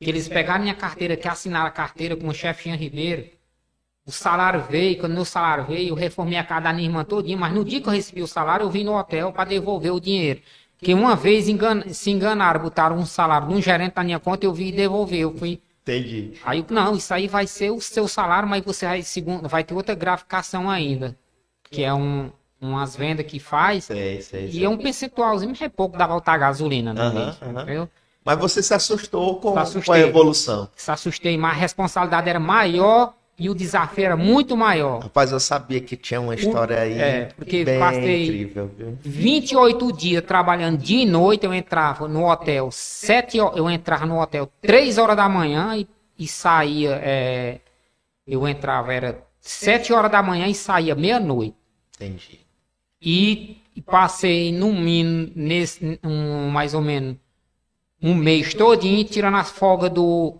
[0.00, 3.30] Que eles pegaram minha carteira, que assinaram a carteira com o chefe Jean Ribeiro,
[4.06, 7.36] o salário veio, quando meu salário veio, eu reformei a casa da minha irmã todinha,
[7.36, 10.00] mas no dia que eu recebi o salário, eu vim no hotel para devolver o
[10.00, 10.40] dinheiro.
[10.78, 14.44] Que uma vez engan- se enganaram, botaram um salário de um gerente na minha conta,
[14.44, 15.20] eu vim e devolver.
[15.20, 15.62] Eu fui.
[15.82, 16.32] entendi.
[16.42, 19.74] Aí, não, isso aí vai ser o seu salário, mas você vai, segundo, vai ter
[19.74, 21.16] outra graficação ainda.
[21.72, 22.30] Que é um,
[22.60, 23.84] umas vendas que faz.
[23.84, 24.64] Sei, sei, E sei.
[24.64, 27.34] é um percentualzinho, é pouco dá voltar a gasolina, né?
[27.42, 27.88] Entendeu?
[28.24, 29.54] Mas você se assustou com,
[29.84, 30.68] com a evolução.
[30.76, 35.00] Se assustei, mas a responsabilidade era maior e o desafio era muito maior.
[35.02, 38.98] Rapaz, eu sabia que tinha uma história aí é, porque bem passei- incrível, viu?
[39.02, 44.20] 28 dias trabalhando dia e noite, eu entrava no hotel, 7 horas, eu entrava no
[44.20, 47.58] hotel 3 horas da manhã e, e saía, é,
[48.24, 51.56] eu entrava, era 7 horas da manhã e saía meia-noite.
[52.04, 52.40] Entendi.
[53.00, 57.16] E, passei no mínimo, nesse, um, mais ou menos,
[58.00, 60.36] um mês todinho tirando as folgas do,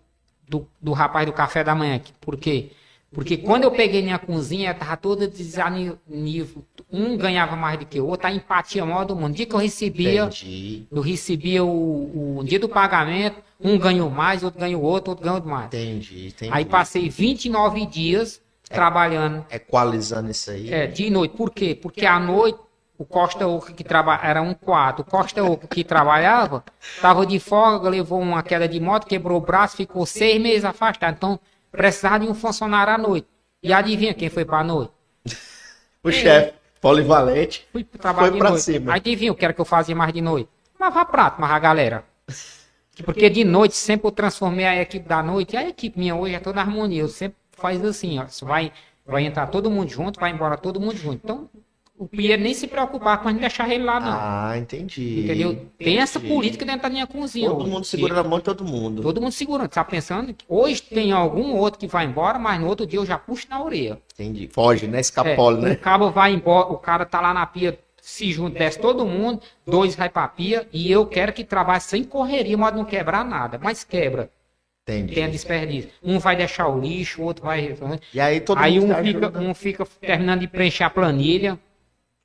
[0.49, 2.01] do, do rapaz do café da manhã.
[2.21, 2.71] Por quê?
[3.13, 6.65] Porque quando eu peguei minha cozinha, tava toda desanível.
[6.91, 9.29] Um ganhava mais do que o outro, a empatia maior do mundo.
[9.29, 10.87] No dia que eu recebia, Entendi.
[10.91, 15.45] eu recebia o, o dia do pagamento, um ganhou mais, outro ganhou outro, outro ganhou
[15.45, 15.67] mais.
[15.67, 16.51] Entendi, entendi.
[16.53, 18.42] Aí passei 29 dias
[18.73, 20.73] trabalhando Equalizando isso aí.
[20.73, 21.37] é, dia e noite.
[21.37, 21.75] Por quê?
[21.81, 22.59] Porque à noite
[22.99, 25.03] o Costa Oca que trabalha era um quadro.
[25.03, 29.41] O Costa Oca que trabalhava estava de folga, levou uma queda de moto, quebrou o
[29.41, 31.15] braço, ficou seis meses afastado.
[31.15, 31.41] Então
[31.71, 33.27] precisava de um funcionário à noite.
[33.63, 34.93] E adivinha quem foi para a noite?
[36.05, 38.61] O chefe polivalente Fui Foi de noite.
[38.61, 38.95] cima.
[38.95, 40.51] Adivinha o que era que eu fazia mais de noite?
[40.79, 42.05] Lavar prato, mas a galera.
[43.05, 45.55] Porque de noite sempre eu transformei a equipe da noite.
[45.55, 47.03] E a equipe minha hoje é toda harmonia.
[47.03, 48.27] Eu sempre faz assim, ó.
[48.45, 48.73] Vai,
[49.07, 51.21] vai entrar todo mundo junto, vai embora todo mundo junto.
[51.25, 51.49] Então,
[51.97, 54.13] o Pierre nem se preocupar com a gente deixar ele lá, não.
[54.13, 55.21] Ah, entendi.
[55.25, 55.67] entendeu?
[55.79, 57.49] Tem essa política dentro da minha cozinha.
[57.49, 57.71] Todo hoje.
[57.71, 59.03] mundo segura na mão de todo mundo.
[59.03, 59.69] Todo mundo segurando.
[59.69, 63.07] Tá pensando que hoje tem algum outro que vai embora, mas no outro dia eu
[63.07, 64.01] já puxo na orelha.
[64.15, 64.49] Entendi.
[64.53, 64.99] Foge, né?
[64.99, 65.75] É, Escapole, O né?
[65.77, 69.95] cabo vai embora, o cara tá lá na pia, se junta, desce todo mundo, dois
[69.95, 73.61] vai pra pia, e eu quero que trabalhe sem correria, mas não quebrar nada.
[73.63, 74.29] Mas quebra,
[74.85, 75.15] Entendi.
[75.15, 75.91] tem a desperdício.
[76.03, 77.77] Um vai deixar o lixo, o outro vai.
[78.13, 81.59] E aí todo Aí mundo um se fica, um fica terminando de preencher a planilha,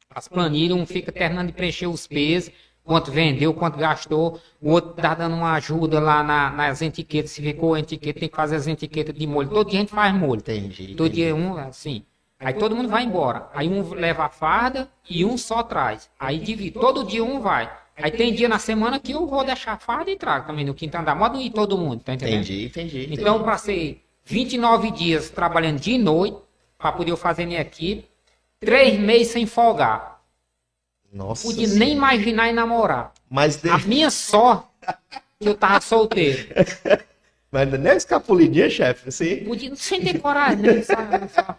[0.09, 2.51] as planilhas, um fica terminando de preencher os pesos,
[2.83, 7.41] quanto vendeu, quanto gastou, o outro tá dando uma ajuda lá na- nas etiquetas, se
[7.43, 9.49] ficou a etiqueta, tem que fazer as etiquetas de molho.
[9.49, 10.39] Todo dia a gente faz molho.
[10.39, 10.95] Entendi.
[10.95, 11.21] Todo entendi.
[11.23, 12.03] dia um, assim.
[12.39, 13.47] Aí todo mundo vai embora.
[13.53, 16.09] Aí um leva a farda e um só traz.
[16.19, 16.71] Aí divide.
[16.79, 17.69] Todo dia um vai.
[17.97, 20.73] Aí tem dia na semana que eu vou deixar a farda e trago também no
[20.73, 21.15] quinto andar.
[21.15, 22.41] Modo ir todo mundo, tá entendendo?
[22.43, 22.99] Entendi, entendi.
[23.05, 23.21] entendi.
[23.21, 26.37] Então eu passei 29 dias trabalhando de noite
[26.77, 28.05] para poder eu fazer minha equipe.
[28.59, 30.21] Três meses sem folgar.
[31.11, 31.47] Nossa.
[31.47, 31.79] Pude Senhora.
[31.79, 33.13] nem imaginar em namorar.
[33.29, 33.69] Mas, de...
[33.69, 34.67] A minha sorte
[35.39, 36.47] que eu tava solteiro.
[37.51, 39.37] Mas nem escapulidinha, chefe, assim.
[39.45, 40.81] Pude sem ter coragem, né?
[40.83, 40.95] Só-
[41.33, 41.55] só-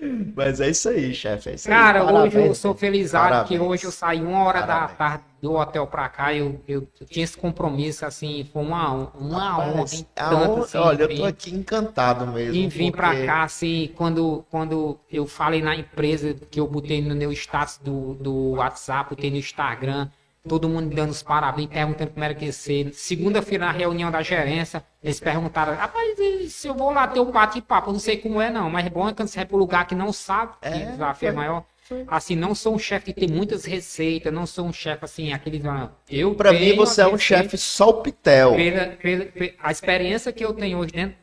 [0.36, 1.50] Mas é isso aí, chefe.
[1.50, 1.74] É isso aí.
[1.74, 3.60] Cara, hoje eu Parabéns, sou felizado que Parabéns.
[3.60, 4.98] hoje eu saí uma hora da Parabéns.
[4.98, 6.34] tarde do hotel pra cá.
[6.34, 9.66] Eu, eu, eu tinha esse compromisso, assim, foi uma, uma honra.
[9.72, 12.54] Rapaz, em a tanto, honra- assim, olha, eu vir- tô aqui encantado mesmo.
[12.54, 17.00] E vim pra porque- cá, assim, quando, quando eu falei na empresa que eu botei
[17.02, 20.08] no meu status do, do WhatsApp, botei no Instagram,
[20.48, 22.92] todo mundo dando os parabéns, perguntando como era que ia ser.
[22.94, 26.18] Segunda-feira, na reunião da gerência, eles perguntaram, rapaz,
[26.52, 29.08] se eu vou lá ter um bate-papo, não sei como é não, mas é bom
[29.08, 31.64] é quando você vai pro lugar que não sabe, que É, desafio é maior.
[32.06, 35.60] Assim, não sou um chefe que tem muitas receitas, não sou um chefe assim, aquele.
[36.08, 38.54] Eu Pra mim, você é um chefe solpitel.
[38.54, 41.16] pela, pela, pela- a experiência que eu tenho hoje dentro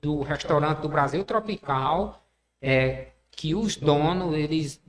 [0.00, 2.24] do restaurante do Brasil Tropical
[2.62, 4.80] é que os donos, eles,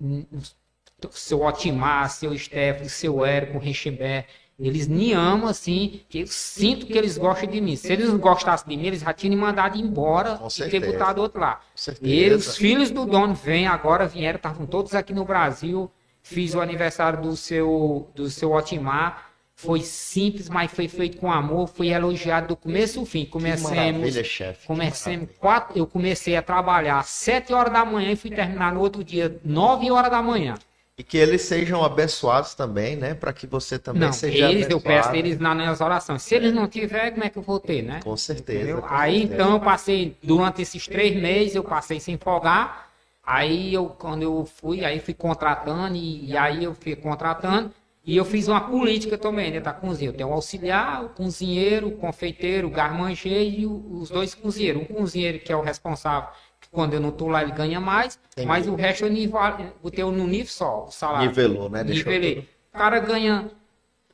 [1.11, 4.25] seu Otimar, seu Stephanie, seu Érico, o Richibé,
[4.59, 7.75] Eles me amam, assim, que eu sinto que eles gostam de mim.
[7.75, 10.85] Se eles não gostassem de mim, eles já tinham me mandado embora Com e ter
[10.85, 11.61] botado outro lá.
[11.99, 15.89] E os filhos do dono vêm agora, vieram, estavam todos aqui no Brasil.
[16.21, 19.31] Fiz o aniversário do seu, do seu Otimar.
[19.55, 21.67] Foi simples, mas foi feito com amor.
[21.67, 23.25] Foi elogiado do começo ao fim.
[23.25, 24.67] Comecemos, chefe.
[24.67, 28.79] comecemos quatro, eu comecei a trabalhar às 7 horas da manhã e fui terminar no
[28.79, 30.55] outro dia, 9 horas da manhã.
[31.01, 33.15] E que eles sejam abençoados também, né?
[33.15, 34.83] Para que você também Não, seja eles, eu abençoado.
[34.83, 36.21] peço eles nas minhas orações.
[36.21, 38.01] Se eles não tiverem, como é que eu vou ter, né?
[38.03, 38.79] Com certeza.
[38.79, 39.33] Com Aí certeza.
[39.33, 42.87] então eu passei, durante esses três meses, eu passei sem folgar.
[43.25, 47.71] Aí eu, quando eu fui, aí fui contratando, e, e aí eu fui contratando,
[48.05, 50.09] e eu fiz uma política também dentro da cozinha.
[50.11, 54.83] Eu tenho o auxiliar, o cozinheiro, o confeiteiro, o garmancheiro e os dois cozinheiros.
[54.83, 56.29] Um cozinheiro que é o responsável,
[56.71, 58.47] quando eu não estou lá ele ganha mais, Entendi.
[58.47, 59.39] mas o resto eu nivel,
[59.83, 61.27] botei no nível só, o salário.
[61.27, 61.83] Nivelou, né?
[61.83, 62.35] Deixou Nivelei.
[62.35, 62.47] tudo.
[62.73, 63.51] O cara ganha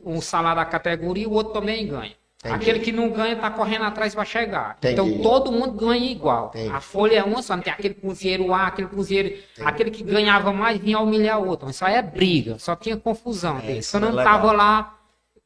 [0.04, 2.16] um salário da categoria e o outro também ganha.
[2.40, 2.56] Entendi.
[2.56, 4.76] Aquele que não ganha tá correndo atrás para chegar.
[4.78, 4.94] Entendi.
[4.94, 6.48] Então todo mundo ganha igual.
[6.54, 6.70] Entendi.
[6.74, 9.36] A folha é uma só, não tem aquele cozinheiro A, aquele cozinheiro.
[9.64, 11.70] Aquele que ganhava mais vinha humilhar o outro.
[11.70, 13.60] Isso aí é briga, só tinha confusão.
[13.60, 14.26] É, isso eu não é legal.
[14.26, 14.98] tava lá,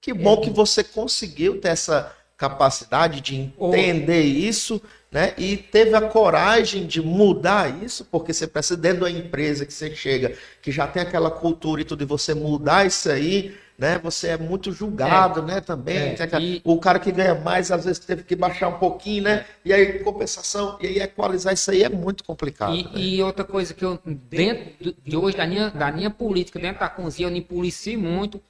[0.02, 4.82] Que bom que você conseguiu ter essa capacidade de entender isso,
[5.12, 5.34] né?
[5.38, 9.94] E teve a coragem de mudar isso, porque você precisa dentro da empresa que você
[9.96, 14.00] chega, que já tem aquela cultura e tudo, e você mudar isso aí, né?
[14.04, 15.62] Você é muito julgado, né?
[15.62, 18.80] Também É, aquela- e- o cara que ganha mais às vezes teve que baixar um
[18.80, 19.46] pouquinho, né?
[19.64, 22.76] E aí compensação e aí equalizar isso aí é muito complicado.
[22.76, 22.92] E, né?
[22.96, 26.90] e outra coisa que eu, dentro de hoje, da minha, da minha política, dentro da
[26.90, 28.42] cozinha, eu me policio muito.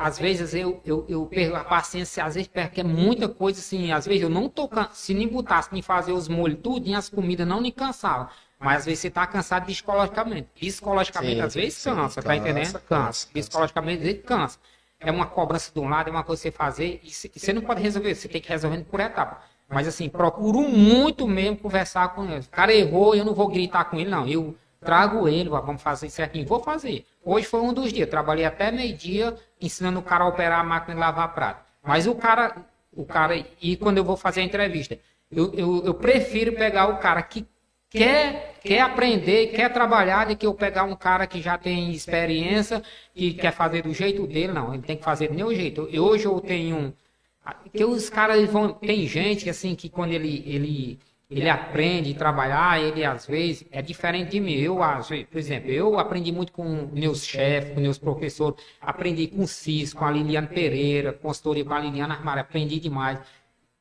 [0.00, 3.90] Às vezes eu, eu, eu perco a paciência, às vezes perco é muita coisa assim.
[3.90, 4.70] Às vezes eu não tô.
[4.92, 8.28] Se nem botasse, nem fazer os molhos, tudo, as comidas não me cansavam.
[8.60, 10.48] Mas às vezes você tá cansado psicologicamente.
[10.54, 12.72] Psicologicamente, Sim, às vezes sim, cansa, tá entendendo?
[12.72, 13.28] cansa, Cansa.
[13.32, 14.58] Psicologicamente, às vezes cansa.
[15.00, 17.38] É uma cobrança de um lado, é uma coisa que você fazer, e você- e
[17.38, 19.42] você não pode resolver, você tem que resolver por etapa.
[19.68, 22.40] Mas assim, procuro muito mesmo conversar com ele.
[22.40, 24.26] O cara errou, eu não vou gritar com ele, não.
[24.26, 24.56] Eu
[24.86, 26.46] trago ele, vamos fazer certinho.
[26.46, 27.04] Vou fazer.
[27.24, 28.08] Hoje foi um dos dias.
[28.08, 31.64] Trabalhei até meio-dia ensinando o cara a operar a máquina de lavar prato.
[31.82, 32.56] Mas o cara,
[32.92, 34.98] o cara, e quando eu vou fazer a entrevista,
[35.30, 37.46] eu, eu, eu prefiro pegar o cara que
[37.90, 42.82] quer, quer aprender, quer trabalhar, do que eu pegar um cara que já tem experiência
[43.14, 44.52] e quer fazer do jeito dele.
[44.52, 45.88] Não, ele tem que fazer do meu jeito.
[45.92, 46.92] Eu, hoje eu tenho um.
[47.72, 48.72] Que os caras vão.
[48.72, 53.82] Tem gente assim que quando ele, ele, ele aprende a trabalhar, ele às vezes é
[53.82, 54.52] diferente de mim.
[54.52, 59.26] Eu, às vezes, por exemplo, eu aprendi muito com meus chefes, com meus professores, aprendi
[59.26, 63.18] com o Cis, com a Liliane Pereira, consultoria com a Liliana Armário, aprendi demais.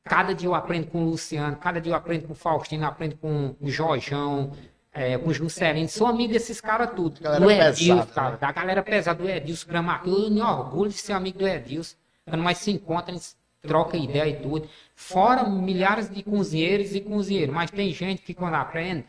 [0.03, 3.15] Cada dia eu aprendo com o Luciano, cada dia eu aprendo com o Faustino, aprendo
[3.17, 4.51] com o Jorjão,
[4.91, 5.89] é, com o Juscelino.
[5.89, 7.19] Sou amigo desses caras tudo.
[7.22, 8.38] Galera do Edilson, pesada, cara, né?
[8.39, 10.07] da galera pesada, do Edilson Gramac.
[10.07, 11.95] Eu me orgulho de ser amigo do Edilson.
[12.27, 14.67] Quando mais se encontra, eles trocam ideia e tudo.
[14.95, 17.53] Fora milhares de cozinheiros e cozinheiros.
[17.53, 19.05] Mas tem gente que quando aprende,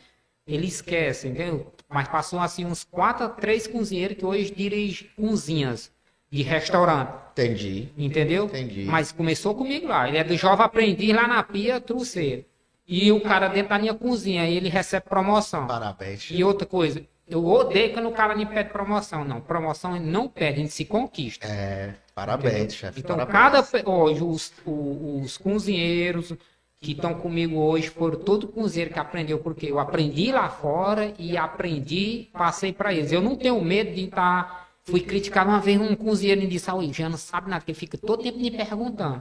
[0.47, 1.73] ele esquece, entendeu?
[1.89, 5.93] Mas passou assim uns quatro a três cozinheiros que hoje dirigem cozinhas
[6.31, 7.15] de restaurante.
[7.33, 7.89] Entendi.
[7.97, 8.47] Entendeu?
[8.47, 8.85] Entendi.
[8.85, 10.09] Mas começou comigo lá.
[10.09, 12.45] Ele é do jovem aprendiz lá na pia, trouxeiro.
[12.87, 15.67] E o cara dentro da minha cozinha, ele recebe promoção.
[15.67, 16.29] Parabéns.
[16.31, 19.25] E outra coisa, eu odeio quando o cara me pede promoção.
[19.25, 21.47] Não, promoção ele não pede, a gente se conquista.
[21.47, 23.01] É, parabéns, chefe.
[23.01, 23.71] Então, parabéns.
[23.71, 23.91] cada.
[23.91, 26.33] Hoje, os, o- os cozinheiros
[26.81, 31.37] que estão comigo hoje foram todo cozinheiro que aprendeu, porque eu aprendi lá fora e
[31.37, 33.11] aprendi, passei para eles.
[33.13, 34.69] Eu não tenho medo de estar.
[34.85, 37.79] Fui criticar uma vez um cozinheiro e disse: "Oi, já não sabe nada, porque ele
[37.79, 39.21] fica todo tempo me perguntando.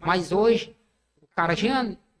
[0.00, 0.74] Mas hoje,
[1.22, 1.54] o cara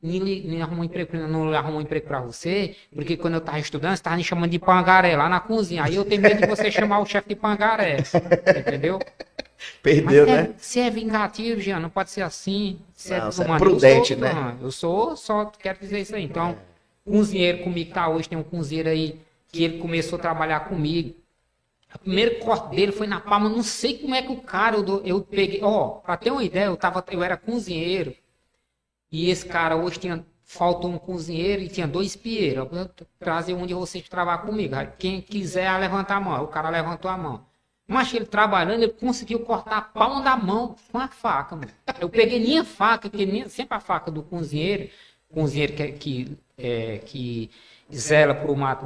[0.04, 3.92] não arrumou um emprego, não arrumou um emprego para você, porque quando eu estava estudando,
[3.92, 5.82] você estava me chamando de pangaré lá na cozinha.
[5.84, 7.96] Aí eu tenho medo de você chamar o chefe de pangaré.
[8.54, 9.00] Entendeu?
[9.82, 10.54] Perdeu, Mas é- né?
[10.58, 12.78] Você é vingativo, Jean, não pode ser assim.
[12.94, 14.34] Você Não, é, você é prudente, eu sou, né?
[14.34, 16.22] não, eu sou, só quero dizer isso aí.
[16.24, 16.56] Então,
[17.04, 19.20] cozinheiro comigo tá hoje, tem um cozinheiro aí
[19.50, 21.14] que ele começou a trabalhar comigo.
[21.94, 25.02] O primeiro corte dele foi na palma, não sei como é que o cara, eu,
[25.04, 28.14] eu peguei, ó, pra ter uma ideia, eu, tava, eu era cozinheiro,
[29.14, 32.68] e esse cara hoje tinha, faltou um cozinheiro e tinha dois pieiros.
[33.20, 34.74] Trazer um de vocês trabalhar comigo.
[34.98, 36.42] Quem quiser levantar a mão.
[36.42, 37.46] O cara levantou a mão.
[37.86, 41.70] Mas ele trabalhando, ele conseguiu cortar a palma da mão com a faca, mano.
[42.00, 44.90] Eu peguei minha faca, que minha, sempre a faca do cozinheiro,
[45.32, 47.52] cozinheiro que, que, é, que
[47.96, 48.34] zela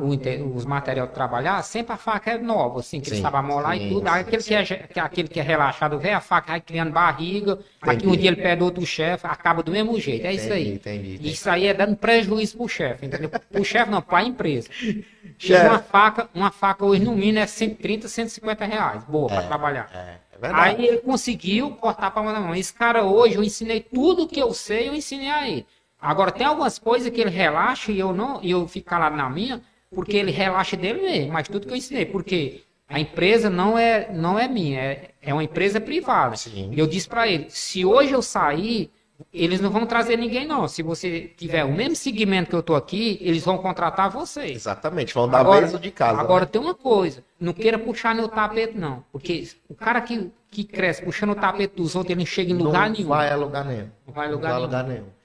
[0.00, 3.22] o inte- os materiais de trabalhar, sempre a faca é nova, assim, que ele Sim,
[3.22, 4.08] sabe amolar sim, e tudo.
[4.08, 7.58] Aí aquele, que é, que- aquele que é relaxado, vê a faca, vai criando barriga,
[7.80, 8.16] aqui um Entendi.
[8.18, 10.26] dia ele pede outro chefe, acaba do mesmo jeito.
[10.26, 10.74] É isso aí.
[10.74, 11.30] Entendi, entendi, entendi.
[11.30, 13.30] Isso aí é dando prejuízo pro chefe, entendeu?
[13.50, 14.68] Pro chefe não, pra empresa.
[15.40, 15.66] E Chefe.
[15.66, 19.04] uma faca, uma faca hoje no mínimo é 130, 150 reais.
[19.04, 19.88] Boa, pra trabalhar.
[19.94, 20.76] É, é É verdade.
[20.80, 22.54] Aí ele conseguiu cortar a palma da mão.
[22.56, 25.64] Esse cara hoje, eu ensinei tudo que eu sei, eu ensinei a ele.
[26.00, 29.28] Agora, tem algumas coisas que ele relaxa e eu não, e eu fico calado na
[29.28, 29.60] minha,
[29.94, 32.06] porque ele relaxa dele mesmo, mas tudo que eu ensinei.
[32.06, 36.36] Porque a empresa não é, não é minha, é, é uma empresa privada.
[36.36, 36.72] Sim.
[36.76, 38.90] Eu disse para ele, se hoje eu sair,
[39.32, 40.68] eles não vão trazer ninguém não.
[40.68, 44.52] Se você tiver o mesmo segmento que eu tô aqui, eles vão contratar vocês.
[44.54, 46.20] Exatamente, vão dar Agora- de casa.
[46.20, 46.50] Agora né?
[46.52, 51.02] tem uma coisa, não queira puxar meu tapete não, porque o cara que, que cresce
[51.02, 53.08] puxando o tapete dos outros, ele não chega em lugar não nenhum.
[53.08, 53.88] vai a lugar nenhum.
[54.06, 54.66] Não vai a Não lugar vai a nenhum.
[54.66, 55.17] lugar nenhum.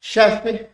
[0.00, 0.66] Chefe,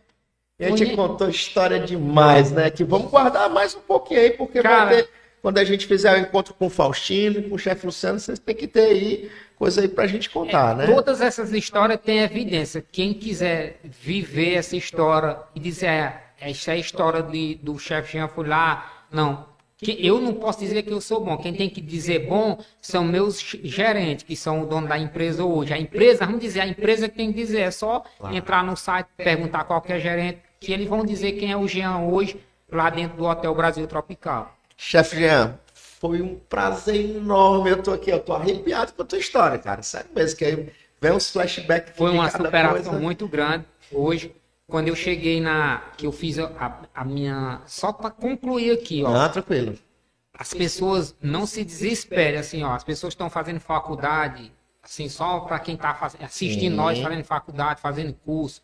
[0.59, 2.69] a gente Conhe- contou história demais, né?
[2.69, 5.09] Que vamos guardar mais um pouquinho aí, porque Cara- vai ter,
[5.41, 8.55] quando a gente fizer o encontro com o Faustino, com o chefe Luciano, vocês têm
[8.55, 10.85] que ter aí coisa aí pra gente contar, né?
[10.85, 12.85] Todas essas histórias têm evidência.
[12.91, 18.13] Quem quiser viver essa história e dizer, "É, essa é a história de, do chefe
[18.13, 19.45] Jean foi lá, não.
[19.77, 21.37] Que- Eu não posso dizer que eu sou bom.
[21.37, 25.73] Quem tem que dizer bom são meus gerentes, que são o dono da empresa hoje.
[25.73, 27.59] A empresa, vamos dizer, a empresa que tem que dizer.
[27.61, 28.35] É só Claro.
[28.35, 31.99] entrar no site, perguntar a qualquer gerente, que eles vão dizer quem é o Jean
[31.99, 32.39] hoje,
[32.71, 34.55] lá dentro do Hotel Brasil Tropical.
[34.77, 37.69] Chefe Jean, foi um prazer enorme.
[37.69, 39.81] Eu tô aqui, eu tô arrepiado com a tua história, cara.
[39.83, 40.69] Sério mesmo, que aí
[41.01, 42.91] vem uns flashbacks Foi uma superação coisa.
[42.93, 44.33] muito grande hoje.
[44.67, 45.81] Quando eu cheguei na.
[45.95, 47.61] que eu fiz a, a minha.
[47.67, 49.15] Só para concluir aqui, ó.
[49.15, 49.77] Ah, tranquilo.
[50.37, 52.73] As pessoas não se desesperem, assim, ó.
[52.73, 54.51] As pessoas estão fazendo faculdade,
[54.83, 56.77] assim, só para quem está assistindo Sim.
[56.77, 58.61] nós fazendo faculdade, fazendo curso.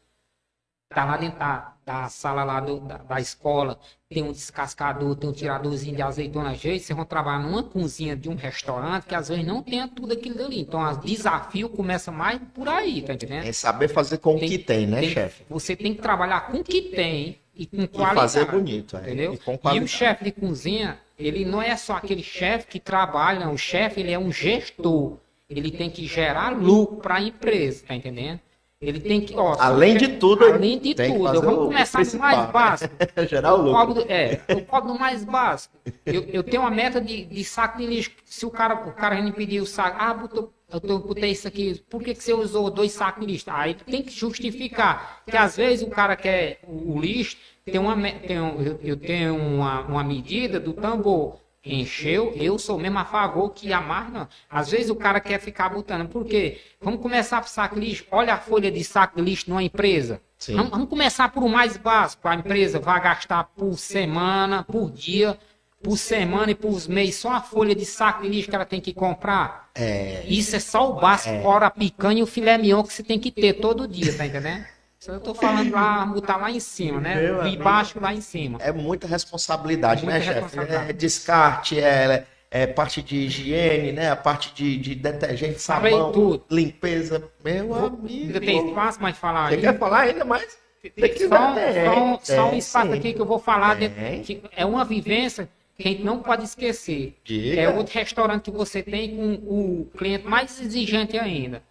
[0.93, 5.30] Tá lá dentro da, da sala lá do- da, da escola, tem um descascador, tem
[5.30, 6.53] um tiradorzinho de azeitona.
[6.53, 10.11] Gente, vocês vão trabalhar numa cozinha de um restaurante que às vezes não tem tudo
[10.13, 10.59] aquilo dali.
[10.59, 13.45] Então, o desafio começa mais por aí, tá entendendo?
[13.45, 15.43] É saber fazer com o que tem, né, tem- chefe?
[15.49, 18.19] Você tem que trabalhar com o que tem e com E qualidade.
[18.19, 19.01] fazer bonito, é.
[19.01, 19.39] Entendeu?
[19.73, 23.53] E E, o chefe de cozinha, ele não é só aquele chefe que trabalha, não.
[23.53, 25.18] O chefe, ele é um gestor.
[25.49, 28.39] Ele tem que gerar lucro para a empresa, tá entendendo?
[28.82, 32.18] Ele tem que, ó, Além o de tudo, além de tudo, vamos o começar do
[32.18, 32.48] mais né?
[32.52, 32.95] básico.
[33.30, 33.86] Gerar o Eu lucro.
[33.95, 35.78] cobro, é, eu cobro no mais básico.
[36.03, 38.12] Eu, eu tenho uma meta de, de saco de lixo.
[38.26, 41.48] Se o cara, o cara me pedir o saco, ah, botou, eu tô- botei isso
[41.48, 43.45] aqui, por que, que você usou dois sacos de lixo?
[43.52, 45.22] Aí tem que justificar.
[45.30, 48.98] Que às vezes o cara quer o, o lixo, tem uma, tem um- eu, eu
[48.98, 51.40] tenho uma, uma medida do tambor.
[51.64, 54.28] Encheu, eu sou mesmo a favor que amarra, não.
[54.50, 56.10] Às vezes o cara quer ficar botando.
[56.10, 56.60] Por quê?
[56.82, 58.06] Vamos começar por saco de lixo.
[58.10, 60.20] Olha a folha de saco de lixo numa empresa.
[60.56, 62.28] Vamos, vamos começar por o mais básico.
[62.28, 65.38] A empresa vai gastar por semana, por dia,
[65.84, 68.82] por semana e por mês só a folha de saco de lixo que ela tem
[68.82, 69.70] que comprar.
[69.76, 73.04] É, Isso é só o básico, fora a picanha e o filé mignon que você
[73.04, 74.66] tem que ter todo dia, tá entendendo?
[75.02, 77.15] Isso eu tô falando lá, botar lá em cima, né?
[77.15, 77.64] Meu De amigo.
[77.64, 78.60] baixo lá em cima.
[78.61, 80.60] é muita responsabilidade, Muita né, chefe?
[80.60, 84.11] É descarte, é, é parte de higiene, né?
[84.11, 86.45] A parte de, de detergente, sabão, tudo.
[86.52, 87.28] limpeza.
[87.44, 88.07] Meu amigo.
[88.07, 89.61] Ainda tem espaço mais falar Você aí?
[89.61, 90.56] quer falar ainda mais?
[90.84, 92.98] Tem que Só, tem, só um- só espaço sim.
[92.99, 93.76] aqui que eu vou falar.
[93.78, 97.18] Dentro- que é uma vivência que a gente não pode esquecer.
[97.23, 97.60] Diga.
[97.60, 101.64] É outro restaurante que você tem com o cliente mais exigente ainda.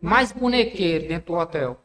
[0.00, 1.78] Mais bonequeiro dentro do hotel.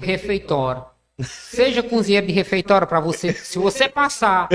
[0.00, 0.84] Refeitório.
[1.20, 3.32] Seja cozinheiro de refeitório para você.
[3.32, 4.48] Se você passar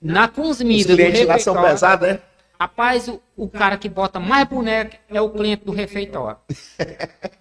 [0.00, 1.62] na Os comida do lá são refeitório.
[1.62, 2.20] pesados, né?
[2.58, 6.38] Rapaz, o, o cara que bota mais boneca é o cliente do refeitório.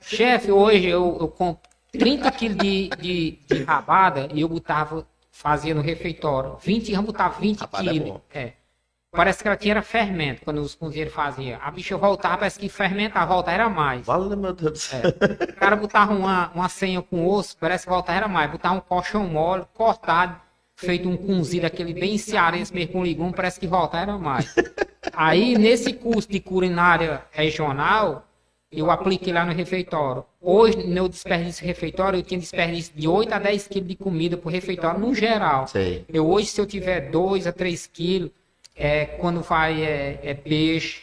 [0.01, 1.61] Chefe, hoje eu, eu compro
[1.97, 6.57] 30 quilos de, de, de rabada e eu botava, fazia no refeitório.
[6.61, 8.21] 20, eu botava 20 Rabada é quilos.
[8.33, 8.53] É.
[9.15, 11.57] Parece que ela tinha fermento quando os cozinheiros faziam.
[11.61, 14.05] A bicha voltava, parece que fermentava, volta era mais.
[14.05, 15.01] Fala, meu Deus do céu.
[15.49, 18.51] O cara botava uma, uma senha com osso, parece que volta era mais.
[18.51, 20.39] Botava um colchão mole, cortado,
[20.75, 24.53] feito um cunzido, aquele bem cearense mesmo com legume, parece que volta era mais.
[25.13, 28.27] Aí, nesse curso de culinária regional,
[28.71, 30.25] eu apliquei lá no refeitório.
[30.41, 34.35] Hoje, no meu desperdício refeitório, eu tinha desperdício de 8 a 10 quilos de comida
[34.35, 35.67] por refeitório, no geral.
[35.67, 36.05] Sei.
[36.09, 38.31] Eu hoje, se eu tiver 2 a 3 quilos,
[38.75, 41.01] é, quando vai é, é peixe,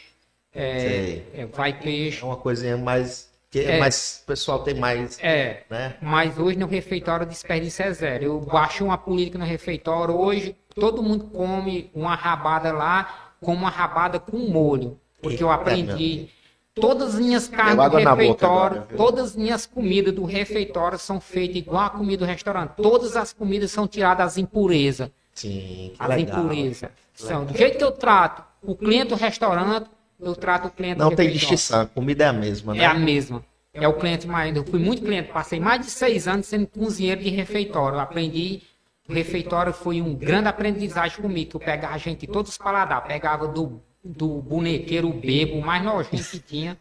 [0.53, 2.21] é, é, vai peixe.
[2.21, 3.31] É uma coisinha mais.
[3.49, 3.79] Que É.
[3.79, 5.19] mais o pessoal tem mais.
[5.21, 5.95] É, Né?
[6.01, 8.23] mas hoje no refeitório o desperdício é zero.
[8.23, 10.15] Eu baixei uma política no refeitório.
[10.15, 14.99] Hoje todo mundo come uma rabada lá com uma rabada com molho.
[15.21, 16.29] Porque eu Eita, aprendi.
[16.73, 21.57] Todas as minhas carnes do refeitório, agora, todas as minhas comidas do refeitório são feitas
[21.57, 22.71] igual a comida do restaurante.
[22.77, 25.11] Todas as comidas são tiradas as impurezas.
[25.35, 26.39] Sim, que As legal.
[26.43, 26.89] impurezas.
[27.13, 31.09] São, do jeito que eu trato o cliente do restaurante, eu trato o cliente Não
[31.09, 32.83] do tem distinção, a comida é a mesma, né?
[32.83, 33.43] É a mesma.
[33.73, 34.55] É o cliente mais.
[34.55, 37.97] Eu fui muito cliente, passei mais de seis anos sendo cozinheiro de refeitório.
[37.97, 38.61] Eu aprendi.
[39.09, 41.49] O refeitório foi um grande aprendizagem comigo.
[41.49, 43.07] que Eu pegava a gente de todos os paladares.
[43.07, 46.77] Pegava do do bonequeiro bebo mais nojento que tinha.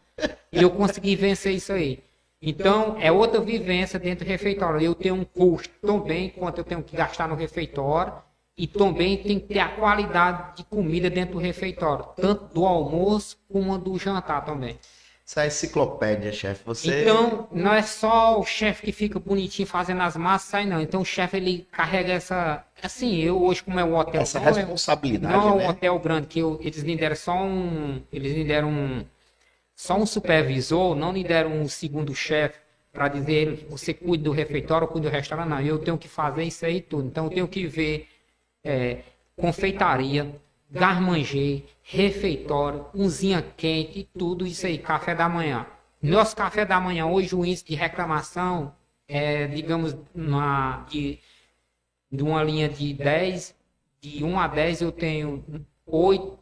[0.50, 2.02] E eu consegui vencer isso aí.
[2.40, 4.80] Então, é outra vivência dentro do refeitório.
[4.80, 8.14] Eu tenho um custo também, quanto eu tenho que gastar no refeitório,
[8.56, 13.38] e também tem que ter a qualidade de comida dentro do refeitório, tanto do almoço
[13.50, 14.78] como do jantar também.
[15.24, 16.62] Essa é enciclopédia, chefe.
[16.66, 17.02] Você...
[17.02, 20.80] Então, não é só o chefe que fica bonitinho fazendo as massas, sai não.
[20.80, 22.64] Então, o chefe, ele carrega essa...
[22.82, 24.20] Assim, eu hoje, como é o hotel...
[24.20, 25.64] Essa não responsabilidade, é, Não né?
[25.64, 28.02] é um hotel grande, que eu, eles me deram só um...
[28.12, 29.04] Eles me deram um...
[29.74, 32.58] Só um supervisor, não me deram um segundo chefe
[32.92, 35.48] para dizer, você cuida do refeitório, cuida do restaurante.
[35.48, 37.06] Não, eu tenho que fazer isso aí tudo.
[37.06, 38.06] Então, eu tenho que ver
[38.64, 39.02] é,
[39.36, 45.66] confeitaria, garmanger, refeitório, unzinha quente, tudo isso aí, café da manhã.
[46.02, 48.74] Nosso café da manhã, hoje o índice de reclamação
[49.12, 51.18] é, digamos, uma, de,
[52.10, 53.54] de uma linha de 10,
[54.00, 55.44] de 1 a 10 eu tenho
[55.86, 56.38] 8,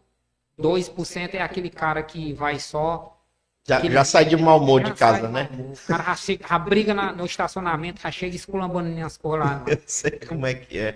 [0.59, 3.20] 2% é aquele cara que vai só
[3.67, 5.49] já, já sai de mau humor de casa, né?
[5.53, 9.63] O cara já, chega, já briga na, no estacionamento, já chega esculambando minhas cor lá.
[9.69, 10.95] Eu sei como é que é.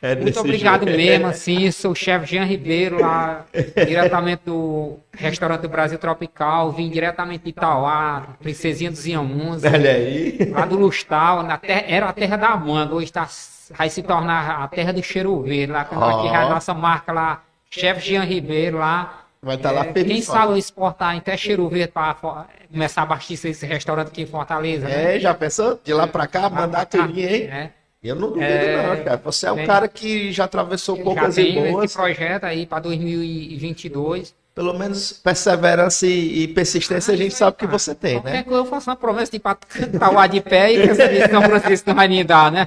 [0.00, 0.96] é Muito obrigado jeito.
[0.96, 3.44] mesmo, assim, sou o chefe Jean Ribeiro, lá,
[3.86, 9.64] diretamente do restaurante Brasil Tropical, vim diretamente de Itauá, Princesinha dos Inhamuns.
[9.64, 10.38] Olha aí.
[10.50, 13.28] Lá do Lustal, na terra, era a terra da manga, hoje tá,
[13.70, 16.04] vai se tornar a terra do cheiro verde, lá, oh.
[16.04, 19.23] aqui a nossa marca lá, chefe Jean Ribeiro lá.
[19.44, 23.50] Vai estar tá lá é, Quem sabe exportar até cheiro verde para começar a abastecer
[23.50, 24.88] esse restaurante aqui em Fortaleza.
[24.88, 25.20] É, né?
[25.20, 25.78] já pensou?
[25.84, 27.42] De lá para cá, mandar tudo, hein?
[27.44, 27.70] É.
[28.02, 29.16] Eu não duvido, é, não, cara.
[29.24, 31.84] Você é um cara que já atravessou poucas e boas.
[31.84, 37.92] esse projeto aí para 2022 pelo menos perseverança e, persistência a gente sabe que você
[37.92, 38.44] tem, né?
[38.44, 39.40] Coisa eu faço uma promessa de
[39.98, 42.64] Tauá de pé e que de São Francisco não vai me dar, né?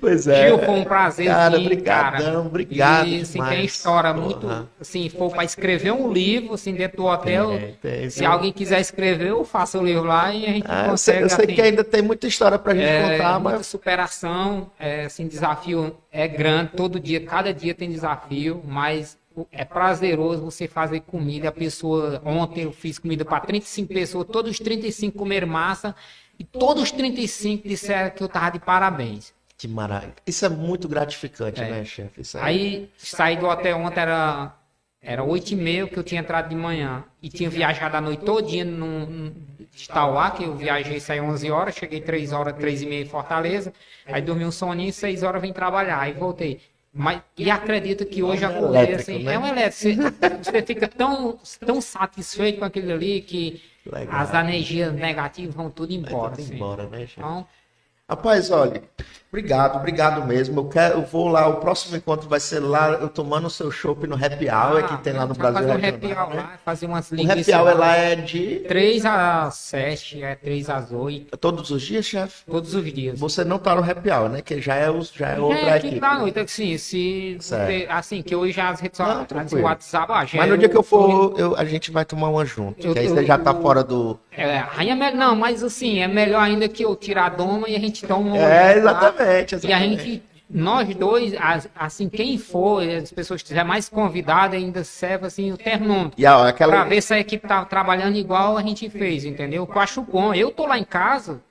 [0.00, 0.48] Pois é.
[0.48, 1.26] Gil, foi um prazer.
[1.26, 4.24] Cara, obrigadão, obrigado E assim, tem história Porra.
[4.24, 8.26] muito, assim, for para escrever um livro, assim, dentro do hotel, tem, tem, se tem.
[8.26, 10.92] alguém quiser escrever, eu faço o livro lá e a gente ah, consegue.
[10.92, 13.58] Eu sei, eu sei assim, que ainda tem muita história pra gente é, contar, muita
[13.58, 13.66] mas...
[13.66, 19.18] superação, é, assim, desafio é grande, todo dia, cada dia tem desafio, mas
[19.52, 21.48] é prazeroso você fazer comida.
[21.48, 25.94] A pessoa, ontem eu fiz comida para 35 pessoas, todos os 35 comeram massa
[26.38, 29.32] e todos os 35 disseram que eu tava de parabéns.
[29.56, 30.14] Que maravilha.
[30.24, 31.68] Isso é muito gratificante, é.
[31.68, 32.22] né, chefe?
[32.36, 32.40] É...
[32.40, 34.54] Aí saí do hotel ontem, era,
[35.02, 37.04] era 8 e meia que eu tinha entrado de manhã.
[37.20, 39.34] E tinha viajado a noite todinha no
[39.76, 43.72] Itauá, que eu viajei, saí 11 horas, cheguei 3 horas, 3 e meia em Fortaleza.
[44.06, 46.00] Aí dormi um soninho, 6 horas vim trabalhar.
[46.00, 46.60] Aí voltei.
[46.92, 49.34] Mas, e acredito que hoje a correr assim, né?
[49.34, 50.02] é um elétrico.
[50.02, 54.20] Você, você, fica tão, tão satisfeito com aquilo ali que Legal.
[54.20, 56.32] as energias negativas vão tudo embora.
[56.32, 56.54] Tudo assim.
[56.54, 57.46] embora, né, Então,
[58.08, 58.82] Rapaz, olha,
[59.28, 60.60] obrigado, obrigado mesmo.
[60.60, 63.70] Eu, quero, eu vou lá, o próximo encontro vai ser lá, eu tomando o seu
[63.70, 65.68] chopp no Happy Hour, ah, que tem lá no Brasil.
[65.68, 66.36] Fazer um Happy Hour né?
[66.36, 67.48] lá, fazer umas linguiças.
[67.48, 68.60] O Happy Hour lá é de...
[68.68, 71.36] 3 às 7, é 3 às 8.
[71.36, 72.44] Todos os dias, chefe?
[72.46, 73.18] Todos os dias.
[73.18, 74.42] Você não tá no Happy Hour, né?
[74.42, 76.00] Que já é, o, já é outra é, equipe.
[76.00, 77.36] Da noite, assim, se...
[77.40, 80.12] Você, assim, que hoje as redes sociais, o WhatsApp...
[80.12, 82.92] Ah, Mas no dia que eu for, eu, a gente vai tomar uma junto, eu,
[82.92, 84.18] que aí você já tá fora do...
[84.30, 87.68] É, aí é melhor, não, mas assim, é melhor ainda que eu tirar a doma
[87.68, 88.38] e a gente toma uma...
[88.38, 89.66] É, exatamente, exatamente.
[89.66, 91.34] E a gente nós dois,
[91.76, 96.14] assim, quem for, as pessoas que estiver mais convidadas, ainda serve assim o termômetro.
[96.46, 96.72] Aquela...
[96.72, 99.68] Pra ver se a equipe tá trabalhando igual a gente fez, entendeu?
[99.70, 100.32] Eu acho bom.
[100.32, 101.42] Eu tô lá em casa,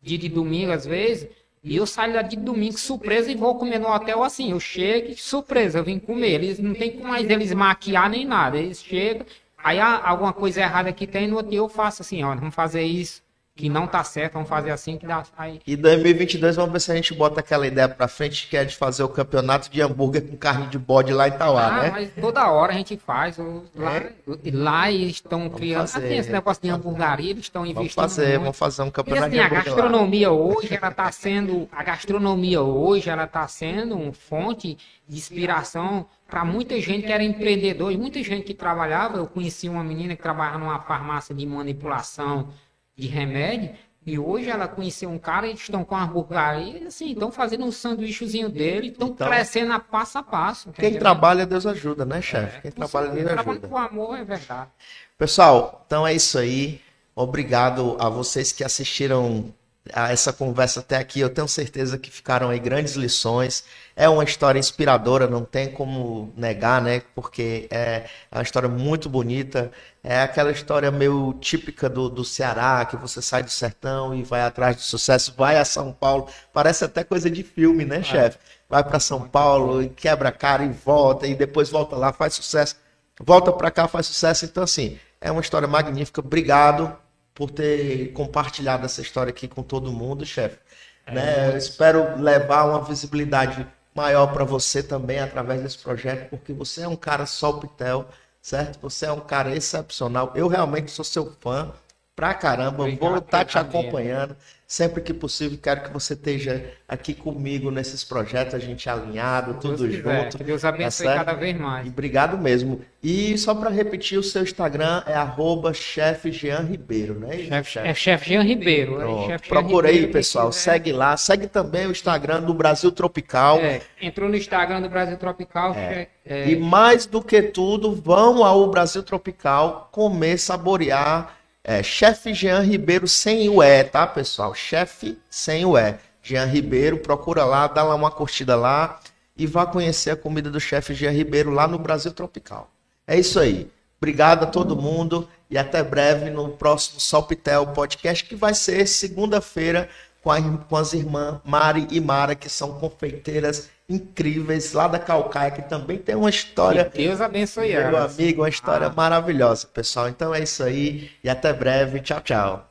[0.00, 1.28] dia de domingo às vezes,
[1.62, 4.52] e eu saio lá de domingo surpresa e vou comer no hotel assim.
[4.52, 6.42] Eu chego e surpresa, eu vim comer.
[6.42, 8.56] Eles não tem como mais eles maquiar nem nada.
[8.56, 9.26] Eles chegam,
[9.62, 12.54] aí há alguma coisa errada que tem, no outro dia eu faço assim, ó, vamos
[12.54, 13.25] fazer isso
[13.56, 15.24] que não tá certo, vamos fazer assim que dá.
[15.36, 15.62] Aí...
[15.66, 18.76] E 2022 vamos ver se a gente bota aquela ideia para frente que é de
[18.76, 21.90] fazer o campeonato de hambúrguer com carne de bode lá em Tauá, ah, né?
[21.90, 23.38] Mas toda hora a gente faz.
[23.74, 24.12] Lá, é?
[24.52, 25.88] lá eles estão criando.
[25.88, 26.04] Fazer.
[26.04, 27.94] Ah, tem esse negócio de hamburgueria, eles estão investindo.
[27.94, 28.40] Vamos fazer, muito.
[28.40, 30.36] vamos fazer um campeonato e, assim, de A gastronomia lá.
[30.36, 31.68] hoje, ela tá sendo.
[31.72, 34.76] A gastronomia hoje, ela tá sendo uma fonte
[35.08, 39.16] de inspiração para muita gente que era empreendedor, muita gente que trabalhava.
[39.16, 42.48] Eu conheci uma menina que trabalhava numa farmácia de manipulação
[42.96, 43.74] de remédio.
[44.06, 47.72] E hoje ela conheceu um cara, eles estão com a hamburgueria, assim, estão fazendo um
[47.72, 50.70] sanduíchezinho dele, estão então, crescendo a passo a passo.
[50.70, 52.58] Quem trabalha, Deus ajuda, né, chefe?
[52.58, 53.42] É, quem trabalha, Deus ajuda.
[53.42, 54.70] Trabalha com amor, é verdade.
[55.18, 56.80] Pessoal, então é isso aí.
[57.16, 59.52] Obrigado a vocês que assistiram
[59.92, 61.18] a essa conversa até aqui.
[61.18, 63.64] Eu tenho certeza que ficaram aí grandes lições.
[63.98, 67.00] É uma história inspiradora, não tem como negar, né?
[67.14, 69.72] Porque é uma história muito bonita.
[70.04, 74.42] É aquela história meio típica do, do Ceará, que você sai do sertão e vai
[74.42, 76.28] atrás do sucesso, vai a São Paulo.
[76.52, 78.02] Parece até coisa de filme, né, é.
[78.02, 78.38] chefe?
[78.68, 82.34] Vai para São Paulo e quebra a cara e volta, e depois volta lá, faz
[82.34, 82.76] sucesso.
[83.18, 84.44] volta para cá, faz sucesso.
[84.44, 86.20] Então, assim, é uma história magnífica.
[86.20, 86.94] Obrigado
[87.34, 90.58] por ter compartilhado essa história aqui com todo mundo, chefe.
[91.06, 91.56] É, né?
[91.56, 93.66] Espero levar uma visibilidade
[93.96, 98.06] maior para você também através desse projeto, porque você é um cara solpitel,
[98.42, 98.78] certo?
[98.82, 100.32] Você é um cara excepcional.
[100.34, 101.72] Eu realmente sou seu fã
[102.14, 102.82] pra caramba.
[102.82, 104.36] Obrigado, Vou estar tá te acompanhando.
[104.68, 109.86] Sempre que possível, quero que você esteja aqui comigo nesses projetos, a gente alinhado, tudo
[109.86, 110.38] Deus junto.
[110.38, 110.44] Quiser.
[110.44, 111.86] Deus abençoe tá cada vez mais.
[111.86, 112.80] E obrigado mesmo.
[113.00, 117.38] E só para repetir, o seu Instagram é arroba chefe Jean Ribeiro, né?
[117.38, 117.86] Chef, chef.
[117.86, 119.30] É chefe Jean Ribeiro.
[119.30, 120.50] É Procura aí, pessoal.
[120.50, 121.16] Segue lá.
[121.16, 123.58] Segue também o Instagram do Brasil Tropical.
[123.58, 125.74] É, entrou no Instagram do Brasil Tropical.
[125.74, 126.08] É.
[126.24, 126.50] É...
[126.50, 131.35] E mais do que tudo, vão ao Brasil Tropical comer, saborear
[131.68, 134.54] é chefe Jean Ribeiro sem o E, tá, pessoal?
[134.54, 135.96] Chefe sem o E.
[136.22, 139.00] Jean Ribeiro, procura lá, dá lá uma curtida lá
[139.36, 142.70] e vá conhecer a comida do chefe Jean Ribeiro lá no Brasil Tropical.
[143.04, 143.68] É isso aí.
[143.98, 149.88] Obrigado a todo mundo e até breve no próximo Solpitel Podcast, que vai ser segunda-feira
[150.22, 155.62] com, com as irmãs Mari e Mara, que são confeiteiras incríveis lá da Calcaia, que
[155.62, 156.84] também tem uma história.
[156.84, 158.92] Que Deus abençoe Meu amigo, uma história ah.
[158.92, 160.08] maravilhosa, pessoal.
[160.08, 162.00] Então é isso aí e até breve.
[162.00, 162.70] Tchau, tchau.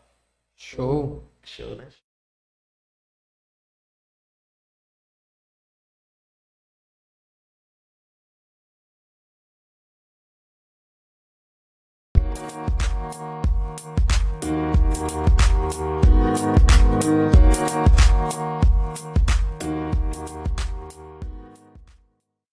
[0.55, 1.23] Show.
[1.43, 1.85] Show, né?